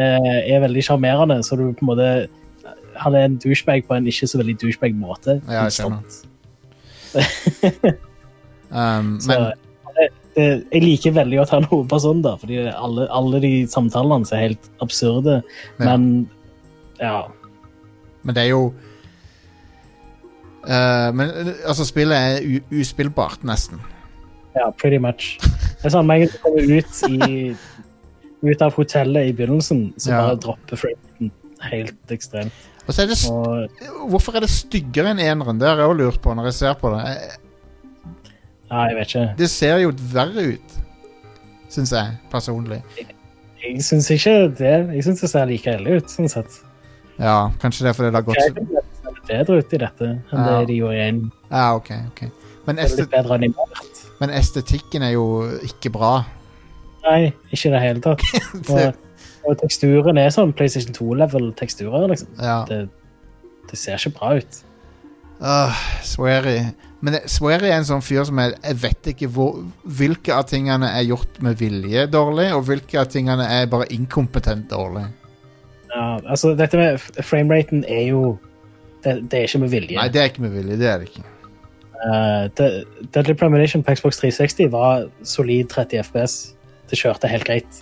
eh, 0.00 0.38
er 0.54 0.64
veldig 0.64 0.86
sjarmerende, 0.88 1.42
så 1.44 1.58
du 1.60 1.66
på 1.76 1.84
en 1.84 1.90
måte 1.90 2.08
Han 3.02 3.14
er 3.18 3.28
en 3.28 3.36
douchebag 3.42 3.84
på 3.84 3.98
en 3.98 4.08
ikke 4.08 4.26
så 4.30 4.40
veldig 4.40 4.56
douchebag-måte. 4.62 5.40
Ja, 5.50 5.66
jeg 5.66 5.76
skjønner. 5.76 6.00
Um, 8.66 9.20
men 9.28 9.52
jeg 10.36 10.82
liker 10.82 11.14
veldig 11.16 11.38
godt 11.40 11.50
han 11.54 11.64
hovedpersonen, 11.70 12.22
da, 12.26 12.34
fordi 12.40 12.58
alle, 12.68 13.06
alle 13.10 13.40
de 13.40 13.52
samtalene 13.72 14.18
hans 14.20 14.32
er 14.36 14.42
helt 14.48 14.70
absurde, 14.84 15.38
Ja. 15.78 15.84
men 15.96 16.28
ja. 17.00 17.22
Men 18.26 18.34
det 18.34 18.42
er 18.42 18.48
jo 18.50 18.62
uh, 20.66 21.08
Men 21.14 21.30
altså, 21.66 21.84
spillet 21.86 22.16
er 22.16 22.60
uspillbart, 22.80 23.44
nesten. 23.46 23.80
Ja, 24.56 24.70
pretty 24.80 24.98
much. 24.98 25.36
Det 25.80 25.90
er 25.90 25.92
sånn, 25.92 26.06
Med 26.08 26.16
en 26.16 26.28
gang 26.28 26.38
kommer 26.42 26.70
ut, 26.80 27.02
i, 27.12 27.50
ut 28.46 28.62
av 28.64 28.72
hotellet 28.78 29.28
i 29.30 29.34
begynnelsen, 29.36 29.82
så 30.00 30.10
Ja. 30.10 30.22
bare 30.26 30.40
dropper 30.42 30.80
framen 30.80 31.30
helt 31.70 32.12
ekstremt. 32.14 32.52
Og 32.86 32.94
så 32.94 33.02
er 33.02 33.10
det, 33.10 33.18
Og 33.28 34.10
hvorfor 34.12 34.36
er 34.36 34.44
det 34.46 34.50
styggere 34.52 35.10
enn 35.12 35.20
eneren? 35.22 35.58
Det 35.60 35.68
har 35.68 35.80
jeg 35.82 35.90
òg 35.90 35.96
lurt 36.00 36.20
på 36.22 36.34
når 36.36 36.50
jeg 36.50 36.54
ser 36.60 36.74
på 36.80 36.92
det. 36.94 37.00
Eh, 37.10 37.36
ja, 38.70 38.86
jeg 38.90 38.96
vet 38.98 39.12
ikke. 39.14 39.26
Det 39.38 39.50
ser 39.50 39.78
jo 39.82 39.92
verre 40.12 40.46
ut, 40.56 40.78
syns 41.72 41.92
jeg 41.94 42.16
personlig. 42.32 42.80
Jeg 43.62 43.82
syns 43.82 44.10
ikke 44.14 44.34
det. 44.58 44.74
Jeg 44.94 45.04
syns 45.06 45.22
det 45.24 45.30
ser 45.32 45.46
like 45.50 45.76
ille 45.78 45.98
ut, 46.00 46.10
sånn 46.12 46.28
sett. 46.30 46.60
Ja, 47.18 47.50
Kanskje 47.62 47.86
det 47.86 47.92
er 47.92 47.96
fordi 47.96 48.10
det 48.12 48.18
har 48.20 48.26
gått 48.26 48.36
Kreven 48.42 48.66
ser 48.76 49.20
bedre 49.30 49.56
ut 49.62 49.72
i 49.72 49.78
dette 49.80 50.08
enn 50.10 50.18
Ja. 50.32 50.58
det 50.60 50.66
de 50.68 50.74
gjorde 50.80 50.96
i 50.98 51.08
en. 51.08 51.20
Ja, 51.50 51.74
ok, 51.76 51.90
ok. 52.12 52.22
Men, 52.66 52.76
Det 52.76 52.84
este 52.84 53.00
litt 53.02 53.10
bedre 53.10 53.34
animert. 53.34 54.02
men 54.20 54.30
estetikken 54.30 55.02
er 55.02 55.12
jo 55.14 55.24
ikke 55.64 55.90
bra. 55.94 56.24
Nei, 57.06 57.32
ikke 57.52 57.68
i 57.68 57.72
det 57.72 57.80
hele 57.80 58.00
tatt. 58.02 58.22
Og, 58.74 58.94
og 59.46 59.58
teksturen 59.60 60.18
er 60.18 60.30
sånn 60.34 60.52
PlayStation 60.52 60.92
2-level-teksturer, 60.96 62.08
liksom. 62.10 62.28
Ja. 62.42 62.64
Det, 62.66 62.88
det 63.70 63.78
ser 63.78 63.94
ikke 64.00 64.18
bra 64.18 64.32
ut. 64.40 64.58
Uh, 65.38 65.76
Swery. 66.02 66.56
Men 67.04 67.18
Swery 67.28 67.68
er 67.68 67.76
en 67.76 67.86
sånn 67.86 68.04
fyr 68.04 68.24
som 68.26 68.38
jeg, 68.40 68.54
jeg 68.62 68.78
vet 68.80 69.10
ikke 69.12 69.28
hvor, 69.32 69.60
hvilke 69.98 70.32
av 70.32 70.46
tingene 70.48 70.88
er 70.96 71.04
gjort 71.04 71.40
med 71.44 71.58
vilje 71.60 72.06
dårlig, 72.08 72.48
og 72.56 72.64
hvilke 72.70 72.98
av 73.02 73.10
tingene 73.12 73.46
er 73.52 73.68
bare 73.70 73.88
inkompetent 73.92 74.70
dårlig. 74.72 75.04
Ja, 75.92 76.06
altså, 76.24 76.54
dette 76.56 76.80
med 76.80 77.24
frameraten 77.24 77.84
er 77.88 78.08
jo 78.08 78.22
det, 79.04 79.20
det 79.30 79.38
er 79.38 79.48
ikke 79.48 79.62
med 79.62 79.72
vilje. 79.74 79.98
Nei, 79.98 80.08
det 80.12 80.22
er 80.22 80.30
ikke 80.30 80.46
med 80.46 80.56
vilje. 80.56 80.78
Det 80.80 80.88
er 80.90 81.02
det 81.02 81.10
ikke. 81.10 81.26
Uh, 81.96 83.04
Deadly 83.14 83.36
Premonition 83.38 83.84
på 83.84 83.94
Xbox 83.96 84.18
360 84.20 84.72
var 84.72 85.06
solid 85.24 85.68
30 85.72 86.02
FPS. 86.08 86.34
Det 86.90 86.98
kjørte 87.00 87.30
helt 87.30 87.46
greit. 87.48 87.78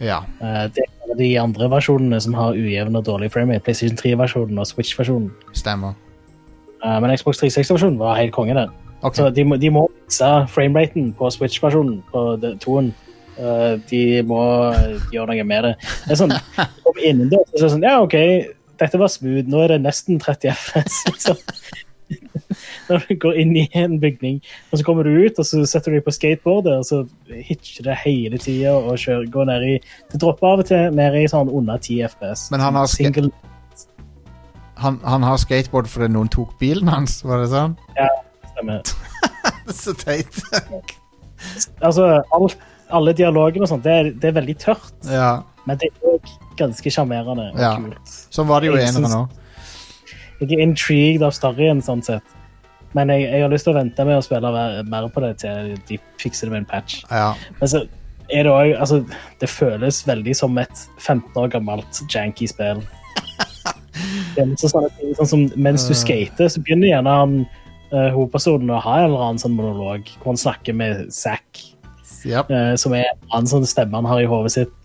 Ja. 0.00 0.22
Uh, 0.40 0.68
det 0.76 0.86
er 0.86 1.18
de 1.18 1.32
andre 1.40 1.68
versjonene 1.72 2.20
som 2.22 2.36
har 2.38 2.56
ujevn 2.56 3.00
og 3.00 3.08
dårlig 3.08 3.32
frame. 3.34 3.58
PlayStation 3.64 3.98
3-versjonen 3.98 4.60
og 4.60 4.68
Switch-versjonen. 4.70 5.32
Stemmer. 5.56 5.98
Uh, 6.80 6.96
men 7.02 7.12
Xbox 7.16 7.42
360-versjonen 7.42 7.98
var 8.00 8.18
helt 8.20 8.32
konge, 8.32 8.56
den. 8.56 8.72
Okay. 9.00 9.16
Så 9.16 9.30
de 9.30 9.44
de 9.60 9.70
må 9.72 9.86
fikse 10.04 10.30
frameraten 10.52 11.12
på 11.16 11.30
Switch-versjonen 11.32 12.02
på 12.12 12.24
toen. 12.60 12.94
Uh, 13.40 13.80
de 13.90 14.22
må 14.28 14.40
gjøre 15.12 15.34
noe 15.34 15.44
med 15.48 15.68
det. 15.68 15.74
Det 16.06 16.16
er 16.16 16.20
sånn, 16.20 16.34
om 16.88 16.98
innendørs 16.98 17.48
så 17.52 17.60
er 17.60 17.66
det 17.66 17.74
sånn, 17.76 17.86
ja, 17.88 18.00
ok, 18.04 18.16
dette 18.80 19.00
var 19.00 19.12
smooth, 19.12 19.48
nå 19.48 19.62
er 19.64 19.74
det 19.74 19.84
nesten 19.84 20.20
30 20.20 20.52
FPS. 20.56 20.98
Liksom. 21.08 21.40
Når 22.88 23.04
du 23.06 23.14
går 23.22 23.36
inn 23.38 23.52
i 23.56 23.66
en 23.78 23.98
bygning, 24.02 24.40
og 24.70 24.80
så 24.80 24.86
kommer 24.86 25.06
du 25.06 25.12
ut, 25.14 25.38
og 25.38 25.46
så 25.46 25.62
setter 25.68 25.92
du 25.92 25.98
deg 25.98 26.06
på 26.06 26.14
skateboardet, 26.16 26.80
og 26.80 26.86
så 26.88 27.02
hitcher 27.30 27.86
det 27.86 27.98
hele 28.02 28.40
tida 28.42 28.74
og 28.74 28.98
kjører, 28.98 29.28
går 29.30 29.48
ned 29.52 29.66
i 29.68 29.76
Det 30.10 30.20
dropper 30.20 30.50
av 30.50 30.64
og 30.64 30.70
til 30.70 30.98
ned 30.98 31.20
i 31.20 31.28
sånn 31.30 31.52
under 31.52 31.78
10 31.78 32.10
FPS. 32.10 32.48
Men 32.54 32.64
han 32.66 32.80
har 32.80 32.90
Han, 34.80 34.98
han 35.04 35.22
har 35.26 35.36
skateboard 35.42 35.88
fordi 35.92 36.08
noen 36.12 36.28
tok 36.32 36.54
bilen 36.60 36.88
hans, 36.88 37.18
var 37.24 37.42
det 37.42 37.50
sånn? 37.52 37.76
Ja, 37.98 38.08
stemmer. 38.52 38.82
Så 39.82 39.94
teit. 40.00 40.40
Altså, 41.80 42.04
alt, 42.36 42.56
alle 42.92 43.14
dialogene 43.16 43.64
og 43.64 43.70
sånt, 43.70 43.84
det, 43.86 43.92
er- 43.96 44.10
det 44.20 44.28
er 44.28 44.34
veldig 44.36 44.56
tørt. 44.60 44.90
ja. 45.08 45.38
Men 45.68 45.76
det 45.80 45.90
er 45.92 46.08
òg 46.08 46.28
ganske 46.56 46.90
sjarmerende 46.92 47.46
og 47.52 47.58
Ja. 47.60 47.70
kult. 47.76 48.12
Sånn 48.32 48.46
var 48.48 48.60
det 48.60 48.68
jo 48.70 48.76
i 48.80 48.84
nå. 49.04 49.20
Jeg 50.40 50.52
er 50.56 50.62
intrigued 50.64 51.22
av 51.22 51.32
storyen, 51.36 51.80
sånn 51.84 52.00
sett. 52.04 52.24
Men 52.96 53.08
jeg, 53.12 53.26
jeg 53.30 53.42
har 53.44 53.52
lyst 53.52 53.64
til 53.68 53.74
å 53.74 53.78
vente 53.78 54.04
med 54.08 54.16
å 54.18 54.24
spille 54.24 54.50
mer- 54.52 54.82
mer 54.88 55.08
på 55.12 55.20
det 55.24 55.34
til 55.44 55.74
de 55.88 55.98
fikser 56.18 56.48
det 56.48 56.54
med 56.56 56.62
en 56.64 56.68
patch. 56.72 57.02
Ja. 57.10 57.34
Men 57.60 57.68
så 57.72 57.82
er 58.32 58.42
det 58.48 58.52
òg 58.52 58.72
Altså, 58.80 59.00
det 59.40 59.48
føles 59.52 60.02
veldig 60.08 60.34
som 60.36 60.58
et 60.58 60.84
15 60.98 61.36
år 61.36 61.48
gammelt 61.52 62.02
janky 62.12 62.48
spill. 62.48 62.80
Det 64.36 64.46
sånn 64.60 64.72
sånne 64.72 64.90
ting, 64.98 65.14
sånn 65.18 65.30
som 65.30 65.46
Mens 65.56 65.86
du 65.88 65.94
skater, 65.98 66.50
så 66.52 66.62
begynner 66.62 66.92
gjerne 66.92 67.14
han 67.20 67.36
eh, 67.42 68.10
hovedpersonen 68.14 68.70
å 68.72 68.82
ha 68.84 68.98
en 69.00 69.08
eller 69.10 69.24
annen 69.26 69.42
sånn 69.42 69.56
monolog 69.58 70.10
hvor 70.18 70.32
han 70.32 70.40
snakker 70.40 70.76
med 70.76 71.08
Zack, 71.14 71.66
Yep. 72.20 72.50
uh, 72.52 72.74
som 72.76 72.92
er 72.92 73.06
en 73.08 73.30
annen 73.32 73.48
sånn 73.48 73.64
stemme 73.64 73.96
han 73.96 74.04
har 74.04 74.20
i 74.20 74.28
hodet 74.28 74.52
sitt. 74.52 74.76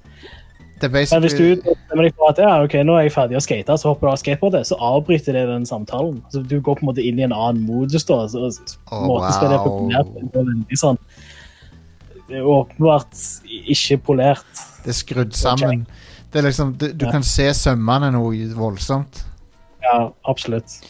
Det 0.80 0.88
er 0.88 0.92
Men 0.92 1.24
hvis 1.24 1.36
du 1.36 1.44
basically 1.44 1.56
bestemmer 1.64 2.06
deg 2.08 2.16
for 2.16 2.32
at 2.32 2.40
ja, 2.40 2.54
ok, 2.64 2.74
nå 2.88 2.96
er 2.96 3.06
jeg 3.06 3.14
ferdig 3.16 3.38
å 3.40 3.44
skate, 3.44 3.76
så 3.80 3.92
hopper 3.92 4.08
du 4.08 4.12
av 4.12 4.20
skateboardet, 4.20 4.68
så 4.68 4.78
avbryter 4.84 5.36
det 5.36 5.46
den 5.48 5.68
samtalen. 5.68 6.18
Så 6.32 6.42
du 6.44 6.58
går 6.60 6.80
på 6.80 6.84
en 6.84 6.90
måte 6.90 7.04
inn 7.04 7.20
i 7.20 7.24
en 7.28 7.36
annen 7.36 7.64
modus 7.68 8.08
da. 8.08 8.22
Så, 8.32 8.50
så, 8.56 8.76
Oh, 8.92 9.06
måten 9.08 9.52
wow. 9.52 9.64
populært, 9.64 10.12
på, 10.12 10.42
er 10.42 10.50
veldig 10.52 10.80
sånn 10.80 11.00
det 12.28 12.42
åpenbart 12.42 13.14
ikke 13.70 13.98
polert. 14.02 14.62
Det 14.84 14.94
er 14.94 14.98
skrudd 14.98 15.36
sammen. 15.38 15.86
Det 16.36 16.42
er 16.42 16.50
liksom, 16.50 16.74
du, 16.76 16.90
du 16.92 17.06
Ja. 17.08 17.12
kan 17.16 17.24
se 17.24 17.46
sømmene 17.56 18.10
noe 18.12 18.50
voldsomt. 18.58 19.22
Ja, 19.86 20.10
absolutt. 20.28 20.82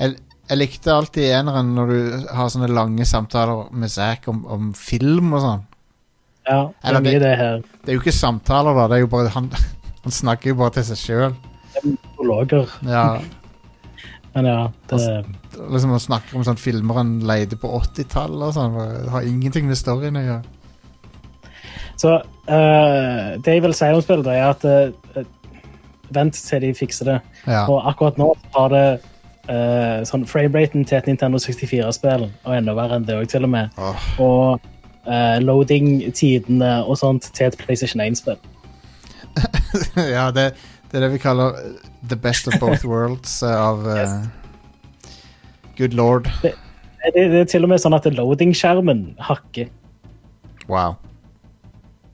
Jeg, 0.00 0.16
Jeg 0.48 0.58
likte 0.60 0.92
alltid 0.92 1.24
eneren 1.32 1.74
når 1.76 1.90
du 1.92 2.26
har 2.36 2.48
sånne 2.52 2.68
lange 2.72 3.04
samtaler 3.08 3.68
med 3.72 3.88
Zack 3.92 4.26
om, 4.28 4.42
om 4.48 4.72
film 4.76 5.32
og 5.36 5.40
sånn. 5.44 5.62
Ja, 6.48 6.58
det 6.84 6.90
er 6.96 7.00
mye 7.00 7.20
det- 7.22 7.36
her. 7.40 7.62
Det 7.84 7.88
er 7.92 7.96
jo 7.96 8.00
ikke 8.02 8.12
samtaler, 8.16 8.74
da. 8.76 8.88
Det 8.88 8.96
er 8.96 9.00
jo 9.04 9.12
bare 9.12 9.28
Han, 9.32 9.50
han 10.04 10.12
snakker 10.12 10.52
jo 10.52 10.54
bare 10.60 10.74
til 10.76 10.84
seg 10.90 11.00
sjøl. 11.00 11.36
Prologer. 12.16 12.68
Ja, 12.84 13.20
Men 14.34 14.46
ja, 14.50 14.68
det 14.90 14.98
liksom 15.70 15.90
Han 15.94 16.00
snakker 16.02 16.36
om 16.36 16.44
sånn 16.44 16.58
filmer 16.58 16.94
han 16.98 17.20
leide 17.20 17.56
på 17.60 17.68
80-tallet 17.80 18.48
og 18.48 18.54
sånn. 18.56 19.08
Har 19.12 19.22
ingenting 19.22 19.68
med 19.68 19.76
storyen 19.78 20.16
å 20.18 20.24
gjøre. 20.24 20.53
Så 22.00 22.18
uh, 22.18 23.26
det 23.44 23.56
jeg 23.56 23.64
vil 23.64 23.76
si 23.76 23.90
om 23.94 24.02
spillet, 24.04 24.30
er 24.34 24.50
at 24.50 24.64
uh, 24.64 25.24
Vent 26.14 26.36
til 26.36 26.60
de 26.62 26.74
fikser 26.76 27.08
det. 27.08 27.18
Ja. 27.46 27.64
Og 27.64 27.80
akkurat 27.88 28.18
nå 28.20 28.28
har 28.54 28.68
det 28.70 28.84
uh, 29.48 30.04
sånn 30.06 30.26
frameraten 30.28 30.84
til 30.86 30.98
et 30.98 31.08
Nintendo 31.08 31.40
64-spill, 31.42 32.28
og 32.44 32.54
enda 32.54 32.74
verre 32.76 33.00
enn 33.00 33.06
det 33.08 33.16
òg, 33.18 33.26
til 33.32 33.48
og 33.48 33.52
med. 33.54 33.80
Oh. 33.80 34.04
Og 34.22 34.66
uh, 35.08 35.38
loading-tidene 35.42 36.76
og 36.84 36.98
sånt 37.00 37.30
til 37.34 37.48
et 37.48 37.58
PlayStation 37.60 38.04
1-spill. 38.04 38.38
ja, 40.16 40.28
det, 40.34 40.52
det 40.90 41.00
er 41.00 41.06
det 41.06 41.14
vi 41.16 41.22
kaller 41.22 41.56
the 42.06 42.16
best 42.16 42.46
of 42.48 42.60
both 42.60 42.84
worlds 42.86 43.42
av 43.42 43.82
uh, 43.88 44.20
Good 45.78 45.96
lord. 45.98 46.28
Det, 46.42 46.54
det 47.14 47.40
er 47.40 47.48
til 47.50 47.66
og 47.66 47.72
med 47.72 47.82
sånn 47.82 47.96
at 47.96 48.06
loading-skjermen 48.06 49.08
hakker. 49.24 49.72
Wow. 50.70 50.94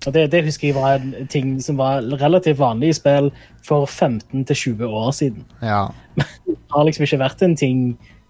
Og 0.06 0.14
det, 0.14 0.30
det 0.32 0.44
husker 0.46 0.70
jeg 0.70 0.76
var 0.78 0.96
en 0.96 1.28
ting 1.28 1.58
som 1.62 1.76
var 1.80 2.06
relativt 2.22 2.58
vanlig 2.58 2.94
i 2.94 2.96
spill 2.96 3.28
for 3.66 3.84
15-20 3.84 4.84
år 4.86 5.10
siden. 5.16 5.44
Ja. 5.62 5.88
Det 6.46 6.76
har 6.76 6.86
liksom 6.86 7.02
ikke 7.02 7.18
vært 7.18 7.40
en 7.42 7.56
ting 7.58 7.78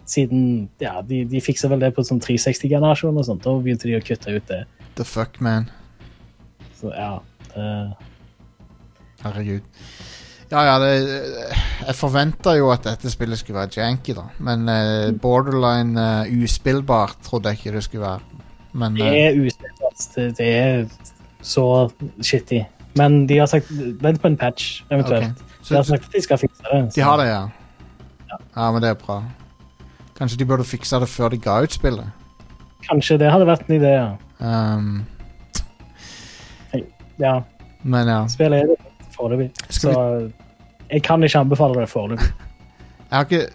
siden 0.09 0.71
ja, 0.81 1.03
De, 1.07 1.25
de 1.29 1.43
fiksa 1.45 1.69
vel 1.71 1.83
det 1.83 1.93
på 1.95 2.03
sånn 2.07 2.23
360-generasjon 2.25 3.19
og 3.21 3.27
sånt. 3.29 3.45
Da 3.45 3.53
begynte 3.63 3.87
de 3.87 3.99
å 3.99 4.05
kutte 4.05 4.33
ut 4.33 4.47
det. 4.49 4.63
The 4.99 5.05
fuck, 5.07 5.37
man. 5.45 5.69
Så 6.81 6.91
ja. 6.95 7.19
eh, 7.53 7.93
Herregud. 9.21 9.69
Ja, 10.51 10.65
ja, 10.67 10.79
det 10.83 10.95
Jeg 11.87 11.95
forventa 11.95 12.57
jo 12.59 12.73
at 12.75 12.89
dette 12.89 13.13
spillet 13.13 13.39
skulle 13.39 13.61
være 13.61 13.77
janky, 13.77 14.17
da. 14.17 14.27
Men 14.43 14.67
uh, 14.67 15.13
borderline 15.15 15.95
uh, 16.27 16.43
uspillbart 16.43 17.21
trodde 17.29 17.53
jeg 17.53 17.61
ikke 17.61 17.77
det 17.77 17.85
skulle 17.87 18.09
være. 18.09 18.43
Men 18.73 18.99
det 18.99 19.07
uh, 19.07 19.21
er 19.21 19.39
uspillbart. 19.45 20.09
Det, 20.17 20.27
det 20.41 20.51
er 20.57 20.83
så 21.43 21.91
shitty. 22.23 22.62
Men 22.99 23.27
de 23.27 23.39
har 23.39 23.47
sagt 23.47 23.71
vent 24.03 24.21
på 24.21 24.29
en 24.29 24.37
patch, 24.37 24.83
eventuelt. 24.91 25.31
ok. 25.31 25.69
De 25.69 25.75
har 25.75 25.83
sagt 25.83 26.09
at 26.09 26.15
de 26.15 26.23
skal 26.23 26.39
fikse 26.39 26.62
det. 26.73 26.81
de 26.95 27.01
har 27.01 27.17
det, 27.21 27.27
ja. 27.29 27.49
Ja, 28.57 28.71
men 28.73 28.83
det 28.83 28.91
er 28.91 28.95
bra. 28.95 29.23
Kanskje 30.19 30.39
de 30.39 30.45
burde 30.45 30.65
fikse 30.65 30.99
det 31.01 31.09
før 31.09 31.29
de 31.29 31.39
ga 31.39 31.61
ut 31.62 31.73
spillet. 31.73 32.07
Kanskje 32.89 33.19
det 33.21 33.31
hadde 33.31 33.47
vært 33.47 33.69
en 33.69 33.77
idé, 33.77 33.93
ja. 33.95 34.11
Um, 34.41 35.07
ja. 37.21 37.41
men 37.83 38.09
ja. 38.09 38.21
Spillet 38.29 38.62
er 38.62 38.73
det 38.73 38.77
foreløpig. 39.17 39.51
så 39.69 39.93
vi... 39.93 40.33
jeg 40.91 41.03
kan 41.03 41.23
ikke 41.23 41.39
anbefale 41.39 41.81
det 41.81 41.89
foreløpig. 41.89 42.33
Jeg 43.11 43.19
har 43.19 43.25
ikke 43.25 43.47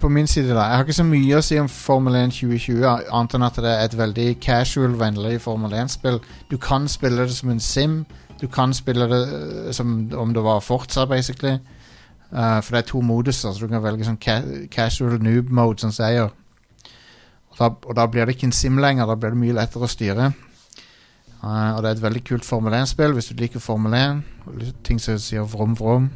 På 0.00 0.08
min 0.08 0.26
side, 0.26 0.54
da. 0.54 0.60
Jeg 0.60 0.76
har 0.76 0.84
ikke 0.84 0.96
så 0.96 1.04
mye 1.04 1.36
å 1.36 1.44
si 1.44 1.58
om 1.60 1.66
Formel 1.68 2.14
1 2.22 2.30
2020, 2.32 2.84
annet 3.12 3.34
enn 3.36 3.42
at 3.44 3.58
det 3.60 3.68
er 3.68 3.82
et 3.84 3.96
veldig 3.98 4.28
casual-vennlig 4.40 5.34
Formel 5.44 5.74
1-spill. 5.76 6.16
Du 6.48 6.56
kan 6.56 6.88
spille 6.88 7.26
det 7.28 7.34
som 7.36 7.50
en 7.52 7.60
sim. 7.60 7.98
Du 8.40 8.46
kan 8.48 8.72
spille 8.72 9.04
det 9.10 9.18
eh, 9.28 9.66
som 9.76 10.08
om 10.16 10.32
det 10.32 10.44
var 10.46 10.62
Forza, 10.64 11.04
basically. 11.04 11.58
Uh, 12.32 12.62
for 12.62 12.72
det 12.72 12.80
er 12.80 12.88
to 12.88 13.02
moduser, 13.04 13.52
så 13.52 13.60
du 13.60 13.68
kan 13.68 13.82
velge 13.84 14.06
sånn 14.06 14.16
ca 14.22 14.38
casual 14.72 15.20
noob 15.20 15.50
mode, 15.52 15.82
som 15.84 15.92
jeg 15.92 16.16
gjør. 16.16 16.32
Og 17.50 17.60
da, 17.60 17.68
og 17.68 17.96
da 17.98 18.08
blir 18.08 18.24
det 18.24 18.38
ikke 18.38 18.48
en 18.48 18.56
sim 18.56 18.80
lenger, 18.80 19.04
da 19.04 19.18
blir 19.20 19.34
det 19.34 19.42
mye 19.42 19.58
lettere 19.58 19.84
å 19.84 19.90
styre. 19.90 20.30
Uh, 21.42 21.76
og 21.76 21.82
det 21.82 21.90
er 21.90 21.98
et 21.98 22.04
veldig 22.06 22.24
kult 22.24 22.48
Formel 22.48 22.78
1-spill 22.80 23.18
hvis 23.18 23.28
du 23.28 23.36
liker 23.36 23.60
Formel 23.60 24.00
1. 24.00 24.24
Ting 24.86 25.02
som 25.02 25.20
sier 25.20 25.44
vrom, 25.44 25.76
vrom. 25.76 26.08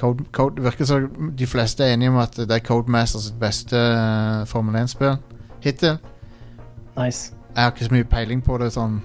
Code, 0.00 0.24
Code, 0.32 0.62
virker 0.64 0.88
som 0.88 1.30
de 1.36 1.46
fleste 1.46 1.84
er 1.84 1.92
enige 1.94 2.10
om 2.14 2.18
at 2.22 2.38
det 2.40 2.50
er 2.56 2.64
Codemasters 2.64 3.30
beste 3.40 3.76
uh, 3.76 4.46
Formel 4.48 4.78
1-spill 4.80 5.18
hittil. 5.60 5.98
Nice. 6.96 7.32
Jeg 7.54 7.62
har 7.66 7.72
ikke 7.74 7.88
så 7.90 7.94
mye 7.94 8.08
peiling 8.08 8.40
på 8.46 8.56
det 8.62 8.70
sånn, 8.72 9.00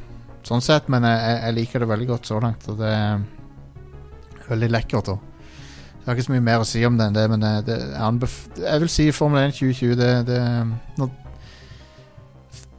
sånn 0.45 0.63
sett, 0.63 0.88
men 0.93 1.03
jeg, 1.03 1.19
jeg- 1.41 1.55
liker 1.57 1.84
det 1.84 1.89
veldig 1.89 2.07
godt 2.13 2.30
så 2.30 2.39
langt. 2.39 2.67
Og 2.72 2.77
det 2.80 2.91
er 2.93 3.23
veldig 4.47 4.69
lekkert. 4.72 5.09
Og. 5.11 5.19
Jeg 5.97 6.05
har 6.05 6.15
ikke 6.15 6.27
så 6.27 6.35
mye 6.35 6.45
mer 6.45 6.61
å 6.63 6.67
si 6.69 6.84
om 6.85 6.97
det 6.99 7.07
enn 7.09 7.15
det, 7.17 7.26
men 7.31 7.43
det, 7.65 7.77
jeg, 8.61 8.81
vil 8.84 8.91
si 8.93 9.07
Formel 9.11 9.47
1 9.47 9.55
2020 9.57 9.95
det, 9.99 10.09
det 10.27 10.41
når, 10.99 11.09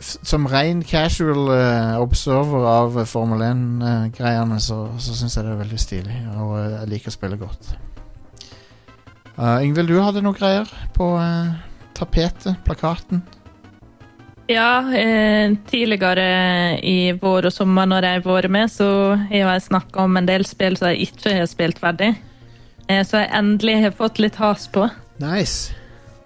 Som 0.06 0.46
ren 0.52 0.82
casual 0.86 1.48
uh, 1.50 1.96
observer 2.04 2.66
av 2.70 2.98
eh, 3.00 3.08
Formel 3.08 3.42
1-greiene, 3.48 4.60
så, 4.60 4.84
så 5.00 5.16
syns 5.16 5.36
jeg 5.36 5.44
det 5.48 5.52
er 5.56 5.60
veldig 5.64 5.80
stilig. 5.80 6.18
Og 6.36 6.54
eh, 6.60 6.72
jeg 6.76 6.90
liker 6.94 7.10
å 7.10 7.16
spille 7.16 7.40
godt. 7.40 7.72
Uh, 9.36 9.60
Ingvild, 9.64 9.90
du 9.92 10.00
hadde 10.00 10.22
noen 10.24 10.36
greier 10.36 10.70
på 10.96 11.12
uh, 11.20 11.52
tapetet, 11.96 12.56
plakaten? 12.64 13.22
Ja, 14.46 14.94
eh, 14.94 15.56
tidligere 15.66 16.78
i 16.78 17.12
vår 17.18 17.48
og 17.48 17.52
sommer 17.52 17.88
når 17.90 18.04
jeg 18.06 18.20
har 18.20 18.26
vært 18.28 18.52
med, 18.54 18.70
så 18.70 18.88
har 19.16 19.56
jeg 19.56 19.64
snakka 19.66 20.04
om 20.04 20.16
en 20.20 20.28
del 20.28 20.46
spill 20.46 20.78
som 20.78 20.92
jeg 20.92 21.08
ikke 21.08 21.32
har 21.40 21.48
spilt 21.50 21.82
ferdig. 21.82 22.12
Eh, 22.86 23.02
så 23.02 23.24
jeg 23.24 23.32
endelig 23.34 23.80
har 23.82 23.96
fått 23.98 24.20
litt 24.22 24.38
has 24.38 24.68
på. 24.70 24.86
Nice. 25.18 25.74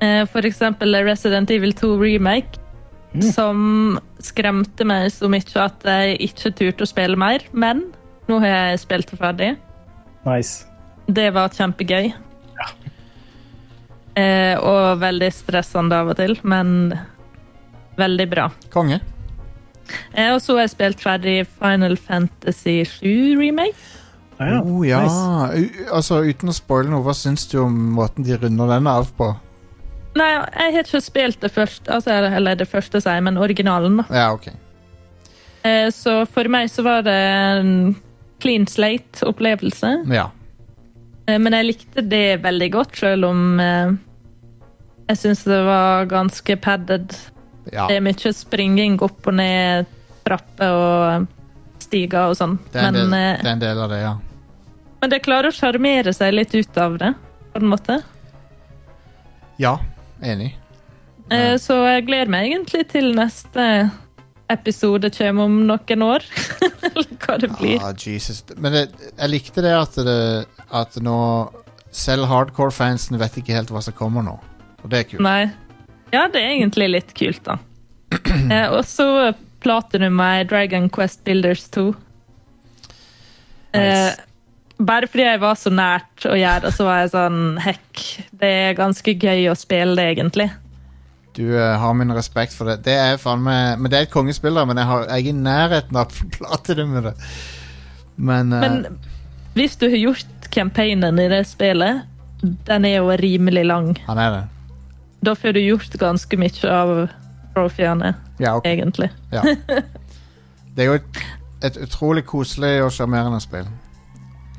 Eh, 0.04 0.26
for 0.28 0.44
eksempel 0.44 1.00
Resident 1.06 1.50
Evil 1.50 1.72
2 1.72 1.94
Remake, 2.02 2.60
som 3.32 3.98
skremte 4.22 4.84
meg 4.86 5.08
så 5.10 5.26
mye 5.32 5.64
at 5.64 5.88
jeg 5.88 6.20
ikke 6.28 6.52
turte 6.60 6.84
å 6.84 6.92
spille 6.92 7.16
mer. 7.16 7.46
Men 7.52 7.86
nå 8.28 8.42
har 8.44 8.52
jeg 8.52 8.84
spilt 8.84 9.10
det 9.10 9.18
ferdig. 9.22 9.54
Nice. 10.28 10.66
Det 11.08 11.30
var 11.32 11.48
kjempegøy. 11.56 12.12
Eh, 14.18 14.56
og 14.58 15.00
veldig 15.00 15.30
stressende 15.32 16.00
av 16.02 16.10
og 16.12 16.18
til, 16.18 16.36
men 16.42 16.92
veldig 18.00 18.26
bra. 18.30 18.48
Konge. 18.74 19.00
Eh, 20.14 20.32
og 20.32 20.40
så 20.42 20.56
har 20.56 20.66
jeg 20.66 20.74
spilt 20.74 21.02
ferdig 21.04 21.36
Final 21.58 21.96
Fantasy 21.98 22.80
7 22.88 23.38
Remake. 23.40 23.78
Ah, 24.40 24.54
ja. 24.54 24.62
Oh, 24.64 24.80
ja. 24.86 25.02
Nice. 25.04 25.86
Altså, 25.92 26.22
uten 26.24 26.50
å 26.50 26.56
spoile 26.56 26.90
noe, 26.90 27.04
hva 27.04 27.14
syns 27.16 27.44
du 27.50 27.58
om 27.62 27.76
måten 27.98 28.24
de 28.24 28.38
runder 28.40 28.72
den 28.72 28.88
av 28.90 29.10
på? 29.18 29.28
Nei, 30.18 30.30
jeg 30.32 30.74
har 30.74 30.86
ikke 30.88 31.02
spilt 31.04 31.44
det 31.44 31.52
første, 31.54 31.86
altså, 31.92 32.16
eller 32.34 32.58
det 32.58 32.66
første, 32.70 32.98
sier 33.02 33.20
jeg, 33.20 33.26
men 33.28 33.38
originalen. 33.38 34.00
da. 34.00 34.06
Ja, 34.10 34.30
ok. 34.34 34.48
Eh, 35.62 35.90
så 35.94 36.22
for 36.26 36.48
meg 36.50 36.70
så 36.72 36.82
var 36.86 37.04
det 37.06 37.14
en 37.14 37.94
clean 38.40 38.66
slate-opplevelse. 38.66 39.92
Ja. 40.10 40.30
Eh, 41.30 41.38
men 41.38 41.56
jeg 41.56 41.68
likte 41.70 42.04
det 42.06 42.40
veldig 42.44 42.70
godt, 42.74 42.96
selv 43.00 43.30
om 43.30 43.60
eh, 43.62 43.92
jeg 45.10 45.22
syns 45.24 45.44
det 45.48 45.60
var 45.66 46.08
ganske 46.10 46.56
padded. 46.62 47.16
ja. 47.72 47.86
Det 47.88 47.98
er 47.98 48.04
mye 48.04 48.34
springing 48.34 48.98
opp 49.04 49.26
og 49.26 49.36
ned 49.40 49.90
trapper 50.26 50.76
og 50.76 51.82
stiger 51.82 52.30
og 52.30 52.38
sånn. 52.38 52.58
Det 52.70 52.80
er, 52.80 52.90
en 52.90 52.98
Men, 52.98 53.10
del, 53.10 53.18
eh, 53.18 53.42
det 53.42 53.48
er 53.48 53.56
en 53.56 53.64
del 53.66 53.82
av 53.84 53.92
det, 53.92 54.00
ja. 54.04 54.14
men 55.00 55.12
det 55.14 55.22
klarer 55.26 55.50
å 55.50 55.56
sjarmere 55.56 56.14
seg 56.16 56.34
litt 56.36 56.54
ut 56.54 56.80
av 56.80 56.98
det, 57.02 57.14
på 57.52 57.62
en 57.62 57.70
måte. 57.72 58.00
Ja, 59.60 59.78
enig. 60.22 60.54
Ja. 61.30 61.54
Så 61.62 61.76
jeg 61.86 62.08
gleder 62.08 62.30
meg 62.32 62.48
egentlig 62.48 62.88
til 62.90 63.12
neste 63.14 63.64
episode 64.50 65.12
kommer 65.14 65.46
om 65.46 65.60
noen 65.68 66.02
år. 66.02 66.24
Eller 66.88 67.08
hva 67.24 67.38
det 67.40 67.50
blir. 67.58 67.80
Ah, 67.82 67.94
Jesus. 67.96 68.42
Men 68.56 68.76
det, 68.76 68.84
jeg 69.10 69.32
likte 69.32 69.64
det 69.64 69.74
at, 69.76 69.98
det 70.06 70.20
at 70.70 71.00
nå 71.04 71.18
Selv 71.90 72.28
hardcore-fansen 72.30 73.18
vet 73.18 73.40
ikke 73.40 73.56
helt 73.56 73.72
hva 73.74 73.82
som 73.82 73.96
kommer 73.98 74.22
nå. 74.22 74.36
Og 74.84 74.92
det 74.92 75.00
er 75.00 75.08
kult. 75.10 75.24
Nei. 75.26 75.50
Ja, 76.14 76.28
det 76.30 76.38
er 76.38 76.52
egentlig 76.54 76.86
litt 76.90 77.14
kult, 77.18 77.42
da. 77.46 77.58
Eh, 78.50 78.66
og 78.70 78.82
så 78.86 79.32
platinum 79.62 80.18
jeg 80.22 80.48
Dragon 80.50 80.88
Quest 80.90 81.22
Builders 81.26 81.66
2. 81.74 81.90
Eh, 83.78 84.10
bare 84.80 85.06
fordi 85.10 85.26
jeg 85.26 85.40
var 85.42 85.58
så 85.60 85.70
nært 85.74 86.26
å 86.26 86.34
gjøre 86.38 86.64
det, 86.66 86.72
så 86.74 86.86
var 86.86 87.02
jeg 87.02 87.12
sånn 87.12 87.40
Hekk, 87.62 88.04
det 88.40 88.50
er 88.64 88.78
ganske 88.78 89.14
gøy 89.14 89.50
å 89.50 89.58
spille 89.58 89.94
det, 89.98 90.06
egentlig. 90.14 90.48
Du 91.36 91.44
uh, 91.54 91.76
har 91.78 91.94
min 91.94 92.12
respekt 92.12 92.54
for 92.56 92.66
det. 92.70 92.80
Det 92.86 92.96
er 92.98 93.18
faen 93.22 93.42
meg 93.44 93.78
Men 93.78 93.90
det 93.92 93.98
er 93.98 94.08
et 94.08 94.12
kongespill, 94.12 94.56
da, 94.58 94.64
men 94.66 94.80
jeg, 94.80 94.88
har, 94.88 95.04
jeg 95.08 95.26
er 95.26 95.30
i 95.30 95.36
nærheten 95.36 95.96
av 96.00 96.14
platinum 96.36 96.94
med 96.96 97.10
det. 97.10 97.14
Men, 98.16 98.52
uh, 98.52 98.60
Men 98.60 98.98
hvis 99.54 99.76
du 99.78 99.88
har 99.88 99.96
gjort 99.98 100.50
campaignen 100.50 101.18
i 101.22 101.28
det 101.30 101.44
spillet, 101.46 102.02
den 102.66 102.84
er 102.88 102.96
jo 102.98 103.10
rimelig 103.20 103.64
lang. 103.66 103.92
han 104.06 104.18
er 104.18 104.30
det. 104.30 104.42
Da 105.22 105.34
får 105.36 105.52
du 105.52 105.60
gjort 105.60 105.92
ganske 106.00 106.36
mye 106.40 106.70
av 106.72 106.92
trophyene, 107.54 108.14
Ja, 108.40 108.54
okay. 108.56 108.72
egentlig. 108.78 109.10
Ja. 109.32 109.42
Det 110.74 110.84
er 110.84 110.86
jo 110.86 110.94
et, 111.00 111.18
et 111.66 111.76
utrolig 111.82 112.22
koselig 112.24 112.76
og 112.84 112.92
sjarmerende 112.94 113.40
spill. 113.42 113.66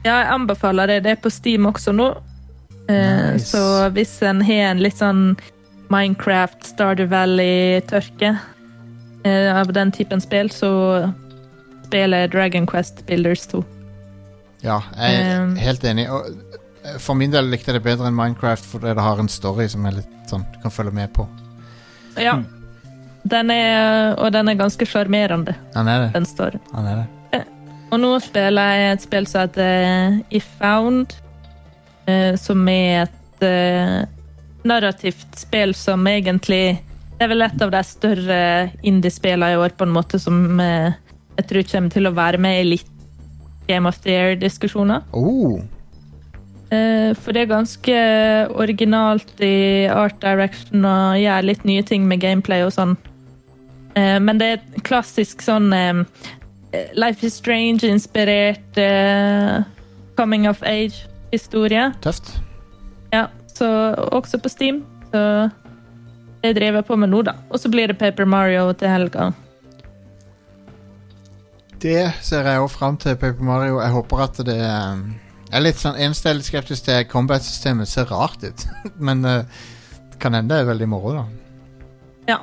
Ja, 0.04 0.18
jeg 0.20 0.28
anbefaler 0.34 0.88
det. 0.92 0.98
Det 1.06 1.12
er 1.16 1.20
på 1.24 1.32
Steam 1.34 1.66
også 1.66 1.94
nå. 1.96 2.10
Eh, 2.90 3.34
Nice. 3.34 3.48
Så 3.48 3.90
hvis 3.96 4.12
en 4.28 4.42
har 4.46 4.72
en 4.74 4.82
litt 4.84 5.00
sånn 5.00 5.24
Minecraft, 5.92 6.64
Stardew 6.66 7.10
Valley-tørke 7.12 8.32
eh, 9.26 9.50
av 9.60 9.74
den 9.76 9.92
typen 9.92 10.22
spill, 10.24 10.50
så 10.54 10.72
spiller 11.86 12.28
Dragon 12.32 12.68
Quest 12.70 13.04
Builders 13.10 13.46
2. 13.52 13.64
Ja, 14.64 14.80
jeg 14.96 15.20
er 15.22 15.44
Um, 15.44 15.56
helt 15.58 15.84
enig. 15.84 16.06
Og 16.14 16.28
eh, 16.86 16.98
for 17.02 17.18
min 17.18 17.34
del 17.34 17.50
likte 17.52 17.72
jeg 17.74 17.80
det 17.80 17.86
bedre 17.86 18.08
enn 18.08 18.16
Minecraft 18.18 18.66
fordi 18.72 18.94
det 18.96 19.04
har 19.04 19.20
en 19.20 19.30
story 19.32 19.68
som 19.72 19.86
er 19.90 20.00
litt 20.00 20.30
sånn 20.32 20.46
du 20.54 20.60
kan 20.64 20.72
følge 20.74 20.94
med 20.96 21.12
på. 21.18 21.26
Ja. 22.22 22.38
Den 23.32 23.52
er, 23.54 24.16
og 24.18 24.32
den 24.34 24.50
er 24.50 24.58
ganske 24.58 24.86
sjarmerende, 24.90 25.54
Den 25.76 25.88
er 25.88 26.06
det. 26.08 26.14
den 26.16 26.26
storyen. 26.26 26.62
Han 26.74 26.88
er 26.90 27.04
det. 27.04 27.10
Og 27.92 28.00
nå 28.00 28.14
spiller 28.24 28.70
jeg 28.80 28.94
et 28.96 29.04
spill 29.04 29.26
som 29.28 29.42
heter 29.44 30.22
If 30.32 30.46
Found, 30.62 31.12
eh, 32.08 32.38
som 32.40 32.64
er 32.72 33.02
et 33.04 33.44
eh, 33.44 34.06
narrativt 34.68 35.36
spill 35.40 35.74
som 35.76 36.06
egentlig 36.08 36.80
Det 37.18 37.26
er 37.26 37.30
vel 37.36 37.42
et 37.46 37.62
av 37.62 37.70
de 37.72 37.84
større 37.86 38.72
indiespillene 38.84 39.54
i 39.54 39.58
år, 39.62 39.76
på 39.78 39.86
en 39.86 39.94
måte, 39.94 40.18
som 40.20 40.60
eh, 40.60 40.94
jeg 41.38 41.48
tror 41.48 41.68
kommer 41.72 41.90
til 41.94 42.08
å 42.10 42.14
være 42.18 42.38
med 42.42 42.62
i 42.62 42.70
litt 42.76 42.88
Game 43.68 43.88
of 43.88 44.00
the 44.02 44.12
Year-diskusjoner. 44.12 45.04
Oh, 45.14 45.62
Eh, 46.72 47.12
For 47.20 47.36
det 47.36 47.42
er 47.42 47.50
ganske 47.52 47.96
originalt 48.56 49.42
i 49.44 49.88
art 49.92 50.22
direction 50.24 50.86
og 50.88 51.18
gjør 51.20 51.44
litt 51.44 51.66
nye 51.68 51.84
ting 51.84 52.06
med 52.08 52.22
gameplay 52.24 52.64
og 52.64 52.72
sånn. 52.72 52.94
Eh, 53.96 54.20
Men 54.24 54.38
det 54.40 54.48
er 54.48 54.54
et 54.62 54.84
klassisk 54.88 55.44
sånn 55.44 55.68
eh, 55.76 56.04
Life 56.96 57.26
is 57.28 57.36
Strange-inspirert 57.42 58.78
eh, 58.80 59.64
coming 60.16 60.48
of 60.48 60.64
age-historie. 60.64 61.92
tøft. 62.02 62.38
Ja, 63.12 63.28
så 63.62 63.70
også 64.12 64.40
på 64.42 64.52
Steam. 64.52 64.82
Så 65.12 65.22
det 66.42 66.56
driver 66.58 66.82
jeg 66.82 66.88
på 66.90 66.98
med 66.98 67.12
nå, 67.12 67.22
da. 67.28 67.38
Og 67.50 67.62
så 67.62 67.72
blir 67.72 67.92
det 67.92 68.00
Paper 68.02 68.26
Mario 68.26 68.72
til 68.74 68.90
helga. 68.90 69.32
Det 71.82 72.12
ser 72.22 72.46
jeg 72.46 72.62
også 72.62 72.78
fram 72.78 72.98
til, 73.02 73.18
Paper 73.18 73.46
Mario. 73.46 73.82
Jeg 73.82 73.94
håper 73.96 74.24
at 74.26 74.42
det 74.46 74.58
um, 74.62 75.06
Jeg 75.48 75.58
er 75.58 75.64
litt 75.66 75.80
sånn 75.82 75.98
Eneste 75.98 76.30
jeg 76.30 76.36
er 76.36 76.40
litt 76.40 76.50
skeptisk 76.50 76.86
til, 76.86 77.06
combat-systemet. 77.10 77.90
Ser 77.90 78.10
rart 78.10 78.44
ut. 78.46 78.66
Men 79.08 79.26
det 79.26 80.20
kan 80.22 80.38
hende 80.38 80.54
det 80.54 80.62
er 80.62 80.70
veldig 80.70 80.90
moro, 80.90 81.16
da. 81.18 81.26
Ja. 82.30 82.40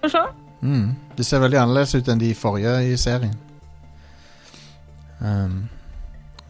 Får 0.00 0.14
se. 0.14 0.24
Mm. 0.60 0.96
Det 1.16 1.24
ser 1.24 1.42
veldig 1.44 1.60
annerledes 1.60 1.94
ut 1.96 2.08
enn 2.08 2.20
de 2.20 2.34
forrige 2.36 2.72
i 2.88 2.96
serien. 3.00 3.36
Um, 5.20 5.68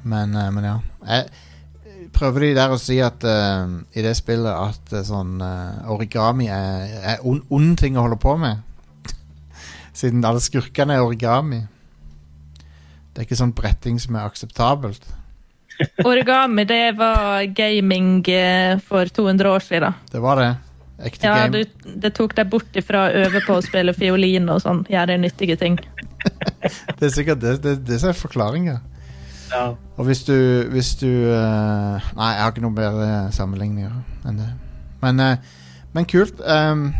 men, 0.02 0.34
uh, 0.34 0.46
men 0.54 0.64
ja. 0.64 0.76
Jeg 1.06 1.26
prøver 2.20 2.44
de 2.44 2.54
der 2.58 2.72
å 2.74 2.78
si 2.80 2.98
at 3.02 3.24
uh, 3.24 3.80
i 3.96 4.04
det 4.04 4.12
spillet 4.18 4.52
at 4.52 4.92
uh, 4.94 5.02
sånn 5.06 5.40
uh, 5.42 5.90
origami 5.92 6.50
er, 6.52 6.96
er 7.14 7.24
ond, 7.26 7.42
on 7.52 7.72
ting 7.80 7.96
å 7.96 8.04
holde 8.06 8.20
på 8.20 8.36
med. 8.40 8.60
Siden 10.00 10.24
alle 10.28 10.42
skurkene 10.44 10.98
er 10.98 11.06
origami. 11.06 11.62
Det 13.10 13.22
er 13.22 13.26
ikke 13.28 13.40
sånn 13.40 13.56
bretting 13.56 13.98
som 14.02 14.18
er 14.20 14.28
akseptabelt. 14.28 15.08
Origami, 16.10 16.66
det 16.68 16.92
var 16.98 17.46
gaming 17.56 18.20
for 18.84 19.08
200 19.08 19.48
år 19.48 19.64
siden. 19.64 19.96
Det 20.12 20.20
var 20.20 20.36
det. 20.36 20.50
Ekte 21.08 21.24
Ja, 21.26 21.46
game. 21.46 21.62
du, 21.64 21.92
det 22.04 22.12
tok 22.16 22.34
deg 22.36 22.50
bort 22.52 22.76
ifra 22.76 23.06
å 23.06 23.22
øve 23.24 23.40
på 23.46 23.56
å 23.56 23.64
spille 23.64 23.94
fiolin 23.96 24.50
og 24.52 24.60
sånn. 24.60 24.84
Gjøre 24.92 25.16
nyttige 25.22 25.56
ting. 25.60 25.80
Det 27.00 27.06
er 27.08 27.12
sikkert 27.14 27.40
det, 27.40 27.54
det, 27.64 27.72
det 27.88 27.96
som 28.02 28.10
er 28.10 28.18
forklaringa. 28.18 28.74
Ja. 29.50 29.74
Og 29.96 30.04
hvis 30.06 30.22
du, 30.24 30.34
hvis 30.70 30.94
du 31.00 31.06
uh, 31.06 31.98
Nei, 32.16 32.30
jeg 32.34 32.42
har 32.42 32.52
ikke 32.52 32.62
noe 32.64 32.76
bedre 32.76 33.08
sammenligninger 33.34 33.92
enn 34.28 34.38
det. 34.38 34.48
Men, 35.02 35.20
uh, 35.20 35.54
men 35.96 36.06
kult. 36.08 36.40
Um, 36.44 36.90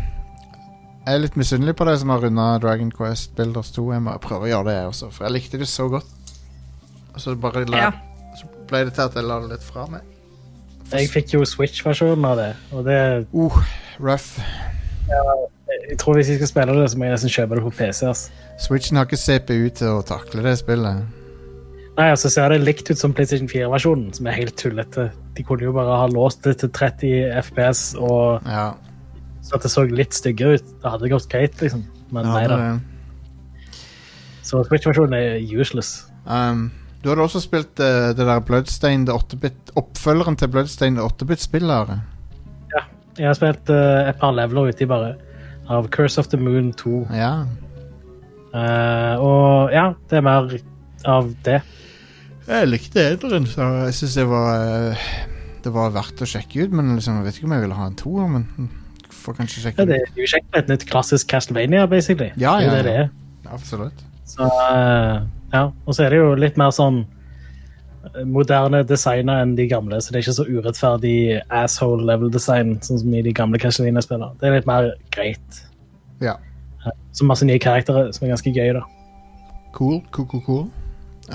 jeg 1.01 1.15
er 1.15 1.23
litt 1.23 1.37
misunnelig 1.39 1.73
på 1.79 1.85
deg 1.87 1.97
som 1.97 2.11
har 2.13 2.21
runda 2.21 2.47
Dragon 2.61 2.91
Quest 2.93 3.35
Builders 3.37 3.71
2. 3.73 3.87
Jeg 3.95 4.03
må 4.05 4.15
prøve 4.21 4.45
å 4.45 4.51
gjøre 4.51 4.67
det, 4.69 4.75
jeg 4.77 4.89
også, 4.91 5.11
for 5.15 5.25
jeg 5.25 5.35
likte 5.37 5.61
det 5.61 5.69
så 5.71 5.87
godt. 5.89 6.11
Og 7.15 7.21
så 7.23 7.35
bare 7.35 7.65
la, 7.65 7.77
Ja. 7.87 7.91
så 8.37 8.49
ble 8.69 8.85
det 8.85 8.93
til 8.95 9.07
at 9.07 9.15
jeg 9.17 9.25
la 9.27 9.39
det 9.41 9.55
litt 9.55 9.65
fra 9.65 9.87
meg. 9.89 10.05
Jeg 10.91 11.09
fikk 11.09 11.33
jo 11.33 11.45
Switch-versjonen 11.47 12.25
av 12.27 12.37
det, 12.37 12.51
og 12.75 12.85
det 12.85 12.99
Uh, 13.33 13.57
rough. 13.99 14.37
Jeg 15.89 15.97
tror 15.99 16.15
hvis 16.15 16.29
jeg 16.29 16.37
skal 16.37 16.47
spille 16.47 16.75
det, 16.81 16.91
så 16.91 16.97
må 16.99 17.07
jeg 17.07 17.15
nesten 17.15 17.31
kjøpe 17.31 17.55
det 17.57 17.63
på 17.63 17.73
PC. 17.79 18.05
Altså. 18.07 18.29
Switchen 18.59 18.97
har 18.99 19.07
ikke 19.07 19.17
CPU 19.17 19.69
til 19.69 19.87
å 19.87 20.01
takle 20.05 20.43
det 20.45 20.57
spillet. 20.59 21.20
Nei, 21.97 22.07
altså 22.13 22.29
ser 22.31 22.53
det 22.53 22.61
likt 22.63 22.87
ut 22.89 22.97
som 22.99 23.11
PlayStation 23.13 23.49
4-versjonen, 23.51 24.13
som 24.15 24.27
er 24.31 24.37
helt 24.37 24.55
tullete. 24.57 25.09
De 25.35 25.43
kunne 25.43 25.65
jo 25.67 25.73
bare 25.75 25.97
ha 25.99 26.07
låst 26.07 26.45
det 26.47 26.57
til 26.61 26.71
30 26.71 27.33
FPS, 27.43 27.81
og 27.99 28.45
Ja, 28.47 28.69
så 29.43 29.57
at 29.57 29.65
det 29.65 29.71
så 29.73 29.83
litt 29.89 30.13
styggere 30.15 30.55
ut. 30.59 30.69
Det 30.81 30.91
hadde 30.93 31.09
gått 31.11 31.27
greit, 31.29 31.57
liksom. 31.61 31.83
Men 32.11 32.25
ja 32.25 32.33
nei 32.33 32.47
da. 32.47 32.57
det- 32.57 33.75
Så 34.43 34.63
Switch-versjonen 34.67 35.13
er 35.15 35.59
useless. 35.59 36.07
Um, 36.25 36.71
du 37.03 37.09
hadde 37.09 37.21
også 37.25 37.41
spilt 37.41 37.79
uh, 37.79 38.11
det 38.13 38.25
der 38.27 38.39
Bloodstained 38.39 39.09
8-bit 39.09 39.71
Oppfølgeren 39.75 40.35
til 40.37 40.47
Bloodstained 40.47 40.99
8-bit-spillere. 40.99 42.01
Jeg 43.17 43.27
har 43.27 43.33
spilt 43.35 43.69
uh, 43.69 44.07
et 44.09 44.15
par 44.19 44.31
leveler 44.31 44.69
uti 44.71 44.85
bare, 44.87 45.15
av 45.69 45.89
Curse 45.91 46.19
of 46.21 46.27
the 46.31 46.37
Moon 46.39 46.71
2. 46.73 47.07
Ja. 47.11 47.43
Uh, 48.53 49.15
og 49.23 49.71
ja, 49.75 49.91
det 50.09 50.17
er 50.19 50.21
mer 50.25 50.47
av 51.05 51.29
det. 51.45 51.61
Jeg 52.51 52.67
likte 52.67 53.03
ederen, 53.13 53.45
så 53.47 53.67
jeg 53.85 53.93
syns 53.95 54.15
det 54.19 54.25
var 54.27 54.49
eh, 54.91 55.05
Det 55.63 55.71
var 55.71 55.93
verdt 55.95 56.19
å 56.23 56.27
sjekke 56.27 56.65
ut. 56.65 56.73
Men 56.75 56.95
liksom, 56.97 57.21
jeg 57.21 57.27
vet 57.29 57.37
ikke 57.39 57.47
om 57.47 57.55
jeg 57.55 57.63
ville 57.65 57.77
ha 57.77 57.85
en 57.87 57.95
toer, 57.99 58.27
men 58.33 58.69
får 59.21 59.37
kanskje 59.37 59.61
sjekke 59.65 59.83
Ja, 59.83 59.87
det 59.91 59.99
er 60.01 60.19
jo 60.19 60.27
kjekt 60.33 60.47
med 60.51 60.63
et 60.63 60.71
nytt 60.73 60.85
klassisk 60.89 61.29
Castlevania, 61.31 61.85
basically. 61.87 62.31
Ja, 62.41 62.57
Det 62.59 62.67
er 62.67 62.71
ja, 62.71 62.75
det 62.75 62.83
det 62.89 62.95
er. 62.97 63.07
ut. 63.07 63.51
Absolutt. 63.55 64.03
Så, 64.31 64.47
eh, 64.47 65.17
ja. 65.53 65.63
Og 65.85 65.95
så 65.95 66.05
er 66.05 66.13
det 66.15 66.19
jo 66.21 66.29
litt 66.39 66.57
mer 66.59 66.71
sånn 66.75 67.01
eh, 67.05 68.23
moderne 68.25 68.81
designer 68.87 69.43
enn 69.45 69.53
de 69.59 69.67
gamle, 69.71 69.99
så 70.01 70.11
det 70.11 70.19
er 70.21 70.25
ikke 70.25 70.37
så 70.39 70.47
urettferdig 70.49 71.15
asshole 71.61 72.07
level 72.09 72.31
design 72.33 72.77
sånn 72.81 73.01
som 73.03 73.13
i 73.13 73.21
de 73.25 73.33
gamle 73.37 73.59
Castlevania-spillene. 73.61 74.33
Det 74.41 74.49
er 74.49 74.57
litt 74.59 74.69
mer 74.69 74.89
greit. 75.13 75.61
Ja. 76.23 76.35
Så 77.13 77.27
masse 77.27 77.45
nye 77.45 77.59
karakterer 77.61 78.09
som 78.15 78.25
er 78.25 78.33
ganske 78.33 78.53
gøy, 78.55 78.71
da. 78.79 78.81
Cool, 79.75 79.99
cool, 80.15 80.25
cool, 80.31 80.41
cool. 80.47 80.63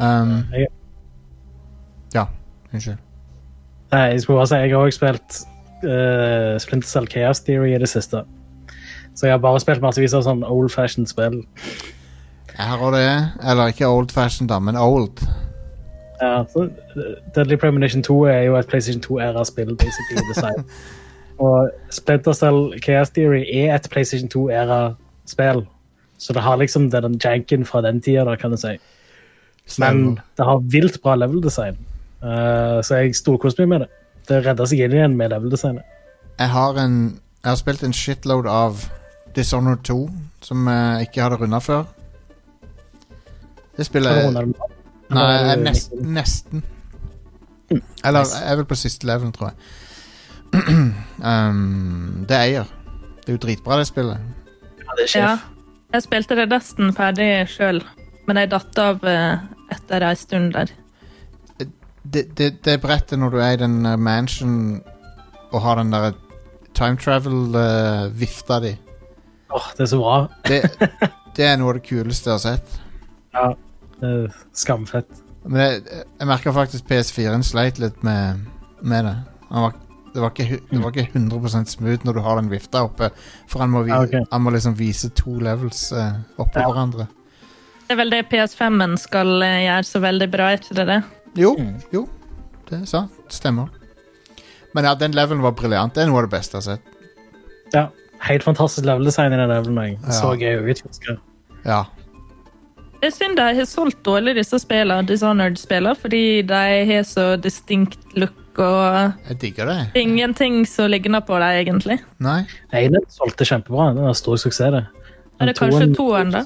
Um, 0.00 0.40
Jeg, 0.52 0.66
ja, 0.66 0.72
unnskyld. 2.72 2.98
nei, 3.92 4.00
jeg 4.00 4.20
skulle 4.20 4.38
bare 4.38 4.46
si, 4.50 4.54
jeg 4.54 4.70
har 4.70 4.86
også 4.86 4.98
spilt 4.98 5.40
uh, 5.84 6.58
Splinter 6.62 6.88
Cell 6.88 7.10
Chaos 7.12 7.40
Theory 7.40 7.74
i 7.74 7.78
det 7.78 7.88
siste. 7.88 8.22
Så 9.16 9.26
jeg 9.26 9.32
har 9.32 9.40
bare 9.40 9.60
spilt 9.60 9.80
massevis 9.80 10.14
av 10.14 10.26
sånn 10.26 10.44
old 10.44 10.70
fashioned 10.72 11.08
spill. 11.08 11.40
Jeg 12.56 12.66
har 12.68 12.82
òg 12.84 12.96
det. 12.96 13.08
Eller 13.48 13.72
ikke 13.72 13.88
old 13.88 14.12
fashioned, 14.12 14.50
da, 14.52 14.58
men 14.60 14.76
old. 14.76 15.22
Ja, 16.20 16.44
så, 16.52 16.66
eh, 16.96 17.16
Deadly 17.36 17.56
Premonition 17.60 18.02
2 18.02 18.24
er 18.24 18.42
jo 18.48 18.56
et 18.56 18.68
PlayStation 18.68 19.02
2-æra-spill, 19.04 19.76
basically, 19.76 20.24
design. 20.34 20.64
Og 21.44 21.70
Splinter 21.92 22.32
Cell 22.32 22.80
Chaos 22.84 23.10
Theory 23.10 23.44
er 23.52 23.74
et 23.74 23.88
PlayStation 23.92 24.28
2-æra-spill. 24.32 25.66
Så 26.18 26.32
det 26.32 26.42
har 26.42 26.56
liksom 26.56 26.90
den 26.90 27.20
janken 27.24 27.64
fra 27.64 27.82
den 27.84 28.00
tida, 28.00 28.36
kan 28.36 28.50
du 28.50 28.56
si. 28.56 28.76
Men 29.78 30.18
det 30.36 30.44
har 30.46 30.62
vilt 30.72 31.02
bra 31.02 31.14
level-design. 31.14 31.76
Eh, 32.22 32.78
så 32.82 33.02
jeg 33.02 33.16
storkoste 33.16 33.64
meg 33.64 33.68
med 33.68 33.84
det. 33.84 33.90
Det 34.26 34.40
redder 34.46 34.68
seg 34.68 34.82
inn 34.86 34.96
igjen 34.96 35.16
med 35.18 35.30
level-designet. 35.34 35.84
Jeg 36.38 36.52
har 36.52 36.78
en 36.82 36.98
Jeg 37.46 37.50
har 37.52 37.56
spilt 37.56 37.82
en 37.86 37.92
shitload 37.92 38.46
av 38.50 38.80
Dishonored 39.36 39.84
2, 39.84 40.10
som 40.42 40.66
jeg 40.66 41.06
ikke 41.06 41.22
hadde 41.22 41.36
runda 41.38 41.60
før. 41.62 41.84
Det 43.76 43.86
spiller 43.86 44.10
Har 44.10 44.20
du 44.20 44.26
rundet 44.26 44.42
den? 44.42 44.54
Nei, 45.14 45.22
jeg 45.22 45.44
er 45.44 45.52
er 45.52 45.62
nesten, 45.62 46.14
nesten. 46.14 46.64
Eller 48.04 48.24
jeg 48.24 48.42
er 48.50 48.56
vel 48.56 48.64
på 48.64 48.74
siste 48.74 49.06
level, 49.06 49.30
tror 49.32 49.52
jeg. 49.52 49.56
um, 51.30 52.24
det 52.28 52.36
eier. 52.40 52.72
Det 53.20 53.28
er 53.28 53.36
jo 53.36 53.42
dritbra, 53.42 53.78
det 53.78 53.86
spillet. 53.86 54.18
Ja, 54.80 54.96
det 54.96 55.04
er 55.04 55.12
sjef. 55.12 55.22
Ja. 55.22 55.36
Jeg 55.94 56.02
spilte 56.02 56.36
det 56.38 56.48
nesten 56.50 56.90
ferdig 56.96 57.30
sjøl, 57.50 57.78
men 58.26 58.40
jeg 58.40 58.50
datt 58.50 58.78
av 58.82 59.04
eh, 59.06 59.38
etter 59.70 60.02
ei 60.08 60.16
stund 60.18 60.56
der. 60.56 60.72
Det, 62.12 62.22
det, 62.38 62.50
det 62.64 62.78
brettet 62.82 63.18
når 63.18 63.30
du 63.34 63.38
er 63.42 63.52
i 63.56 63.60
den 63.60 63.78
uh, 63.86 63.96
mansion 63.98 64.82
og 65.52 65.60
har 65.64 65.78
den 65.80 65.90
der 65.94 66.12
time 66.76 66.98
travel-vifta 67.00 68.58
di, 68.60 68.74
Åh, 69.54 69.68
det 69.78 69.84
er 69.86 69.90
så 69.92 69.98
bra. 70.00 70.16
det, 70.48 70.58
det 71.36 71.46
er 71.46 71.56
noe 71.60 71.70
av 71.72 71.78
det 71.78 71.86
kuleste 71.88 72.28
jeg 72.30 72.34
har 72.34 72.42
sett. 72.42 72.76
Ja, 73.36 73.46
det 74.00 74.10
er 74.10 74.36
skamfett. 74.56 75.22
Men 75.46 75.60
jeg, 75.62 75.82
jeg 76.18 76.26
merka 76.28 76.52
faktisk 76.56 76.88
PS4-en 76.90 77.44
sleit 77.46 77.78
litt 77.80 78.02
med, 78.04 78.42
med 78.82 79.06
det. 79.06 79.14
Han 79.52 79.68
var, 79.68 79.76
det, 80.12 80.20
var 80.24 80.32
ikke, 80.34 80.58
det 80.72 80.80
var 80.82 80.90
ikke 80.96 81.20
100% 81.20 81.70
smooth 81.76 82.04
når 82.08 82.18
du 82.18 82.22
har 82.26 82.40
den 82.40 82.50
vifta 82.50 82.82
oppe, 82.88 83.12
for 83.48 83.62
han 83.62 83.70
må, 83.72 83.84
vi, 83.86 83.94
Ja, 83.94 84.02
ok. 84.02 84.16
han 84.32 84.42
må 84.44 84.52
liksom 84.56 84.74
vise 84.78 85.12
to 85.16 85.38
levels 85.40 85.86
uh, 85.94 86.18
oppå 86.36 86.60
Ja. 86.60 86.66
hverandre. 86.72 87.06
Det 87.86 87.94
er 87.94 88.00
vel 88.02 88.10
det 88.10 88.24
PS5-en 88.32 88.96
skal 88.98 89.28
eh, 89.46 89.60
gjøre 89.68 89.86
så 89.86 90.00
veldig 90.02 90.26
bra, 90.32 90.48
er 90.50 90.58
ikke 90.58 90.74
det 90.80 90.86
det? 90.90 90.96
Jo, 91.36 91.54
Mm. 91.58 91.82
jo, 91.92 92.08
det 92.70 92.82
er 92.82 92.86
sant. 92.86 93.10
Det 93.28 93.32
stemmer. 93.32 93.68
Men 94.74 94.84
ja, 94.84 94.94
den 94.94 95.12
levelen 95.12 95.42
var 95.42 95.52
briljant. 95.52 95.94
Det 95.94 96.02
er 96.04 96.06
noe 96.10 96.22
av 96.22 96.28
det 96.30 96.38
beste 96.38 96.56
jeg 96.56 96.62
har 96.62 96.76
sett. 96.76 96.82
Ja, 97.74 97.88
Helt 98.26 98.42
fantastisk 98.42 98.86
level-design 98.86 99.32
i 99.32 99.36
den 99.36 99.48
levelen. 99.50 99.98
Ja. 100.02 100.10
Så 100.10 100.30
gøy 100.40 100.56
å 100.56 100.64
utforske. 100.72 101.18
Ja. 101.66 101.82
Det 103.02 103.08
er 103.08 103.10
synd 103.12 103.36
de 103.36 103.42
har 103.58 103.66
solgt 103.68 104.02
dårlig 104.02 104.34
disse 104.38 104.56
spillene, 104.58 105.04
Dishonored-spillene, 105.06 105.92
fordi 106.00 106.40
de 106.48 106.62
har 106.88 107.02
så 107.04 107.36
distinct 107.40 107.98
look 108.16 108.32
og 108.58 109.12
Jeg 109.28 109.38
digger 109.38 109.66
det. 109.66 109.90
ingenting 110.00 110.64
som 110.66 110.88
ligner 110.90 111.20
på 111.20 111.36
dem, 111.38 111.66
egentlig. 111.66 111.98
Nei? 112.18 112.46
Einen 112.72 113.04
solgte 113.12 113.44
kjempebra. 113.44 113.94
Det 113.94 114.02
var 114.02 114.12
stor 114.14 114.36
suksess, 114.36 114.72
det. 114.72 114.86
Er 115.40 115.46
det 115.46 115.56
kanskje 115.58 115.94
toeren, 115.94 116.30
da? 116.32 116.44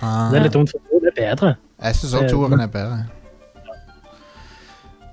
Ah. 0.00 0.30
Det 0.30 0.38
er 0.38 0.42
litt 0.44 0.52
dumt, 0.52 0.70
for 0.70 1.00
det 1.00 1.10
er 1.18 1.34
bedre. 1.34 1.56
Jeg 1.82 1.94
syns 1.98 2.14
òg 2.14 2.30
toeren 2.30 2.60
er 2.60 2.68
bedre. 2.68 3.06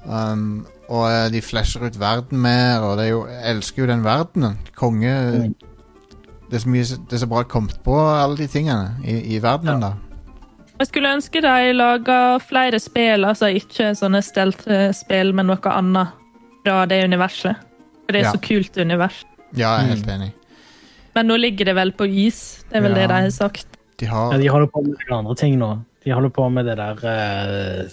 Um, 0.06 0.66
og 0.90 1.06
eh, 1.12 1.28
de 1.32 1.42
flasher 1.46 1.84
ut 1.86 2.00
verden 2.02 2.40
mer, 2.42 2.82
og 2.82 2.98
det 2.98 3.10
jo, 3.12 3.26
jeg 3.30 3.56
elsker 3.56 3.84
jo 3.84 3.90
den 3.92 4.04
verdenen. 4.04 4.58
Konge 4.76 5.14
Mm. 5.32 5.54
Det 6.52 6.58
er 6.58 6.64
så, 6.66 6.70
mye, 6.70 6.84
det 7.08 7.14
er 7.16 7.20
så 7.22 7.28
bra 7.32 7.44
kommet 7.48 7.78
på 7.86 7.94
alle 7.96 8.36
de 8.36 8.48
tingene 8.52 8.98
i, 9.08 9.36
i 9.36 9.38
verdenen, 9.40 9.80
da. 9.86 9.94
Jeg 10.82 10.88
skulle 10.90 11.14
ønske 11.16 11.40
de 11.46 11.72
laga 11.78 12.18
flere 12.44 12.80
spill, 12.84 13.24
altså 13.24 13.48
ikke 13.56 13.94
sånne 13.96 14.20
stelt-spill, 14.26 15.32
men 15.38 15.48
noe 15.48 15.72
annet 15.72 16.12
fra 16.66 16.82
det 16.92 17.04
universet. 17.08 17.56
For 18.04 18.12
det 18.12 18.20
er 18.20 18.26
Ja. 18.26 18.34
så 18.36 18.42
kult 18.44 18.76
univers. 18.84 19.22
Ja, 19.56 19.78
jeg 19.78 19.86
er 19.86 19.94
helt 19.96 20.08
enig. 20.12 20.34
Men 21.16 21.28
nå 21.28 21.38
ligger 21.40 21.66
det 21.72 21.76
vel 21.76 21.92
på 21.94 22.04
is, 22.10 22.66
det 22.70 22.78
er 22.78 22.82
vel 22.82 22.92
Ja. 22.92 22.98
det 23.00 23.08
de 23.08 23.22
har 23.22 23.30
sagt. 23.30 23.68
De 24.00 24.06
Ja, 24.06 24.38
de 24.38 24.48
holder 24.50 24.68
på 24.68 24.82
med 24.84 24.98
andre 25.10 25.36
ting 25.36 25.58
nå. 25.58 25.80
De 26.04 26.12
holder 26.12 26.30
på 26.30 26.50
med 26.52 26.66
det 26.66 26.76
der 26.78 27.00
eh, 27.06 27.88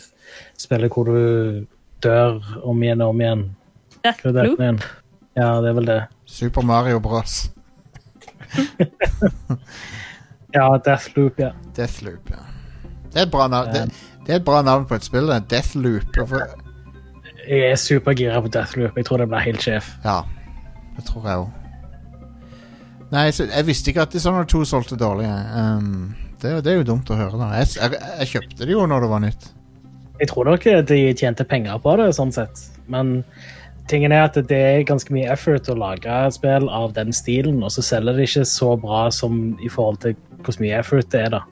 spillet 0.57 0.91
hvor 0.91 1.05
du 1.05 1.67
dør 2.05 2.39
om 2.65 2.83
igjen 2.83 3.03
og 3.05 3.15
om 3.15 3.21
igjen. 3.25 3.43
Hva 4.03 4.13
er 4.13 4.15
det 4.15 4.21
for 4.23 4.33
Deathloop. 4.39 4.85
Ja, 5.39 5.49
det 5.63 5.69
er 5.71 5.75
vel 5.79 5.87
det. 5.91 5.99
Super 6.27 6.63
Mario 6.67 6.99
Bros. 7.03 7.39
Ja, 10.55 10.79
Deathloop, 10.85 11.39
ja. 11.39 11.51
Deathloop, 11.77 12.31
ja. 12.33 12.39
Det 13.13 13.21
er 13.21 13.27
et 13.27 13.33
bra 13.33 13.49
navn, 13.53 13.69
det, 13.75 13.83
det 14.27 14.33
er 14.33 14.39
et 14.41 14.45
bra 14.47 14.63
navn 14.65 14.87
på 14.89 14.97
et 14.97 15.05
spill. 15.05 15.29
det. 15.29 15.43
Deathloop. 15.51 16.07
Hvorfor- 16.17 16.65
Jeg 17.49 17.71
er 17.71 17.77
supergira 17.77 18.41
på 18.41 18.49
Deathloop. 18.49 18.97
Jeg 18.97 19.05
tror 19.07 19.17
det 19.23 19.29
blir 19.29 19.39
helt 19.45 19.63
sjef. 19.63 19.91
Ja, 20.05 20.23
det 20.97 21.05
tror 21.05 21.29
jeg 21.29 21.37
òg. 21.39 21.51
Nei, 23.13 23.31
så, 23.33 23.45
jeg 23.49 23.67
visste 23.67 23.89
ikke 23.93 24.03
at 24.05 24.13
Dishonored 24.13 24.49
2 24.49 24.65
solgte 24.69 24.97
dårlig. 25.01 25.25
jeg. 25.29 25.77
Um, 25.77 26.15
det, 26.43 26.65
det 26.65 26.73
er 26.73 26.77
jo 26.83 26.89
dumt 26.95 27.11
å 27.11 27.17
høre, 27.17 27.39
da. 27.41 27.53
Jeg, 27.61 27.69
jeg, 27.81 28.01
jeg 28.19 28.29
kjøpte 28.33 28.65
det 28.67 28.73
jo 28.73 28.87
når 28.87 29.01
det 29.05 29.11
var 29.11 29.23
nytt. 29.25 29.47
Jeg 30.19 30.31
tror 30.33 30.49
nok 30.49 30.67
de 30.89 30.99
tjente 31.15 31.47
penger 31.47 31.79
på 31.83 31.95
det, 32.01 32.11
sånn 32.17 32.33
sett. 32.35 32.61
Men 32.91 33.23
tingen 33.91 34.13
er 34.13 34.27
at 34.27 34.39
det 34.51 34.59
er 34.59 34.87
ganske 34.89 35.13
mye 35.15 35.31
effort 35.33 35.69
å 35.71 35.77
lage 35.79 36.17
spill 36.35 36.69
av 36.75 36.93
den 36.97 37.15
stilen, 37.15 37.63
og 37.63 37.73
så 37.75 37.85
selger 37.85 38.19
det 38.19 38.29
ikke 38.29 38.47
så 38.49 38.75
bra 38.81 39.07
som 39.15 39.57
i 39.63 39.71
forhold 39.73 40.03
til 40.05 40.17
hvor 40.45 40.59
mye 40.63 40.79
effort 40.79 41.09
det 41.15 41.25
er, 41.27 41.39
da. 41.39 41.45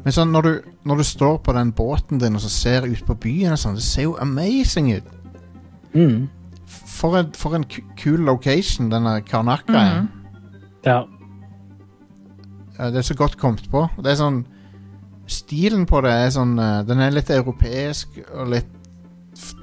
Men 0.00 0.14
sånn, 0.16 0.30
når 0.32 0.46
du, 0.46 0.52
når 0.88 1.00
du 1.00 1.04
står 1.04 1.40
på 1.44 1.52
den 1.52 1.72
båten 1.76 2.20
din 2.22 2.38
og 2.38 2.42
så 2.44 2.50
ser 2.52 2.86
ut 2.88 3.02
på 3.06 3.16
byen, 3.20 3.54
og 3.54 3.60
sånn, 3.60 3.76
det 3.76 3.84
ser 3.84 4.06
jo 4.08 4.16
amazing 4.22 4.92
ut. 4.96 5.16
Mm. 5.92 6.28
For 6.70 7.18
en, 7.18 7.32
for 7.36 7.56
en 7.58 7.66
kul 7.98 8.22
location 8.24 8.90
denne 8.92 9.18
Karnaka. 9.26 9.84
Ja. 10.86 11.02
Ja, 12.78 12.88
Det 12.88 13.02
er 13.02 13.04
så 13.10 13.16
godt 13.18 13.36
kommet 13.36 13.66
på. 13.72 13.84
Det 14.00 14.14
er 14.14 14.20
sånn 14.22 14.44
Stilen 15.30 15.86
på 15.86 16.00
det 16.02 16.10
er 16.10 16.30
sånn 16.34 16.56
eh, 16.58 16.80
Den 16.88 17.00
er 17.04 17.12
litt 17.14 17.30
europeisk 17.30 18.16
og 18.34 18.48
litt 18.50 18.76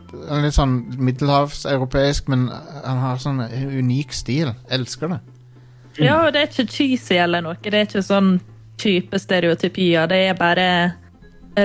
den 0.07 0.29
er 0.31 0.45
Litt 0.45 0.55
sånn 0.55 0.77
middelhavseuropeisk, 1.03 2.29
men 2.31 2.45
han 2.49 3.01
har 3.01 3.17
sånn 3.19 3.41
unik 3.43 4.13
stil. 4.15 4.53
Elsker 4.71 5.11
det. 5.11 5.17
Ja, 5.99 6.21
og 6.23 6.31
det 6.33 6.41
er 6.41 6.47
ikke 6.47 6.71
cheesy 6.71 7.17
eller 7.19 7.43
noe. 7.43 7.57
Det 7.61 7.73
er 7.75 7.85
ikke 7.89 8.03
sånn 8.05 8.37
type 8.79 9.19
stereotypier. 9.19 10.07
Det 10.07 10.21
er 10.29 10.39
bare 10.39 10.67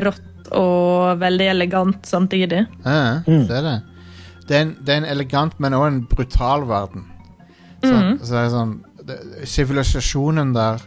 rått 0.03 0.51
og 0.59 1.21
veldig 1.23 1.49
elegant 1.53 2.07
samtidig. 2.09 2.67
Ja, 2.85 3.23
Mm. 3.27 3.47
det 3.47 3.57
er 3.57 3.63
det. 3.63 3.83
Det 4.49 4.57
er 4.57 4.63
en, 4.63 4.77
det 4.81 4.93
er 4.93 4.97
en 4.97 5.11
elegant, 5.15 5.61
men 5.61 5.73
også 5.73 5.87
en 5.87 6.05
brutal 6.07 6.67
verden. 6.69 7.05
Så, 7.83 7.93
mm. 7.93 8.19
så 8.23 8.35
det 8.35 8.43
er 8.43 8.51
sånn 8.51 8.75
Sivilisasjonen 9.45 10.53
der 10.55 10.83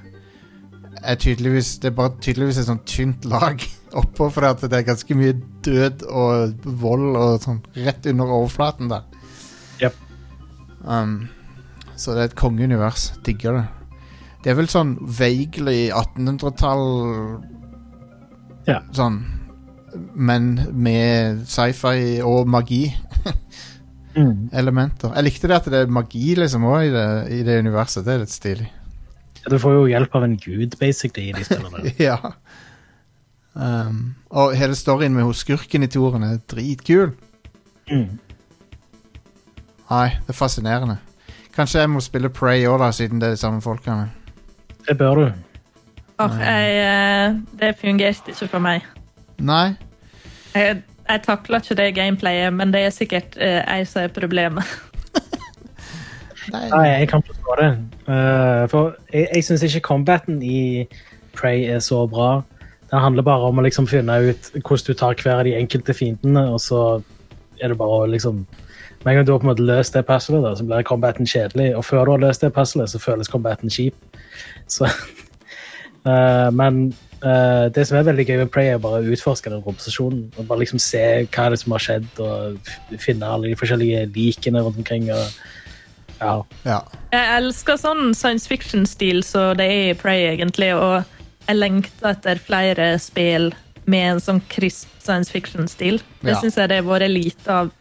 er 1.06 1.15
tydeligvis 1.22 1.77
Det 1.82 1.90
er 1.91 1.95
bare 1.98 2.14
tydeligvis 2.22 2.57
et 2.61 2.68
sånt 2.69 2.86
tynt 2.90 3.26
lag 3.30 3.61
oppå, 4.02 4.27
for 4.34 4.48
at 4.49 4.61
det 4.65 4.73
er 4.73 4.88
ganske 4.90 5.15
mye 5.15 5.36
død 5.65 6.03
og 6.10 6.65
vold 6.82 7.15
og 7.15 7.38
sånn 7.45 7.61
rett 7.86 8.06
under 8.11 8.34
overflaten 8.40 8.90
der. 8.91 9.06
Yep. 9.82 9.95
Um, 10.84 11.15
så 11.95 12.11
det 12.15 12.22
er 12.26 12.30
et 12.32 12.36
kongeunivers. 12.40 13.14
Digger 13.26 13.61
det. 13.61 13.65
Det 14.44 14.52
er 14.52 14.60
vel 14.60 14.68
sånn 14.69 14.98
vaguely 15.02 15.88
1800-tall 15.95 16.84
Ja. 18.68 18.82
Sånn 18.94 19.22
Men 20.14 20.52
med 20.73 21.45
sci-fi 21.49 22.19
og 22.26 22.48
magi 22.52 22.84
Mm. 24.15 24.49
elementer. 24.60 25.11
Jeg 25.15 25.26
likte 25.26 25.48
det 25.52 25.56
at 25.57 25.65
det 25.72 25.80
er 25.84 25.90
magi 25.91 26.36
liksom 26.40 26.64
også 26.69 26.84
i 26.88 27.40
i 27.40 27.44
det 27.44 27.57
universet. 27.60 28.06
Det 28.06 28.14
er 28.14 28.22
litt 28.22 28.32
stilig. 28.32 28.68
Du 29.49 29.57
får 29.61 29.73
jo 29.73 29.88
hjelp 29.89 30.15
av 30.15 30.23
en 30.26 30.38
gud, 30.41 30.76
basically, 30.80 31.30
i 31.30 31.34
de 31.35 31.45
spillene. 31.45 31.93
ja. 32.09 32.17
Um, 33.55 34.15
og 34.30 34.55
hele 34.57 34.76
storyen 34.76 35.13
med 35.15 35.23
hos 35.23 35.45
skurken 35.45 35.85
i 35.85 35.89
toren 35.91 36.26
er 36.27 36.39
dritkul. 36.51 37.13
Mm. 37.91 38.17
Nei, 39.89 40.07
det 40.26 40.34
er 40.34 40.38
fascinerende. 40.38 40.97
Kanskje 41.55 41.85
jeg 41.85 41.91
må 41.93 42.01
spille 42.03 42.31
Prey 42.34 42.65
òg, 42.67 42.84
siden 42.93 43.22
det 43.22 43.30
er 43.30 43.38
de 43.38 43.39
samme 43.39 43.61
folkene. 43.63 44.09
Det 44.88 44.97
bør 44.97 45.22
du. 45.22 45.27
Oh, 46.19 46.31
jeg, 46.39 46.76
eh, 46.80 47.35
det 47.59 47.76
fungerte 47.80 48.31
ikke 48.31 48.47
for 48.47 48.63
meg. 48.63 48.84
Nei? 49.38 49.76
Jeg, 50.55 50.81
jeg 51.09 51.23
takla 51.26 51.59
ikke 51.59 51.76
det 51.76 51.88
gameplayet, 51.95 52.53
men 52.53 52.72
det 52.73 52.85
er 52.88 52.93
sikkert 52.95 53.38
eh, 53.38 53.61
jeg 53.61 53.88
som 53.88 54.03
er 54.03 54.13
problemet. 54.15 54.76
Nei. 56.53 56.88
Jeg 56.88 57.09
kan 57.11 57.23
forstå 57.26 57.55
det. 57.59 57.69
Uh, 58.07 58.65
for 58.72 58.95
jeg, 59.13 59.27
jeg 59.35 59.47
syns 59.47 59.63
ikke 59.65 59.88
combaten 59.89 60.41
i 60.43 60.85
Prey 61.35 61.65
er 61.72 61.81
så 61.84 62.05
bra. 62.07 62.43
Den 62.91 63.01
handler 63.01 63.26
bare 63.26 63.49
om 63.49 63.59
å 63.59 63.65
liksom 63.65 63.88
finne 63.89 64.19
ut 64.30 64.51
hvordan 64.53 64.85
du 64.88 64.93
tar 64.93 65.17
hver 65.19 65.39
av 65.41 65.47
de 65.47 65.55
enkelte 65.57 65.95
fiendene, 65.97 66.45
og 66.53 66.61
så 66.63 66.84
er 67.61 67.72
det 67.72 67.80
bare 67.80 68.03
å 68.03 68.11
liksom 68.11 68.45
Med 69.05 69.11
en 69.11 69.17
gang 69.19 69.26
du 69.27 69.31
har 69.35 69.41
på 69.41 69.45
en 69.45 69.51
måte 69.51 69.65
løst 69.65 69.93
det 69.93 70.01
puzzlet, 70.07 70.41
da, 70.41 70.55
så 70.57 70.63
blir 70.65 70.81
combaten 70.81 71.27
kjedelig. 71.30 71.76
Og 71.77 71.84
før 71.85 72.07
du 72.07 72.11
har 72.15 72.22
løst 72.23 72.41
det 72.41 72.49
puzzlet, 72.55 72.89
så 72.89 72.97
føles 72.97 73.30
combaten 73.30 73.69
kjip. 73.69 73.93
Så 74.65 74.88
uh, 74.89 76.49
Men 76.59 76.88
Uh, 77.26 77.72
det 77.73 77.88
som 77.88 77.97
er 77.97 78.03
veldig 78.05 78.23
gøy 78.27 78.35
med 78.38 78.49
Prey, 78.53 78.67
er 78.69 78.81
bare 78.81 78.99
å 79.01 79.13
utforske 79.15 79.49
den 79.49 79.63
romstasjonen. 79.65 80.27
Og 80.38 80.45
bare 80.45 80.61
liksom 80.61 80.81
se 80.84 81.01
hva 81.23 81.45
er 81.47 81.55
som 81.57 81.73
har 81.73 81.81
skjedd, 81.81 82.09
og 82.22 82.99
finne 83.01 83.26
alle 83.26 83.49
de 83.49 83.57
forskjellige 83.57 84.03
likene 84.13 84.61
rundt 84.61 84.77
omkring. 84.84 85.07
og 85.15 85.23
ja, 86.22 86.44
Ja. 86.66 86.82
Jeg 87.12 87.44
elsker 87.44 87.78
sånn 87.78 88.14
science 88.16 88.48
fiction-stil 88.48 89.24
som 89.24 89.56
det 89.58 89.66
er 89.72 89.90
i 89.92 89.94
Prey, 89.94 90.26
egentlig, 90.38 90.74
og 90.76 91.04
jeg 91.48 91.56
lengter 91.58 92.10
etter 92.14 92.40
flere 92.42 93.00
spill 93.00 93.52
med 93.86 94.16
en 94.16 94.20
sånn 94.20 94.42
crisp 94.50 94.88
science 95.04 95.30
fiction-stil. 95.32 96.00
Det 96.22 96.32
Ja. 96.34 96.40
syns 96.42 96.56
jeg 96.56 96.70
det 96.70 96.84
har 96.84 96.90
vært 97.00 97.12
lite 97.14 97.48
av 97.50 97.72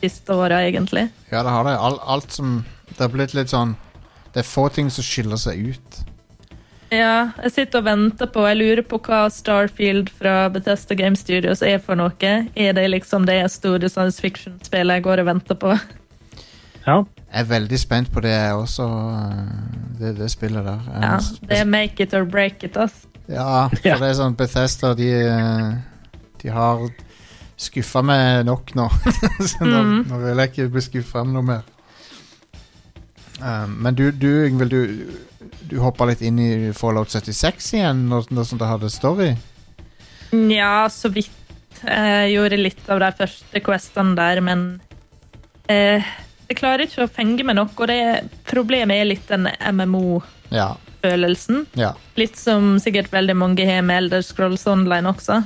de 0.00 0.08
siste 0.08 0.28
åra, 0.32 0.60
egentlig. 0.70 1.10
ja, 1.32 1.42
det 1.42 1.50
har 1.50 1.64
det. 1.64 1.76
Alt, 1.78 2.00
alt 2.06 2.30
som 2.32 2.64
Det 2.90 2.98
har 2.98 3.08
blitt 3.08 3.34
litt 3.34 3.48
sånn 3.48 3.76
Det 4.32 4.40
er 4.40 4.48
få 4.48 4.68
ting 4.72 4.90
som 4.90 5.02
skiller 5.02 5.36
seg 5.36 5.68
ut. 5.74 6.04
Ja, 6.92 7.30
jeg 7.42 7.52
sitter 7.52 7.78
og 7.78 7.84
venter 7.84 8.26
på 8.26 8.42
Jeg 8.48 8.58
lurer 8.58 8.82
på 8.82 8.98
hva 9.00 9.30
Starfield 9.30 10.08
fra 10.10 10.48
Bethesda 10.50 10.94
Game 10.96 11.14
Studios 11.16 11.62
er 11.62 11.78
for 11.78 11.94
noe. 11.94 12.48
Er 12.56 12.72
det 12.72 12.90
liksom 12.90 13.26
det 13.26 13.48
store 13.50 13.88
science 13.88 14.20
fiction-spillet 14.20 14.96
jeg 14.98 15.02
går 15.04 15.20
og 15.20 15.26
venter 15.26 15.54
på? 15.54 15.78
Ja. 16.86 17.04
Jeg 17.32 17.44
er 17.44 17.48
veldig 17.50 17.78
spent 17.78 18.10
på 18.12 18.20
det, 18.24 18.30
jeg 18.34 18.54
også. 18.58 18.86
uh, 18.86 19.98
Det, 20.00 20.14
det 20.18 20.30
spillet 20.32 20.64
der. 20.64 20.80
Ja, 21.02 21.18
det 21.48 21.58
er 21.60 21.64
make 21.68 22.00
it 22.02 22.14
or 22.14 22.24
break 22.24 22.64
it, 22.64 22.76
ass. 22.76 23.06
Ja, 23.28 23.68
for 23.70 23.86
Ja. 23.88 23.98
det 24.00 24.08
er 24.08 24.14
sånn 24.18 24.34
Bethesda, 24.36 24.94
de, 24.98 25.10
eh, 25.12 25.74
de 26.42 26.48
har 26.50 26.86
skuffa 27.60 28.00
meg 28.02 28.46
nok 28.48 28.72
nå. 28.74 28.88
så 29.50 29.60
nå, 29.68 29.82
Mhm. 29.82 30.06
nå 30.08 30.18
vil 30.24 30.36
jeg 30.40 30.50
ikke 30.50 30.70
bli 30.72 30.80
skuffa 30.80 31.24
med 31.24 31.34
noe 31.36 31.42
mer. 31.42 31.62
Um, 33.40 33.76
men 33.82 33.94
du, 33.96 34.10
du 34.12 34.26
Yngvild, 34.46 34.70
du, 34.70 35.20
du 35.70 35.78
hoppa 35.80 36.04
litt 36.10 36.20
inn 36.26 36.38
i 36.42 36.72
Fallout 36.76 37.08
76 37.12 37.70
igjen, 37.78 38.02
når, 38.10 38.26
når 38.36 38.44
som 38.50 38.58
det 38.60 38.68
hadde 38.68 38.90
story? 38.92 39.30
Nja, 40.36 40.88
så 40.92 41.08
vidt. 41.12 41.30
Jeg 41.80 42.34
gjorde 42.34 42.58
litt 42.60 42.90
av 42.92 43.00
de 43.00 43.08
første 43.16 43.62
questene 43.64 44.12
der, 44.18 44.42
men 44.44 44.64
eh, 45.72 46.04
jeg 46.50 46.58
klarer 46.58 46.82
ikke 46.86 47.04
å 47.06 47.10
fenge 47.10 47.44
meg 47.46 47.56
nok, 47.60 47.78
og 47.78 47.90
det 47.90 48.28
problemet 48.50 48.98
er 48.98 49.06
litt 49.06 49.28
den 49.30 49.46
MMO-følelsen. 49.70 51.64
Ja. 51.78 51.90
Ja. 51.90 51.90
Litt 52.18 52.38
som 52.40 52.74
sikkert 52.82 53.12
veldig 53.14 53.36
mange 53.38 53.66
har 53.68 53.84
med 53.86 54.04
Elder 54.04 54.24
Scrolls 54.26 54.66
Online 54.70 55.12
også. 55.12 55.40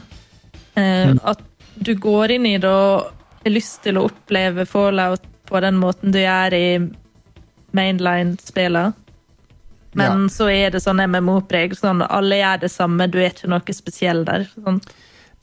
Eh, 0.80 1.12
At 1.22 1.42
du 1.74 1.92
går 2.00 2.38
inn 2.38 2.46
i 2.48 2.56
det 2.58 2.70
og 2.70 3.10
har 3.44 3.52
lyst 3.52 3.82
til 3.84 3.98
å 4.00 4.06
oppleve 4.08 4.64
Fallout 4.66 5.26
på 5.44 5.60
den 5.60 5.76
måten 5.76 6.14
du 6.14 6.22
gjør 6.22 6.56
i 6.56 6.68
mainline-spillene. 7.76 8.94
Men 9.94 10.24
så 10.32 10.48
er 10.50 10.72
det 10.74 10.80
sånn 10.82 10.98
MMO-preg. 11.04 11.76
Sånn, 11.78 12.00
alle 12.02 12.40
gjør 12.40 12.64
det 12.64 12.70
samme, 12.72 13.06
du 13.06 13.20
er 13.20 13.28
ikke 13.30 13.50
noe 13.52 13.76
spesiell 13.76 14.24
der. 14.26 14.48
Sånn. 14.56 14.80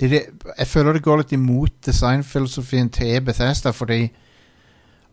det, 0.02 0.10
det, 0.12 0.24
jeg 0.58 0.68
føler 0.68 0.98
det 0.98 1.06
går 1.06 1.22
litt 1.22 1.38
imot 1.38 1.78
designfilosofien 1.88 2.90
til 2.92 3.22
Bethesda, 3.24 3.72
fordi 3.78 4.10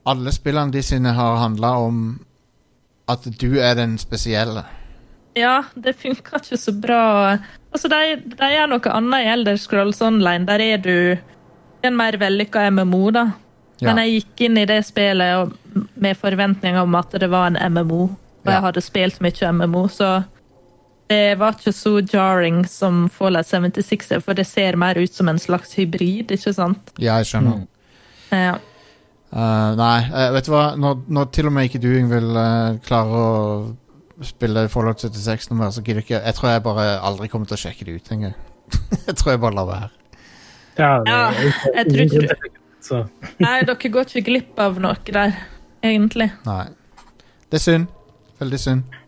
alle 0.09 0.33
spillene 0.35 0.73
de 0.75 0.83
sine 0.83 1.13
har 1.17 1.37
handla 1.43 1.75
om 1.85 2.03
at 3.09 3.25
du 3.41 3.59
er 3.61 3.75
den 3.79 3.97
spesielle. 4.01 4.65
Ja, 5.39 5.63
det 5.79 5.95
funker 6.01 6.41
ikke 6.43 6.59
så 6.59 6.73
bra. 6.75 7.03
Altså, 7.73 7.89
de, 7.93 8.17
de 8.37 8.49
gjør 8.55 8.71
noe 8.73 8.93
annet 8.93 9.25
i 9.25 9.29
Elder 9.33 9.57
Scrolls 9.61 10.01
Online. 10.03 10.45
Der 10.49 10.61
er 10.65 10.81
du 10.83 10.95
en 11.87 11.97
mer 11.97 12.17
vellykka 12.21 12.67
MMO, 12.75 13.11
da. 13.15 13.27
Ja. 13.79 13.93
Men 13.93 14.01
jeg 14.03 14.17
gikk 14.25 14.43
inn 14.49 14.59
i 14.59 14.65
det 14.67 14.81
spillet 14.89 15.37
og- 15.39 15.85
med 15.95 16.17
forventninger 16.19 16.81
om 16.83 16.95
at 16.99 17.13
det 17.23 17.29
var 17.31 17.47
en 17.53 17.59
MMO. 17.73 18.03
Og 18.09 18.51
Ja. 18.51 18.57
jeg 18.57 18.63
hadde 18.65 18.81
spilt 18.83 19.21
mye 19.23 19.53
MMO, 19.53 19.87
så 19.89 20.25
det 21.09 21.39
var 21.39 21.53
ikke 21.55 21.73
så 21.73 21.93
jarring 22.03 22.65
som 22.69 23.09
Fallout 23.09 23.47
76 23.47 24.11
er, 24.13 24.21
for 24.21 24.35
det 24.35 24.47
ser 24.47 24.77
mer 24.77 24.99
ut 24.99 25.15
som 25.15 25.29
en 25.29 25.39
slags 25.39 25.75
hybrid, 25.79 26.31
ikke 26.35 26.53
sant? 26.55 26.91
Ja, 26.99 27.17
jeg 27.23 27.27
skjønner. 27.31 27.67
Ja. 28.33 28.59
Uh, 29.29 29.75
nei, 29.77 29.99
uh, 30.09 30.31
vet 30.33 30.47
du 30.47 30.55
hva? 30.55 30.65
Når, 30.81 31.03
når 31.13 31.29
til 31.37 31.51
og 31.51 31.53
med 31.53 31.69
ikke 31.69 31.83
du 31.83 31.91
vil 31.93 32.31
uh, 32.33 32.79
klare 32.87 33.19
å 33.19 34.25
spille 34.25 34.65
Fallout 34.73 35.05
76 35.05 35.51
noe 35.51 35.59
mer, 35.61 35.73
så 35.75 35.83
gidder 35.85 36.01
jeg 36.01 36.09
ikke 36.09 36.23
Jeg 36.23 36.37
tror 36.39 36.51
jeg 36.51 36.65
bare 36.65 36.87
aldri 37.07 37.29
kommer 37.31 37.51
til 37.51 37.59
å 37.59 37.61
sjekke 37.61 37.87
det 37.87 37.99
ut 37.99 38.13
engang. 38.17 38.35
jeg 39.07 39.19
tror 39.21 39.35
jeg 39.35 39.43
bare 39.45 39.59
lar 39.59 39.69
være. 39.69 39.91
Ja, 40.79 40.91
det, 41.05 41.13
Ja, 41.13 41.21
jeg 41.75 41.91
tror 41.91 42.03
ikke 42.07 42.25
du 42.25 42.57
Så, 42.89 43.03
Nei, 43.43 43.55
dere 43.67 43.93
går 43.93 44.09
ikke 44.09 44.27
glipp 44.31 44.61
av 44.63 44.79
noe 44.81 44.97
der, 45.13 45.35
egentlig. 45.85 46.31
Nei. 46.47 46.65
Det 47.51 47.59
er 47.59 47.65
synd. 47.65 47.89
Veldig 48.39 48.61
synd. 48.63 48.99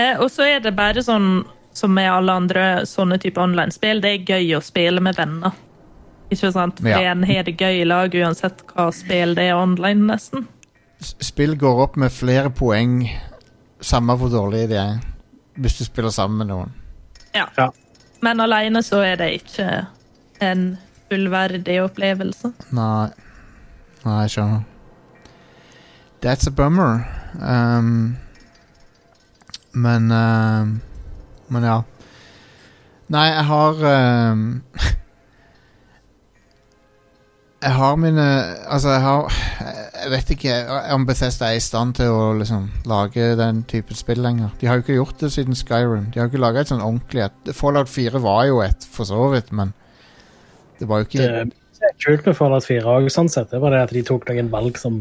Eh, 0.00 0.16
og 0.18 0.30
så 0.32 0.46
er 0.48 0.62
det 0.64 0.72
bare 0.74 1.02
sånn 1.04 1.44
som 1.74 1.92
med 1.94 2.08
alle 2.10 2.34
andre 2.40 2.64
sånne 2.88 3.18
type 3.22 3.40
online-spill, 3.42 4.00
det 4.02 4.10
er 4.10 4.32
gøy 4.34 4.56
å 4.56 4.62
spille 4.64 5.02
med 5.04 5.18
venner. 5.18 5.54
Ikke 6.32 6.50
sant? 6.52 6.80
For 6.80 6.88
Ja. 6.88 6.98
en 7.12 7.22
har 7.28 7.42
det 7.44 7.56
gøy 7.60 7.80
i 7.82 7.84
lag 7.84 8.14
uansett 8.14 8.62
hva 8.72 8.88
spill 8.92 9.34
det 9.34 9.48
er 9.50 9.54
online, 9.60 10.06
nesten. 10.06 10.46
Spill 11.00 11.56
går 11.60 11.82
opp 11.82 11.96
med 12.00 12.10
flere 12.12 12.50
poeng, 12.50 13.08
samme 13.80 14.16
hvor 14.16 14.30
dårlige 14.32 14.68
de 14.68 14.74
er, 14.80 15.00
hvis 15.58 15.78
du 15.78 15.84
spiller 15.84 16.10
sammen 16.10 16.38
med 16.38 16.46
noen. 16.48 16.72
Ja. 17.34 17.46
Ja. 17.58 17.68
Men 18.22 18.40
alene 18.40 18.80
så 18.82 19.02
er 19.04 19.16
det 19.20 19.32
ikke 19.42 19.86
en 20.40 20.78
fullverdig 21.10 21.82
opplevelse. 21.84 22.52
Nei. 22.72 23.08
Nei, 24.04 24.20
jeg 24.22 24.30
skjønner. 24.30 24.64
That's 26.24 26.46
a 26.46 26.50
bummer. 26.50 27.04
Um, 27.40 28.16
men 29.74 30.10
uh, 30.10 30.64
Men 31.48 31.62
ja. 31.68 31.82
Nei, 33.12 33.26
jeg 33.28 33.44
har 33.44 33.82
um, 34.32 34.62
Jeg 37.64 37.72
har 37.72 37.96
mine 37.96 38.24
Altså, 38.68 38.90
jeg 38.92 39.00
har 39.00 39.36
Jeg 40.04 40.10
vet 40.12 40.30
ikke 40.34 40.54
om 40.92 41.06
Bethesda 41.08 41.48
er 41.48 41.56
i 41.56 41.64
stand 41.64 41.94
til 41.96 42.12
å 42.12 42.32
liksom 42.36 42.66
lage 42.90 43.30
den 43.40 43.62
typen 43.70 43.96
spill 43.96 44.20
lenger. 44.20 44.50
De 44.60 44.68
har 44.68 44.76
jo 44.76 44.84
ikke 44.84 44.98
gjort 44.98 45.22
det 45.22 45.30
siden 45.32 45.56
Skyrim. 45.56 46.10
De 46.12 46.20
har 46.20 46.26
jo 46.26 46.34
ikke 46.34 46.42
laga 46.42 46.60
et 46.60 46.72
sånn 46.72 46.84
ordentlig 46.84 47.24
et. 47.24 47.52
Fallout 47.56 47.88
4 47.88 48.20
var 48.20 48.42
jo 48.50 48.60
et, 48.60 48.84
for 48.92 49.08
så 49.08 49.30
vidt, 49.32 49.48
men 49.56 49.72
det 50.76 50.90
var 50.90 51.00
jo 51.00 51.08
ikke 51.08 51.24
det, 51.24 51.54
er 51.88 51.96
kult 52.04 52.28
med 52.28 52.36
Fallout 52.36 52.66
4 52.68 52.84
òg, 52.98 53.08
sånn 53.12 53.32
sett. 53.32 53.48
Det 53.54 53.62
var 53.62 53.72
det 53.72 53.80
at 53.86 53.94
de 53.96 54.02
tok 54.04 54.28
noen 54.28 54.50
valg 54.52 54.76
som 54.80 55.00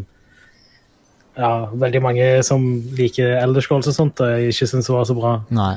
ja, 1.35 1.51
veldig 1.73 2.01
mange 2.05 2.29
som 2.45 2.63
liker 2.95 3.39
Elderscrolls 3.41 3.89
og 3.91 3.97
sånt, 3.97 4.23
og 4.23 4.47
ikke 4.53 4.69
syns 4.69 4.91
var 4.93 5.07
så 5.09 5.17
bra. 5.17 5.33
Nei. 5.51 5.73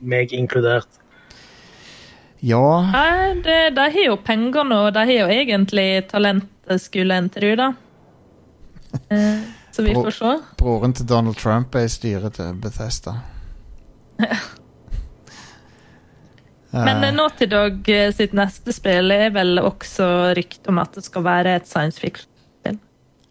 Meg 0.00 0.32
inkludert. 0.36 0.99
Ja 2.40 2.62
Nei, 2.92 3.34
det, 3.44 3.56
de 3.76 3.84
har 3.92 4.04
jo 4.06 4.16
pengene, 4.24 4.78
og 4.86 4.94
de 4.96 5.02
har 5.04 5.16
jo 5.18 5.26
egentlig 5.34 5.88
talentet, 6.08 6.80
skulle 6.80 7.16
en 7.20 7.28
tro, 7.32 7.54
da. 7.58 7.72
Eh, 9.10 9.42
så 9.70 9.82
vi 9.86 9.92
Bro- 9.94 10.02
får 10.08 10.14
se. 10.16 10.30
Broren 10.58 10.92
til 10.98 11.06
Donald 11.06 11.36
Trump 11.38 11.74
er 11.78 11.84
i 11.86 11.90
styret 11.92 12.34
til 12.40 12.56
Bethesda. 12.58 13.12
Men 16.70 17.02
Eh, 17.02 17.08
eh, 17.08 17.14
Naughty 17.14 17.46
Dog 17.50 17.88
eh, 17.88 18.12
sitt 18.14 18.32
neste 18.36 18.72
spill 18.74 19.10
er 19.10 19.30
vel 19.34 19.58
også 19.58 20.06
rykte 20.38 20.70
om 20.70 20.78
at 20.82 20.94
det 20.98 21.02
skal 21.06 21.24
være 21.26 21.56
et 21.58 21.66
science 21.70 21.98
fiction. 22.00 22.26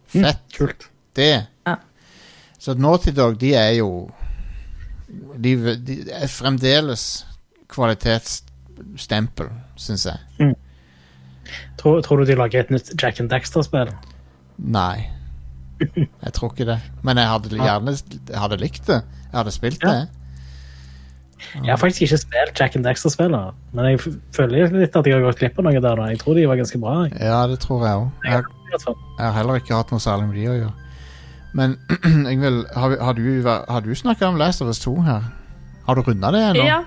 Fett. 0.10 0.42
Kult. 0.58 0.88
Det. 1.16 1.46
Ja. 1.68 1.76
Så 2.58 2.74
Naughty 2.74 3.12
Dog, 3.16 3.38
de 3.40 3.52
er 3.56 3.76
jo 3.78 4.10
De, 5.38 5.54
de 5.78 6.00
er 6.14 6.28
fremdeles 6.30 7.26
kvalitetsstempel, 8.80 9.50
syns 9.80 10.06
jeg. 10.06 10.56
Tror, 11.78 12.02
tror 12.06 12.18
du 12.18 12.26
de 12.30 12.36
lager 12.38 12.60
et 12.60 12.70
nytt 12.72 12.92
Jack 13.02 13.20
and 13.20 13.30
Daxter-spill? 13.30 13.90
Nei. 14.60 15.08
Jeg 15.80 16.34
tror 16.36 16.52
ikke 16.54 16.66
det. 16.68 16.80
Men 17.04 17.18
jeg 17.18 17.28
hadde 17.32 17.50
gjerne 17.56 17.94
jeg 18.30 18.40
hadde 18.40 18.58
likt 18.60 18.86
det. 18.88 19.02
Jeg 19.32 19.38
hadde 19.38 19.52
spilt 19.56 19.84
Ja. 19.84 19.90
det. 19.90 20.08
Jeg 21.56 21.72
har 21.72 21.78
faktisk 21.80 22.02
ikke 22.02 22.18
spilt 22.20 22.60
Jack 22.60 22.76
and 22.76 22.84
Daxter-spillet, 22.86 23.54
men 23.74 23.86
jeg 23.86 24.00
føler 24.36 24.68
litt 24.76 24.96
at 24.96 25.06
jeg 25.08 25.14
har 25.16 25.22
gått 25.24 25.40
glipp 25.40 25.58
av 25.60 25.64
noe 25.66 25.80
der. 25.80 25.96
da. 25.96 26.10
Jeg 26.12 26.20
tror 26.20 26.36
de 26.36 26.46
var 26.48 26.56
ganske 26.60 26.80
bra. 26.80 27.04
Jeg. 27.08 27.16
Ja, 27.22 27.48
det 27.48 27.60
tror 27.64 27.86
jeg 27.88 27.96
òg. 27.96 28.10
Jeg, 28.26 28.44
jeg 29.18 29.26
har 29.26 29.32
heller 29.38 29.56
ikke 29.56 29.76
hatt 29.76 29.92
noe 29.92 30.00
særlig 30.04 30.28
med 30.28 30.36
de 30.36 30.48
å 30.52 30.58
gjøre. 30.60 30.74
Men 31.54 31.78
Ingvild, 32.34 32.66
har, 32.76 32.98
har 33.02 33.14
du, 33.14 33.24
har 33.48 33.82
du 33.82 33.96
snakka 33.96 34.28
om 34.28 34.36
Last 34.38 34.62
of 34.62 34.68
Us 34.68 34.80
2 34.84 35.02
her? 35.02 35.24
Har 35.88 35.96
du 35.96 36.02
runda 36.02 36.30
det 36.32 36.42
ennå? 36.52 36.66
Ja, 36.68 36.84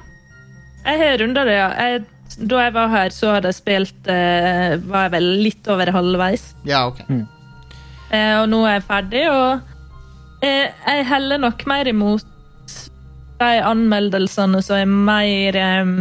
jeg 0.85 0.99
har 1.03 1.19
runda 1.23 1.45
det, 1.49 1.55
ja. 1.57 1.69
Jeg, 1.79 2.05
da 2.49 2.63
jeg 2.65 2.75
var 2.75 2.89
her, 2.93 3.13
så 3.15 3.35
hadde 3.35 3.51
jeg 3.51 3.59
spilt 3.59 4.09
eh, 4.09 4.79
Var 4.81 5.03
jeg 5.07 5.13
vel 5.13 5.27
litt 5.45 5.69
over 5.69 5.91
halvveis. 5.93 6.47
Ja, 6.69 6.87
ok. 6.89 7.03
Eh, 7.09 8.35
og 8.41 8.49
nå 8.53 8.63
er 8.67 8.79
jeg 8.79 8.87
ferdig, 8.89 9.23
og 9.33 10.43
eh, 10.45 10.73
jeg 10.73 11.07
heller 11.09 11.41
nok 11.43 11.67
mer 11.71 11.89
imot 11.89 12.29
de 13.43 13.53
anmeldelsene 13.67 14.61
som 14.63 14.79
er 14.79 14.91
mer 14.91 15.57
eh, 15.59 15.95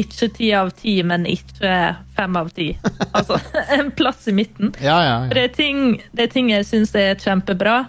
ikke 0.00 0.28
ti 0.34 0.50
av 0.56 0.72
ti, 0.74 0.96
men 1.06 1.26
ikke 1.30 1.72
fem 2.16 2.38
av 2.40 2.50
ti. 2.56 2.72
Altså 3.14 3.38
en 3.76 3.90
plass 3.94 4.26
i 4.30 4.34
midten. 4.34 4.74
Ja, 4.82 4.98
ja, 5.06 5.16
ja. 5.26 5.32
Det 5.34 5.42
er 5.48 5.52
ting, 5.54 5.82
det 6.12 6.28
er 6.28 6.32
ting 6.34 6.50
jeg 6.50 6.66
syns 6.66 6.94
er 6.98 7.14
kjempebra, 7.20 7.84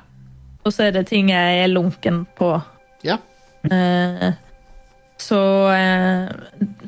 og 0.66 0.74
så 0.74 0.88
er 0.88 0.98
det 1.00 1.08
ting 1.10 1.32
jeg 1.34 1.62
er 1.64 1.72
lunken 1.72 2.26
på. 2.38 2.56
ja. 3.06 3.20
Eh, 3.66 4.34
så 5.18 5.40
eh, 5.72 6.30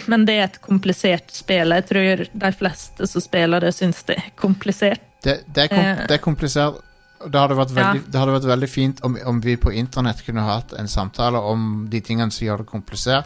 Men 0.08 0.26
det 0.28 0.34
er 0.36 0.44
et 0.50 0.58
komplisert 0.62 1.32
spill. 1.32 1.72
Jeg 1.72 1.86
tror 1.88 2.26
de 2.34 2.52
fleste 2.54 3.08
som 3.08 3.22
spiller 3.24 3.64
det, 3.64 3.74
syns 3.76 4.04
det 4.08 4.18
er 4.20 4.30
komplisert. 4.36 5.02
Det, 5.24 5.40
det, 5.48 5.64
er 5.64 5.68
kom, 5.72 5.78
Eh. 5.86 6.02
det 6.08 6.18
er 6.18 6.24
komplisert. 6.24 6.82
Det 7.26 7.40
hadde 7.40 7.56
vært 7.58 7.72
Ja. 7.76 7.94
veldig, 7.94 8.12
det 8.12 8.20
hadde 8.20 8.34
vært 8.36 8.50
veldig 8.52 8.70
fint 8.70 9.00
om, 9.04 9.16
om 9.26 9.40
vi 9.42 9.56
på 9.58 9.72
internett 9.74 10.20
kunne 10.26 10.44
hatt 10.46 10.74
en 10.78 10.88
samtale 10.88 11.40
om 11.40 11.88
de 11.90 12.00
tingene 12.02 12.32
som 12.32 12.46
gjør 12.48 12.58
det 12.64 12.68
komplisert, 12.70 13.26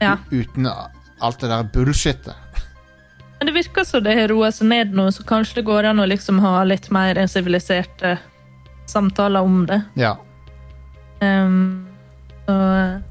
Ja. 0.00 0.16
uten 0.30 0.66
alt 0.66 1.38
det 1.40 1.48
der 1.48 1.62
bullshitet. 1.72 2.34
Men 3.38 3.46
det 3.46 3.54
virker 3.54 3.84
som 3.84 4.02
det 4.04 4.14
har 4.18 4.28
roa 4.28 4.50
seg 4.52 4.68
ned 4.68 4.92
nå, 4.94 5.06
så 5.10 5.24
kanskje 5.24 5.54
det 5.62 5.64
går 5.64 5.84
an 5.88 5.98
å 5.98 6.06
liksom 6.06 6.38
ha 6.40 6.62
litt 6.64 6.90
mer 6.90 7.14
siviliserte 7.26 8.18
samtaler 8.86 9.40
om 9.42 9.64
det. 9.66 9.80
Ja. 9.96 10.16
Um, 11.22 11.86
så 12.46 13.02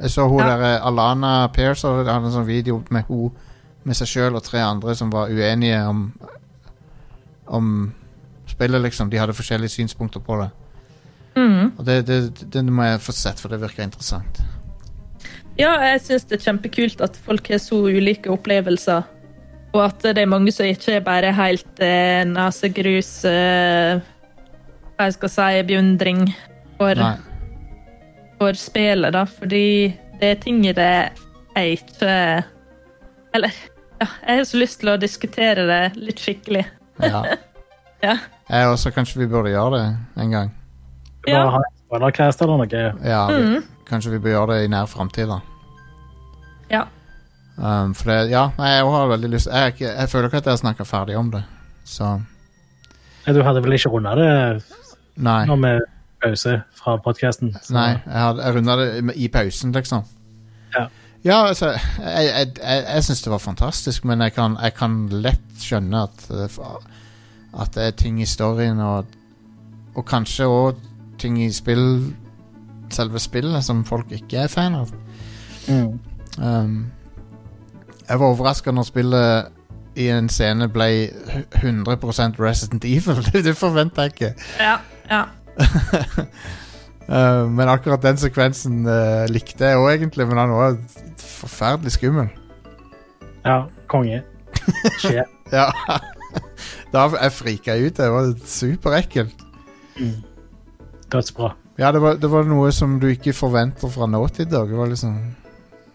Jeg 0.00 0.10
så 0.10 0.28
hun 0.28 0.40
Ja. 0.40 0.56
der 0.56 0.62
eh, 0.76 0.86
Alana 0.86 1.46
Pearce 1.52 1.86
hadde 1.88 2.10
en 2.16 2.32
sånn 2.32 2.46
video 2.46 2.82
med 2.90 3.04
hun 3.08 3.30
med 3.84 3.96
seg 3.96 4.08
sjøl 4.08 4.34
og 4.36 4.42
tre 4.44 4.60
andre 4.60 4.94
som 4.94 5.10
var 5.12 5.28
uenige 5.32 5.80
om 5.88 6.12
Om 7.50 7.92
spillet, 8.46 8.80
liksom. 8.82 9.10
De 9.10 9.18
hadde 9.18 9.32
forskjellige 9.34 9.68
synspunkter 9.74 10.20
på 10.20 10.36
det. 10.40 10.50
mm. 11.36 11.72
Og 11.78 11.84
det, 11.86 12.06
det, 12.06 12.50
det 12.52 12.64
må 12.64 12.84
jeg 12.84 13.00
få 13.00 13.12
sett, 13.12 13.40
for 13.40 13.48
det 13.48 13.60
virker 13.60 13.82
interessant. 13.82 14.40
Ja, 15.58 15.72
jeg 15.82 16.00
syns 16.04 16.24
det 16.30 16.38
er 16.38 16.44
kjempekult 16.44 17.00
at 17.00 17.16
folk 17.16 17.48
har 17.50 17.58
så 17.58 17.80
ulike 17.90 18.30
opplevelser. 18.30 19.02
Og 19.72 19.82
at 19.84 20.02
det 20.02 20.18
er 20.18 20.26
mange 20.30 20.52
som 20.52 20.66
ikke 20.66 20.96
er 20.98 21.00
bare 21.06 21.32
helt 21.34 21.82
eh, 21.82 22.22
nasegrus 22.26 23.24
eh, 23.24 24.00
Hva 24.96 25.06
jeg 25.08 25.14
skal 25.18 25.30
si 25.34 25.62
beundring 25.68 26.24
for, 26.78 26.94
Nei. 26.94 27.16
For 28.40 28.56
spillet, 28.56 29.12
da. 29.12 29.26
Fordi 29.28 29.64
det 30.20 30.30
er 30.34 30.40
ting 30.40 30.62
i 30.66 30.72
det 30.76 30.92
jeg 31.56 31.76
ikke 31.80 32.12
Eller 33.36 33.52
ja, 34.00 34.06
jeg 34.26 34.36
har 34.38 34.44
så 34.48 34.56
lyst 34.60 34.80
til 34.80 34.90
å 34.94 34.96
diskutere 35.00 35.66
det 35.68 35.80
litt 36.00 36.20
skikkelig. 36.24 36.64
Ja. 37.04 37.22
Ja. 38.00 38.14
Jeg 38.48 38.64
også, 38.72 38.88
kanskje 38.96 39.18
vi 39.20 39.26
burde 39.28 39.50
gjøre 39.52 39.76
det 39.76 40.22
en 40.22 40.30
gang. 40.32 40.46
Ja. 41.28 41.42
Ha 41.52 41.58
spoilercast 41.82 42.40
eller 42.40 42.62
noe. 42.62 42.84
Ja, 43.04 43.26
vi, 43.28 43.34
Mm. 43.44 43.66
Kanskje 43.90 44.14
vi 44.14 44.20
bør 44.24 44.30
gjøre 44.30 44.54
det 44.54 44.64
i 44.64 44.70
nær 44.72 44.86
framtid, 44.88 45.28
da. 45.28 45.36
Ja. 46.70 46.86
Um, 47.58 47.92
for 47.92 48.08
det, 48.08 48.30
ja, 48.30 48.46
jeg 48.56 48.86
har 48.88 49.08
veldig 49.10 49.28
lyst 49.34 49.50
Jeg, 49.52 49.74
jeg, 49.82 49.92
jeg 49.98 50.08
føler 50.08 50.30
ikke 50.30 50.40
at 50.40 50.46
jeg 50.48 50.54
har 50.54 50.62
snakka 50.62 50.86
ferdig 50.88 51.18
om 51.20 51.28
det. 51.34 51.42
Så 51.84 52.08
Du 53.28 53.42
hadde 53.44 53.60
vel 53.66 53.76
ikke 53.76 53.92
runda 53.92 54.14
det 54.16 54.30
Nei. 55.20 55.42
når 55.50 55.60
vi 55.66 55.74
pause 56.22 56.60
fra 56.76 56.96
podkasten. 57.04 57.54
Nei, 57.74 57.90
jeg, 58.04 58.40
jeg 58.42 58.56
runda 58.56 58.76
det 58.80 59.16
i 59.16 59.28
pausen, 59.32 59.72
liksom. 59.76 60.04
Ja. 60.76 60.86
Ja, 61.24 61.46
altså, 61.46 61.74
jeg, 61.98 62.24
jeg, 62.24 62.52
jeg, 62.62 62.84
jeg 62.94 63.04
syns 63.04 63.22
det 63.22 63.32
var 63.32 63.38
fantastisk, 63.38 64.04
men 64.08 64.20
jeg 64.24 64.32
kan, 64.32 64.56
jeg 64.62 64.74
kan 64.78 64.94
lett 65.12 65.60
skjønne 65.60 66.06
at 66.06 66.30
eh, 66.32 66.60
At 67.60 67.74
det 67.74 67.82
er 67.82 67.90
ting 67.90 68.22
i 68.22 68.26
storyen 68.26 68.78
og 68.80 69.06
Og 69.94 70.04
kanskje 70.06 70.46
òg 70.46 70.78
ting 71.18 71.36
i 71.42 71.50
spill 71.52 72.14
selve 72.90 73.18
spillet 73.18 73.64
som 73.64 73.84
folk 73.84 74.10
ikke 74.10 74.38
er 74.44 74.48
fan 74.50 74.74
av. 74.74 74.88
Mm. 75.68 75.98
Um, 76.42 76.86
jeg 78.08 78.20
var 78.20 78.26
overraska 78.26 78.72
når 78.74 78.88
spillet 78.88 79.52
i 80.00 80.08
en 80.10 80.28
scene 80.32 80.66
ble 80.72 81.10
100 81.60 82.40
Resident 82.40 82.84
Evil. 82.84 83.22
det 83.32 83.44
det 83.44 83.56
forventa 83.56 84.08
jeg 84.08 84.14
ikke. 84.16 84.32
Ja, 84.58 84.76
ja. 85.10 85.22
Uh, 85.58 87.46
men 87.56 87.68
akkurat 87.72 88.02
den 88.04 88.20
sekvensen 88.20 88.84
uh, 88.86 89.24
likte 89.30 89.70
jeg 89.70 89.80
òg, 89.80 89.88
egentlig. 89.96 90.28
Men 90.30 90.42
han 90.42 90.54
var 90.54 90.78
forferdelig 91.20 91.96
skummel. 91.96 92.30
Ja, 93.44 93.64
konge. 93.90 94.22
Skje. 95.00 95.24
Ja. 95.50 95.64
da 96.92 97.08
jeg 97.10 97.32
frika 97.34 97.74
ut. 97.74 97.96
Det 97.96 98.06
var 98.06 98.28
superekkelt. 98.46 99.40
Dødsbra. 101.10 101.48
Ja, 101.80 101.90
det 101.90 101.98
var, 102.04 102.20
det 102.22 102.30
var 102.30 102.46
noe 102.46 102.70
som 102.70 103.00
du 103.02 103.08
ikke 103.10 103.32
forventer 103.34 103.90
fra 103.90 104.06
Naughty 104.06 104.46
dag. 104.46 104.70
Det 104.70 104.78
var 104.78 104.92
liksom 104.92 105.16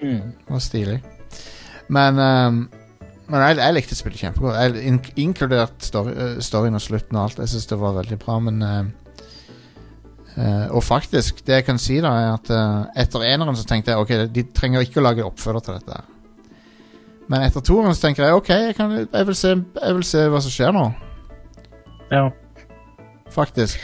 Mm. 0.01 0.21
det 0.21 0.49
var 0.51 0.59
stilig. 0.59 1.03
Men 1.87 2.19
um, 2.19 2.69
Men 3.27 3.41
jeg, 3.41 3.57
jeg 3.57 3.73
likte 3.73 3.95
spillet 3.95 4.19
kjempegodt. 4.19 4.55
Jeg, 4.59 4.83
in, 4.85 4.99
inkludert 5.17 5.81
story, 5.81 6.11
eh, 6.13 6.35
storyen 6.45 6.77
og 6.77 6.81
slutten 6.83 7.17
og 7.17 7.23
alt. 7.23 7.39
Jeg 7.41 7.49
syns 7.49 7.65
det 7.71 7.79
var 7.81 7.95
veldig 7.95 8.19
bra, 8.21 8.35
men 8.39 8.59
eh, 8.61 8.83
eh, 10.37 10.65
Og 10.71 10.83
faktisk, 10.83 11.41
det 11.47 11.61
jeg 11.61 11.65
kan 11.67 11.79
si, 11.81 11.99
da, 12.03 12.11
er 12.21 12.33
at 12.35 12.51
uh, 12.53 12.85
etter 13.01 13.25
eneren 13.27 13.57
så 13.57 13.65
tenkte 13.67 13.93
jeg 13.93 14.03
ok, 14.03 14.13
de 14.35 14.43
trenger 14.55 14.85
ikke 14.85 15.01
å 15.01 15.05
lage 15.05 15.25
oppfølger 15.25 15.65
til 15.65 15.79
dette. 15.79 16.01
Men 17.31 17.41
etter 17.47 17.63
toeren 17.65 17.95
så 17.95 18.05
tenker 18.05 18.27
jeg 18.27 18.37
ok, 18.37 18.49
jeg, 18.69 18.75
kan, 18.77 18.95
jeg, 19.01 19.27
vil 19.27 19.37
se, 19.37 19.53
jeg 19.81 19.99
vil 19.99 20.07
se 20.07 20.25
hva 20.29 20.41
som 20.45 20.53
skjer 20.53 20.75
nå. 20.75 20.87
Ja. 22.11 22.27
Faktisk. 23.33 23.81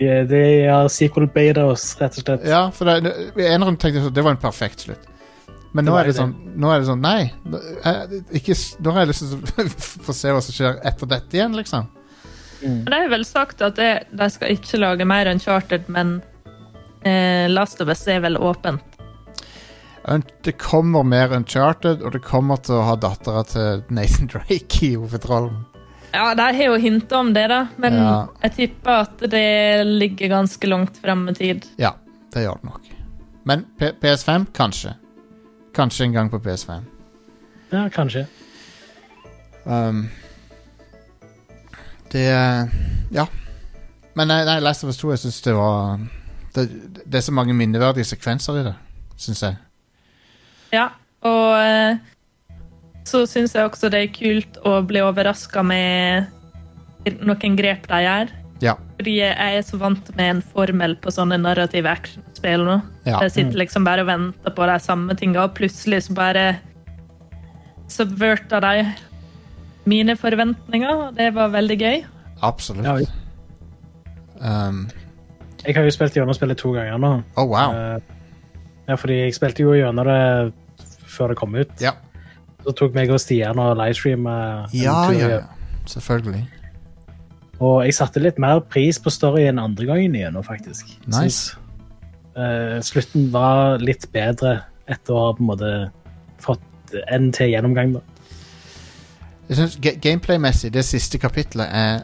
De, 0.00 0.08
de 0.26 0.42
er 0.66 0.88
sequel 0.90 1.28
betas, 1.30 1.84
rett 2.00 2.16
og 2.16 2.24
slett. 2.24 2.46
Ja, 2.48 2.62
for 2.74 2.88
det, 2.88 3.12
eneren 3.44 3.76
tenkte 3.76 4.00
jeg 4.00 4.06
så 4.08 4.14
det 4.14 4.24
var 4.24 4.34
en 4.34 4.40
perfekt 4.42 4.86
slutt. 4.86 5.08
Men 5.72 5.86
nå 5.88 5.94
er 5.96 6.08
det 6.10 6.16
sånn, 6.18 6.32
nå 6.60 6.68
er 6.68 6.82
det 6.82 6.88
sånn 6.90 7.00
Nei. 7.00 7.30
nå- 7.48 7.60
jeg, 7.62 8.22
ikke, 8.42 8.56
nå 8.84 8.92
har 8.92 9.06
jeg 9.06 9.10
lyst 9.12 9.22
til 9.24 9.38
å 9.64 9.68
få 10.08 10.16
se 10.16 10.34
hva 10.34 10.42
som 10.44 10.56
skjer 10.56 10.80
etter 10.90 11.08
dette 11.14 11.38
igjen, 11.38 11.54
liksom. 11.56 11.86
Mm. 12.62 12.84
De 12.86 12.92
har 12.94 13.08
vel 13.10 13.24
sagt 13.26 13.62
at 13.66 13.76
det, 13.76 13.90
de 14.12 14.28
skal 14.30 14.54
ikke 14.54 14.78
lage 14.78 15.04
mer 15.08 15.26
Uncharted, 15.32 15.88
men 15.90 16.20
eh, 17.04 17.48
Last 17.50 17.80
of 17.82 17.88
Us 17.90 18.06
er 18.08 18.20
vel 18.24 18.36
åpent. 18.38 18.82
Det 20.42 20.52
kommer 20.58 21.02
mer 21.06 21.30
Uncharted, 21.36 22.02
og 22.02 22.12
det 22.16 22.22
kommer 22.26 22.58
til 22.62 22.74
å 22.80 22.86
ha 22.88 22.96
dattera 22.98 23.44
til 23.46 23.84
Nathan 23.94 24.30
Drake 24.32 24.82
i 24.88 24.94
hovedrollen. 24.98 25.60
Ja, 26.12 26.34
de 26.36 26.42
har 26.44 26.66
jo 26.66 26.74
hinta 26.76 27.18
om 27.22 27.30
det, 27.32 27.46
da, 27.48 27.66
men 27.80 27.94
Ja. 27.96 28.26
jeg 28.42 28.52
tipper 28.56 29.04
at 29.06 29.22
det 29.32 29.86
ligger 29.86 30.28
ganske 30.28 30.68
langt 30.68 30.98
frem 31.00 31.22
i 31.30 31.34
tid. 31.38 31.68
Ja, 31.80 31.94
det 32.34 32.42
gjør 32.44 32.58
det 32.60 32.68
nok. 32.68 32.90
Men 33.48 33.64
P 33.78 33.92
PS5, 34.02 34.44
kanskje. 34.54 34.92
Kanskje 35.74 36.04
en 36.04 36.12
gang 36.12 36.28
på 36.30 36.38
PS5. 36.44 36.82
Ja, 37.72 37.86
kanskje. 37.88 38.26
Um, 39.64 40.08
det 42.12 42.28
Ja. 43.12 43.26
Men 44.14 44.28
nei, 44.28 44.42
nei, 44.44 44.58
Last 44.60 44.84
of 44.84 44.90
Us 44.92 45.00
2, 45.00 45.10
jeg 45.14 45.22
syns 45.22 45.40
det 45.44 45.54
var 45.56 46.00
det, 46.52 46.66
det 47.08 47.16
er 47.16 47.24
så 47.24 47.32
mange 47.32 47.54
minneverdige 47.56 48.04
sekvenser 48.04 48.58
i 48.60 48.64
det, 48.66 48.74
syns 49.16 49.40
jeg. 49.40 49.56
Ja, 50.72 50.90
og 51.24 51.54
eh, 51.56 51.96
så 53.08 53.24
syns 53.28 53.54
jeg 53.56 53.64
også 53.64 53.88
det 53.92 54.02
er 54.02 54.12
kult 54.12 54.58
å 54.68 54.78
bli 54.84 55.00
overraska 55.04 55.64
med 55.64 56.28
noen 57.24 57.56
grep 57.58 57.88
de 57.90 58.00
gjør. 58.04 58.34
Ja. 58.62 58.76
Fordi 58.98 59.16
jeg 59.18 59.56
er 59.58 59.64
så 59.66 59.78
vant 59.80 60.10
med 60.14 60.36
en 60.36 60.42
formel 60.52 60.94
på 61.02 61.10
sånne 61.10 61.40
narrative 61.40 61.90
actionspill 61.90 62.66
nå. 62.68 62.76
Ja. 63.08 63.18
Jeg 63.24 63.34
sitter 63.34 63.58
liksom 63.64 63.88
bare 63.88 64.04
og 64.04 64.10
venter 64.12 64.54
på 64.54 64.68
de 64.70 64.76
samme 64.84 65.16
tinga, 65.18 65.48
og 65.48 65.56
plutselig 65.56 66.04
så 66.06 66.14
bare 66.16 66.44
subverter 67.90 68.62
de 68.62 68.84
mine 69.88 70.16
forventninger, 70.16 70.94
og 71.06 71.16
det 71.16 71.34
var 71.34 71.52
veldig 71.54 71.78
gøy. 71.80 72.02
Absolutt. 72.42 72.86
Ja, 72.86 72.98
Um, 74.42 74.88
Jeg 75.62 75.76
har 75.76 75.84
jo 75.86 75.90
spilt 75.94 76.16
gjennom 76.16 76.34
spillet 76.34 76.58
to 76.58 76.72
ganger 76.74 76.98
nå. 76.98 77.10
oh, 77.38 77.46
wow. 77.46 77.70
Eh, 77.70 78.00
ja, 78.88 78.96
fordi 78.98 79.20
jeg 79.20 79.34
spilte 79.36 79.62
jo 79.62 79.76
gjennom 79.76 80.08
det 80.08 80.52
før 81.06 81.30
det 81.30 81.36
kom 81.38 81.54
ut. 81.54 81.70
Ja. 81.80 81.92
Så 82.64 82.74
tok 82.74 82.96
meg 82.96 83.10
og 83.14 83.20
Stian 83.22 83.60
og 83.62 83.76
livestreama 83.78 84.34
Ja, 84.74 84.96
ja, 85.14 85.28
ja. 85.36 85.40
Selvfølgelig. 85.86 86.42
Og 87.62 87.84
jeg 87.86 87.94
satte 87.94 88.18
litt 88.22 88.40
mer 88.42 88.58
pris 88.66 88.98
på 88.98 89.10
storyen 89.14 89.60
andre 89.62 89.86
gangen 89.86 90.14
igjennom, 90.18 90.42
faktisk. 90.42 90.90
Nice. 91.06 91.54
Så, 91.54 91.58
uh, 92.34 92.80
slutten 92.82 93.30
var 93.30 93.78
litt 93.78 94.08
bedre 94.10 94.64
etter 94.90 95.14
å 95.14 95.28
ha 95.28 95.32
på 95.38 95.44
en 95.44 95.50
måte 95.52 95.72
fått 96.42 96.96
en 97.06 97.30
til 97.30 97.54
gjennomgang, 97.54 97.94
da. 97.94 98.02
Jeg 99.52 99.56
synes 99.56 99.78
Gameplay-messig, 100.02 100.72
det 100.74 100.84
siste 100.84 101.18
kapitlet 101.20 101.66
er 101.68 101.98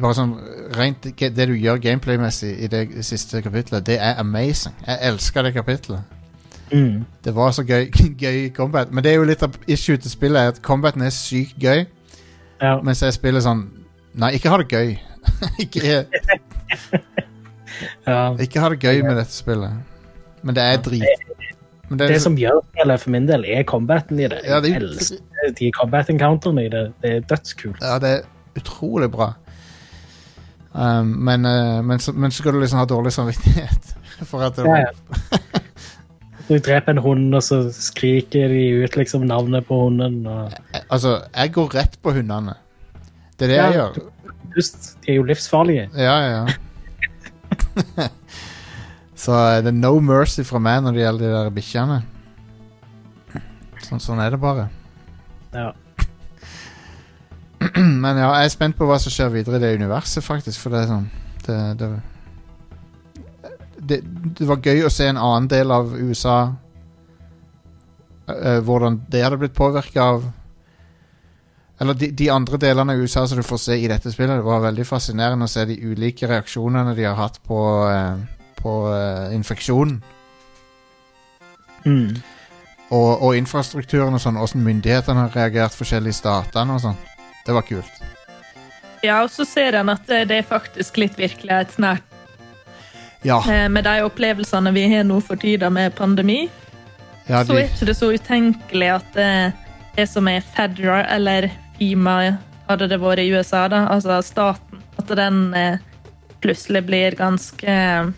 bare 0.00 0.14
sånn 0.18 0.34
rent, 0.76 1.06
Det 1.16 1.46
du 1.48 1.54
gjør 1.56 1.78
gameplay-messig 1.80 2.50
i 2.64 2.66
det 2.68 2.82
siste 3.04 3.40
kapitlet, 3.42 3.86
det 3.86 3.96
er 4.00 4.18
amazing. 4.20 4.74
Jeg 4.86 4.98
elsker 5.08 5.42
det 5.42 5.54
kapitlet. 5.54 6.00
Mm. 6.72 7.04
Det 7.24 7.34
var 7.34 7.50
så 7.56 7.62
gøy, 7.64 7.88
gøy 8.24 8.50
combat. 8.54 8.92
Men 8.92 9.04
det 9.04 9.12
er 9.12 9.16
jo 9.16 9.24
litt 9.24 9.42
av 9.42 9.56
issue 9.66 9.96
til 9.96 10.10
spillet, 10.12 10.40
er 10.42 10.48
at 10.52 10.60
combaten 10.62 11.02
er 11.02 11.10
sykt 11.14 11.56
gøy, 11.60 11.86
Ja. 12.60 12.74
mens 12.84 13.00
jeg 13.02 13.12
spiller 13.16 13.40
sånn 13.40 13.62
Nei, 14.14 14.34
ikke 14.36 14.50
ha 14.50 14.56
det 14.58 14.68
gøy. 14.68 14.98
ikke, 15.64 15.80
ikke 18.44 18.60
ha 18.60 18.68
det 18.68 18.80
gøy 18.82 19.02
med 19.06 19.16
dette 19.16 19.32
spillet. 19.32 19.72
Men 20.42 20.54
det 20.54 20.62
er 20.64 20.76
drit. 20.82 21.29
Men 21.90 21.98
det 21.98 22.06
Det 22.06 22.14
liksom- 22.14 22.22
som 22.22 22.36
gjør 22.38 22.60
spillet 22.70 23.00
for 23.02 23.10
min 23.10 23.26
del, 23.26 23.44
er 23.44 23.62
combaten 23.66 24.20
i 24.20 24.28
det. 24.30 24.40
Ja, 24.46 24.60
det 24.60 24.70
Jeg 24.70 24.76
er- 24.82 24.86
elsker 24.86 25.54
de 25.58 25.70
combat 25.72 26.10
encounterne 26.10 26.64
i 26.64 26.68
det. 26.68 26.92
Det 27.02 27.10
er 27.16 27.20
dødskult. 27.20 27.80
Ja, 27.82 27.98
det 27.98 28.10
er 28.10 28.22
utrolig 28.56 29.10
bra. 29.10 29.32
Um, 30.72 31.06
men, 31.18 31.44
uh, 31.44 31.82
men, 31.82 31.98
så, 31.98 32.12
men 32.14 32.30
så 32.30 32.38
skal 32.44 32.52
du 32.52 32.60
liksom 32.60 32.78
ha 32.78 32.84
dårlig 32.86 33.12
samvittighet. 33.12 33.94
For 34.30 34.42
at 34.46 34.54
det, 34.56 34.64
Ja, 34.64 34.76
ja. 34.76 35.38
Du 36.48 36.58
dreper 36.58 36.90
en 36.90 36.98
hund, 36.98 37.34
og 37.34 37.42
så 37.42 37.72
skriker 37.72 38.48
de 38.48 38.84
ut 38.84 38.96
liksom 38.96 39.22
navnet 39.26 39.66
på 39.66 39.74
hunden. 39.84 40.26
Og... 40.26 40.50
Altså, 40.90 41.20
jeg 41.36 41.52
går 41.52 41.74
rett 41.74 41.98
på 42.02 42.12
hundene. 42.12 42.54
Det 43.38 43.46
er 43.46 43.48
det 43.48 43.56
jeg 43.56 43.74
Ja, 43.74 43.88
gjør. 43.88 44.10
Just, 44.56 44.96
de 45.06 45.12
er 45.12 45.16
jo 45.16 45.22
livsfarlige. 45.22 45.88
Ja, 45.96 46.16
ja. 46.30 46.46
så 49.20 49.36
uh, 49.36 49.58
det 49.60 49.72
er 49.72 49.76
no 49.76 49.98
mercy 50.00 50.44
fra 50.48 50.60
meg 50.62 50.80
når 50.84 50.96
det 50.96 51.04
gjelder 51.04 51.26
de 51.26 51.36
der 51.36 51.54
bikkjene. 51.54 52.00
Sånn, 53.84 54.00
sånn 54.00 54.20
er 54.22 54.32
det 54.32 54.40
bare. 54.40 54.68
Ja. 55.52 55.72
Men 58.04 58.16
ja, 58.16 58.30
jeg 58.40 58.48
er 58.48 58.54
spent 58.54 58.78
på 58.78 58.88
hva 58.88 58.96
som 59.02 59.12
skjer 59.12 59.32
videre 59.34 59.60
i 59.60 59.64
det 59.64 59.74
universet, 59.80 60.24
faktisk. 60.24 60.60
For 60.62 60.72
det 60.72 60.84
er 60.84 60.90
sånn 60.94 61.08
det, 61.44 61.58
det, 61.80 61.88
det, 63.80 64.00
det 64.38 64.48
var 64.48 64.64
gøy 64.64 64.84
å 64.86 64.92
se 64.92 65.08
en 65.10 65.20
annen 65.20 65.48
del 65.50 65.72
av 65.74 65.94
USA 65.96 66.38
uh, 68.28 68.58
Hvordan 68.64 69.00
det 69.10 69.24
hadde 69.24 69.40
blitt 69.40 69.56
påvirka 69.56 70.04
av 70.14 70.26
Eller 71.80 71.96
de, 71.96 72.10
de 72.12 72.28
andre 72.32 72.60
delene 72.60 72.92
av 72.94 73.00
USA 73.00 73.24
som 73.26 73.40
du 73.40 73.46
får 73.46 73.60
se 73.64 73.78
i 73.80 73.88
dette 73.88 74.12
spillet. 74.12 74.36
Det 74.36 74.48
var 74.48 74.68
veldig 74.68 74.84
fascinerende 74.88 75.48
å 75.48 75.50
se 75.50 75.64
de 75.68 75.80
ulike 75.80 76.28
reaksjonene 76.28 76.92
de 76.96 77.08
har 77.08 77.16
hatt 77.16 77.40
på, 77.40 77.60
eh, 77.88 78.39
på 78.62 78.74
uh, 78.88 79.34
infeksjonen. 79.34 80.00
Mm. 81.84 82.16
Og, 82.90 83.22
og 83.22 83.36
infrastrukturen 83.38 84.14
og 84.16 84.20
sånn. 84.22 84.38
Åssen 84.40 84.64
myndighetene 84.66 85.26
har 85.26 85.36
reagert 85.36 85.76
forskjellig 85.78 86.12
i 86.12 86.18
statene 86.18 86.74
og 86.76 86.82
sånn. 86.82 86.98
Det 87.46 87.54
var 87.56 87.64
kult. 87.68 88.00
Ja, 89.02 89.22
og 89.24 89.30
så 89.32 89.46
ser 89.48 89.78
en 89.78 89.88
at 89.88 90.02
det 90.10 90.26
det 90.28 90.42
er 90.42 90.48
faktisk 90.48 90.98
litt 91.00 91.16
virkelighetsnært 91.16 92.04
Ja. 93.24 93.38
eh, 93.48 93.68
med 93.68 93.84
de 93.84 94.02
opplevelsene 94.04 94.72
vi 94.72 94.84
har 94.92 95.04
nå 95.04 95.20
for 95.24 95.36
tida 95.40 95.70
med 95.70 95.94
pandemi. 95.96 96.48
ja 97.26 97.44
Så 97.44 97.56
er 97.56 97.68
ikke 97.68 97.86
det 97.86 97.96
så 97.96 98.10
utenkelig 98.12 98.90
at 98.94 99.12
det, 99.14 99.52
det 99.96 100.08
som 100.08 100.28
er 100.28 100.40
Fedra, 100.40 101.04
eller 101.08 101.50
FIMA, 101.78 102.38
hadde 102.68 102.88
det 102.88 103.00
vært 103.00 103.18
i 103.24 103.30
USA, 103.32 103.68
da, 103.68 103.86
altså 103.88 104.20
staten, 104.22 104.82
at 104.98 105.08
den 105.16 105.54
eh, 105.54 105.78
plutselig 106.40 106.84
blir 106.86 107.16
ganske 107.16 107.66
eh, 107.66 108.10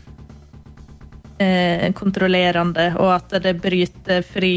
kontrollerende, 1.99 2.91
og 3.01 3.13
at 3.17 3.35
det 3.45 3.57
bryter 3.63 4.23
fri 4.27 4.55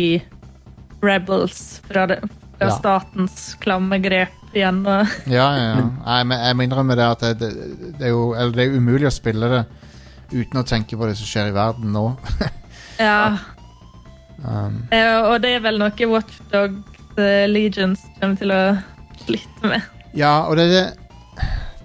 rebels 1.06 1.82
fra, 1.88 2.06
det, 2.10 2.20
fra 2.57 2.70
Ja. 2.70 2.76
statens 2.78 3.56
klamme 3.62 3.99
grep 4.03 4.34
igjen. 4.56 4.84
Ja, 4.86 5.03
ja, 5.28 5.66
ja. 5.76 5.82
Nei, 6.06 6.38
jeg 6.48 6.56
må 6.56 6.64
innrømme 6.66 6.95
det 6.98 7.06
at 7.12 7.26
det, 7.26 7.34
det, 7.41 7.49
det, 7.99 8.06
er 8.07 8.14
jo, 8.14 8.30
eller 8.34 8.56
det 8.56 8.66
er 8.70 8.78
umulig 8.80 9.10
å 9.10 9.14
spille 9.14 9.49
det 9.52 9.64
uten 10.32 10.62
å 10.62 10.66
tenke 10.66 10.98
på 10.98 11.06
det 11.10 11.18
som 11.20 11.28
skjer 11.30 11.52
i 11.52 11.56
verden 11.56 11.91
nå. 11.94 12.06
ja. 12.99 13.38
Um, 14.45 14.82
Eh, 14.91 15.18
og 15.26 15.40
det 15.44 15.56
er 15.57 15.62
vel 15.64 15.78
noe 15.80 16.07
Watchdog 16.12 16.76
Legions 17.49 18.02
kommer 18.20 18.36
til 18.40 18.52
å 18.52 18.62
slite 19.26 19.70
med. 19.72 19.82
ja, 20.14 20.34
og 20.48 20.57
det 20.60 20.66
er 20.66 20.94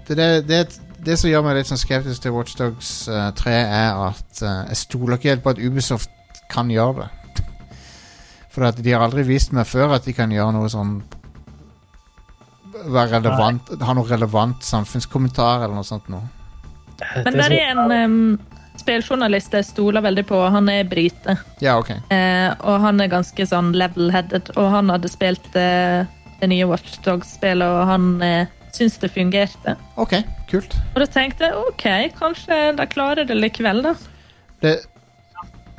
det 0.07 0.17
det, 0.17 0.29
det, 0.49 0.57
det, 1.05 1.17
som 1.17 1.31
gjør 1.31 1.45
meg 1.45 1.57
litt 1.57 1.69
sånn 1.69 1.81
skeptisk 1.81 2.23
til 2.23 2.35
Watchdogs 2.35 2.91
uh, 3.09 3.31
3, 3.37 3.53
er 3.53 4.03
at 4.09 4.43
uh, 4.43 4.67
jeg 4.69 4.81
stoler 4.83 5.17
ikke 5.17 5.31
helt 5.33 5.45
på 5.45 5.53
at 5.55 5.61
Ubisoft 5.61 6.43
kan 6.51 6.69
gjøre 6.71 7.05
det. 7.05 7.41
For 8.53 8.67
at 8.67 8.79
de 8.81 8.93
har 8.93 9.05
aldri 9.05 9.25
vist 9.27 9.55
meg 9.55 9.69
før 9.69 9.95
at 9.97 10.05
de 10.05 10.13
kan 10.15 10.31
gjøre 10.33 10.53
noe 10.57 10.69
sånn 10.71 10.99
være 12.81 13.19
relevant, 13.19 13.73
Ha 13.81 13.93
noe 13.93 14.09
relevant 14.09 14.63
samfunnskommentar 14.65 15.65
eller 15.65 15.75
noe 15.77 15.87
sånt 15.87 16.07
noe. 16.11 16.23
Men 17.25 17.37
der 17.37 17.53
er 17.53 17.73
en 17.73 17.91
um, 17.91 18.39
spilljournalist 18.79 19.53
jeg 19.57 19.67
stoler 19.67 20.03
veldig 20.05 20.23
på. 20.29 20.39
Han 20.53 20.69
er 20.71 20.87
brite. 20.89 21.37
Ja, 21.63 21.77
ok. 21.81 21.93
uh, 22.11 22.49
og 22.65 22.81
han 22.85 23.01
er 23.01 23.11
ganske 23.11 23.45
sånn 23.47 23.73
level-headed. 23.77 24.53
Og 24.57 24.71
han 24.73 24.91
hadde 24.93 25.11
spilt 25.11 25.55
eh, 25.59 26.05
det 26.41 26.49
nye 26.49 26.67
Watchdog-spillet, 26.69 27.67
og 27.67 27.89
han 27.89 28.07
eh, 28.25 28.49
syns 28.75 28.97
det 29.01 29.11
fungerte. 29.13 29.75
Ok, 30.01 30.17
kult. 30.51 30.75
Og 30.93 31.01
da 31.03 31.07
tenkte 31.09 31.49
jeg 31.49 31.57
OK, 31.65 31.87
kanskje 32.19 32.59
de 32.77 32.87
klarer 32.91 33.27
det 33.27 33.37
likevel, 33.37 33.83
da. 33.85 33.95
Det, 34.61 34.77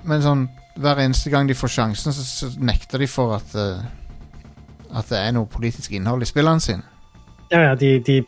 men 0.08 0.22
sånn 0.24 0.46
hver 0.80 1.02
eneste 1.02 1.30
gang 1.30 1.48
de 1.48 1.56
får 1.56 1.74
sjansen, 1.74 2.14
så, 2.16 2.24
så 2.24 2.48
nekter 2.60 3.02
de 3.02 3.08
for 3.10 3.36
at 3.36 3.56
uh, 3.58 3.82
At 4.92 5.08
det 5.08 5.18
er 5.18 5.32
noe 5.36 5.48
politisk 5.48 5.92
innhold 5.96 6.24
i 6.24 6.28
spillene 6.28 6.60
sine. 6.60 6.84
Ja, 7.52 7.62
ja, 7.70 7.74
de, 7.76 7.94
de 8.04 8.18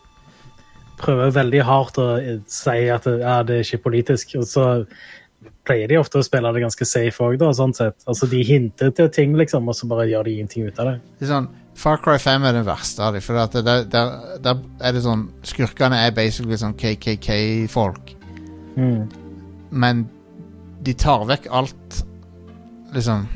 prøver 1.00 1.34
veldig 1.34 1.60
hardt 1.64 1.98
å 2.00 2.06
eh, 2.16 2.38
si 2.48 2.86
at 2.92 3.04
det, 3.04 3.18
ja, 3.20 3.42
det 3.44 3.58
er 3.58 3.66
ikke 3.66 3.82
politisk, 3.90 4.32
og 4.40 4.46
så 4.48 4.64
pleier 5.68 5.88
de 5.88 5.98
ofte 6.00 6.20
å 6.20 6.24
spille 6.24 6.52
det 6.56 6.62
ganske 6.64 6.86
safe 6.88 7.24
òg, 7.24 7.36
da, 7.40 7.50
sånn 7.56 7.74
sett. 7.76 7.98
Altså, 8.08 8.28
de 8.30 8.40
hinter 8.44 8.94
til 8.96 9.10
ting, 9.12 9.36
liksom, 9.36 9.68
og 9.68 9.76
så 9.76 9.88
bare 9.90 10.06
gjør 10.08 10.24
de 10.28 10.38
ingenting 10.38 10.68
ut 10.68 10.80
av 10.80 10.90
det. 10.90 10.96
Det 11.20 11.28
er 11.28 11.32
sånn 11.34 11.50
Far 11.74 11.98
Cry 11.98 12.18
5 12.18 12.44
er 12.44 12.52
den 12.56 12.66
verste 12.66 13.02
av 13.02 13.16
dem. 13.16 13.22
For 13.24 13.38
at 13.40 13.52
der, 13.52 13.84
der, 13.90 14.12
der 14.42 14.60
er 14.80 14.94
det 14.94 15.02
sånn 15.04 15.28
Skurkene 15.46 16.04
er 16.06 16.14
basically 16.14 16.58
sånn 16.60 16.76
KKK-folk. 16.78 18.14
Mm. 18.78 19.08
Men 19.74 20.04
de 20.84 20.94
tar 20.98 21.26
vekk 21.28 21.48
alt 21.54 22.00
Liksom 22.94 23.26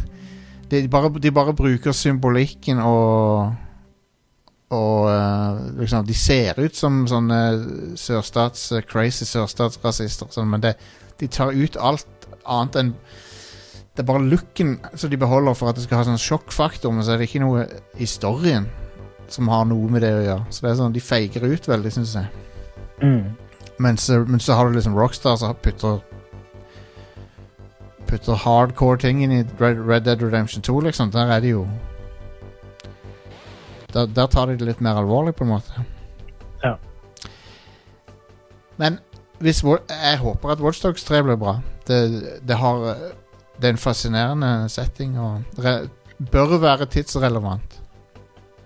De 0.70 0.80
bare, 0.90 1.10
de 1.22 1.30
bare 1.34 1.54
bruker 1.56 1.94
symbolikken 1.94 2.80
og 2.82 3.54
Og 4.74 5.06
uh, 5.10 5.60
liksom 5.78 6.06
De 6.08 6.16
ser 6.18 6.58
ut 6.58 6.76
som 6.76 7.04
sånne 7.10 7.40
sørstats 8.00 8.72
crazy 8.90 9.26
sørstatsrasister, 9.28 10.32
sånn, 10.34 10.50
men 10.50 10.64
det, 10.64 10.74
de 11.20 11.28
tar 11.30 11.54
ut 11.54 11.78
alt 11.78 12.28
annet 12.42 12.80
enn 12.80 12.92
Det 13.94 14.02
er 14.02 14.08
bare 14.08 14.26
looken 14.26 14.78
som 14.98 15.10
de 15.10 15.18
beholder 15.18 15.54
for 15.54 15.70
at 15.70 15.78
det 15.78 15.84
skal 15.84 16.00
ha 16.00 16.06
sånn 16.08 16.18
sjokkfaktor, 16.18 16.90
men 16.90 17.06
så 17.06 17.14
er 17.14 17.20
det 17.20 17.28
ikke 17.28 17.44
noe 17.44 17.66
historien 17.94 18.66
som 19.30 19.48
har 19.48 19.68
noe 19.70 19.90
med 19.90 20.02
det 20.02 20.10
å 20.16 20.24
gjøre. 20.24 20.46
Så 20.50 20.64
det 20.64 20.72
er 20.72 20.80
sånn, 20.80 20.96
de 20.96 21.02
feiger 21.02 21.46
ut 21.46 21.68
veldig, 21.70 21.92
syns 21.94 22.16
jeg. 22.18 22.26
Mm. 23.02 23.36
Men, 23.78 23.98
så, 23.98 24.18
men 24.26 24.42
så 24.42 24.58
har 24.58 24.66
du 24.66 24.76
liksom 24.76 24.98
Rockstar 24.98 25.38
som 25.38 25.54
putter 25.62 26.02
Putter 28.04 28.36
hardcore 28.36 29.00
ting 29.00 29.22
inn 29.24 29.32
i 29.32 29.40
Red, 29.58 29.78
Red 29.80 30.04
Dead 30.04 30.22
Redemption 30.22 30.62
2, 30.62 30.80
liksom. 30.88 31.10
Der 31.14 31.30
er 31.32 31.40
det 31.40 31.54
jo 31.54 31.64
der, 33.94 34.06
der 34.10 34.26
tar 34.26 34.50
de 34.50 34.58
det 34.58 34.66
litt 34.66 34.82
mer 34.82 34.98
alvorlig, 34.98 35.36
på 35.38 35.46
en 35.46 35.54
måte. 35.54 35.84
Ja. 36.64 36.74
Men 38.76 38.98
hvis, 39.38 39.62
jeg 39.62 40.18
håper 40.18 40.50
at 40.50 40.62
Watchdogs 40.62 41.06
3 41.06 41.22
blir 41.22 41.38
bra. 41.38 41.60
Det, 41.86 42.00
det 42.42 42.58
har 42.58 42.96
Det 43.60 43.68
er 43.68 43.74
en 43.76 43.80
fascinerende 43.80 44.68
setting 44.68 45.18
og 45.20 45.42
re, 45.64 45.88
bør 46.32 46.58
være 46.60 46.86
tidsrelevant. 46.90 47.80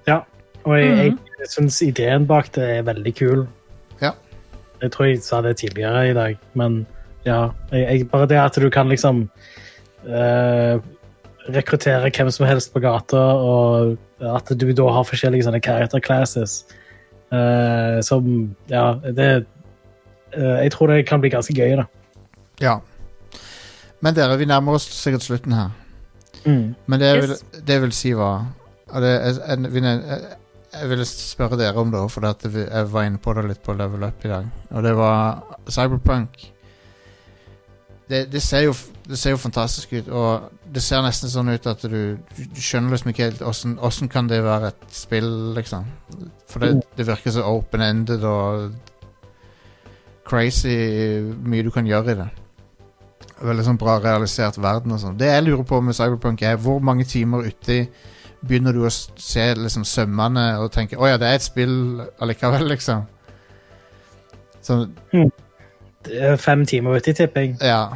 Ja, 0.08 0.20
Og 0.64 0.78
jeg, 0.80 1.10
Mhm. 1.12 1.18
jeg 1.38 1.48
syns 1.48 1.82
ideen 1.82 2.26
bak 2.26 2.50
det 2.54 2.64
er 2.78 2.82
veldig 2.82 3.14
kul. 3.16 3.46
Ja. 4.02 4.10
Jeg 4.82 4.90
tror 4.92 5.04
jeg 5.06 5.22
sa 5.22 5.40
det 5.40 5.56
tidligere 5.56 6.10
i 6.10 6.14
dag, 6.14 6.38
men 6.54 6.86
ja. 7.24 7.48
Jeg, 7.72 7.80
jeg, 7.98 8.10
bare 8.10 8.26
det 8.26 8.36
at 8.36 8.58
du 8.62 8.68
kan 8.70 8.88
liksom 8.88 9.30
uh, 10.06 10.78
rekruttere 11.48 12.10
hvem 12.10 12.30
som 12.30 12.46
helst 12.46 12.72
på 12.74 12.80
gata, 12.80 13.16
og 13.16 13.96
at 14.20 14.52
du 14.60 14.72
da 14.72 14.90
har 14.92 15.04
forskjellige 15.04 15.44
sånne 15.46 15.62
character 15.64 16.00
classes 16.00 16.64
uh, 17.32 18.00
som 18.02 18.54
Ja, 18.70 18.94
det 19.04 19.46
uh, 20.36 20.58
Jeg 20.64 20.72
tror 20.72 20.86
det 20.86 21.06
kan 21.06 21.20
bli 21.20 21.30
ganske 21.30 21.54
gøy, 21.54 21.76
da. 21.76 21.84
Ja. 22.60 22.78
Men 24.00 24.14
dere, 24.14 24.38
vi 24.38 24.46
nærmer 24.46 24.78
oss 24.78 24.86
sikkert 24.94 25.26
slutten 25.26 25.52
her. 25.52 25.70
Mm. 26.44 26.74
Men 26.86 27.00
det 27.00 27.06
jeg, 27.06 27.16
Yes. 27.22 27.28
vil, 27.28 27.62
det 27.66 27.74
jeg 27.74 27.82
vil 27.82 27.92
si 27.92 28.12
var 28.14 28.46
og 28.88 29.02
det, 29.02 29.08
jeg, 29.08 29.58
jeg, 29.74 30.20
jeg, 30.72 30.90
ville 30.90 31.04
spørre 31.04 31.58
dere 31.60 31.80
om 31.80 31.90
det 31.92 32.00
òg, 32.00 32.10
for 32.10 32.24
at 32.28 32.44
jeg 32.48 32.92
var 32.92 33.04
inne 33.04 33.20
på 33.20 33.34
det 33.36 33.44
litt 33.50 33.64
på 33.64 33.74
Level 33.76 34.06
Up 34.06 34.24
i 34.24 34.30
dag. 34.32 34.46
Og 34.70 34.84
det 34.84 34.94
var 34.96 35.42
Cyberpunk. 35.68 36.38
Det, 38.08 38.22
det, 38.32 38.40
ser 38.42 38.64
jo, 38.64 38.72
det 39.04 39.18
ser 39.20 39.34
jo 39.34 39.40
fantastisk 39.42 39.92
ut, 39.92 40.08
og 40.08 40.48
det 40.72 40.80
ser 40.82 41.04
nesten 41.04 41.28
sånn 41.28 41.52
ut 41.52 41.66
at 41.68 41.84
du, 41.84 42.16
du 42.16 42.60
skjønner 42.64 42.94
liksom 42.94 43.12
ikke 43.12 43.26
helt 43.26 43.42
åssen 43.44 43.76
åssen 43.84 44.08
kan 44.08 44.30
det 44.30 44.40
være 44.44 44.70
et 44.72 44.86
spill, 44.96 45.28
liksom. 45.58 45.84
For 46.48 46.64
det, 46.64 46.78
det 46.96 47.04
virker 47.10 47.34
så 47.36 47.44
open-ended 47.44 48.24
og 48.24 48.72
crazy 50.28 50.72
mye 51.44 51.64
du 51.64 51.70
kan 51.72 51.88
gjøre 51.88 52.14
i 52.14 52.20
det. 52.22 52.30
Veldig 53.38 53.64
sånn 53.68 53.78
bra 53.78 53.98
realisert 54.02 54.56
verden 54.58 54.92
og 54.96 55.00
sånn. 55.02 55.18
Det 55.18 55.28
jeg 55.30 55.44
lurer 55.46 55.62
på 55.68 55.78
med 55.84 55.94
Cyberpunk, 55.94 56.42
er 56.42 56.56
hvor 56.58 56.80
mange 56.82 57.04
timer 57.06 57.46
uti 57.46 57.84
begynner 58.40 58.74
du 58.74 58.84
å 58.86 58.90
se 58.90 59.44
liksom 59.58 59.84
sømmene 59.86 60.44
og 60.62 60.72
tenke 60.74 60.98
å 60.98 61.06
ja, 61.10 61.16
det 61.18 61.26
er 61.28 61.38
et 61.38 61.46
spill 61.46 62.02
allikevel, 62.22 62.66
liksom. 62.72 63.06
Sånn, 64.62 64.92
Det 66.06 66.18
er 66.18 66.36
Fem 66.40 66.66
timer 66.66 66.98
uti, 66.98 67.14
tipper 67.14 67.46
jeg. 67.46 67.56
ja. 67.62 67.86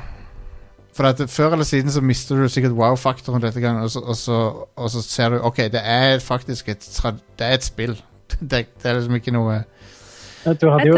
For 0.92 1.08
at 1.08 1.22
før 1.32 1.54
eller 1.56 1.64
siden 1.64 1.88
så 1.90 2.02
mister 2.04 2.36
du 2.36 2.48
sikkert 2.52 2.74
wow-faktoren 2.76 3.40
dette 3.40 3.62
gangen, 3.64 3.82
og 3.86 3.90
så, 3.90 4.02
og, 4.04 4.16
så, 4.16 4.38
og 4.76 4.90
så 4.92 5.00
ser 5.02 5.32
du 5.32 5.38
OK, 5.40 5.56
det 5.72 5.80
er 5.80 6.18
faktisk 6.20 6.68
et, 6.68 6.84
det 7.38 7.46
er 7.46 7.54
et 7.56 7.64
spill. 7.64 7.96
Det, 8.32 8.66
det 8.80 8.88
er 8.88 8.94
liksom 8.96 9.14
ikke 9.18 9.32
noe 9.34 9.58
Ja, 10.46 10.52
Du 10.56 10.70
hadde 10.72 10.86
jo 10.88 10.96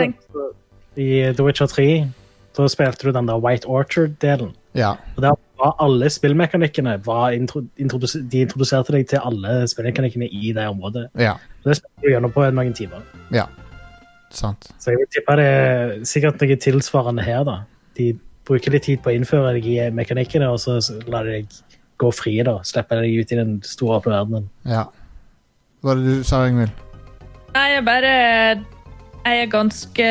I 0.97 1.07
The 1.35 1.43
Witcher 1.43 1.67
3 1.67 1.87
da 2.63 2.69
spilte 2.71 3.09
du 3.09 3.13
den 3.13 3.27
der 3.27 3.41
White 3.43 3.67
Orchard-delen. 3.67 4.53
Ja. 4.75 4.93
Og 5.17 5.23
der 5.23 5.35
var 5.59 5.75
alle 5.83 6.07
spillmekanikkene 6.11 6.97
var 7.07 7.33
intro, 7.35 7.63
introdus- 7.79 8.19
De 8.31 8.41
introduserte 8.45 8.93
deg 8.93 9.09
til 9.09 9.19
alle 9.23 9.67
spillmekanikkene 9.71 10.29
i 10.31 10.53
det 10.53 10.67
området. 10.69 11.09
Ja. 11.19 11.37
Det 11.65 11.77
spilte 11.79 12.03
du 12.03 12.11
gjennom 12.13 12.33
på 12.35 12.47
noen 12.55 12.75
timer. 12.75 13.03
Sant. 14.35 14.67
Så 14.83 14.91
jeg 14.91 14.99
vil 14.99 15.11
tippe 15.15 15.37
det 15.39 15.45
er 15.47 15.93
sikkert 16.05 16.41
noe 16.43 16.57
tilsvarende 16.59 17.23
her. 17.23 17.45
da. 17.45 17.61
De 17.97 18.13
bruker 18.45 18.75
litt 18.75 18.83
tid 18.83 19.03
på 19.03 19.13
å 19.13 19.15
innføre 19.15 19.55
deg 19.55 19.67
i 19.71 19.91
mekanikkene, 19.95 20.49
og 20.51 20.59
så 20.59 20.81
lar 21.09 21.25
de 21.25 21.31
deg 21.39 21.47
gå 22.03 22.11
fri. 22.13 22.43
da. 22.43 22.59
Slipper 22.67 23.03
deg 23.03 23.21
ut 23.21 23.33
i 23.33 23.37
den 23.37 23.61
store 23.63 24.01
åpne 24.01 24.13
verdenen. 24.17 24.49
Ja. 24.67 24.87
Hva 25.83 25.93
er 25.93 26.01
det 26.03 26.05
du 26.19 26.25
sa, 26.25 26.47
Ingvild? 26.49 26.73
Nei, 27.55 27.69
jeg 27.77 27.85
bare 27.87 28.65
Jeg 29.25 29.41
er 29.41 29.47
ganske 29.47 30.09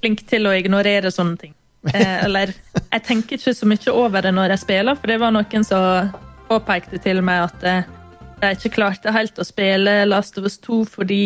flink 0.00 0.24
til 0.28 0.48
å 0.48 0.54
ignorere 0.56 1.12
sånne 1.14 1.36
ting. 1.40 1.54
Eh, 1.92 2.24
eller 2.24 2.52
jeg 2.52 3.04
tenker 3.06 3.38
ikke 3.38 3.54
så 3.54 3.68
mye 3.68 3.94
over 3.94 4.24
det 4.24 4.32
når 4.34 4.54
jeg 4.54 4.64
spiller, 4.64 4.98
for 4.98 5.10
det 5.10 5.20
var 5.22 5.34
noen 5.34 5.66
som 5.66 6.10
påpekte 6.48 7.00
til 7.02 7.22
meg 7.24 7.46
at 7.48 7.68
eh, 7.68 7.94
de 8.38 8.50
ikke 8.54 8.76
klarte 8.78 9.14
helt 9.14 9.38
å 9.38 9.46
spille 9.46 10.04
Last 10.08 10.38
of 10.38 10.46
Us 10.48 10.58
2 10.64 10.82
fordi 10.88 11.22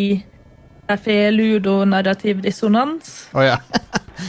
de 0.89 0.97
får 0.99 1.35
ludonarrativ 1.36 2.43
dissonans. 2.44 3.28
Oh, 3.35 3.44
ja. 3.44 3.59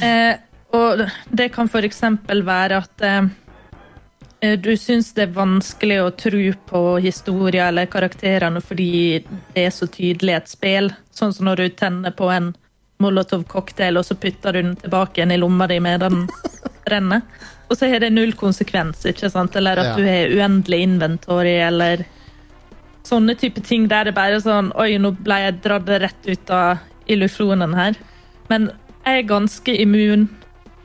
Eh, 0.02 0.40
og 0.74 1.04
det 1.30 1.52
kan 1.54 1.68
f.eks. 1.70 2.00
være 2.48 2.78
at 2.82 3.04
eh, 3.06 3.26
eh, 4.42 4.56
du 4.58 4.72
syns 4.80 5.12
det 5.14 5.28
er 5.28 5.36
vanskelig 5.36 6.00
å 6.02 6.14
tro 6.18 6.40
på 6.72 6.82
historier 7.04 7.68
eller 7.68 7.92
karakterene 7.92 8.62
fordi 8.64 9.20
det 9.54 9.68
er 9.68 9.76
så 9.76 9.86
tydelig 9.92 10.38
et 10.38 10.50
spill. 10.50 10.90
Sånn 11.14 11.36
som 11.36 11.46
når 11.46 11.62
du 11.62 11.76
tenner 11.78 12.16
på 12.16 12.32
en 12.34 12.54
Molotov-cocktail, 13.02 13.98
og 14.00 14.06
så 14.06 14.16
putter 14.16 14.54
du 14.54 14.62
den 14.62 14.76
tilbake 14.80 15.18
igjen 15.20 15.32
i 15.36 15.38
lomma 15.42 15.68
di 15.68 15.80
med 15.84 16.00
den 16.06 16.28
renner. 16.90 17.22
Og 17.70 17.78
så 17.80 17.88
har 17.90 18.04
det 18.04 18.12
null 18.14 18.34
konsekvens, 18.38 19.06
ikke 19.10 19.30
sant? 19.32 19.56
Eller 19.56 19.80
at 19.80 19.86
Ja. 19.92 19.96
du 19.98 20.04
har 20.06 20.30
uendelig 20.36 20.82
inventory, 20.86 21.56
eller 21.64 22.06
sånne 23.04 23.36
type 23.40 23.62
ting 23.64 23.88
der 23.88 24.06
det 24.06 24.14
bare 24.16 24.36
er 24.36 24.40
sånn 24.40 24.72
Oi, 24.80 24.98
nå 24.98 25.12
ble 25.24 25.36
jeg 25.42 25.62
dratt 25.62 25.90
rett 25.90 26.28
ut 26.28 26.50
av 26.52 26.78
illusjonen 27.08 27.74
her. 27.76 27.96
Men 28.50 28.72
jeg 29.06 29.24
er 29.24 29.28
ganske 29.28 29.76
immun 29.82 30.30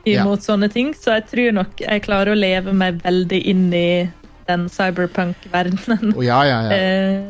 Ja. 0.05 0.23
imot 0.23 0.39
sånne 0.41 0.71
ting, 0.71 0.93
så 0.93 1.13
jeg 1.19 1.27
tror 1.27 1.51
nok 1.53 1.77
jeg 1.79 2.01
klarer 2.03 2.31
å 2.33 2.39
leve 2.39 2.73
meg 2.73 3.01
veldig 3.03 3.45
inn 3.45 3.73
i 3.73 4.09
den 4.47 4.67
cyberpunk-verdenen. 4.69 6.13
Å, 6.15 6.23
ja, 6.23 6.43
ja, 6.43 6.61
ja. 6.63 6.69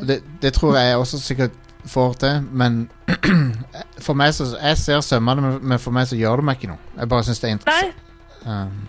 Eh, 0.00 0.04
Det, 0.06 0.22
det 0.40 0.52
tror 0.54 0.74
jeg 0.74 0.96
også 0.96 1.18
sikkert 1.20 1.52
får 1.90 2.14
til, 2.22 2.42
men 2.52 2.78
for 4.06 4.14
meg 4.18 4.32
så 4.36 4.46
Jeg 4.60 4.78
ser 4.78 5.00
sømmene, 5.04 5.42
men- 5.44 5.60
men 5.72 5.78
for 5.82 5.90
meg 5.96 6.06
så 6.10 6.18
gjør 6.18 6.40
det 6.42 6.44
meg 6.50 6.58
ikke 6.60 6.70
noe. 6.72 6.78
Jeg 6.98 7.08
bare 7.10 7.26
syns 7.26 7.40
det 7.42 7.48
er 7.50 7.56
interessant. 7.58 8.06
Um, 8.46 8.88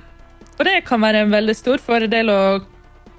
og 0.60 0.65
det 0.68 0.76
kan 0.86 1.02
være 1.02 1.23
en 1.26 1.32
veldig 1.34 1.56
stor 1.57 1.82
fordel 1.82 2.30
å 2.30 2.40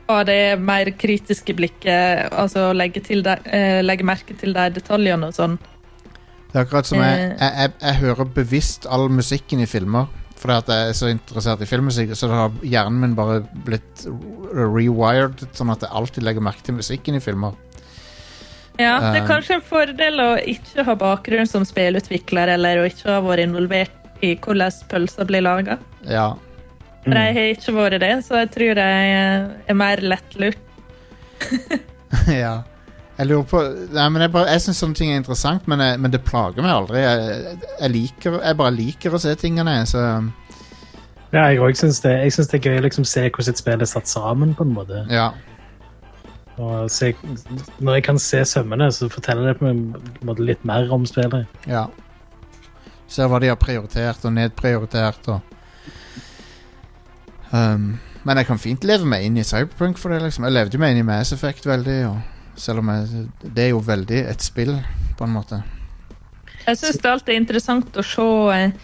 ha 0.08 0.22
det 0.28 0.58
mer 0.60 0.90
kritiske 0.98 1.54
blikket, 1.56 2.28
altså 2.32 2.68
legge, 2.76 3.00
til 3.04 3.22
de, 3.24 3.36
eh, 3.46 3.80
legge 3.82 4.04
merke 4.04 4.34
til 4.38 4.52
de 4.54 4.64
detaljene 4.78 5.26
og 5.30 5.34
sånn. 5.36 5.58
det 6.52 6.58
er 6.60 6.64
akkurat 6.66 6.86
som 6.86 6.98
jeg, 7.00 7.18
Eh. 7.30 7.36
jeg, 7.40 7.52
jeg, 7.58 7.72
jeg 7.80 7.94
hører 8.02 8.24
bevisst 8.34 8.86
all 8.86 9.08
musikken 9.08 9.60
i 9.60 9.66
filmer. 9.66 10.06
Fordi 10.42 10.56
at 10.58 10.66
jeg 10.74 10.88
er 10.88 10.92
så 10.98 11.06
interessert 11.08 11.60
i 11.62 11.66
filmmusikk, 11.70 12.16
så 12.18 12.28
har 12.28 12.50
hjernen 12.66 12.98
min 13.00 13.14
bare 13.14 13.40
blitt 13.64 14.02
rewired, 14.52 15.44
sånn 15.54 15.70
at 15.72 15.84
jeg 15.86 15.90
alltid 15.94 16.24
legger 16.26 16.42
merke 16.44 16.64
til 16.66 16.74
musikken 16.74 17.14
i 17.14 17.20
filmer. 17.22 17.54
Ja, 18.80 18.94
det 19.12 19.20
er 19.20 19.24
Eh. 19.24 19.28
kanskje 19.28 19.54
en 19.58 19.60
fordel 19.66 20.20
å 20.20 20.30
ikke 20.48 20.84
ha 20.84 20.94
bakgrunn 20.96 21.46
som 21.46 21.64
spillutvikler, 21.64 22.48
eller 22.54 22.78
å 22.82 22.86
ikke 22.88 23.10
ha 23.10 23.20
vært 23.20 23.44
involvert 23.44 23.90
i 24.22 24.34
hvordan 24.36 24.72
pølser 24.88 25.26
blir 25.28 25.42
laga. 25.42 25.78
Ja. 26.08 26.34
For 27.04 27.10
jeg 27.18 27.34
har 27.34 27.48
ikke 27.56 27.74
vært 27.74 28.00
det, 28.00 28.12
så 28.24 28.38
jeg 28.40 28.50
tror 28.54 28.76
jeg 28.78 29.56
er 29.68 29.74
mer 29.74 29.96
lettlurt. 29.96 30.56
ja. 32.28 32.62
Jeg 33.18 33.28
lurer 33.28 33.44
på 33.44 33.60
Nei, 33.92 34.08
men 34.08 34.22
Jeg, 34.22 34.32
bare- 34.32 34.48
jeg 34.54 34.60
syns 34.64 34.80
sånne 34.82 34.94
ting 34.96 35.10
er 35.12 35.16
interessant, 35.20 35.66
men, 35.68 35.78
jeg, 35.84 35.98
men 36.00 36.10
det 36.14 36.22
plager 36.24 36.62
meg 36.64 36.72
aldri. 36.72 37.02
Jeg, 37.02 37.58
jeg, 37.80 37.90
liker, 37.92 38.38
jeg 38.42 38.56
bare 38.56 38.74
liker 38.76 39.10
å 39.14 39.20
se 39.20 39.34
tingene, 39.38 39.74
så 39.86 40.00
Ja, 41.32 41.46
jeg 41.48 41.60
òg 41.64 41.76
syns 41.78 42.00
det, 42.04 42.12
jeg 42.24 42.32
det 42.50 42.58
er 42.58 42.70
gøy 42.70 42.78
å 42.80 42.84
liksom 42.88 43.04
se 43.08 43.22
hvordan 43.28 43.48
et 43.54 43.58
spill 43.60 43.80
er 43.80 43.88
satt 43.88 44.08
sammen. 44.08 44.54
på 44.54 44.64
en 44.66 44.74
måte. 44.74 45.04
ja. 45.10 45.30
Og 46.62 46.90
se, 46.92 47.12
når 47.80 47.98
jeg 47.98 48.04
kan 48.06 48.20
se 48.22 48.44
sømmene, 48.46 48.88
så 48.94 49.08
forteller 49.10 49.50
det 49.50 49.58
på 49.58 49.68
en 49.70 49.82
måte 50.26 50.46
litt 50.46 50.64
mer 50.68 50.90
om 50.94 51.06
spillet. 51.08 51.50
ja. 51.66 51.88
Ser 53.12 53.28
hva 53.28 53.42
de 53.42 53.50
har 53.50 53.58
prioritert 53.60 54.22
og 54.24 54.32
nedprioritert 54.32 55.26
og 55.28 55.40
um, 57.52 57.98
Men 58.24 58.38
jeg 58.40 58.48
kan 58.48 58.60
fint 58.62 58.86
leve 58.88 59.04
meg 59.04 59.26
inn 59.26 59.36
i 59.36 59.44
Cyberpunk 59.44 59.98
for 60.00 60.14
det, 60.14 60.22
liksom. 60.22 60.46
Jeg 60.46 60.54
levde 60.54 60.78
jo 60.78 60.80
meg 60.80 60.94
inn 60.94 61.02
i 61.02 61.04
Mass 61.04 61.34
Effect 61.34 61.66
veldig, 61.66 61.98
og 62.08 62.60
selv 62.62 62.80
om 62.80 62.88
jeg, 62.94 63.26
det 63.42 63.64
er 63.66 63.72
jo 63.74 63.82
veldig 63.84 64.20
et 64.30 64.44
spill, 64.46 64.76
på 65.18 65.26
en 65.26 65.34
måte. 65.34 65.58
Jeg 66.62 66.78
syns 66.78 67.02
det 67.02 67.10
alltid 67.10 67.34
er 67.34 67.40
interessant 67.42 67.98
å 67.98 68.04
se 68.06 68.28
eh, 68.54 68.76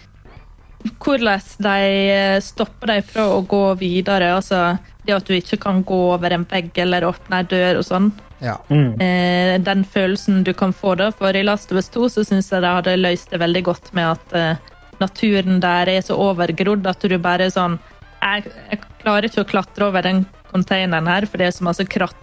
hvordan 0.99 1.41
de 1.59 1.75
eh, 2.13 2.39
stopper 2.43 2.93
deg 2.93 3.05
fra 3.09 3.27
å 3.33 3.41
gå 3.47 3.63
videre. 3.79 4.31
Altså 4.37 4.77
det 5.05 5.15
at 5.15 5.27
du 5.27 5.35
ikke 5.35 5.59
kan 5.61 5.83
gå 5.83 5.99
over 6.13 6.31
en 6.35 6.45
vegg 6.49 6.71
eller 6.79 7.07
åpne 7.07 7.41
ei 7.41 7.47
dør 7.51 7.81
og 7.81 7.87
sånn. 7.87 8.09
Ja. 8.39 8.55
Mm. 8.71 8.93
Eh, 9.03 9.53
den 9.65 9.83
følelsen 9.83 10.43
du 10.47 10.53
kan 10.55 10.71
få 10.75 10.95
da. 10.99 11.09
For 11.11 11.35
i 11.35 11.43
Last 11.43 11.73
of 11.73 11.81
Us 11.81 11.89
2 11.91 12.09
så 12.15 12.23
syns 12.27 12.51
jeg 12.53 12.63
de 12.63 12.71
hadde 12.77 12.97
løst 12.99 13.31
det 13.33 13.41
veldig 13.41 13.63
godt 13.67 13.91
med 13.97 14.13
at 14.13 14.35
eh, 14.37 14.73
naturen 15.01 15.59
der 15.63 15.91
er 15.91 16.01
så 16.05 16.15
overgrodd 16.19 16.87
at 16.87 17.03
du 17.07 17.17
bare 17.19 17.47
er 17.47 17.55
sånn 17.55 17.77
jeg, 18.19 18.49
jeg 18.71 18.81
klarer 18.99 19.29
ikke 19.29 19.43
å 19.45 19.47
klatre 19.47 19.85
over 19.87 20.03
den 20.03 20.25
containeren 20.51 21.07
her, 21.07 21.23
for 21.29 21.39
det 21.39 21.47
er 21.47 21.53
så 21.55 21.63
masse 21.63 21.85
kratt. 21.87 22.17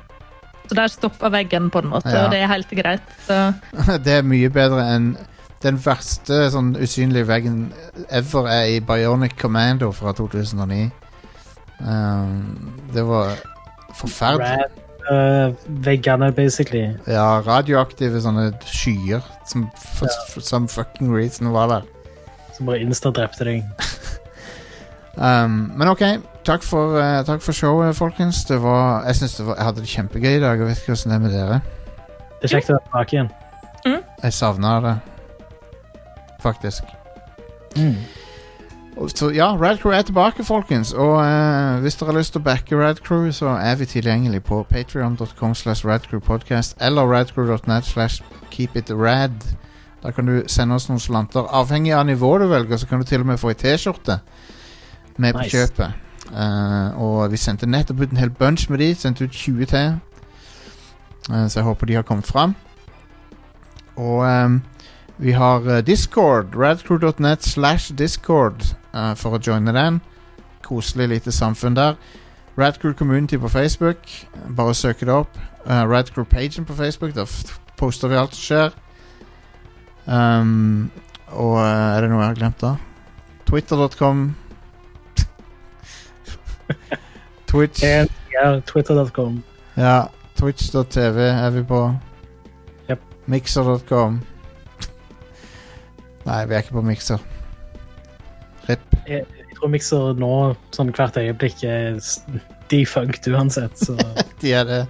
Så 0.66 0.74
der 0.76 0.90
stopper 0.92 1.30
veggen, 1.32 1.70
på 1.72 1.80
en 1.80 1.88
måte, 1.92 2.10
Ja. 2.12 2.24
og 2.26 2.34
det 2.34 2.42
er 2.42 2.50
helt 2.50 2.72
greit. 2.76 3.06
Så 3.24 3.38
det 4.04 4.18
er 4.18 4.26
mye 4.26 4.50
bedre 4.52 4.84
enn 4.92 5.12
den 5.64 5.78
verste 5.80 6.46
sånn 6.52 6.74
usynlige 6.76 7.28
veggen 7.28 7.60
ever 8.12 8.48
er 8.52 8.70
i 8.76 8.80
Bionic 8.84 9.36
Commando 9.40 9.90
fra 9.96 10.12
2009. 10.16 10.90
Um, 11.80 12.72
det 12.94 13.04
var 13.06 13.36
forferdelig. 13.96 14.68
Rad-veggene, 15.06 16.32
basically. 16.34 16.88
Ja, 17.06 17.40
radioaktive 17.46 18.20
sånne 18.24 18.50
skyer 18.66 19.22
som, 19.46 19.68
for, 19.78 20.10
for 20.32 20.44
some 20.44 20.68
fucking 20.68 21.12
reason 21.14 21.52
var 21.54 21.70
der. 21.70 21.86
Som 22.56 22.68
bare 22.70 22.82
insta 22.84 23.14
drepte 23.14 23.48
deg. 23.48 23.64
Um, 25.16 25.72
men 25.80 25.88
ok, 25.88 26.02
takk 26.44 26.60
for, 26.60 26.98
uh, 27.00 27.22
takk 27.24 27.40
for 27.40 27.56
showet, 27.56 27.96
folkens. 27.96 28.42
Det 28.44 28.58
var, 28.60 29.06
jeg, 29.08 29.14
det 29.24 29.46
var, 29.46 29.56
jeg 29.56 29.64
hadde 29.64 29.80
det 29.80 29.88
kjempegøy 29.88 30.34
i 30.34 30.40
dag. 30.42 30.60
Jeg 30.60 30.68
vet 30.68 30.82
ikke 30.82 30.92
hvordan 30.92 31.12
det 31.12 31.16
er 31.16 31.22
med 31.22 31.32
dere. 31.32 31.60
Det 32.36 32.50
er 32.50 32.52
kjekt 32.52 32.68
å 32.68 32.74
være 32.74 32.84
tilbake 32.84 33.16
igjen. 33.16 33.30
Jeg 33.86 34.34
savna 34.36 34.74
det, 34.84 34.92
faktisk. 36.42 36.82
Mm. 37.76 37.94
Så 39.08 39.30
ja, 39.30 39.56
Radcrew 39.56 39.92
er 39.92 40.02
tilbake, 40.02 40.44
folkens. 40.44 40.92
Og 40.92 41.16
uh, 41.16 41.80
hvis 41.80 41.94
dere 41.94 42.10
har 42.10 42.18
lyst 42.18 42.32
til 42.32 42.40
å 42.40 42.44
backe 42.46 42.78
Radcrew, 42.80 43.28
så 43.32 43.52
er 43.60 43.76
vi 43.76 43.84
tilgjengelig 43.84 44.42
på 44.48 44.62
patreon.com 44.70 45.54
slash 45.54 45.84
radcrewpodcast 45.84 46.78
eller 46.80 47.04
radcrew.net 47.04 47.84
slash 47.84 48.22
keepitrad. 48.50 49.36
Da 50.02 50.10
kan 50.10 50.26
du 50.26 50.42
sende 50.46 50.74
oss 50.74 50.88
noen 50.88 51.00
slanter. 51.00 51.44
Avhengig 51.52 51.92
av 51.92 52.06
nivået 52.06 52.46
du 52.46 52.48
velger, 52.48 52.76
så 52.76 52.86
kan 52.86 53.00
du 53.00 53.04
til 53.04 53.20
og 53.20 53.26
med 53.26 53.40
få 53.42 53.52
ei 53.52 53.60
T-skjorte 53.60 54.20
med 55.16 55.32
på 55.34 55.44
Nice. 55.44 55.52
kjøpet. 55.56 56.02
Uh, 56.32 56.96
og 57.00 57.30
vi 57.30 57.36
sendte 57.36 57.68
nettopp 57.68 58.00
ut 58.00 58.10
en 58.10 58.22
hel 58.22 58.30
bunch 58.30 58.70
med 58.70 58.80
de. 58.80 58.94
Sendte 58.94 59.28
ut 59.28 59.32
20 59.32 59.66
til. 59.66 59.98
Uh, 61.28 61.44
så 61.48 61.60
jeg 61.60 61.68
håper 61.68 61.86
de 61.86 61.98
har 62.00 62.06
kommet 62.08 62.26
fram. 62.26 62.56
Og 63.96 64.24
ehm, 64.28 64.60
vi 65.16 65.32
har 65.32 65.76
eh, 65.76 65.84
Discord. 65.84 66.54
Radcrew.net 66.54 67.42
slash 67.42 67.92
Discord 67.94 68.62
uh, 68.94 69.14
for 69.14 69.36
å 69.36 69.40
joine 69.40 69.72
den. 69.72 70.00
Koselig 70.66 71.08
lite 71.08 71.32
samfunn 71.32 71.76
der. 71.76 71.96
Radcrew 72.56 72.94
Community 72.94 73.38
på 73.38 73.48
Facebook. 73.48 73.98
Bare 74.56 74.74
søk 74.74 75.00
det 75.00 75.12
opp. 75.12 75.38
Uh, 75.66 75.84
Radcrew-pagen 75.88 76.64
på 76.68 76.74
Facebook. 76.74 77.14
Der 77.14 77.26
poster 77.76 78.08
vi 78.08 78.16
alt 78.20 78.36
som 78.36 78.44
skjer. 78.44 78.76
Um, 80.06 80.90
og 81.32 81.56
uh, 81.58 81.96
er 81.96 82.04
det 82.04 82.10
noe 82.12 82.22
jeg 82.22 82.28
har 82.28 82.38
glemt, 82.38 82.60
da? 82.60 82.76
Twitter.com. 83.46 84.36
Twitch. 87.50 87.82
Ja, 87.82 88.60
Twitter.com. 88.66 89.42
Ja, 89.76 89.98
Twitch.tv 90.36 91.28
er 91.32 91.50
vi 91.50 91.62
på. 91.66 91.82
Yep. 92.90 93.00
Mixer.com. 93.26 94.20
Nei, 96.26 96.40
vi 96.48 96.54
er 96.56 96.64
ikke 96.64 96.76
på 96.76 96.82
mikser. 96.86 97.22
RIP. 98.68 98.96
Jeg 99.06 99.24
tror 99.56 99.70
mikser 99.70 100.16
nå, 100.18 100.30
sånn 100.74 100.90
hvert 100.94 101.16
øyeblikk, 101.20 101.62
er 101.64 102.00
defunct 102.70 103.28
uansett, 103.30 103.78
så 103.78 103.94
De 104.42 104.52
er 104.52 104.66
det. 104.66 104.80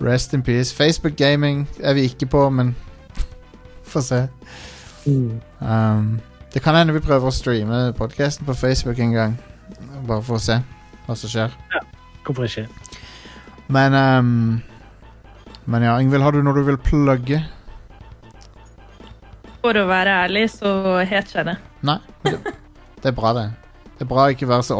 Rest 0.00 0.34
in 0.36 0.42
peace. 0.44 0.72
Facebook 0.76 1.16
Gaming 1.16 1.66
er 1.80 1.96
vi 1.96 2.06
ikke 2.08 2.28
på, 2.32 2.46
men 2.50 2.74
få 3.84 4.00
se. 4.04 4.26
mm. 5.06 5.40
Um, 5.60 6.16
det 6.54 6.62
kan 6.64 6.74
hende 6.74 6.94
vi 6.96 7.00
prøver 7.04 7.28
å 7.28 7.34
streame 7.34 7.92
podkasten 7.98 8.46
på 8.48 8.54
Facebook 8.56 8.98
en 8.98 9.12
gang. 9.12 9.36
Bare 10.08 10.22
for 10.24 10.38
å 10.38 10.40
se 10.40 10.56
hva 11.06 11.16
som 11.16 11.30
skjer. 11.30 11.52
Ja, 11.74 11.82
hvorfor 12.24 12.48
ikke? 12.48 12.64
Men 13.68 13.94
um, 13.94 14.62
Men 15.66 15.82
ja, 15.82 15.96
Ingvild, 16.00 16.22
har 16.22 16.32
du 16.32 16.40
noe 16.46 16.54
du 16.54 16.62
vil 16.64 16.78
plugge? 16.78 17.40
For 19.66 19.80
å 19.80 19.86
være 19.88 20.18
ærlig, 20.26 20.46
så 20.54 20.72
har 21.00 21.16
jeg 21.34 21.46
det. 21.50 21.56
Nei. 21.86 21.98
Det, 22.22 22.36
det 23.02 23.10
er 23.10 23.16
bra, 23.16 23.32
det. 23.36 23.46
Det 23.96 24.04
er 24.04 24.10
bra 24.10 24.26
å 24.26 24.34
ikke 24.34 24.48
være 24.48 24.66
så 24.66 24.76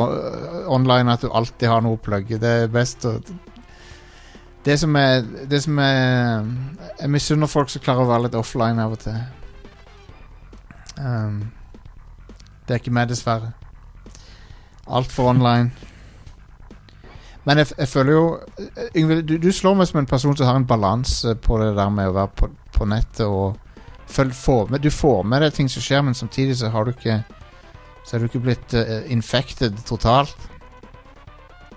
online 0.73 1.15
at 1.15 1.25
du 1.25 1.31
alltid 1.33 1.71
har 1.73 1.85
noe 1.85 1.97
å 1.97 2.03
plugge. 2.03 2.39
Det 2.43 2.53
er 2.63 2.73
best 2.73 3.07
å 3.09 3.17
Det 4.67 4.75
som 4.79 4.97
er 4.99 5.23
Det 5.47 5.63
som 5.63 5.79
er 5.79 6.45
Jeg 6.99 7.11
misunner 7.11 7.47
folk 7.47 7.71
som 7.71 7.81
klarer 7.81 8.05
å 8.05 8.11
være 8.11 8.27
litt 8.27 8.37
offline 8.37 8.83
av 8.83 8.93
og 8.93 9.01
til. 9.01 9.17
Um, 10.99 11.53
det 12.67 12.75
er 12.75 12.81
ikke 12.81 12.93
meg, 12.93 13.09
dessverre. 13.09 13.53
Altfor 14.87 15.31
online. 15.33 15.71
Men 17.47 17.63
jeg, 17.63 17.73
jeg 17.79 17.89
føler 17.89 18.13
jo 18.13 18.25
Yngve, 18.97 19.21
du, 19.23 19.37
du 19.39 19.53
slår 19.53 19.77
meg 19.79 19.89
som 19.89 20.01
en 20.01 20.09
person 20.11 20.37
som 20.37 20.49
har 20.49 20.59
en 20.59 20.67
balanse 20.67 21.37
på 21.41 21.61
det 21.63 21.77
der 21.77 21.93
med 21.95 22.11
å 22.11 22.17
være 22.17 22.33
på, 22.37 22.49
på 22.75 22.89
nettet 22.91 23.27
og 23.27 23.55
følg, 24.09 24.35
få 24.35 24.67
med, 24.71 24.81
Du 24.81 24.91
får 24.91 25.25
med 25.25 25.43
deg 25.43 25.55
ting 25.57 25.69
som 25.69 25.83
skjer, 25.83 26.03
men 26.03 26.15
samtidig 26.15 26.57
så 26.61 26.71
har 26.71 26.85
du 26.85 26.93
ikke 26.95 27.23
Så 28.07 28.17
er 28.17 28.23
du 28.23 28.29
ikke 28.29 28.45
blitt 28.45 28.75
uh, 28.75 29.03
infected 29.11 29.75
totalt. 29.89 30.37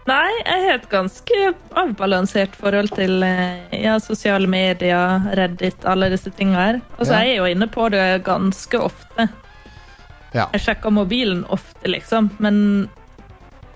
Nei, 0.10 0.30
jeg 0.46 0.62
har 0.66 0.78
et 0.78 0.90
ganske 0.90 1.40
avbalansert 1.78 2.56
forhold 2.58 2.90
til 2.96 3.24
eh, 3.26 3.60
ja, 3.84 3.98
sosiale 4.02 4.48
medier, 4.50 5.26
Reddit, 5.38 5.84
alle 5.90 6.10
disse 6.14 6.32
tingene 6.34 6.62
her. 6.64 6.80
så 6.98 7.12
Ja. 7.12 7.20
Jeg 7.20 7.34
er 7.34 7.42
jo 7.42 7.50
inne 7.50 7.68
på 7.68 7.90
det 7.94 8.24
ganske 8.26 8.80
ofte. 8.80 9.28
Ja. 10.34 10.48
Jeg 10.54 10.62
sjekker 10.62 10.94
mobilen 10.94 11.44
ofte, 11.50 11.90
liksom, 11.90 12.30
men 12.40 12.90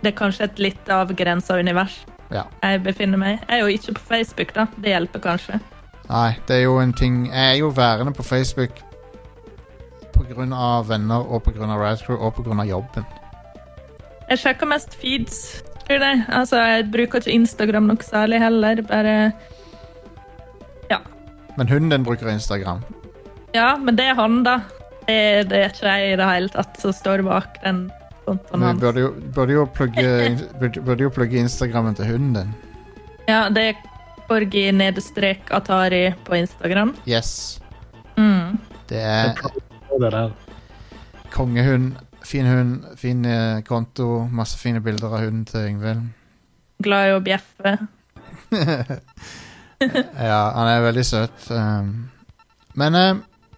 det 0.01 0.13
er 0.13 0.17
kanskje 0.17 0.47
et 0.47 0.59
litt 0.59 0.89
avgrensa 0.89 1.57
univers 1.59 1.99
Ja. 2.31 2.43
jeg 2.61 2.83
befinner 2.83 3.17
meg 3.17 3.35
i. 3.35 3.45
Jeg 3.49 3.59
er 3.59 3.61
jo 3.61 3.77
ikke 3.77 3.93
på 3.93 4.07
Facebook, 4.07 4.53
da. 4.53 4.67
Det 4.77 4.89
hjelper 4.93 5.19
kanskje. 5.19 5.59
Nei, 6.09 6.33
det 6.47 6.57
er 6.57 6.65
jo 6.65 6.79
en 6.81 6.91
ting 6.93 7.27
Jeg 7.29 7.53
er 7.53 7.59
jo 7.61 7.69
værende 7.73 8.13
på 8.13 8.23
Facebook 8.23 8.81
av 10.53 10.87
venner 10.89 11.23
og 11.31 11.47
av 11.47 11.79
Radcrew 11.79 12.17
og 12.17 12.47
av 12.47 12.65
jobben. 12.67 13.05
Jeg 14.29 14.39
sjekker 14.39 14.69
mest 14.69 14.95
feeds. 14.95 15.63
Tror 15.83 15.99
det. 15.99 16.13
Altså, 16.29 16.57
jeg 16.57 16.91
bruker 16.91 17.19
ikke 17.19 17.31
Instagram 17.31 17.89
noe 17.91 18.05
særlig 18.05 18.39
heller. 18.39 18.81
Bare 18.81 19.31
Ja. 20.89 20.99
Men 21.57 21.67
hunden 21.67 21.89
din 21.91 22.03
bruker 22.03 22.29
Instagram. 22.29 22.83
Ja, 23.53 23.75
men 23.77 23.95
det 23.95 24.05
er 24.05 24.15
han, 24.15 24.43
da. 24.43 24.61
Det, 25.07 25.49
det 25.49 25.57
er 25.59 25.69
ikke 25.69 25.89
jeg 25.91 26.13
i 26.13 26.15
det 26.15 26.29
hele 26.29 26.49
tatt 26.49 26.79
som 26.79 26.93
står 26.95 27.21
bak 27.27 27.59
den 27.63 27.91
kontoen 28.25 28.61
hans. 28.61 28.79
Du 28.79 28.85
burde 28.85 28.99
jo, 28.99 29.13
burde 29.35 29.53
jo 29.53 29.65
plugge 29.65 30.05
burde, 30.59 30.81
burde 30.81 31.03
jo 31.03 31.09
plugge 31.09 31.43
Instagrammen 31.43 31.95
til 31.95 32.05
hunden 32.05 32.33
din. 32.33 32.53
Ja, 33.27 33.49
det 33.49 33.75
Korgi 34.27 34.71
nedestrek 34.71 35.51
Atari 35.53 36.13
på 36.25 36.35
Instagram. 36.35 36.95
Yes. 37.05 37.59
Mm. 38.17 38.57
Det 38.89 39.01
er 39.01 39.35
kongehund. 41.33 41.93
Fin 42.23 42.47
hund, 42.47 42.83
fin 42.97 43.25
eh, 43.25 43.61
konto, 43.67 44.27
masse 44.31 44.57
fine 44.57 44.79
bilder 44.81 45.11
av 45.11 45.25
hunden 45.25 45.43
til 45.45 45.67
Yngvild. 45.73 46.05
Glad 46.83 47.09
i 47.09 47.17
å 47.17 47.23
bjeffe. 47.23 47.77
Ja, 49.83 50.53
han 50.55 50.69
er 50.71 50.83
veldig 50.85 51.03
søt. 51.03 51.41
Um, 51.51 51.87
men 52.79 52.95
eh, 52.95 53.17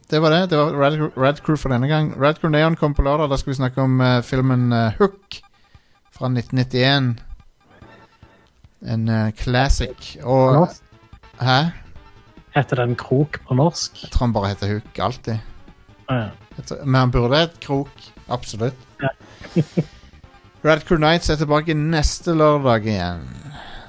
det 0.09 0.17
var 0.23 0.33
det. 0.33 0.39
Det 0.49 0.57
var 0.57 0.73
Red, 0.73 0.95
Red 1.13 1.43
Crew 1.45 1.59
for 1.61 1.69
denne 1.69 1.85
gang. 1.85 2.07
Red 2.17 2.39
Crew 2.39 2.49
Neon 2.49 2.73
kom 2.79 2.95
på 2.97 3.05
lørdag. 3.05 3.29
Da 3.29 3.37
skal 3.37 3.51
vi 3.51 3.57
snakke 3.59 3.83
om 3.83 4.01
eh, 4.01 4.23
filmen 4.25 4.73
Hook 4.97 5.37
fra 6.15 6.31
1991. 6.31 7.11
En 8.85 9.09
uh, 9.09 9.31
classic. 9.37 10.15
Og 10.23 10.53
Norsk? 10.59 10.81
Hæ? 11.41 11.59
Heter 12.55 12.79
den 12.79 12.93
Krok 12.95 13.41
på 13.47 13.55
norsk? 13.57 13.97
Jeg 14.05 14.11
tror 14.13 14.29
han 14.29 14.33
bare 14.35 14.53
heter 14.53 14.69
Hook 14.71 14.99
alltid. 15.03 15.39
Ah, 16.07 16.15
ja. 16.15 16.61
Tror- 16.63 16.85
Men 16.85 16.95
han 17.01 17.11
burde 17.11 17.35
hett 17.41 17.57
Krok. 17.59 17.91
Absolutt. 18.31 18.77
Ja. 19.01 19.09
Red 20.65 20.85
Crew 20.87 20.97
Nights 21.03 21.29
er 21.29 21.35
tilbake 21.41 21.75
neste 21.75 22.31
lørdag 22.37 22.87
igjen. 22.87 23.25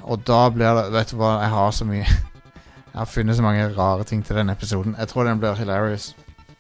Og 0.07 0.25
da 0.27 0.41
blir 0.55 0.75
det 0.77 0.91
Vet 0.95 1.13
du 1.15 1.17
hva, 1.21 1.37
jeg 1.43 1.51
har 1.55 1.71
så 1.75 1.87
mye 1.89 2.05
Jeg 2.97 2.99
har 2.99 3.09
funnet 3.11 3.37
så 3.39 3.45
mange 3.45 3.69
rare 3.77 4.05
ting 4.09 4.23
til 4.27 4.37
den 4.41 4.51
episoden. 4.51 4.97
Jeg 4.99 5.09
tror 5.13 5.25
den 5.29 5.39
blir 5.41 5.55
hilarious. 5.59 6.11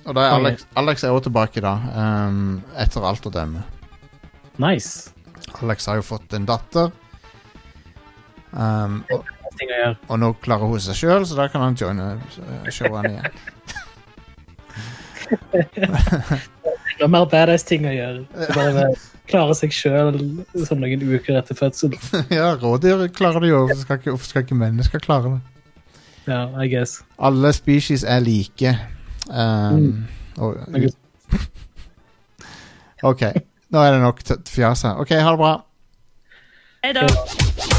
Og 0.06 0.14
da 0.14 0.28
er 0.28 0.34
Alex, 0.36 0.66
Alex 0.76 1.02
er 1.04 1.10
også 1.10 1.26
tilbake, 1.30 1.62
da. 1.64 1.74
Um, 2.28 2.60
etter 2.78 3.02
alt 3.08 3.24
å 3.26 3.32
dømme. 3.34 3.62
Nice. 4.62 5.10
Alex 5.62 5.88
har 5.88 5.96
jo 5.98 6.04
fått 6.06 6.36
en 6.36 6.44
datter. 6.46 6.92
Um, 8.56 9.04
og, 9.12 9.20
og 10.08 10.16
nå 10.20 10.32
klarer 10.44 10.66
hun 10.70 10.80
seg 10.80 10.96
sjøl, 10.96 11.26
så 11.28 11.34
da 11.38 11.44
kan 11.52 11.60
han 11.64 11.76
joine 11.76 12.06
uh, 12.16 12.20
showene 12.72 13.12
igjen. 13.12 13.32
Det 16.96 17.04
er 17.04 17.10
mer 17.12 17.26
badass 17.28 17.66
ting 17.68 17.84
å 17.84 17.92
gjøre. 17.92 18.24
Bare 18.54 18.86
klare 19.28 19.54
seg 19.58 19.74
sjøl 19.74 20.16
sånn 20.64 20.80
noen 20.80 21.02
uker 21.02 21.36
etter 21.40 21.54
fødsel. 21.58 21.92
ja, 22.38 22.54
rådyr 22.60 23.08
klarer 23.16 23.40
det 23.44 23.52
jo. 23.52 23.58
Hvorfor 23.66 23.84
skal 23.84 24.18
skal 24.24 24.40
ikke 24.46 24.58
mennesker 24.58 24.98
klare 25.04 25.36
det? 25.36 25.42
Ja, 26.26 26.46
I 26.58 26.66
guess. 26.72 27.02
Alle 27.22 27.52
species 27.54 28.02
er 28.02 28.20
like. 28.24 28.72
Um, 29.28 30.06
og, 30.38 30.56
OK. 33.10 33.22
Nå 33.70 33.82
er 33.82 33.96
det 33.96 34.02
nok 34.02 34.22
fjas 34.48 34.86
her. 34.86 34.94
OK, 35.02 35.16
ha 35.20 35.36
det 35.36 35.42
bra. 35.42 35.56
Hei 36.86 36.92
da. 36.96 37.74